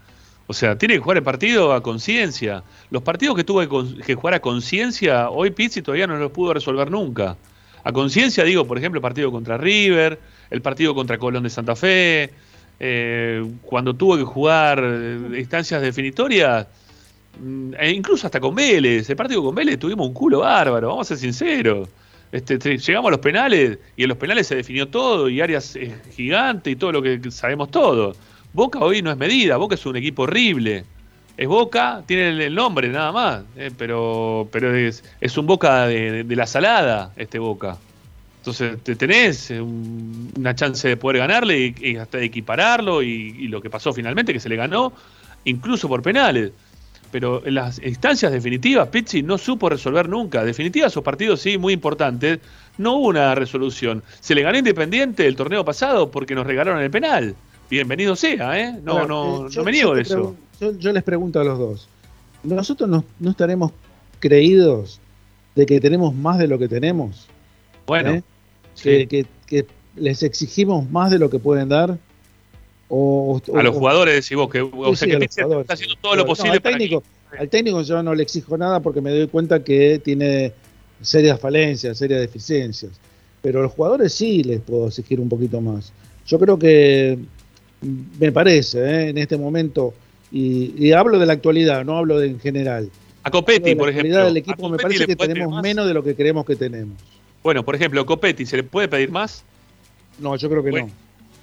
O 0.47 0.53
sea, 0.53 0.77
tiene 0.77 0.95
que 0.95 0.99
jugar 0.99 1.15
el 1.15 1.23
partido 1.23 1.72
a 1.72 1.81
conciencia. 1.81 2.64
Los 2.89 3.03
partidos 3.03 3.38
que 3.38 3.45
tuvo 3.45 3.61
que, 4.05 4.15
jugar 4.15 4.34
a 4.34 4.41
conciencia, 4.41 5.30
hoy 5.30 5.51
Pizzi 5.51 5.81
todavía 5.81 6.07
no 6.07 6.18
los 6.18 6.34
pudo 6.34 6.53
resolver 6.53 6.91
nunca. 6.91 7.38
A 7.85 7.93
conciencia, 7.93 8.43
digo, 8.43 8.65
por 8.68 8.77
ejemplo, 8.77 8.97
el 8.97 9.01
partido 9.01 9.31
contra 9.31 9.57
River, 9.57 10.19
el 10.49 10.61
partido 10.61 10.93
contra 10.93 11.18
Colón 11.18 11.43
de 11.43 11.49
Santa 11.49 11.77
Fe, 11.77 12.31
eh, 12.85 13.41
cuando 13.61 13.93
tuvo 13.93 14.18
que 14.18 14.26
jugar 14.26 14.84
eh, 14.84 15.39
instancias 15.39 15.81
definitorias, 15.81 16.68
mm, 17.39 17.76
e 17.80 17.91
incluso 17.91 18.27
hasta 18.27 18.41
con 18.41 18.53
Vélez. 18.53 19.10
El 19.10 19.15
partido 19.15 19.41
con 19.41 19.55
Vélez 19.55 19.80
tuvimos 19.80 20.05
un 20.05 20.14
culo 20.14 20.39
bárbaro, 20.39 20.89
vamos 20.89 21.07
a 21.07 21.15
ser 21.15 21.18
sinceros. 21.18 21.88
Este, 22.30 22.57
llegamos 22.77 23.07
a 23.07 23.11
los 23.11 23.22
penales 23.22 23.80
y 23.95 24.03
en 24.03 24.10
los 24.10 24.18
penales 24.18 24.47
se 24.47 24.55
definió 24.55 24.89
todo 24.89 25.30
y 25.30 25.39
Arias 25.39 25.77
es 25.77 25.93
gigante 26.14 26.72
y 26.72 26.76
todo 26.76 26.91
lo 26.91 27.01
que 27.01 27.22
sabemos 27.31 27.72
todo. 27.72 28.18
Boca 28.51 28.80
hoy 28.80 29.01
no 29.01 29.11
es 29.11 29.18
medida, 29.18 29.55
Boca 29.55 29.76
es 29.76 29.85
un 29.85 29.95
equipo 29.95 30.23
horrible. 30.23 30.84
Es 31.38 31.47
Boca, 31.47 32.03
tiene 32.05 32.45
el 32.45 32.53
nombre 32.53 32.89
nada 32.89 33.14
más, 33.14 33.43
eh, 33.55 33.72
pero, 33.77 34.49
pero 34.51 34.76
es, 34.76 35.05
es 35.22 35.38
un 35.38 35.47
Boca 35.47 35.88
de, 35.88 36.26
la 36.27 36.47
salada, 36.47 37.14
este 37.15 37.39
Boca. 37.39 37.77
Entonces 38.44 38.84
te 38.84 38.98
tenés 38.98 39.52
una 39.52 40.53
chance 40.53 40.86
de 40.86 40.98
poder 40.98 41.20
ganarle 41.20 41.74
y, 41.80 41.95
hasta 41.95 42.18
de 42.18 42.26
equipararlo 42.26 43.02
y, 43.02 43.48
lo 43.48 43.61
que 43.61 43.70
pasó 43.70 43.94
finalmente, 43.94 44.34
que 44.34 44.41
se 44.41 44.49
le 44.49 44.57
ganó, 44.57 44.91
incluso 45.45 45.88
por 45.88 46.02
penales 46.02 46.52
pero 47.10 47.45
en 47.45 47.53
las 47.53 47.80
instancias 47.84 48.32
definitivas 48.32 48.88
Pizzi 48.88 49.22
no 49.22 49.38
supo 49.38 49.70
resolver 49.70 50.10
nunca. 50.10 50.44
Definitivas 50.44 50.91
esos 50.91 51.03
partidos 51.03 51.41
sí, 51.41 51.60
muy 51.60 51.74
importantes, 51.74 52.40
no 52.80 52.95
hubo 52.95 53.10
una 53.10 53.36
resolución. 53.36 54.02
Se 54.20 54.34
le 54.34 54.41
ganó 54.41 54.57
Independiente 54.57 55.28
el 55.28 55.36
torneo 55.36 55.64
pasado 55.64 56.10
porque 56.10 56.34
nos 56.34 56.48
regalaron 56.48 56.82
el 56.82 56.90
penal. 56.90 57.36
Bienvenido 57.70 58.15
sea, 58.15 58.60
¿eh? 58.60 58.80
No, 58.84 59.07
no, 59.07 59.48
no 59.48 59.64
me 59.64 59.72
niego 59.72 59.94
de 59.94 60.02
eso. 60.02 60.36
Yo, 60.60 60.91
les 60.91 61.03
pregunto 61.03 61.40
a 61.40 61.44
los 61.44 61.60
dos. 61.60 61.88
¿Nosotros 62.44 62.90
no, 62.90 63.30
estaremos 63.30 63.72
creídos 64.20 64.99
de 65.56 65.68
que 65.68 65.80
tenemos 65.80 66.15
más 66.15 66.40
de 66.40 66.48
lo 66.48 66.57
que 66.57 66.68
tenemos? 66.68 67.28
Bueno. 67.86 68.10
¿Eh? 68.10 68.24
Que, 68.84 69.26
que 69.47 69.65
les 69.95 70.23
exigimos 70.23 70.89
más 70.89 71.10
de 71.11 71.19
lo 71.19 71.30
que 71.30 71.39
pueden 71.39 71.69
dar 71.69 71.97
a 72.93 73.64
los 73.64 73.73
jugadores 73.73 74.15
decís 74.15 74.38
vos 74.38 74.49
que, 74.49 74.61
o 74.61 74.95
sea, 74.95 75.18
que 75.18 75.26
está 75.26 75.73
haciendo 75.73 75.95
todo 75.99 76.15
lo 76.15 76.26
posible 76.26 76.51
al 76.51 76.61
técnico, 76.61 77.03
Al 77.38 77.49
técnico 77.49 77.81
yo 77.81 78.03
no 78.03 78.14
le 78.14 78.23
exijo 78.23 78.57
nada 78.57 78.81
porque 78.81 79.01
me 79.01 79.11
doy 79.11 79.27
cuenta 79.27 79.64
que 79.64 79.99
tiene 79.99 80.53
serias 81.01 81.39
falencias, 81.39 81.97
serias 81.97 82.22
deficiencias. 82.22 82.91
Pero 83.41 83.60
a 83.60 83.64
los 83.64 83.72
jugadores 83.72 84.14
sí 84.14 84.43
les 84.43 84.61
puedo 84.61 84.88
exigir 84.88 85.19
un 85.19 85.27
poquito 85.27 85.60
más. 85.60 85.91
Yo 86.27 86.39
creo 86.39 86.57
que 86.60 87.18
me 88.19 88.31
parece, 88.31 88.80
¿eh? 88.80 89.10
en 89.10 89.18
este 89.18 89.38
momento, 89.38 89.93
y, 90.31 90.91
hablo 90.91 91.19
de 91.19 91.26
la 91.26 91.34
actualidad, 91.34 91.84
no 91.84 91.97
hablo 91.97 92.19
de 92.19 92.27
en 92.27 92.39
general. 92.39 92.89
A 93.23 93.31
Copetti, 93.31 93.76
por 93.76 93.89
ejemplo. 93.89 94.26
del 94.26 94.38
equipo 94.38 94.69
me 94.69 94.77
parece 94.77 95.07
que 95.07 95.15
tenemos 95.15 95.61
menos 95.61 95.88
de 95.88 95.93
lo 95.93 96.03
que 96.03 96.15
creemos 96.15 96.45
que 96.45 96.55
tenemos. 96.55 96.97
Bueno, 97.44 97.64
por 97.64 97.76
ejemplo, 97.76 98.06
Copetti, 98.06 98.45
¿se 98.45 98.57
le 98.57 98.64
puede 98.64 98.88
pedir 98.88 99.11
más? 99.11 99.44
No, 100.20 100.36
yo 100.36 100.49
creo 100.49 100.64
que 100.64 100.72
no. 100.72 100.90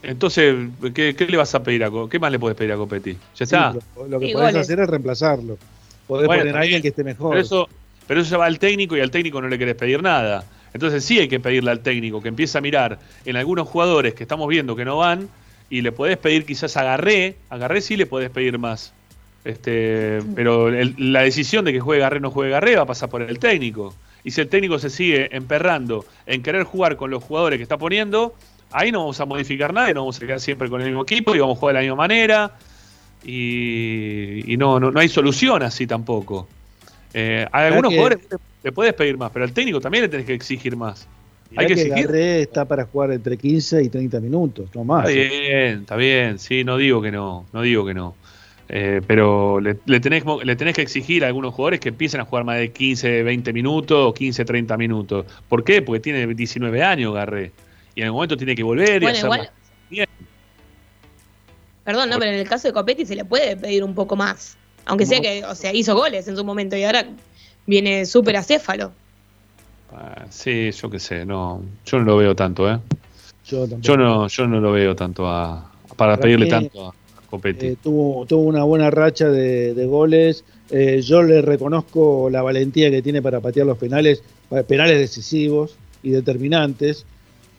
Entonces, 0.02 0.56
¿qué, 0.94 1.14
le 1.28 1.36
vas 1.36 1.54
a 1.54 1.62
pedir 1.62 1.84
a 1.84 1.90
¿Qué 2.10 2.18
más 2.18 2.32
le 2.32 2.38
puedes 2.38 2.56
pedir 2.56 2.72
a 2.72 2.76
Copetti? 2.76 3.16
¿Ya 3.36 3.44
está? 3.44 3.74
lo, 4.08 4.18
que 4.18 4.32
podés 4.32 4.54
hacer 4.54 4.80
es 4.80 4.88
reemplazarlo. 4.88 5.58
Podés 6.06 6.26
poner 6.26 6.56
a 6.56 6.60
alguien 6.60 6.80
que 6.80 6.88
esté 6.88 7.04
mejor. 7.04 7.30
Pero 7.30 7.42
eso, 7.42 7.68
pero 8.06 8.22
eso 8.22 8.38
va 8.38 8.46
al 8.46 8.58
técnico 8.58 8.96
y 8.96 9.00
al 9.00 9.10
técnico 9.10 9.40
no 9.42 9.48
le 9.48 9.58
querés 9.58 9.74
pedir 9.74 10.02
nada. 10.02 10.44
Entonces 10.72 11.04
sí 11.04 11.18
hay 11.18 11.28
que 11.28 11.38
pedirle 11.38 11.70
al 11.70 11.80
técnico 11.80 12.22
que 12.22 12.28
empiece 12.28 12.56
a 12.56 12.60
mirar 12.60 12.98
en 13.24 13.36
algunos 13.36 13.68
jugadores 13.68 14.14
que 14.14 14.22
estamos 14.22 14.48
viendo 14.48 14.74
que 14.76 14.84
no 14.84 14.96
van 14.96 15.28
y 15.68 15.82
le 15.82 15.92
podés 15.92 16.16
pedir 16.16 16.46
quizás 16.46 16.76
a 16.76 16.82
Garré. 16.82 17.36
A 17.50 17.58
Garré 17.58 17.80
sí 17.80 17.96
le 17.96 18.06
podés 18.06 18.30
pedir 18.30 18.58
más. 18.58 18.92
Este, 19.44 20.20
pero 20.34 20.70
la 20.70 21.22
decisión 21.22 21.64
de 21.64 21.72
que 21.72 21.80
juegue 21.80 22.00
Garré 22.00 22.18
o 22.18 22.20
no 22.20 22.30
juegue 22.30 22.52
Garré 22.52 22.76
va 22.76 22.82
a 22.82 22.86
pasar 22.86 23.10
por 23.10 23.22
el 23.22 23.38
técnico. 23.38 23.94
Y 24.24 24.30
si 24.32 24.40
el 24.40 24.48
técnico 24.48 24.78
se 24.78 24.90
sigue 24.90 25.34
emperrando 25.34 26.04
en 26.26 26.42
querer 26.42 26.64
jugar 26.64 26.96
con 26.96 27.10
los 27.10 27.22
jugadores 27.22 27.58
que 27.58 27.62
está 27.62 27.78
poniendo, 27.78 28.34
ahí 28.70 28.92
no 28.92 29.00
vamos 29.00 29.20
a 29.20 29.24
modificar 29.26 29.72
nada 29.72 29.90
y 29.90 29.94
no 29.94 30.00
vamos 30.00 30.16
a 30.18 30.26
quedar 30.26 30.40
siempre 30.40 30.68
con 30.68 30.80
el 30.80 30.88
mismo 30.88 31.02
equipo 31.02 31.34
y 31.34 31.38
vamos 31.38 31.56
a 31.56 31.60
jugar 31.60 31.74
de 31.74 31.80
la 31.80 31.82
misma 31.82 31.96
manera. 31.96 32.56
Y, 33.24 34.56
no, 34.58 34.80
no, 34.80 34.98
hay 34.98 35.08
solución 35.08 35.62
así 35.62 35.86
tampoco. 35.86 36.48
Eh, 37.12 37.46
a 37.50 37.66
algunos 37.66 37.92
jugadores 37.92 38.20
le 38.62 38.72
puedes 38.72 38.94
pedir 38.94 39.18
más, 39.18 39.30
pero 39.30 39.44
al 39.44 39.52
técnico 39.52 39.80
también 39.80 40.02
le 40.02 40.08
tenés 40.08 40.26
que 40.26 40.34
exigir 40.34 40.76
más. 40.76 41.06
Hay 41.56 41.66
que, 41.66 41.72
exigir. 41.72 42.14
está 42.14 42.64
para 42.64 42.84
jugar 42.84 43.10
entre 43.10 43.36
15 43.36 43.82
y 43.82 43.88
30 43.88 44.20
minutos, 44.20 44.70
no 44.74 44.84
más. 44.84 45.08
Está 45.08 45.34
bien, 45.34 45.80
está 45.80 45.96
bien, 45.96 46.38
sí, 46.38 46.62
no 46.62 46.76
digo 46.76 47.02
que 47.02 47.10
no, 47.10 47.46
no 47.52 47.62
digo 47.62 47.84
que 47.84 47.94
no. 47.94 48.14
Eh, 48.72 49.02
pero 49.04 49.58
le, 49.60 49.74
tenés, 49.74 50.22
le 50.44 50.54
tenés 50.54 50.76
que 50.76 50.82
exigir 50.82 51.24
a 51.24 51.26
algunos 51.26 51.52
jugadores 51.54 51.80
que 51.80 51.88
empiecen 51.88 52.20
a 52.20 52.24
jugar 52.24 52.44
más 52.44 52.56
de 52.56 52.70
15, 52.70 53.24
20 53.24 53.52
minutos 53.52 53.98
o 54.00 54.14
15, 54.14 54.44
30 54.44 54.76
minutos. 54.76 55.26
¿Por 55.48 55.64
qué? 55.64 55.82
Porque 55.82 55.98
tiene 55.98 56.26
19 56.32 56.82
años, 56.82 57.12
Garré 57.12 57.52
y 57.94 58.00
en 58.00 58.06
algún 58.06 58.18
momento 58.18 58.36
tiene 58.36 58.54
que 58.54 58.62
volver 58.62 59.02
y 59.02 59.06
hacer 59.06 59.50
bien. 59.88 60.08
Perdón, 61.84 62.10
no, 62.10 62.18
pero 62.18 62.30
en 62.30 62.38
el 62.38 62.48
caso 62.48 62.68
de 62.68 62.74
Copetti 62.74 63.04
se 63.04 63.16
le 63.16 63.24
puede 63.24 63.56
pedir 63.56 63.82
un 63.82 63.94
poco 63.94 64.14
más. 64.14 64.56
Aunque 64.84 65.06
sea 65.06 65.20
que, 65.20 65.44
o 65.44 65.54
sea, 65.54 65.72
hizo 65.74 65.94
goles 65.94 66.26
en 66.28 66.36
su 66.36 66.44
momento 66.44 66.76
y 66.76 66.84
ahora 66.84 67.06
viene 67.66 68.06
súper 68.06 68.36
acéfalo. 68.36 68.92
Ah, 69.92 70.26
sí, 70.30 70.70
yo 70.70 70.88
qué 70.88 70.98
sé, 70.98 71.26
no, 71.26 71.62
yo 71.84 71.98
no 71.98 72.04
lo 72.04 72.16
veo 72.16 72.34
tanto, 72.36 72.70
¿eh? 72.70 72.78
Yo, 73.44 73.66
no, 73.96 74.28
yo 74.28 74.46
no 74.46 74.60
lo 74.60 74.72
veo 74.72 74.94
tanto 74.94 75.26
a, 75.26 75.72
para 75.96 76.16
pedirle 76.16 76.46
tanto 76.46 76.88
a. 76.88 76.94
Eh, 77.32 77.76
tuvo, 77.82 78.26
tuvo 78.26 78.42
una 78.42 78.64
buena 78.64 78.90
racha 78.90 79.28
de, 79.28 79.86
goles. 79.86 80.44
Eh, 80.70 81.00
yo 81.02 81.22
le 81.22 81.42
reconozco 81.42 82.28
la 82.30 82.42
valentía 82.42 82.90
que 82.90 83.02
tiene 83.02 83.22
para 83.22 83.40
patear 83.40 83.66
los 83.66 83.78
penales, 83.78 84.22
penales 84.66 84.98
decisivos 84.98 85.76
y 86.02 86.10
determinantes. 86.10 87.06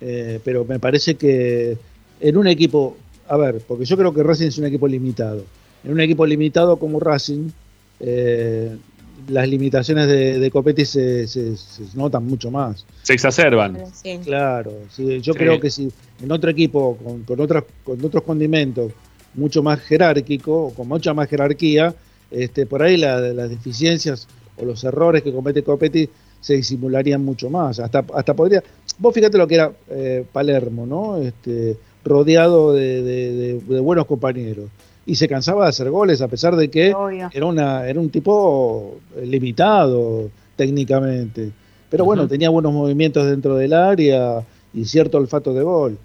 Eh, 0.01 0.39
pero 0.43 0.65
me 0.65 0.79
parece 0.79 1.15
que 1.15 1.77
en 2.19 2.37
un 2.37 2.47
equipo, 2.47 2.97
a 3.27 3.37
ver, 3.37 3.61
porque 3.67 3.85
yo 3.85 3.95
creo 3.97 4.13
que 4.13 4.23
Racing 4.23 4.47
es 4.47 4.57
un 4.57 4.65
equipo 4.65 4.87
limitado. 4.87 5.43
En 5.83 5.93
un 5.93 6.01
equipo 6.01 6.25
limitado 6.25 6.77
como 6.77 6.99
Racing, 6.99 7.49
eh, 7.99 8.75
las 9.27 9.47
limitaciones 9.47 10.07
de, 10.07 10.49
Copetti 10.51 10.85
se, 10.85 11.27
notan 11.93 12.25
mucho 12.25 12.49
más. 12.49 12.85
Se 13.03 13.13
exacerban. 13.13 13.77
Claro, 14.23 14.73
yo 14.97 15.33
creo 15.33 15.59
que 15.59 15.69
si 15.69 15.91
en 16.21 16.31
otro 16.31 16.49
equipo 16.49 16.97
con, 16.97 17.23
con, 17.23 17.39
otros, 17.39 17.63
con 17.83 18.03
otros 18.03 18.23
condimentos 18.23 18.91
mucho 19.33 19.63
más 19.63 19.79
jerárquico, 19.79 20.73
con 20.75 20.87
mucha 20.87 21.13
más 21.13 21.29
jerarquía, 21.29 21.93
este, 22.29 22.65
por 22.65 22.81
ahí 22.81 22.97
las 22.97 23.49
deficiencias 23.49 24.27
o 24.57 24.65
los 24.65 24.83
errores 24.83 25.21
que 25.23 25.33
comete 25.33 25.63
Copetti 25.63 26.09
se 26.39 26.55
disimularían 26.55 27.23
mucho 27.23 27.49
más. 27.49 27.79
Hasta, 27.79 28.03
hasta 28.13 28.33
podría. 28.33 28.63
Vos 28.97 29.13
fíjate 29.13 29.37
lo 29.37 29.47
que 29.47 29.55
era 29.55 29.71
eh, 29.89 30.25
Palermo, 30.31 30.85
¿no? 30.85 31.17
Este, 31.17 31.77
rodeado 32.03 32.73
de, 32.73 33.61
buenos 33.67 34.05
compañeros. 34.05 34.69
Y 35.05 35.15
se 35.15 35.27
cansaba 35.27 35.63
de 35.63 35.69
hacer 35.69 35.89
goles, 35.89 36.21
a 36.21 36.27
pesar 36.27 36.55
de 36.55 36.69
que 36.69 36.93
era, 37.33 37.45
una, 37.45 37.87
era 37.87 37.99
un 37.99 38.09
tipo 38.09 38.99
limitado 39.23 40.29
técnicamente. 40.55 41.51
Pero 41.89 42.05
bueno, 42.05 42.27
tenía 42.27 42.49
buenos 42.49 42.71
movimientos 42.71 43.25
dentro 43.27 43.55
del 43.55 43.73
área 43.73 44.43
y 44.73 44.85
cierto 44.85 45.17
olfato 45.17 45.53
de 45.53 45.63
gol. 45.63 45.97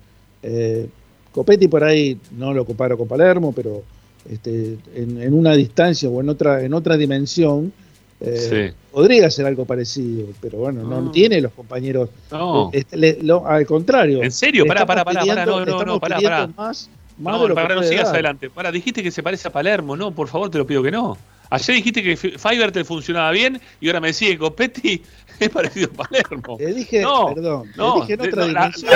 Eh, 0.43 0.89
Copetti 1.37 1.69
por 1.69 1.85
ahí 1.85 2.19
no 2.39 2.55
lo 2.55 2.65
comparo 2.65 2.97
con 2.97 3.07
Palermo, 3.07 3.53
pero 3.55 3.83
este, 4.27 4.79
en, 4.95 5.21
en, 5.21 5.35
una 5.35 5.53
distancia 5.53 6.09
o 6.09 6.19
en 6.23 6.31
otra, 6.31 6.63
en 6.63 6.73
otra 6.73 6.97
dimensión, 6.97 7.75
eh, 8.23 8.73
podría 8.91 9.31
ser 9.31 9.45
algo 9.45 9.67
parecido, 9.67 10.29
pero 10.41 10.57
bueno, 10.57 10.83
no, 10.83 11.11
tiene 11.11 11.43
los 11.43 11.53
compañeros. 11.53 12.09
No. 12.33 12.71
Este, 12.73 13.19
al 13.45 13.67
contrario. 13.67 14.23
¿En 14.23 14.33
serio? 14.33 14.65
Pará, 14.65 14.87
pará, 14.87 15.05
pará, 15.05 15.45
no, 15.45 15.67
no, 15.67 15.85
no, 15.85 16.01
pará, 16.01 16.19
pará. 16.23 16.47
Más, 16.57 16.89
más 17.19 17.39
no, 17.39 17.55
para 17.55 17.75
no 17.75 17.83
sigas 17.83 18.09
adelante. 18.09 18.49
Para, 18.49 18.73
dijiste 18.73 19.03
que 19.03 19.11
se 19.11 19.23
parece 19.23 19.49
a 19.49 19.53
Palermo, 19.53 19.95
no, 19.95 20.13
por 20.13 20.29
favor, 20.29 20.49
te 20.49 20.57
lo 20.57 20.67
pido 20.67 20.83
que 20.83 20.91
no. 20.91 21.19
Ayer 21.51 21.77
dijiste 21.77 22.03
que 22.03 22.17
Fiverr 22.17 22.73
te 22.73 22.83
funcionaba 22.83 23.31
bien 23.31 23.61
y 23.79 23.89
ahora 23.89 24.01
me 24.01 24.09
decís 24.09 24.31
que 24.31 24.39
Copetti 24.39 25.03
es 25.39 25.51
parecido 25.51 25.91
a 25.93 26.09
Palermo. 26.09 26.57
Te 26.57 26.73
dije, 26.73 27.05
perdón, 27.35 27.71
te 27.77 28.01
dije 28.01 28.15
en 28.15 28.21
otra 28.23 28.47
dimensión. 28.47 28.93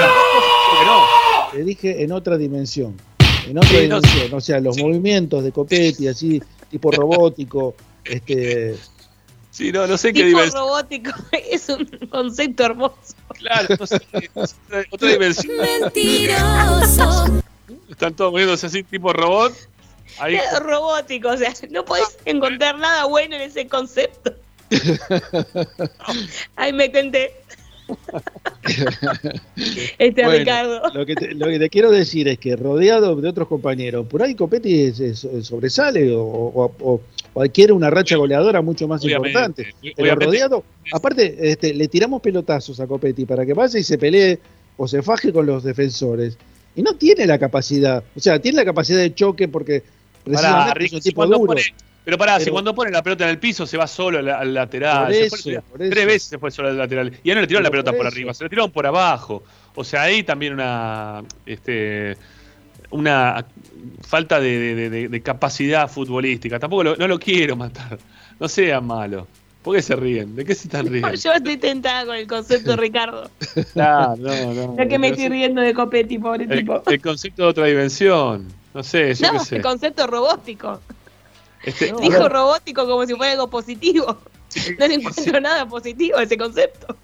Te 1.53 1.65
dije 1.65 2.03
en 2.03 2.13
otra 2.13 2.37
dimensión. 2.37 2.97
en 3.47 3.59
otra 3.59 3.79
dimensión. 3.79 4.35
O 4.35 4.41
sea, 4.41 4.61
los 4.61 4.79
movimientos 4.79 5.45
de 5.45 5.53
Copetti, 5.53 6.09
así, 6.09 6.43
tipo 6.71 6.91
robótico, 6.91 7.75
este. 8.05 8.77
Sí, 9.51 9.73
no, 9.73 9.87
no 9.87 9.99
sé 9.99 10.13
qué 10.13 10.25
dimensión. 10.25 10.63
robótico 10.63 11.11
es 11.51 11.69
un 11.69 11.85
concepto 12.11 12.65
hermoso. 12.65 13.15
Claro, 13.39 13.75
no 13.79 13.87
sé, 13.87 14.01
otra 14.91 15.09
dimensión. 15.13 15.57
Mentiroso. 15.81 17.43
Están 17.89 18.15
todos 18.15 18.33
moviéndose 18.33 18.67
así, 18.67 18.83
tipo 18.85 19.13
robot. 19.13 19.53
Ahí. 20.19 20.37
Es 20.37 20.61
robótico, 20.61 21.31
o 21.31 21.37
sea, 21.37 21.53
no 21.71 21.85
podés 21.85 22.19
encontrar 22.25 22.79
nada 22.79 23.05
bueno 23.07 23.37
en 23.37 23.43
ese 23.43 23.67
concepto. 23.67 24.35
Ay, 26.57 26.73
me 26.73 26.89
tenté. 26.89 27.40
este 29.99 30.23
Bueno, 30.25 30.39
Ricardo. 30.39 30.83
Lo 30.95 31.07
que, 31.07 31.15
te, 31.15 31.35
lo 31.35 31.47
que 31.47 31.59
te 31.59 31.71
quiero 31.71 31.91
decir 31.91 32.29
es 32.29 32.39
que 32.39 32.57
rodeado 32.57 33.17
de 33.17 33.29
otros 33.29 33.49
compañeros, 33.49 34.07
por 34.07 34.23
ahí 34.23 34.35
Copetti 34.35 34.93
se 34.93 35.15
sobresale 35.15 36.15
o, 36.15 36.23
o- 36.23 36.73
o- 36.81 37.01
o 37.33 37.43
adquiere 37.43 37.73
una 37.73 37.91
racha 37.91 38.17
goleadora 38.17 38.61
mucho 38.63 38.89
más 38.89 39.05
Obviamente, 39.05 39.29
importante. 39.39 39.75
Pero 39.81 39.95
obviamente. 39.99 40.25
rodeado, 40.27 40.65
aparte, 40.93 41.37
este, 41.51 41.75
le 41.75 41.89
tiramos 41.89 42.21
pelotazos 42.21 42.81
a 42.81 42.87
Copetti 42.87 43.25
para 43.25 43.47
que 43.47 43.55
pase 43.55 43.81
y 43.81 43.85
se 43.85 43.99
pelee 43.99 44.39
o 44.77 44.89
se 44.89 45.03
faje 45.03 45.33
con 45.33 45.47
los 45.47 45.63
defensores. 45.63 46.37
Y 46.75 46.83
no 46.83 46.95
tiene 46.95 47.27
la 47.27 47.39
capacidad, 47.39 48.03
o 48.15 48.21
sea, 48.21 48.39
tiene 48.41 48.57
la 48.57 48.65
capacidad 48.65 48.99
de 49.01 49.15
choque 49.15 49.49
porque 49.49 49.81
Pará, 49.81 50.25
precisamente 50.25 50.75
Ricky, 50.75 50.87
es 50.87 50.93
un 50.93 51.01
tipo 51.01 51.27
duro. 51.27 51.39
pone- 51.47 51.63
pero 52.05 52.17
pará, 52.19 52.41
si 52.41 52.51
cuando 52.51 52.75
pone 52.75 52.91
la 52.91 53.03
pelota 53.03 53.25
en 53.25 53.31
el 53.31 53.39
piso 53.39 53.67
se 53.67 53.77
va 53.77 53.87
solo 53.87 54.19
al, 54.21 54.29
al 54.29 54.55
lateral. 54.55 55.05
Por 55.07 55.15
Se 55.15 55.25
eso, 55.27 55.37
fue- 55.37 55.61
por 55.63 55.83
eso. 55.83 55.91
Tres 55.91 56.07
veces 56.07 56.23
se 56.25 56.39
fue 56.39 56.51
solo 56.51 56.69
al 56.69 56.79
lateral. 56.79 57.13
Y 57.23 57.29
ya 57.29 57.35
no 57.35 57.41
le 57.43 57.47
tiraron 57.47 57.65
la 57.65 57.71
pelota 57.71 57.93
por 57.93 58.07
arriba, 58.07 58.33
se 58.35 58.45
le 58.45 58.51
tiraron 58.51 58.71
por 58.71 58.87
abajo. 58.87 59.43
O 59.75 59.85
sea, 59.85 60.03
ahí 60.03 60.23
también 60.23 60.53
una 60.55 61.23
este 61.47 62.17
una 62.91 63.45
falta 64.07 64.41
de, 64.41 64.75
de- 64.75 64.91
de- 64.91 65.09
de 65.09 65.21
capacidad 65.23 65.89
futbolística. 65.89 66.59
Tampoco 66.59 66.83
lo- 66.85 66.97
no 66.97 67.07
lo 67.07 67.19
quiero 67.19 67.55
matar. 67.57 67.99
No 68.39 68.49
sean 68.49 68.85
malos. 68.87 69.27
¿Por 69.63 69.77
qué 69.77 69.83
se 69.83 69.95
ríen? 69.95 70.35
¿De 70.35 70.45
qué 70.45 70.55
se 70.55 70.65
están 70.69 70.87
riendo? 70.91 71.13
Yo 71.15 71.33
estoy 71.33 71.57
tentada 71.59 72.07
con 72.07 72.17
el 72.17 72.27
concepto, 72.27 72.75
Ricardo. 72.77 73.31
Claro, 73.75 74.17
no, 74.17 74.55
no. 74.55 74.77
Ya 74.79 74.89
que 74.89 74.99
me 74.99 75.09
estoy 75.09 75.25
es- 75.27 75.31
riendo 75.31 75.61
de 75.61 75.75
Copetti, 75.75 76.19
pobre 76.19 76.45
el, 76.45 76.59
tipo. 76.61 76.83
el 76.87 77.01
concepto 77.01 77.43
de 77.43 77.49
otra 77.49 77.67
dimensión. 77.67 78.49
No 78.75 78.83
sé, 78.83 79.15
yo 79.15 79.33
No, 79.33 79.39
qué 79.41 79.45
sé. 79.45 79.57
el 79.57 79.63
concepto 79.63 80.07
robótico. 80.07 80.81
Este, 81.65 81.93
Dijo 82.01 82.29
robótico 82.29 82.87
como 82.87 83.07
si 83.07 83.15
fuera 83.15 83.33
algo 83.33 83.49
positivo. 83.51 84.17
No 84.79 84.89
le 84.89 84.95
encuentro 84.95 85.41
nada 85.41 85.67
positivo 85.69 86.19
a 86.19 86.23
ese 86.25 86.37
concepto. 86.37 86.97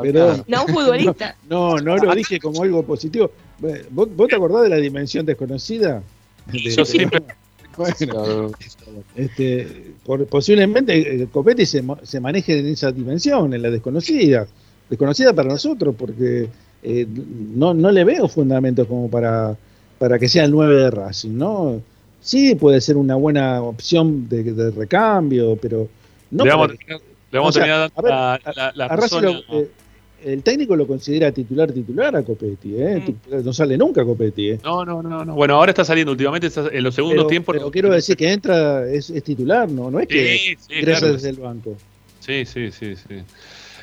Pero- 0.00 0.44
No, 0.46 0.64
un 0.64 0.74
futbolista. 0.74 1.36
No, 1.48 1.76
no 1.78 1.96
lo 1.96 2.14
dije 2.14 2.38
como 2.38 2.62
algo 2.62 2.82
positivo. 2.84 3.30
¿Vos, 3.90 4.08
vos 4.14 4.28
te 4.28 4.36
acordás 4.36 4.62
de 4.62 4.68
la 4.68 4.76
dimensión 4.76 5.24
desconocida? 5.26 6.02
De- 6.46 6.60
Yo 6.70 6.84
Bueno, 7.76 8.52
este, 9.16 9.94
por- 10.04 10.26
posiblemente 10.26 11.22
eh, 11.22 11.28
Copetti 11.32 11.66
se 11.66 12.20
maneje 12.20 12.58
en 12.60 12.68
esa 12.68 12.92
dimensión, 12.92 13.52
en 13.54 13.62
la 13.62 13.70
desconocida. 13.70 14.46
Desconocida 14.88 15.32
para 15.32 15.48
nosotros, 15.48 15.94
porque 15.98 16.48
eh, 16.82 17.06
no, 17.08 17.74
no 17.74 17.90
le 17.90 18.04
veo 18.04 18.28
fundamentos 18.28 18.86
como 18.86 19.10
para, 19.10 19.56
para 19.98 20.18
que 20.18 20.28
sea 20.28 20.44
el 20.44 20.50
9 20.52 20.76
de 20.76 20.90
Racing, 20.90 21.36
¿no? 21.36 21.80
Sí, 22.24 22.54
puede 22.54 22.80
ser 22.80 22.96
una 22.96 23.16
buena 23.16 23.60
opción 23.60 24.28
de, 24.30 24.42
de 24.44 24.70
recambio, 24.70 25.56
pero 25.60 25.86
no 26.30 26.44
le 26.44 26.50
vamos, 26.50 26.68
para 26.68 26.98
le 27.30 27.38
vamos 27.38 27.50
o 27.50 27.60
sea, 27.60 27.84
a 27.84 27.88
ver, 28.02 28.10
la, 28.10 28.40
la- 28.56 28.72
la 28.74 28.86
a 28.86 29.20
lo- 29.20 29.30
eh, 29.60 29.70
el 30.24 30.42
técnico 30.42 30.74
lo 30.74 30.86
considera 30.86 31.30
titular 31.32 31.70
titular 31.70 32.16
a 32.16 32.22
Copetti, 32.22 32.76
¿eh? 32.78 33.04
Mm. 33.30 33.44
No 33.44 33.52
sale 33.52 33.76
nunca 33.76 34.02
Copetti, 34.06 34.52
¿eh? 34.52 34.60
No, 34.64 34.82
no, 34.82 35.02
no, 35.02 35.22
no. 35.22 35.34
Bueno, 35.34 35.56
ahora 35.56 35.72
está 35.72 35.84
saliendo 35.84 36.12
últimamente, 36.12 36.46
está 36.46 36.66
en 36.72 36.82
los 36.82 36.94
segundos 36.94 37.18
Pero, 37.18 37.28
tiempos. 37.28 37.54
pero 37.56 37.70
quiero 37.70 37.90
decir 37.92 38.16
que 38.16 38.32
entra, 38.32 38.88
es, 38.90 39.10
es 39.10 39.22
titular, 39.22 39.68
¿no? 39.70 39.90
No 39.90 40.00
es 40.00 40.08
que 40.08 40.38
Sí, 40.38 40.56
sí, 40.66 40.74
ingresa 40.78 41.00
claro. 41.00 41.12
desde 41.14 41.28
el 41.28 41.36
banco. 41.36 41.76
Sí, 42.20 42.46
sí, 42.46 42.70
sí, 42.72 42.96
sí. 42.96 43.16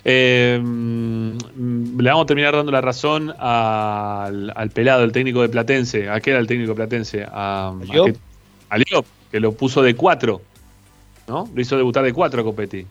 Eh, 0.04 0.60
mm, 0.60 2.00
le 2.02 2.10
vamos 2.10 2.24
a 2.24 2.26
terminar 2.26 2.56
dando 2.56 2.72
la 2.72 2.82
razón 2.82 3.32
al, 3.38 4.52
al 4.56 4.70
pelado, 4.72 5.04
el 5.04 5.12
técnico 5.12 5.44
de 5.44 5.50
Platense. 5.50 6.10
¿A 6.10 6.20
qué 6.22 6.32
era 6.32 6.40
el 6.40 6.48
técnico 6.48 6.70
de 6.72 6.76
Platense? 6.76 7.24
A, 7.32 7.70
a, 7.70 7.74
que, 8.06 8.16
a 8.72 9.04
que 9.32 9.40
lo 9.40 9.52
puso 9.54 9.82
de 9.82 9.96
cuatro. 9.96 10.42
¿No? 11.28 11.48
Lo 11.54 11.62
hizo 11.62 11.78
debutar 11.78 12.04
de 12.04 12.14
cuatro 12.14 12.42
a 12.42 12.44
Copetti. 12.44 12.86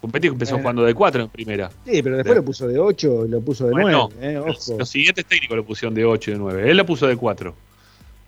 Copetti 0.00 0.28
empezó 0.28 0.52
Bueno. 0.52 0.62
jugando 0.62 0.84
de 0.84 0.94
cuatro 0.94 1.22
en 1.22 1.28
primera. 1.30 1.70
Sí, 1.86 2.02
pero 2.02 2.16
después 2.16 2.34
De- 2.34 2.40
lo 2.40 2.44
puso 2.44 2.68
de 2.68 2.78
8 2.78 3.24
y 3.26 3.28
lo 3.28 3.40
puso 3.40 3.64
de 3.66 3.72
Bueno, 3.72 4.10
9, 4.18 4.30
¿eh? 4.30 4.34
los, 4.46 4.68
Ojo. 4.68 4.78
los 4.78 4.88
siguientes 4.88 5.24
técnicos 5.24 5.56
lo 5.56 5.64
pusieron 5.64 5.94
de 5.94 6.04
8 6.04 6.30
y 6.30 6.34
de 6.34 6.38
9. 6.38 6.70
Él 6.70 6.76
lo 6.76 6.84
puso 6.86 7.06
de 7.06 7.16
4. 7.16 7.54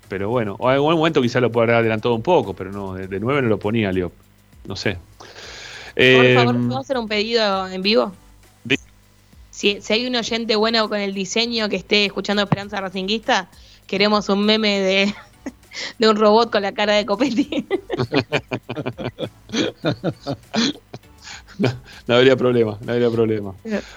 Pero 0.09 0.31
bueno, 0.31 0.57
en 0.61 0.69
algún 0.71 0.95
momento 0.95 1.21
quizá 1.21 1.41
lo 1.41 1.53
puede 1.53 1.65
haber 1.67 1.77
adelantado 1.77 2.15
un 2.15 2.23
poco, 2.23 2.55
pero 2.55 2.73
no, 2.73 2.95
de, 2.95 3.07
de 3.07 3.21
9 3.21 3.43
no 3.43 3.49
lo 3.49 3.59
ponía 3.59 3.93
Liop. 3.93 4.13
No 4.67 4.75
sé. 4.75 4.97
Por 5.19 5.29
Eh, 5.97 6.35
favor, 6.37 6.57
¿puedo 6.67 6.79
hacer 6.81 6.97
un 6.99 7.07
pedido 7.07 7.69
en 7.69 7.83
vivo? 7.83 8.13
Si, 9.51 9.81
si 9.81 9.93
hay 9.93 10.07
un 10.07 10.15
oyente 10.15 10.55
bueno 10.57 10.89
con 10.89 10.99
el 11.01 11.13
diseño 11.13 11.69
que 11.69 11.77
esté 11.77 12.05
escuchando 12.07 12.43
Esperanza 12.43 12.81
Racinguista, 12.81 13.49
queremos 13.87 14.29
un 14.29 14.45
meme 14.47 14.79
de, 14.81 15.15
de 15.99 16.09
un 16.09 16.17
robot 16.17 16.51
con 16.51 16.63
la 16.63 16.73
cara 16.73 16.95
de 16.95 17.07
Copetti. 17.07 17.67
no, 21.59 21.73
no 22.07 22.15
habría 22.15 22.37
problema, 22.37 22.79
no 22.81 22.93
habría 22.93 23.11
problema. 23.11 23.55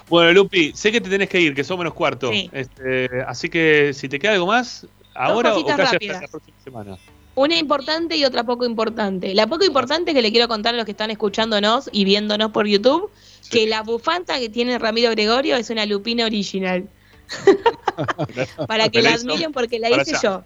Bueno, 0.08 0.32
Lupi, 0.32 0.72
sé 0.74 0.90
que 0.92 1.00
te 1.00 1.08
tenés 1.10 1.28
que 1.28 1.40
ir, 1.40 1.54
que 1.54 1.64
son 1.64 1.78
menos 1.78 1.94
cuarto. 1.94 2.30
Sí. 2.30 2.50
Este, 2.52 3.08
así 3.26 3.48
que 3.48 3.92
si 3.94 4.08
te 4.08 4.18
queda 4.18 4.32
algo 4.32 4.46
más, 4.46 4.86
ahora 5.14 5.54
o 5.54 5.62
rápidas. 5.66 5.92
hasta 5.92 6.20
la 6.20 6.28
próxima 6.28 6.56
semana. 6.62 6.98
Una 7.34 7.56
importante 7.56 8.16
y 8.16 8.24
otra 8.24 8.44
poco 8.44 8.66
importante. 8.66 9.34
La 9.34 9.46
poco 9.46 9.64
importante 9.64 10.12
que 10.12 10.20
le 10.20 10.30
quiero 10.30 10.48
contar 10.48 10.74
a 10.74 10.76
los 10.76 10.84
que 10.84 10.90
están 10.90 11.10
escuchándonos 11.10 11.88
y 11.90 12.04
viéndonos 12.04 12.50
por 12.50 12.66
YouTube, 12.66 13.10
que 13.50 13.66
la 13.66 13.82
bufanda 13.82 14.38
que 14.38 14.50
tiene 14.50 14.78
Ramiro 14.78 15.10
Gregorio 15.10 15.56
es 15.56 15.70
una 15.70 15.86
lupina 15.86 16.26
original. 16.26 16.88
Para 18.68 18.90
que 18.90 19.00
la 19.00 19.14
admiren 19.14 19.52
porque 19.52 19.78
la 19.78 19.88
hice 19.88 20.14
yo. 20.22 20.44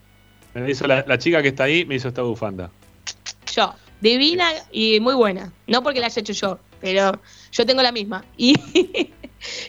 Me 0.61 0.71
hizo 0.71 0.87
la, 0.87 1.05
la 1.07 1.19
chica 1.19 1.43
que 1.43 1.49
está 1.49 1.65
ahí, 1.65 1.85
me 1.85 1.97
hizo 1.97 2.09
esta 2.09 2.23
bufanda. 2.23 2.71
Yo. 3.55 3.75
Divina 4.01 4.49
y 4.73 5.01
muy 5.01 5.15
buena. 5.15 5.53
No 5.67 5.83
porque 5.83 6.01
la 6.01 6.07
haya 6.07 6.21
hecho 6.21 6.33
yo, 6.33 6.59
pero 6.81 7.21
yo 7.53 7.67
tengo 7.67 7.83
la 7.83 7.93
misma. 7.93 8.25
Y, 8.39 8.55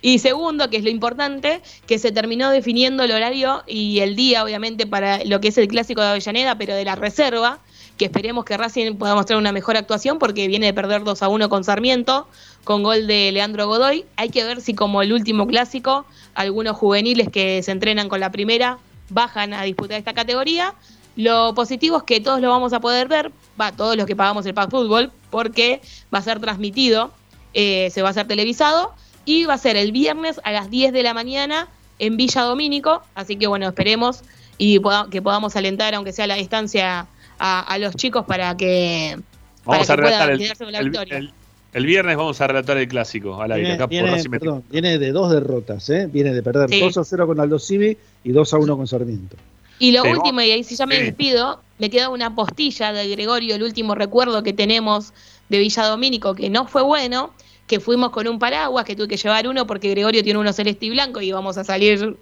y 0.01 0.19
segundo, 0.19 0.69
que 0.69 0.77
es 0.77 0.83
lo 0.83 0.89
importante, 0.89 1.61
que 1.85 1.99
se 1.99 2.11
terminó 2.11 2.49
definiendo 2.49 3.03
el 3.03 3.11
horario 3.11 3.63
y 3.67 3.99
el 3.99 4.15
día, 4.15 4.43
obviamente, 4.43 4.87
para 4.87 5.23
lo 5.25 5.41
que 5.41 5.49
es 5.49 5.57
el 5.57 5.67
clásico 5.67 6.01
de 6.01 6.07
Avellaneda, 6.07 6.57
pero 6.57 6.73
de 6.73 6.85
la 6.85 6.95
reserva, 6.95 7.59
que 7.97 8.05
esperemos 8.05 8.45
que 8.45 8.55
Racing 8.55 8.95
pueda 8.95 9.13
mostrar 9.13 9.37
una 9.37 9.51
mejor 9.51 9.75
actuación 9.75 10.19
porque 10.19 10.47
viene 10.47 10.67
de 10.67 10.73
perder 10.73 11.03
2 11.03 11.21
a 11.21 11.27
1 11.27 11.49
con 11.49 11.63
Sarmiento, 11.63 12.27
con 12.63 12.81
gol 12.81 13.07
de 13.07 13.31
Leandro 13.33 13.67
Godoy. 13.67 14.05
Hay 14.15 14.29
que 14.29 14.43
ver 14.45 14.61
si 14.61 14.73
como 14.73 15.01
el 15.01 15.11
último 15.11 15.47
clásico, 15.47 16.05
algunos 16.33 16.77
juveniles 16.77 17.29
que 17.29 17.61
se 17.61 17.71
entrenan 17.71 18.07
con 18.07 18.19
la 18.19 18.31
primera 18.31 18.79
bajan 19.09 19.53
a 19.53 19.63
disputar 19.63 19.97
esta 19.97 20.13
categoría. 20.13 20.73
Lo 21.15 21.53
positivo 21.55 21.97
es 21.97 22.03
que 22.03 22.19
todos 22.21 22.41
lo 22.41 22.49
vamos 22.49 22.73
a 22.73 22.79
poder 22.79 23.07
ver, 23.07 23.31
va, 23.59 23.71
todos 23.71 23.95
los 23.97 24.05
que 24.05 24.15
pagamos 24.15 24.45
el 24.45 24.53
Pack 24.53 24.69
Fútbol, 24.69 25.11
porque 25.31 25.81
va 26.13 26.19
a 26.19 26.21
ser 26.21 26.39
transmitido, 26.39 27.11
eh, 27.53 27.89
se 27.91 28.01
va 28.03 28.09
a 28.09 28.11
hacer 28.11 28.27
televisado 28.27 28.93
y 29.25 29.45
va 29.45 29.55
a 29.55 29.57
ser 29.57 29.75
el 29.77 29.91
viernes 29.91 30.39
a 30.43 30.51
las 30.51 30.69
10 30.69 30.93
de 30.93 31.01
la 31.03 31.13
mañana 31.15 31.67
en 31.99 32.17
Villa 32.17 32.43
Domínico, 32.43 33.01
así 33.15 33.35
que 33.35 33.47
bueno, 33.47 33.67
esperemos 33.67 34.21
y 34.59 34.79
poda- 34.79 35.07
que 35.09 35.21
podamos 35.21 35.55
alentar, 35.55 35.95
aunque 35.95 36.11
sea 36.13 36.25
a 36.25 36.27
la 36.27 36.35
distancia, 36.35 37.07
a, 37.39 37.59
a 37.61 37.77
los 37.79 37.95
chicos 37.95 38.25
para 38.25 38.55
que, 38.55 39.17
para 39.63 39.77
Vamos 39.79 39.89
a 39.89 39.95
que 39.95 40.01
puedan 40.03 40.29
el, 40.29 40.37
quedarse 40.37 40.63
con 40.63 40.71
la 40.73 40.79
el- 40.79 40.89
victoria. 40.89 41.17
el- 41.17 41.33
el 41.73 41.85
viernes 41.85 42.17
vamos 42.17 42.39
a 42.41 42.47
relatar 42.47 42.77
el 42.77 42.87
clásico 42.87 43.41
al 43.41 43.51
aire. 43.51 43.61
Viene, 43.61 43.75
Acá 43.75 43.85
por 43.85 43.89
viene- 43.91 44.11
Racing 44.11 44.29
perdón, 44.29 44.63
viene 44.69 44.97
de 44.97 45.11
dos 45.11 45.31
derrotas, 45.31 45.89
¿eh? 45.89 46.07
Viene 46.11 46.33
de 46.33 46.41
perder 46.43 46.69
Sí. 46.69 46.79
2 46.79 46.97
a 46.97 47.03
0 47.03 47.27
con 47.27 47.39
Aldo 47.39 47.59
Civi 47.59 47.97
y 48.23 48.31
2 48.31 48.53
a 48.53 48.57
1 48.57 48.77
con 48.77 48.87
Sarmiento. 48.87 49.35
Y 49.79 49.91
lo 49.91 50.03
Sí, 50.03 50.09
último, 50.09 50.41
y 50.41 50.51
ahí 50.51 50.63
sí 50.63 50.75
ya 50.75 50.85
me 50.87 50.95
Sí. 50.95 51.01
despido, 51.03 51.61
me 51.77 51.89
queda 51.91 52.09
una 52.09 52.33
postilla 52.33 52.93
de 52.93 53.07
Gregorio, 53.09 53.55
el 53.55 53.63
último 53.63 53.93
recuerdo 53.93 54.41
que 54.41 54.53
tenemos 54.53 55.13
de 55.49 55.59
Villa 55.59 55.83
Domínico, 55.85 56.33
que 56.33 56.49
no 56.49 56.67
fue 56.67 56.81
bueno, 56.81 57.31
que 57.67 57.79
fuimos 57.79 58.09
con 58.11 58.27
un 58.27 58.39
paraguas, 58.39 58.85
que 58.85 58.95
tuve 58.95 59.07
que 59.09 59.17
llevar 59.17 59.47
uno 59.47 59.67
porque 59.67 59.89
Gregorio 59.91 60.23
tiene 60.23 60.39
uno 60.39 60.51
celeste 60.53 60.85
y 60.87 60.89
blanco 60.89 61.21
y 61.21 61.27
íbamos 61.27 61.57
a 61.57 61.63
salir 61.63 62.17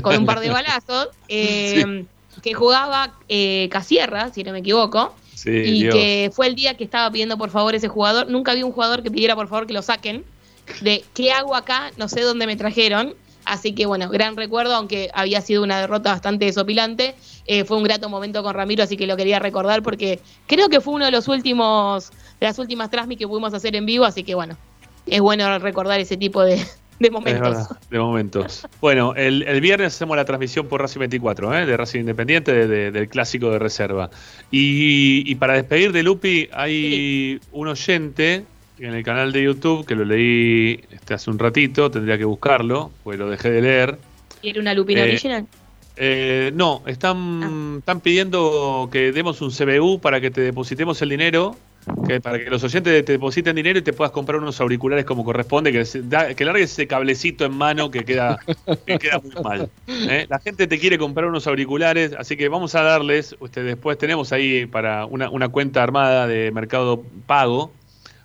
con 0.00 0.16
un 0.16 0.24
par 0.26 0.40
de 0.40 0.48
balazos, 0.64 1.08
eh, 1.28 2.04
que 2.42 2.54
jugaba 2.54 3.12
eh, 3.28 3.68
Casierra, 3.70 4.32
si 4.32 4.42
no 4.44 4.52
me 4.52 4.60
equivoco, 4.60 5.14
Sí, 5.46 5.52
y 5.52 5.82
Dios. 5.82 5.94
que 5.94 6.30
fue 6.34 6.48
el 6.48 6.56
día 6.56 6.74
que 6.74 6.82
estaba 6.82 7.08
pidiendo 7.08 7.38
por 7.38 7.50
favor 7.50 7.76
ese 7.76 7.86
jugador. 7.86 8.28
Nunca 8.28 8.52
vi 8.52 8.64
un 8.64 8.72
jugador 8.72 9.04
que 9.04 9.12
pidiera 9.12 9.36
por 9.36 9.46
favor 9.46 9.68
que 9.68 9.72
lo 9.72 9.82
saquen. 9.82 10.24
De 10.80 11.04
qué 11.14 11.30
hago 11.30 11.54
acá, 11.54 11.92
no 11.96 12.08
sé 12.08 12.22
dónde 12.22 12.48
me 12.48 12.56
trajeron. 12.56 13.14
Así 13.44 13.72
que 13.72 13.86
bueno, 13.86 14.08
gran 14.08 14.36
recuerdo, 14.36 14.74
aunque 14.74 15.08
había 15.14 15.40
sido 15.40 15.62
una 15.62 15.80
derrota 15.80 16.10
bastante 16.10 16.46
desopilante. 16.46 17.14
eh, 17.46 17.64
fue 17.64 17.76
un 17.76 17.84
grato 17.84 18.08
momento 18.08 18.42
con 18.42 18.54
Ramiro, 18.54 18.82
así 18.82 18.96
que 18.96 19.06
lo 19.06 19.16
quería 19.16 19.38
recordar 19.38 19.84
porque 19.84 20.18
creo 20.48 20.68
que 20.68 20.80
fue 20.80 20.94
uno 20.94 21.04
de 21.04 21.12
los 21.12 21.28
últimos, 21.28 22.10
de 22.40 22.46
las 22.46 22.58
últimas 22.58 22.90
transmis 22.90 23.16
que 23.16 23.28
pudimos 23.28 23.54
hacer 23.54 23.76
en 23.76 23.86
vivo, 23.86 24.04
así 24.04 24.24
que 24.24 24.34
bueno, 24.34 24.56
es 25.06 25.20
bueno 25.20 25.60
recordar 25.60 26.00
ese 26.00 26.16
tipo 26.16 26.42
de, 26.42 26.60
De 26.98 27.10
momentos. 27.10 27.40
verdad, 27.42 27.68
de 27.90 27.98
momentos. 27.98 28.66
Bueno, 28.80 29.14
el, 29.14 29.42
el 29.42 29.60
viernes 29.60 29.94
hacemos 29.94 30.16
la 30.16 30.24
transmisión 30.24 30.66
por 30.66 30.80
Racing 30.80 31.00
24, 31.00 31.58
¿eh? 31.58 31.66
de 31.66 31.76
Racing 31.76 32.00
Independiente, 32.00 32.52
de- 32.52 32.66
de- 32.66 32.90
del 32.90 33.08
clásico 33.08 33.50
de 33.50 33.58
reserva. 33.58 34.08
Y, 34.50 35.22
y 35.30 35.34
para 35.34 35.54
despedir 35.54 35.92
de 35.92 36.02
Lupi, 36.02 36.48
hay 36.52 37.38
un 37.52 37.68
oyente 37.68 38.44
en 38.78 38.94
el 38.94 39.02
canal 39.04 39.32
de 39.32 39.42
YouTube 39.42 39.84
que 39.86 39.94
lo 39.94 40.04
leí 40.04 40.80
este, 40.90 41.14
hace 41.14 41.30
un 41.30 41.38
ratito, 41.38 41.90
tendría 41.90 42.16
que 42.18 42.24
buscarlo, 42.24 42.90
pues 43.04 43.18
lo 43.18 43.28
dejé 43.28 43.50
de 43.50 43.62
leer. 43.62 43.98
¿Quiere 44.40 44.60
una 44.60 44.72
lupina 44.74 45.00
Eh, 45.04 45.08
original? 45.10 45.46
Eh, 45.98 46.50
no, 46.54 46.82
están, 46.86 47.76
están 47.78 48.00
pidiendo 48.00 48.88
que 48.92 49.12
demos 49.12 49.40
un 49.40 49.50
CBU 49.50 49.98
para 50.00 50.20
que 50.20 50.30
te 50.30 50.42
depositemos 50.42 51.00
el 51.00 51.08
dinero, 51.08 51.56
que 52.06 52.20
para 52.20 52.38
que 52.38 52.50
los 52.50 52.62
oyentes 52.64 53.04
te 53.04 53.12
depositen 53.12 53.54
dinero 53.56 53.78
y 53.78 53.82
te 53.82 53.92
puedas 53.92 54.10
comprar 54.12 54.40
unos 54.40 54.60
auriculares 54.60 55.04
como 55.04 55.24
corresponde, 55.24 55.70
que, 55.72 55.84
se- 55.84 56.02
da- 56.02 56.34
que 56.34 56.44
largues 56.44 56.72
ese 56.72 56.86
cablecito 56.86 57.44
en 57.44 57.52
mano 57.52 57.90
que 57.90 58.04
queda, 58.04 58.38
que 58.86 58.98
queda 58.98 59.20
muy 59.20 59.32
mal. 59.42 59.70
¿eh? 59.88 60.26
La 60.28 60.38
gente 60.40 60.66
te 60.66 60.78
quiere 60.78 60.98
comprar 60.98 61.26
unos 61.26 61.46
auriculares, 61.46 62.12
así 62.18 62.36
que 62.36 62.48
vamos 62.48 62.74
a 62.74 62.82
darles, 62.82 63.36
usted, 63.40 63.64
después 63.64 63.98
tenemos 63.98 64.32
ahí 64.32 64.66
para 64.66 65.06
una, 65.06 65.30
una 65.30 65.48
cuenta 65.48 65.82
armada 65.82 66.26
de 66.26 66.50
mercado 66.50 67.04
pago, 67.26 67.72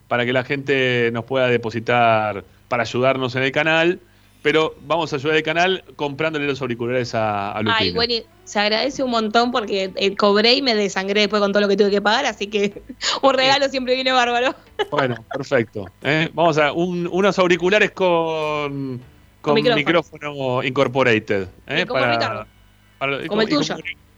para 0.08 0.26
que 0.26 0.34
la 0.34 0.44
gente 0.44 1.10
nos 1.14 1.26
pueda 1.26 1.48
depositar 1.48 2.44
para 2.68 2.84
ayudarnos 2.84 3.36
en 3.36 3.44
el 3.44 3.52
canal. 3.52 4.00
Pero 4.44 4.74
vamos 4.88 5.14
a 5.14 5.18
ayudar 5.18 5.38
al 5.38 5.44
canal 5.44 5.84
comprándole 5.96 6.48
los 6.48 6.60
auriculares 6.62 7.14
a, 7.14 7.52
a. 7.52 7.60
Ay, 7.60 7.92
bueno, 7.96 8.14
se 8.52 8.60
agradece 8.60 9.02
un 9.02 9.12
montón 9.12 9.50
porque 9.52 9.94
eh, 9.96 10.16
cobré 10.18 10.56
y 10.56 10.62
me 10.62 10.76
desangré 10.76 11.22
después 11.22 11.42
con 11.42 11.54
todo 11.54 11.62
lo 11.62 11.70
que 11.70 11.78
tuve 11.78 11.90
que 11.90 12.02
pagar, 12.02 12.26
así 12.26 12.48
que 12.48 12.82
un 13.22 13.34
regalo 13.34 13.70
siempre 13.70 13.96
viene 13.96 14.12
bárbaro. 14.12 14.54
Bueno, 14.90 15.24
perfecto. 15.32 15.86
¿eh? 16.04 16.30
Vamos 16.34 16.58
a 16.58 16.74
un- 16.74 17.08
unos 17.10 17.40
auriculares 17.40 17.92
con, 17.92 19.00
con 19.42 19.54
micrófono. 19.54 19.76
micrófono. 19.78 20.64
incorporated. 20.64 21.48
¿eh? 21.68 21.82
Y 21.84 21.86
como 21.86 22.06
Ricardo. 22.06 22.46
para- 22.98 23.24
y 23.24 23.28
Como 23.28 23.42
el 23.42 23.48
y 23.48 23.52
tuyo. 23.56 23.76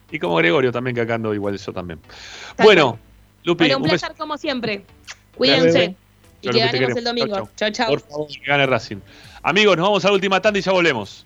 y 0.09 0.17
como 0.17 0.35
Gregorio 0.37 0.71
también, 0.71 0.95
que 0.95 1.01
acá 1.01 1.13
ando 1.13 1.31
igual 1.35 1.55
yo 1.57 1.71
también. 1.71 1.99
Bueno, 2.57 2.97
Lupi, 3.43 3.65
Bueno, 3.65 3.77
un 3.77 3.83
un 3.83 3.89
beso. 3.89 3.99
placer 3.99 4.17
como 4.17 4.37
siempre. 4.39 4.83
Cuídense. 5.37 5.95
Y 6.41 6.49
que 6.49 6.59
ganemos 6.59 6.97
el 6.97 7.03
domingo. 7.03 7.49
Chao, 7.55 7.69
chao. 7.69 7.87
Por 7.89 7.99
favor, 8.01 8.27
que 8.27 8.39
gane 8.47 8.65
Racing. 8.65 8.97
Amigos, 9.43 9.77
nos 9.77 9.85
vamos 9.85 10.03
a 10.05 10.07
la 10.07 10.13
última 10.15 10.41
tanda 10.41 10.57
y 10.59 10.61
ya 10.63 10.71
volvemos. 10.71 11.25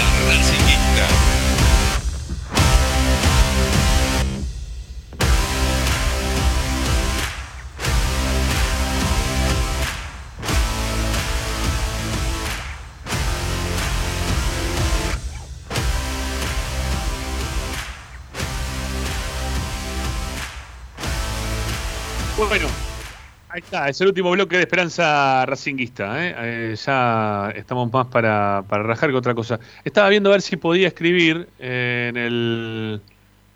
Está, 23.71 23.87
es 23.87 24.01
el 24.01 24.09
último 24.09 24.31
bloque 24.31 24.57
de 24.57 24.63
Esperanza 24.63 25.45
Racinguista. 25.45 26.27
¿eh? 26.27 26.35
Eh, 26.37 26.75
ya 26.75 27.53
estamos 27.55 27.89
más 27.89 28.05
para, 28.07 28.65
para 28.67 28.83
rajar 28.83 29.11
que 29.11 29.15
otra 29.15 29.33
cosa. 29.33 29.61
Estaba 29.85 30.09
viendo 30.09 30.27
a 30.27 30.33
ver 30.33 30.41
si 30.41 30.57
podía 30.57 30.89
escribir 30.89 31.47
eh, 31.57 32.07
en, 32.09 32.17
el, 32.17 33.01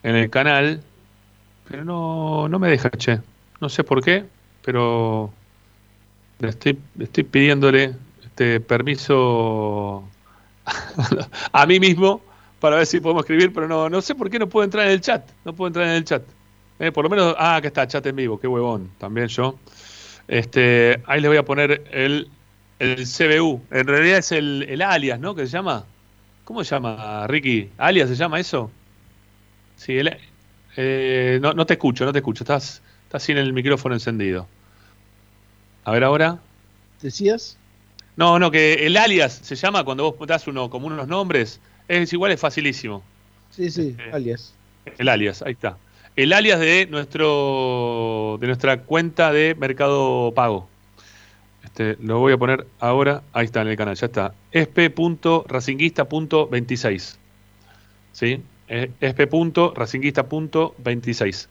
en 0.03 0.15
el 0.15 0.29
canal, 0.29 0.81
pero 1.67 1.83
no, 1.83 2.47
no 2.47 2.59
me 2.59 2.69
deja, 2.69 2.89
che. 2.91 3.19
No 3.59 3.67
sé 3.67 3.83
por 3.83 4.01
qué, 4.01 4.23
pero 4.63 5.33
estoy, 6.39 6.79
estoy 6.97 7.23
pidiéndole 7.25 7.93
este 8.23 8.61
permiso 8.61 10.05
a 11.51 11.65
mí 11.65 11.77
mismo 11.81 12.21
para 12.61 12.77
ver 12.77 12.85
si 12.85 13.01
podemos 13.01 13.23
escribir, 13.23 13.51
pero 13.51 13.67
no, 13.67 13.89
no 13.89 14.01
sé 14.01 14.15
por 14.15 14.29
qué 14.29 14.39
no 14.39 14.47
puedo 14.47 14.63
entrar 14.63 14.85
en 14.85 14.93
el 14.93 15.01
chat. 15.01 15.29
No 15.43 15.51
puedo 15.51 15.67
entrar 15.67 15.87
en 15.87 15.95
el 15.95 16.05
chat. 16.05 16.23
por 16.93 17.03
lo 17.03 17.09
menos, 17.09 17.35
ah, 17.37 17.57
acá 17.57 17.67
está, 17.67 17.85
chat 17.85 18.05
en 18.05 18.15
vivo, 18.15 18.39
qué 18.39 18.47
huevón, 18.47 18.91
también 18.97 19.27
yo. 19.27 19.59
Este, 20.27 21.01
ahí 21.05 21.21
les 21.21 21.29
voy 21.29 21.37
a 21.37 21.45
poner 21.45 21.83
el, 21.91 22.29
el 22.79 23.05
CBU. 23.05 23.61
En 23.71 23.87
realidad 23.87 24.17
es 24.19 24.31
el, 24.31 24.65
el, 24.69 24.81
alias, 24.81 25.19
¿no? 25.19 25.35
Que 25.35 25.45
se 25.45 25.53
llama. 25.53 25.85
¿Cómo 26.43 26.63
se 26.63 26.75
llama, 26.75 27.25
Ricky? 27.27 27.69
¿Alias 27.77 28.09
se 28.09 28.15
llama 28.15 28.39
eso? 28.39 28.71
Sí, 29.77 29.97
el, 29.97 30.15
eh, 30.77 31.39
no, 31.41 31.53
no 31.53 31.65
te 31.65 31.73
escucho, 31.73 32.05
no 32.05 32.13
te 32.13 32.19
escucho. 32.19 32.43
Estás, 32.43 32.81
estás 33.03 33.23
sin 33.23 33.37
el 33.37 33.53
micrófono 33.53 33.95
encendido. 33.95 34.47
A 35.83 35.91
ver 35.91 36.03
ahora. 36.03 36.39
¿Decías? 37.01 37.57
No, 38.15 38.39
no, 38.39 38.49
que 38.49 38.85
el 38.85 38.97
alias 38.97 39.39
se 39.43 39.55
llama 39.55 39.83
cuando 39.83 40.11
vos 40.11 40.27
das 40.27 40.47
uno, 40.47 40.69
como 40.69 40.87
unos 40.87 41.07
nombres. 41.07 41.59
Es 41.87 42.13
igual, 42.13 42.31
es 42.31 42.39
facilísimo. 42.39 43.03
Sí, 43.51 43.69
sí, 43.69 43.95
Este, 43.97 44.11
alias. 44.11 44.53
El 44.97 45.09
alias, 45.09 45.41
ahí 45.41 45.53
está. 45.53 45.77
El 46.15 46.33
alias 46.33 46.59
de 46.59 46.87
nuestro 46.87 48.37
de 48.39 48.47
nuestra 48.47 48.81
cuenta 48.81 49.31
de 49.33 49.55
Mercado 49.55 50.31
Pago. 50.33 50.69
Este, 51.63 51.97
lo 52.01 52.19
voy 52.19 52.33
a 52.33 52.37
poner 52.37 52.65
ahora. 52.79 53.23
Ahí 53.33 53.45
está 53.45 53.61
en 53.61 53.67
el 53.67 53.75
canal, 53.75 53.95
ya 53.95 54.05
está. 54.05 54.33
esp.racinguista.26. 54.51 57.17
¿Sí? 58.13 58.41
Eh, 58.69 58.91
esp.racinguista.26. 59.01 61.47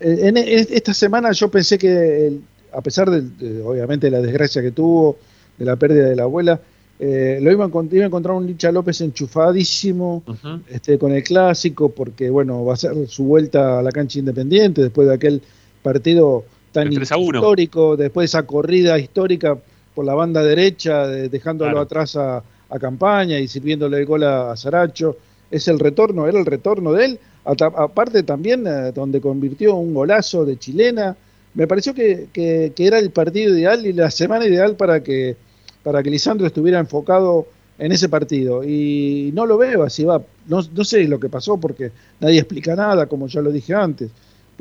en, 0.00 0.36
en, 0.36 0.48
esta 0.48 0.94
semana 0.94 1.32
yo 1.32 1.50
pensé 1.50 1.78
que, 1.78 2.26
el, 2.26 2.42
a 2.72 2.80
pesar 2.80 3.10
de, 3.10 3.22
de, 3.22 3.62
obviamente, 3.62 4.10
la 4.10 4.20
desgracia 4.20 4.62
que 4.62 4.72
tuvo, 4.72 5.18
de 5.58 5.64
la 5.64 5.76
pérdida 5.76 6.08
de 6.08 6.16
la 6.16 6.24
abuela, 6.24 6.60
eh, 6.98 7.40
lo 7.42 7.50
iba 7.50 7.64
a, 7.64 7.68
iba 7.68 8.04
a, 8.04 8.06
encontrar 8.06 8.36
un 8.36 8.46
Licha 8.46 8.70
López 8.70 9.00
enchufadísimo 9.00 10.22
uh 10.26 10.32
-huh. 10.32 10.62
este, 10.68 10.98
con 10.98 11.12
el 11.12 11.22
clásico, 11.22 11.88
porque 11.88 12.30
bueno, 12.30 12.64
va 12.64 12.74
a 12.74 12.76
ser 12.76 13.08
su 13.08 13.24
vuelta 13.24 13.80
a 13.80 13.82
la 13.82 13.90
cancha 13.90 14.18
independiente 14.18 14.82
después 14.82 15.08
de 15.08 15.14
aquel 15.14 15.42
partido 15.82 16.44
tan 16.72 16.92
histórico, 16.92 17.96
después 17.96 18.24
de 18.24 18.38
esa 18.38 18.46
corrida 18.46 18.98
histórica 18.98 19.56
por 19.94 20.04
la 20.04 20.14
banda 20.14 20.42
derecha, 20.42 21.06
de, 21.06 21.28
dejándolo 21.28 21.70
claro. 21.70 21.84
atrás 21.84 22.16
a, 22.16 22.42
a, 22.70 22.78
Campaña 22.78 23.38
y 23.38 23.46
sirviéndole 23.46 23.98
el 23.98 24.06
gol 24.06 24.24
a, 24.24 24.52
a 24.52 24.56
Saracho. 24.56 25.16
Es 25.50 25.68
el 25.68 25.78
retorno, 25.78 26.26
era 26.26 26.38
el 26.38 26.46
retorno 26.46 26.92
de 26.92 27.04
él. 27.04 27.18
aparte 27.44 28.22
también 28.22 28.66
eh, 28.66 28.92
donde 28.92 29.20
convirtió 29.20 29.74
un 29.74 29.92
golazo 29.92 30.44
de 30.44 30.58
chilena. 30.58 31.14
Me 31.54 31.66
pareció 31.66 31.92
que, 31.92 32.28
que, 32.32 32.72
que, 32.74 32.86
era 32.86 32.98
el 32.98 33.10
partido 33.10 33.54
ideal 33.54 33.84
y 33.84 33.92
la 33.92 34.10
semana 34.10 34.46
ideal 34.46 34.74
para 34.76 35.02
que, 35.02 35.36
para 35.82 36.02
que 36.02 36.08
Lisandro 36.08 36.46
estuviera 36.46 36.78
enfocado 36.78 37.46
en 37.78 37.92
ese 37.92 38.08
partido. 38.08 38.64
Y 38.64 39.30
no 39.34 39.44
lo 39.44 39.58
veo 39.58 39.82
así 39.82 40.04
va. 40.04 40.22
No, 40.46 40.60
no 40.74 40.84
sé 40.84 41.04
lo 41.04 41.20
que 41.20 41.28
pasó 41.28 41.58
porque 41.58 41.92
nadie 42.20 42.38
explica 42.38 42.74
nada, 42.74 43.06
como 43.06 43.26
ya 43.26 43.42
lo 43.42 43.52
dije 43.52 43.74
antes. 43.74 44.10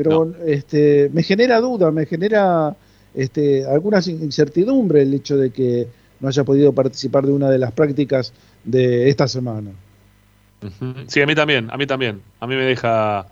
Pero 0.03 0.25
no. 0.25 0.45
este, 0.45 1.09
me 1.13 1.23
genera 1.23 1.59
duda, 1.59 1.91
me 1.91 2.05
genera 2.05 2.75
este, 3.13 3.65
alguna 3.65 3.99
incertidumbre 4.05 5.01
el 5.03 5.13
hecho 5.13 5.37
de 5.37 5.51
que 5.51 5.87
no 6.19 6.27
haya 6.27 6.43
podido 6.43 6.73
participar 6.73 7.25
de 7.25 7.33
una 7.33 7.49
de 7.49 7.57
las 7.57 7.71
prácticas 7.71 8.33
de 8.63 9.09
esta 9.09 9.27
semana. 9.27 9.71
Sí, 11.07 11.21
a 11.21 11.25
mí 11.25 11.33
también, 11.33 11.69
a 11.71 11.77
mí 11.77 11.87
también. 11.87 12.21
A 12.39 12.47
mí 12.47 12.55
me 12.55 12.65
deja, 12.65 13.27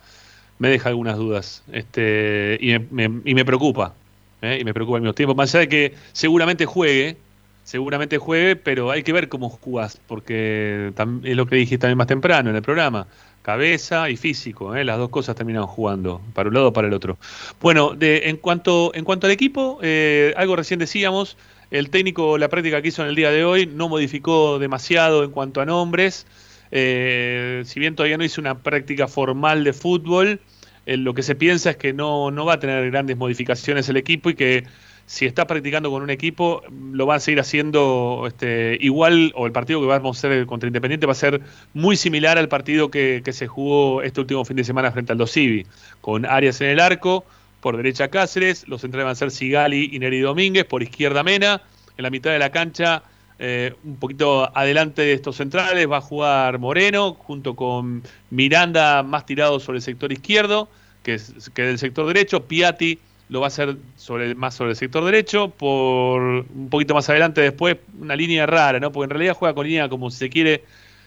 me 0.57 0.69
deja 0.69 0.89
algunas 0.89 1.17
dudas 1.17 1.63
este, 1.71 2.57
y, 2.59 2.71
me, 2.71 2.79
me, 3.07 3.21
y 3.25 3.35
me 3.35 3.45
preocupa. 3.45 3.93
¿eh? 4.41 4.57
Y 4.59 4.63
me 4.63 4.73
preocupa 4.73 4.97
al 4.97 5.03
mismo 5.03 5.13
tiempo. 5.13 5.35
Más 5.35 5.53
allá 5.53 5.61
de 5.61 5.69
que 5.69 5.93
seguramente 6.11 6.65
juegue, 6.65 7.17
seguramente 7.63 8.17
juegue, 8.17 8.55
pero 8.55 8.89
hay 8.89 9.03
que 9.03 9.13
ver 9.13 9.29
cómo 9.29 9.49
jugás, 9.49 9.99
porque 10.07 10.91
es 11.23 11.35
lo 11.35 11.45
que 11.45 11.55
dije 11.55 11.77
también 11.77 11.97
más 11.97 12.07
temprano 12.07 12.49
en 12.49 12.55
el 12.55 12.61
programa 12.63 13.07
cabeza 13.41 14.09
y 14.09 14.17
físico, 14.17 14.75
¿eh? 14.75 14.83
las 14.83 14.97
dos 14.97 15.09
cosas 15.09 15.35
terminan 15.35 15.65
jugando, 15.65 16.21
para 16.33 16.49
un 16.49 16.55
lado 16.55 16.67
o 16.69 16.73
para 16.73 16.87
el 16.87 16.93
otro. 16.93 17.17
Bueno, 17.61 17.93
de, 17.95 18.29
en, 18.29 18.37
cuanto, 18.37 18.91
en 18.93 19.05
cuanto 19.05 19.27
al 19.27 19.31
equipo, 19.31 19.79
eh, 19.81 20.33
algo 20.37 20.55
recién 20.55 20.79
decíamos, 20.79 21.37
el 21.71 21.89
técnico, 21.89 22.37
la 22.37 22.49
práctica 22.49 22.81
que 22.81 22.89
hizo 22.89 23.01
en 23.03 23.09
el 23.09 23.15
día 23.15 23.31
de 23.31 23.43
hoy, 23.43 23.65
no 23.65 23.89
modificó 23.89 24.59
demasiado 24.59 25.23
en 25.23 25.31
cuanto 25.31 25.61
a 25.61 25.65
nombres, 25.65 26.25
eh, 26.71 27.63
si 27.65 27.79
bien 27.79 27.95
todavía 27.95 28.17
no 28.17 28.23
hizo 28.23 28.41
una 28.41 28.59
práctica 28.59 29.07
formal 29.07 29.63
de 29.63 29.73
fútbol, 29.73 30.39
eh, 30.85 30.97
lo 30.97 31.13
que 31.13 31.23
se 31.23 31.35
piensa 31.35 31.71
es 31.71 31.77
que 31.77 31.93
no, 31.93 32.31
no 32.31 32.45
va 32.45 32.53
a 32.53 32.59
tener 32.59 32.89
grandes 32.91 33.17
modificaciones 33.17 33.89
el 33.89 33.97
equipo 33.97 34.29
y 34.29 34.35
que 34.35 34.65
si 35.09 35.25
está 35.25 35.47
practicando 35.47 35.89
con 35.89 36.03
un 36.03 36.11
equipo, 36.11 36.61
lo 36.69 37.07
va 37.07 37.15
a 37.15 37.19
seguir 37.19 37.39
haciendo 37.39 38.25
este, 38.27 38.77
igual, 38.79 39.33
o 39.35 39.47
el 39.47 39.51
partido 39.51 39.81
que 39.81 39.87
vamos 39.87 40.15
a 40.15 40.27
hacer 40.27 40.45
contra 40.45 40.67
Independiente 40.67 41.07
va 41.07 41.13
a 41.13 41.15
ser 41.15 41.41
muy 41.73 41.95
similar 41.95 42.37
al 42.37 42.47
partido 42.47 42.91
que, 42.91 43.23
se 43.31 43.47
jugó 43.47 44.03
este 44.03 44.21
último 44.21 44.45
fin 44.45 44.57
de 44.57 44.63
semana 44.63 44.91
frente 44.91 45.11
al 45.11 45.17
Dosivi, 45.17 45.65
con 46.01 46.27
Arias 46.27 46.61
en 46.61 46.69
el 46.69 46.79
arco, 46.79 47.25
por 47.59 47.75
derecha 47.75 48.09
Cáceres, 48.09 48.67
los 48.67 48.81
centrales 48.81 49.05
van 49.05 49.11
a 49.13 49.15
ser 49.15 49.31
Sigali 49.31 49.89
y 49.91 49.97
Neri 49.97 50.19
Domínguez, 50.19 50.65
por 50.65 50.83
izquierda 50.83 51.23
Mena, 51.23 51.63
en 51.97 52.03
la 52.03 52.11
mitad 52.11 52.29
de 52.29 52.37
la 52.37 52.51
cancha, 52.51 53.01
eh, 53.39 53.73
un 53.83 53.95
poquito 53.95 54.55
adelante 54.55 55.01
de 55.01 55.13
estos 55.13 55.37
centrales, 55.37 55.89
va 55.89 55.97
a 55.97 56.01
jugar 56.01 56.59
Moreno, 56.59 57.15
junto 57.15 57.55
con 57.55 58.03
Miranda 58.29 59.01
más 59.01 59.25
tirado 59.25 59.59
sobre 59.59 59.77
el 59.77 59.81
sector 59.81 60.11
izquierdo, 60.11 60.69
que 61.01 61.15
es 61.15 61.49
que 61.55 61.63
del 61.63 61.79
sector 61.79 62.05
derecho, 62.05 62.45
Piatti 62.45 62.99
lo 63.29 63.39
va 63.39 63.45
a 63.45 63.49
hacer 63.49 63.77
sobre, 63.95 64.33
más 64.35 64.55
sobre 64.55 64.71
el 64.71 64.75
sector 64.75 65.05
derecho, 65.05 65.49
por 65.49 66.21
un 66.21 66.67
poquito 66.69 66.95
más 66.95 67.09
adelante 67.09 67.41
después, 67.41 67.77
una 67.99 68.15
línea 68.15 68.45
rara, 68.45 68.79
¿no? 68.79 68.91
Porque 68.91 69.05
en 69.05 69.09
realidad 69.11 69.35
juega 69.35 69.53
con 69.53 69.67
línea 69.67 69.87
como 69.87 70.09
si 70.09 70.17
se 70.17 70.29
quiere 70.29 70.63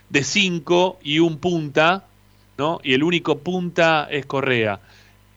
de 0.09 0.23
5 0.23 0.99
y 1.03 1.19
un 1.19 1.37
punta, 1.37 2.05
¿no? 2.57 2.79
Y 2.81 2.93
el 2.93 3.03
único 3.03 3.39
punta 3.39 4.07
es 4.09 4.25
Correa. 4.25 4.79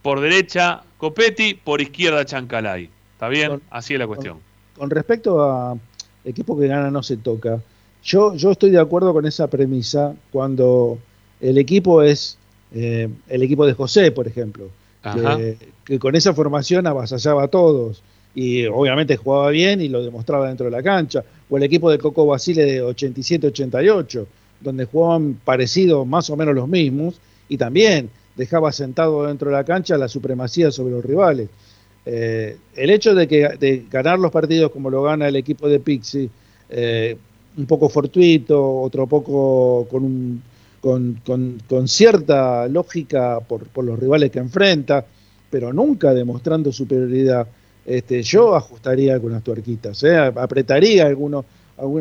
Por 0.00 0.20
derecha, 0.20 0.82
Copetti, 0.96 1.54
por 1.54 1.80
izquierda, 1.80 2.24
Chancalay. 2.24 2.88
¿Está 3.14 3.28
bien? 3.28 3.48
Con, 3.48 3.62
Así 3.70 3.94
es 3.94 3.98
la 3.98 4.06
cuestión. 4.06 4.34
Con, 4.74 4.88
con, 4.88 4.90
respecto 4.90 5.42
a 5.42 5.76
equipo 6.24 6.56
que 6.56 6.68
gana 6.68 6.90
no 6.90 7.02
se 7.02 7.16
toca, 7.16 7.60
yo, 8.04 8.34
yo 8.36 8.52
estoy 8.52 8.70
de 8.70 8.80
acuerdo 8.80 9.12
con 9.12 9.26
esa 9.26 9.48
premisa 9.48 10.14
cuando 10.30 10.98
el 11.40 11.58
equipo 11.58 12.02
es 12.02 12.38
eh, 12.72 13.08
el 13.28 13.42
equipo 13.42 13.66
de 13.66 13.72
José, 13.72 14.12
por 14.12 14.28
ejemplo 14.28 14.70
que, 15.14 15.56
que, 15.84 15.98
con 15.98 16.14
esa 16.16 16.34
formación 16.34 16.86
avasallaba 16.86 17.44
a 17.44 17.48
todos 17.48 18.02
y 18.34 18.66
obviamente 18.66 19.16
jugaba 19.16 19.50
bien 19.50 19.80
y 19.80 19.88
lo 19.88 20.04
demostraba 20.04 20.48
dentro 20.48 20.66
de 20.66 20.72
la 20.72 20.82
cancha, 20.82 21.24
o 21.48 21.56
el 21.56 21.62
equipo 21.62 21.90
de 21.90 21.98
Coco 21.98 22.26
Basile 22.26 22.64
de 22.64 22.84
87-88, 22.84 24.26
donde 24.60 24.84
jugaban 24.84 25.40
parecidos 25.42 26.06
más 26.06 26.28
o 26.28 26.36
menos 26.36 26.54
los 26.54 26.68
mismos 26.68 27.18
y 27.48 27.56
también 27.56 28.10
dejaba 28.36 28.72
sentado 28.72 29.26
dentro 29.26 29.50
de 29.50 29.56
la 29.56 29.64
cancha 29.64 29.96
la 29.96 30.08
supremacía 30.08 30.70
sobre 30.70 30.92
los 30.92 31.04
rivales. 31.04 31.48
Eh, 32.04 32.58
el 32.76 32.90
hecho 32.90 33.14
de, 33.14 33.26
que, 33.26 33.48
de 33.58 33.86
ganar 33.90 34.18
los 34.18 34.30
partidos 34.30 34.70
como 34.70 34.90
lo 34.90 35.02
gana 35.02 35.28
el 35.28 35.36
equipo 35.36 35.68
de 35.68 35.80
Pixie, 35.80 36.28
eh, 36.68 37.16
un 37.56 37.66
poco 37.66 37.88
fortuito, 37.88 38.80
otro 38.80 39.06
poco 39.06 39.88
con 39.90 40.04
un, 40.04 40.42
con, 40.86 41.88
cierta 41.88 42.68
lógica 42.68 43.40
por, 43.40 43.84
los 43.84 43.98
rivales 43.98 44.30
que 44.30 44.38
enfrenta, 44.38 45.04
pero 45.50 45.72
nunca 45.72 46.14
demostrando 46.14 46.70
superioridad. 46.70 47.48
Este, 47.84 48.22
yo 48.22 48.54
ajustaría 48.54 49.14
algunas 49.14 49.42
tuerquitas, 49.42 50.02
¿eh? 50.04 50.16
apretaría 50.16 51.06
algunos, 51.06 51.44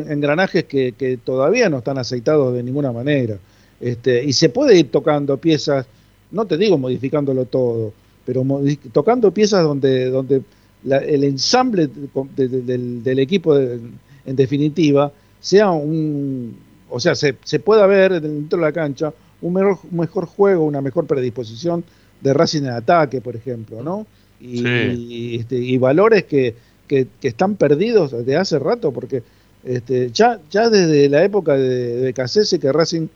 engranajes 0.08 0.64
que, 0.64 0.92
que, 0.92 1.16
todavía 1.16 1.68
no 1.68 1.78
están 1.78 1.98
aceitados 1.98 2.54
de 2.54 2.62
ninguna 2.62 2.92
manera. 2.92 3.38
Este, 3.80 4.24
y 4.24 4.32
se 4.32 4.50
puede 4.50 4.78
ir 4.78 4.90
tocando 4.90 5.36
piezas, 5.36 5.86
no 6.30 6.46
te 6.46 6.56
digo 6.56 6.78
modificándolo 6.78 7.44
todo, 7.44 7.92
pero 8.24 8.44
tocando 8.92 9.32
piezas 9.32 9.64
donde, 9.64 10.10
donde 10.10 10.42
el 10.84 11.24
ensamble 11.24 11.90
del, 12.36 13.18
equipo 13.18 13.58
en 13.58 14.36
definitiva 14.36 15.12
sea 15.40 15.70
un, 15.70 16.56
o 16.90 17.00
sea, 17.00 17.14
se, 17.14 17.36
se 17.44 17.58
pueda 17.58 17.86
ver 17.86 18.20
dentro 18.20 18.58
de 18.58 18.64
la 18.64 18.72
cancha 18.72 19.12
un 19.40 19.52
mejor, 19.52 19.78
mejor 19.90 20.26
juego, 20.26 20.64
una 20.64 20.80
mejor 20.80 21.06
predisposición 21.06 21.84
de 22.20 22.32
Racing 22.32 22.62
en 22.62 22.70
ataque, 22.70 23.20
por 23.20 23.36
ejemplo, 23.36 23.82
¿no? 23.82 24.06
Y, 24.40 25.36
este, 25.36 25.56
y 25.56 25.78
valores 25.78 26.24
que, 26.24 26.54
que, 26.86 27.08
están 27.22 27.56
perdidos 27.56 28.12
desde 28.12 28.36
hace 28.36 28.58
rato, 28.58 28.92
porque 28.92 29.22
este, 29.64 30.10
ya, 30.12 30.40
ya 30.50 30.68
desde 30.68 31.08
la 31.08 31.24
época 31.24 31.54
de, 31.54 32.12
de 32.12 32.14
que 32.14 32.72
Racing 32.72 33.08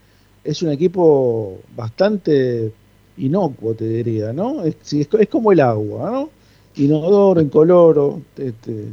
es 0.43 0.63
un 0.63 0.71
equipo 0.71 1.61
bastante 1.77 2.73
inocuo, 3.19 3.75
te 3.75 3.87
diría, 3.87 4.33
¿no? 4.33 4.65
Es, 4.65 4.77
es, 4.93 5.29
como 5.29 5.53
el 5.53 5.61
agua, 5.61 6.11
¿no? 6.11 6.31
Inodoro, 6.77 7.41
incoloro, 7.41 8.23
este, 8.37 8.87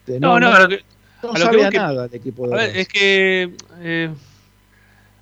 este 0.00 0.20
no, 0.20 0.38
no, 0.38 0.50
no, 0.50 0.76
no 1.22 1.36
sabía 1.36 1.70
nada 1.70 2.06
el 2.06 2.14
equipo 2.14 2.48
de 2.48 2.54
a 2.54 2.56
ver, 2.56 2.76
Es 2.76 2.88
que 2.88 3.52
eh, 3.80 4.10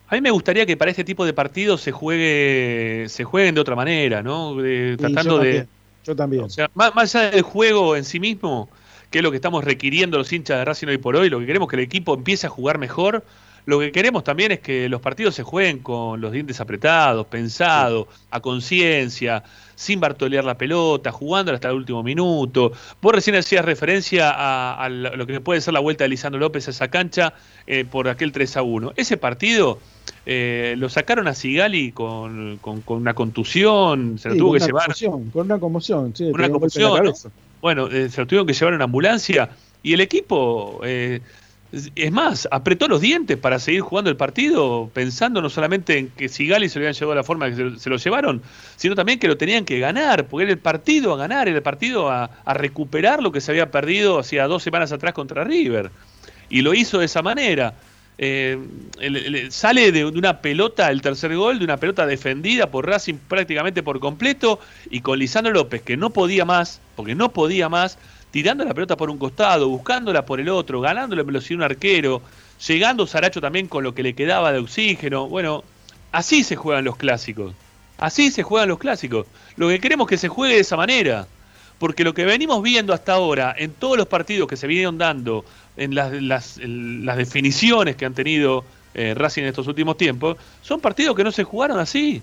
a 0.08 0.14
mí 0.14 0.20
me 0.20 0.30
gustaría 0.30 0.66
que 0.66 0.76
para 0.76 0.90
este 0.90 1.04
tipo 1.04 1.24
de 1.24 1.32
partidos 1.32 1.80
se 1.82 1.92
juegue 1.92 3.06
se 3.08 3.24
jueguen 3.24 3.54
de 3.54 3.60
otra 3.60 3.76
manera, 3.76 4.22
¿no? 4.22 4.56
tratando 4.98 5.38
de. 5.38 5.66
Yo 6.04 6.16
también. 6.16 6.44
O 6.44 6.48
sea, 6.50 6.70
más, 6.74 7.14
allá 7.14 7.30
del 7.30 7.42
juego 7.42 7.94
en 7.94 8.04
sí 8.04 8.18
mismo, 8.18 8.68
que 9.10 9.18
es 9.18 9.24
lo 9.24 9.30
que 9.30 9.36
estamos 9.36 9.62
requiriendo 9.62 10.18
los 10.18 10.32
hinchas 10.32 10.58
de 10.58 10.64
Racing 10.64 10.88
hoy 10.88 10.98
por 10.98 11.14
hoy, 11.14 11.28
lo 11.28 11.38
que 11.38 11.46
queremos 11.46 11.66
es 11.66 11.70
que 11.70 11.76
el 11.76 11.82
equipo 11.82 12.14
empiece 12.14 12.46
a 12.46 12.50
jugar 12.50 12.78
mejor. 12.78 13.22
Lo 13.66 13.78
que 13.80 13.92
queremos 13.92 14.24
también 14.24 14.52
es 14.52 14.60
que 14.60 14.88
los 14.88 15.00
partidos 15.00 15.34
se 15.34 15.42
jueguen 15.42 15.80
con 15.80 16.20
los 16.20 16.32
dientes 16.32 16.60
apretados, 16.60 17.26
pensados, 17.26 18.06
a 18.30 18.40
conciencia, 18.40 19.42
sin 19.74 20.00
bartolear 20.00 20.44
la 20.44 20.58
pelota, 20.58 21.10
jugándola 21.12 21.56
hasta 21.56 21.68
el 21.68 21.76
último 21.76 22.02
minuto. 22.02 22.72
Vos 23.00 23.14
recién 23.14 23.36
hacías 23.36 23.64
referencia 23.64 24.30
a, 24.30 24.88
lo 24.88 25.26
que 25.26 25.40
puede 25.40 25.60
ser 25.60 25.74
la 25.74 25.80
vuelta 25.80 26.04
de 26.04 26.08
Lisandro 26.08 26.38
López 26.38 26.68
a 26.68 26.70
esa 26.70 26.88
cancha 26.88 27.34
eh, 27.66 27.84
por 27.84 28.08
aquel 28.08 28.32
3 28.32 28.56
a 28.58 28.62
1. 28.62 28.92
Ese 28.96 29.16
partido 29.16 29.78
eh, 30.26 30.74
lo 30.76 30.88
sacaron 30.88 31.28
a 31.28 31.34
Sigali 31.34 31.92
con, 31.92 32.58
con, 32.58 32.82
una 32.88 33.14
contusión, 33.14 34.18
se 34.18 34.30
lo 34.30 34.36
tuvo 34.36 34.52
que 34.54 34.60
llevar. 34.60 34.94
con 35.32 35.46
una 35.46 35.58
conmoción, 35.58 36.14
sí. 36.14 36.30
Con 36.30 36.40
una 36.40 36.50
conmoción. 36.50 37.14
Bueno, 37.60 37.88
eh, 37.88 38.08
se 38.08 38.20
lo 38.20 38.26
tuvieron 38.26 38.46
que 38.46 38.54
llevar 38.54 38.72
en 38.72 38.76
una 38.76 38.84
ambulancia 38.84 39.50
y 39.82 39.92
el 39.94 40.00
equipo 40.00 40.80
es 41.72 42.10
más, 42.10 42.48
apretó 42.50 42.88
los 42.88 43.00
dientes 43.00 43.36
para 43.36 43.58
seguir 43.60 43.82
jugando 43.82 44.10
el 44.10 44.16
partido, 44.16 44.90
pensando 44.92 45.40
no 45.40 45.48
solamente 45.48 45.98
en 45.98 46.08
que 46.08 46.28
Sigali 46.28 46.68
se 46.68 46.78
lo 46.78 46.84
habían 46.84 46.94
llevado 46.94 47.10
de 47.12 47.16
la 47.16 47.24
forma 47.24 47.48
que 47.48 47.78
se, 47.78 47.90
lo 47.90 47.96
llevaron, 47.96 48.42
sino 48.76 48.96
también 48.96 49.20
que 49.20 49.28
lo 49.28 49.36
tenían 49.36 49.64
que 49.64 49.78
ganar, 49.78 50.26
porque 50.26 50.44
era 50.44 50.52
el 50.52 50.58
partido 50.58 51.14
a 51.14 51.16
ganar, 51.16 51.46
era 51.46 51.58
el 51.58 51.62
partido 51.62 52.10
a, 52.10 52.30
recuperar 52.46 53.22
lo 53.22 53.30
que 53.30 53.40
se 53.40 53.52
había 53.52 53.70
perdido 53.70 54.18
hacía 54.18 54.46
dos 54.48 54.62
semanas 54.62 54.90
atrás 54.90 55.14
contra 55.14 55.44
River. 55.44 55.90
Y 56.48 56.62
lo 56.62 56.74
hizo 56.74 56.98
de 56.98 57.06
esa 57.06 57.22
manera. 57.22 57.74
Eh, 58.18 58.58
sale 59.50 59.92
de, 59.92 60.04
una 60.04 60.42
pelota, 60.42 60.90
el 60.90 61.00
tercer 61.00 61.34
gol, 61.36 61.58
de 61.58 61.64
una 61.64 61.76
pelota 61.76 62.04
defendida 62.06 62.70
por 62.70 62.86
Racing 62.86 63.14
prácticamente 63.28 63.82
por 63.82 64.00
completo, 64.00 64.58
y 64.90 65.00
con 65.00 65.20
Lisandro 65.20 65.52
López, 65.52 65.82
que 65.82 65.96
no 65.96 66.10
podía 66.10 66.44
más, 66.44 66.80
porque 66.96 67.14
no 67.14 67.32
podía 67.32 67.68
más, 67.68 67.96
tirando 68.30 68.64
la 68.64 68.74
pelota 68.74 68.96
por 68.96 69.10
un 69.10 69.18
costado, 69.18 69.68
buscándola 69.68 70.24
por 70.24 70.40
el 70.40 70.48
otro, 70.48 70.80
ganándole 70.80 71.22
velocidad 71.22 71.58
un 71.58 71.64
arquero, 71.64 72.22
llegando 72.66 73.06
Saracho 73.06 73.40
también 73.40 73.66
con 73.66 73.84
lo 73.84 73.94
que 73.94 74.02
le 74.02 74.14
quedaba 74.14 74.52
de 74.52 74.58
oxígeno. 74.58 75.28
Bueno, 75.28 75.64
así 76.12 76.44
se 76.44 76.56
juegan 76.56 76.84
los 76.84 76.96
clásicos. 76.96 77.54
Así 77.98 78.30
se 78.30 78.42
juegan 78.42 78.68
los 78.68 78.78
clásicos. 78.78 79.26
Lo 79.56 79.68
que 79.68 79.78
queremos 79.78 80.06
es 80.06 80.10
que 80.10 80.18
se 80.18 80.28
juegue 80.28 80.54
de 80.54 80.60
esa 80.60 80.76
manera. 80.76 81.26
Porque 81.78 82.04
lo 82.04 82.14
que 82.14 82.24
venimos 82.24 82.62
viendo 82.62 82.92
hasta 82.92 83.14
ahora, 83.14 83.54
en 83.56 83.72
todos 83.72 83.96
los 83.96 84.06
partidos 84.06 84.48
que 84.48 84.56
se 84.56 84.66
vinieron 84.66 84.98
dando, 84.98 85.44
en 85.76 85.94
las, 85.94 86.12
las, 86.58 87.16
definiciones 87.16 87.96
que 87.96 88.04
han 88.04 88.12
tenido 88.12 88.64
eh, 88.92 89.14
Racing 89.14 89.42
en 89.42 89.48
estos 89.48 89.66
últimos 89.66 89.96
tiempos, 89.96 90.36
son 90.60 90.80
partidos 90.80 91.16
que 91.16 91.24
no 91.24 91.32
se 91.32 91.44
jugaron 91.44 91.78
así. 91.78 92.22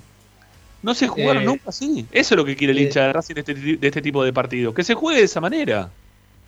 No 0.87 0.93
se 0.93 1.09
jugaron 1.09 1.43
eh, 1.43 1.45
nunca 1.45 1.63
así. 1.65 2.05
Eso 2.13 2.33
es 2.33 2.37
lo 2.37 2.45
que 2.45 2.55
quiere 2.55 2.71
el 2.71 2.79
eh, 2.79 2.83
hincha 2.83 3.01
de 3.01 3.11
Racing 3.11 3.35
de 3.35 3.41
este, 3.41 3.53
de 3.53 3.87
este 3.87 4.01
tipo 4.01 4.23
de 4.23 4.31
partidos. 4.31 4.73
Que 4.73 4.85
se 4.85 4.93
juegue 4.93 5.19
de 5.19 5.25
esa 5.25 5.41
manera. 5.41 5.91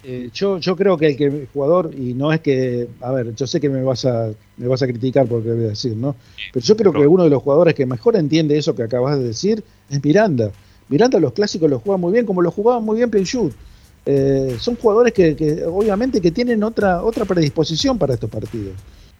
Eh, 0.02 0.30
yo, 0.34 0.60
yo 0.60 0.78
creo 0.78 0.98
que 0.98 1.08
el 1.08 1.18
que 1.18 1.48
jugador, 1.54 1.92
y 1.94 2.14
no 2.14 2.32
es 2.32 2.40
que, 2.40 2.88
a 3.02 3.12
ver, 3.12 3.36
yo 3.36 3.46
sé 3.46 3.60
que 3.60 3.68
me 3.68 3.84
vas 3.84 4.06
a, 4.06 4.30
me 4.56 4.68
vas 4.68 4.82
a 4.82 4.88
criticar 4.88 5.28
por 5.28 5.40
lo 5.40 5.44
que 5.44 5.52
voy 5.52 5.66
a 5.66 5.68
decir, 5.68 5.94
¿no? 5.98 6.16
Pero 6.54 6.66
yo 6.66 6.78
creo 6.78 6.94
que 6.94 7.06
uno 7.06 7.26
de 7.26 7.30
los 7.30 7.44
jugadores 7.44 7.76
que 7.76 7.86
mejor 7.86 8.16
entiende 8.16 8.58
eso 8.58 8.74
que 8.74 8.84
acabas 8.84 9.20
de 9.20 9.26
decir 9.26 9.62
es 9.90 10.02
Miranda. 10.02 10.54
Miranda 10.88 11.20
los 11.20 11.34
clásicos 11.34 11.70
los 11.70 11.82
juega 11.82 11.98
muy 11.98 12.14
bien, 12.14 12.26
como 12.26 12.42
lo 12.42 12.50
jugaba 12.50 12.80
muy 12.80 12.96
bien 12.96 13.12
Pinchut. 13.12 13.52
son 14.58 14.78
jugadores 14.78 15.12
que, 15.12 15.36
que, 15.36 15.66
obviamente 15.66 16.22
que 16.22 16.32
tienen 16.32 16.64
otra, 16.64 17.04
otra 17.04 17.26
predisposición 17.26 17.98
para 17.98 18.14
estos 18.14 18.30
partidos. 18.30 18.76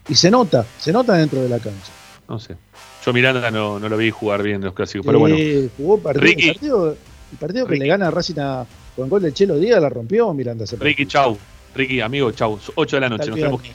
Y 0.08 0.14
se 0.14 0.30
nota, 0.30 0.64
se 0.78 0.94
nota 0.94 1.12
dentro 1.12 1.42
de 1.42 1.50
la 1.50 1.58
cancha. 1.58 1.92
No 2.30 2.38
sé. 2.38 2.56
Yo 3.04 3.12
Miranda 3.12 3.50
no, 3.50 3.80
no 3.80 3.88
lo 3.88 3.96
vi 3.96 4.12
jugar 4.12 4.44
bien 4.44 4.56
en 4.56 4.64
los 4.66 4.74
clásicos, 4.74 5.04
pero 5.04 5.18
bueno. 5.18 5.36
Jugó 5.76 5.98
partido, 5.98 6.28
el 6.28 6.46
partido, 6.46 6.90
el 6.92 7.38
partido 7.38 7.66
que 7.66 7.76
le 7.76 7.88
gana 7.88 8.06
a 8.06 8.10
Racing 8.12 8.38
a, 8.38 8.64
con 8.94 9.08
gol 9.08 9.22
de 9.22 9.32
Chelo 9.32 9.58
Díaz 9.58 9.82
la 9.82 9.88
rompió 9.88 10.32
Miranda. 10.32 10.64
Ricky, 10.78 11.06
chau. 11.06 11.36
Ricky, 11.74 12.00
amigo, 12.00 12.30
chau. 12.30 12.56
8 12.76 12.96
de 12.96 13.00
la 13.00 13.08
noche. 13.08 13.30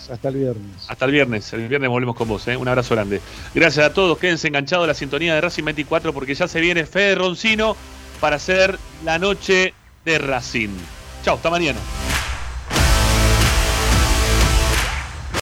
Hasta 0.09 0.29
el 0.29 0.35
viernes. 0.35 0.85
Hasta 0.87 1.05
el 1.05 1.11
viernes. 1.11 1.51
El 1.51 1.67
viernes 1.67 1.89
volvemos 1.89 2.15
con 2.15 2.29
vos. 2.29 2.47
¿eh? 2.47 2.55
Un 2.55 2.69
abrazo 2.69 2.95
grande. 2.95 3.19
Gracias 3.53 3.85
a 3.85 3.93
todos. 3.93 4.17
Quédense 4.17 4.47
enganchados 4.47 4.85
a 4.85 4.87
la 4.87 4.93
sintonía 4.93 5.35
de 5.35 5.41
Racing 5.41 5.65
24 5.65 6.13
porque 6.13 6.33
ya 6.33 6.47
se 6.47 6.61
viene 6.61 6.85
Fede 6.85 7.15
Roncino 7.15 7.75
para 8.21 8.37
hacer 8.37 8.79
la 9.03 9.19
noche 9.19 9.73
de 10.05 10.17
Racing. 10.17 10.69
Chau, 11.25 11.35
hasta 11.35 11.49
mañana. 11.49 11.79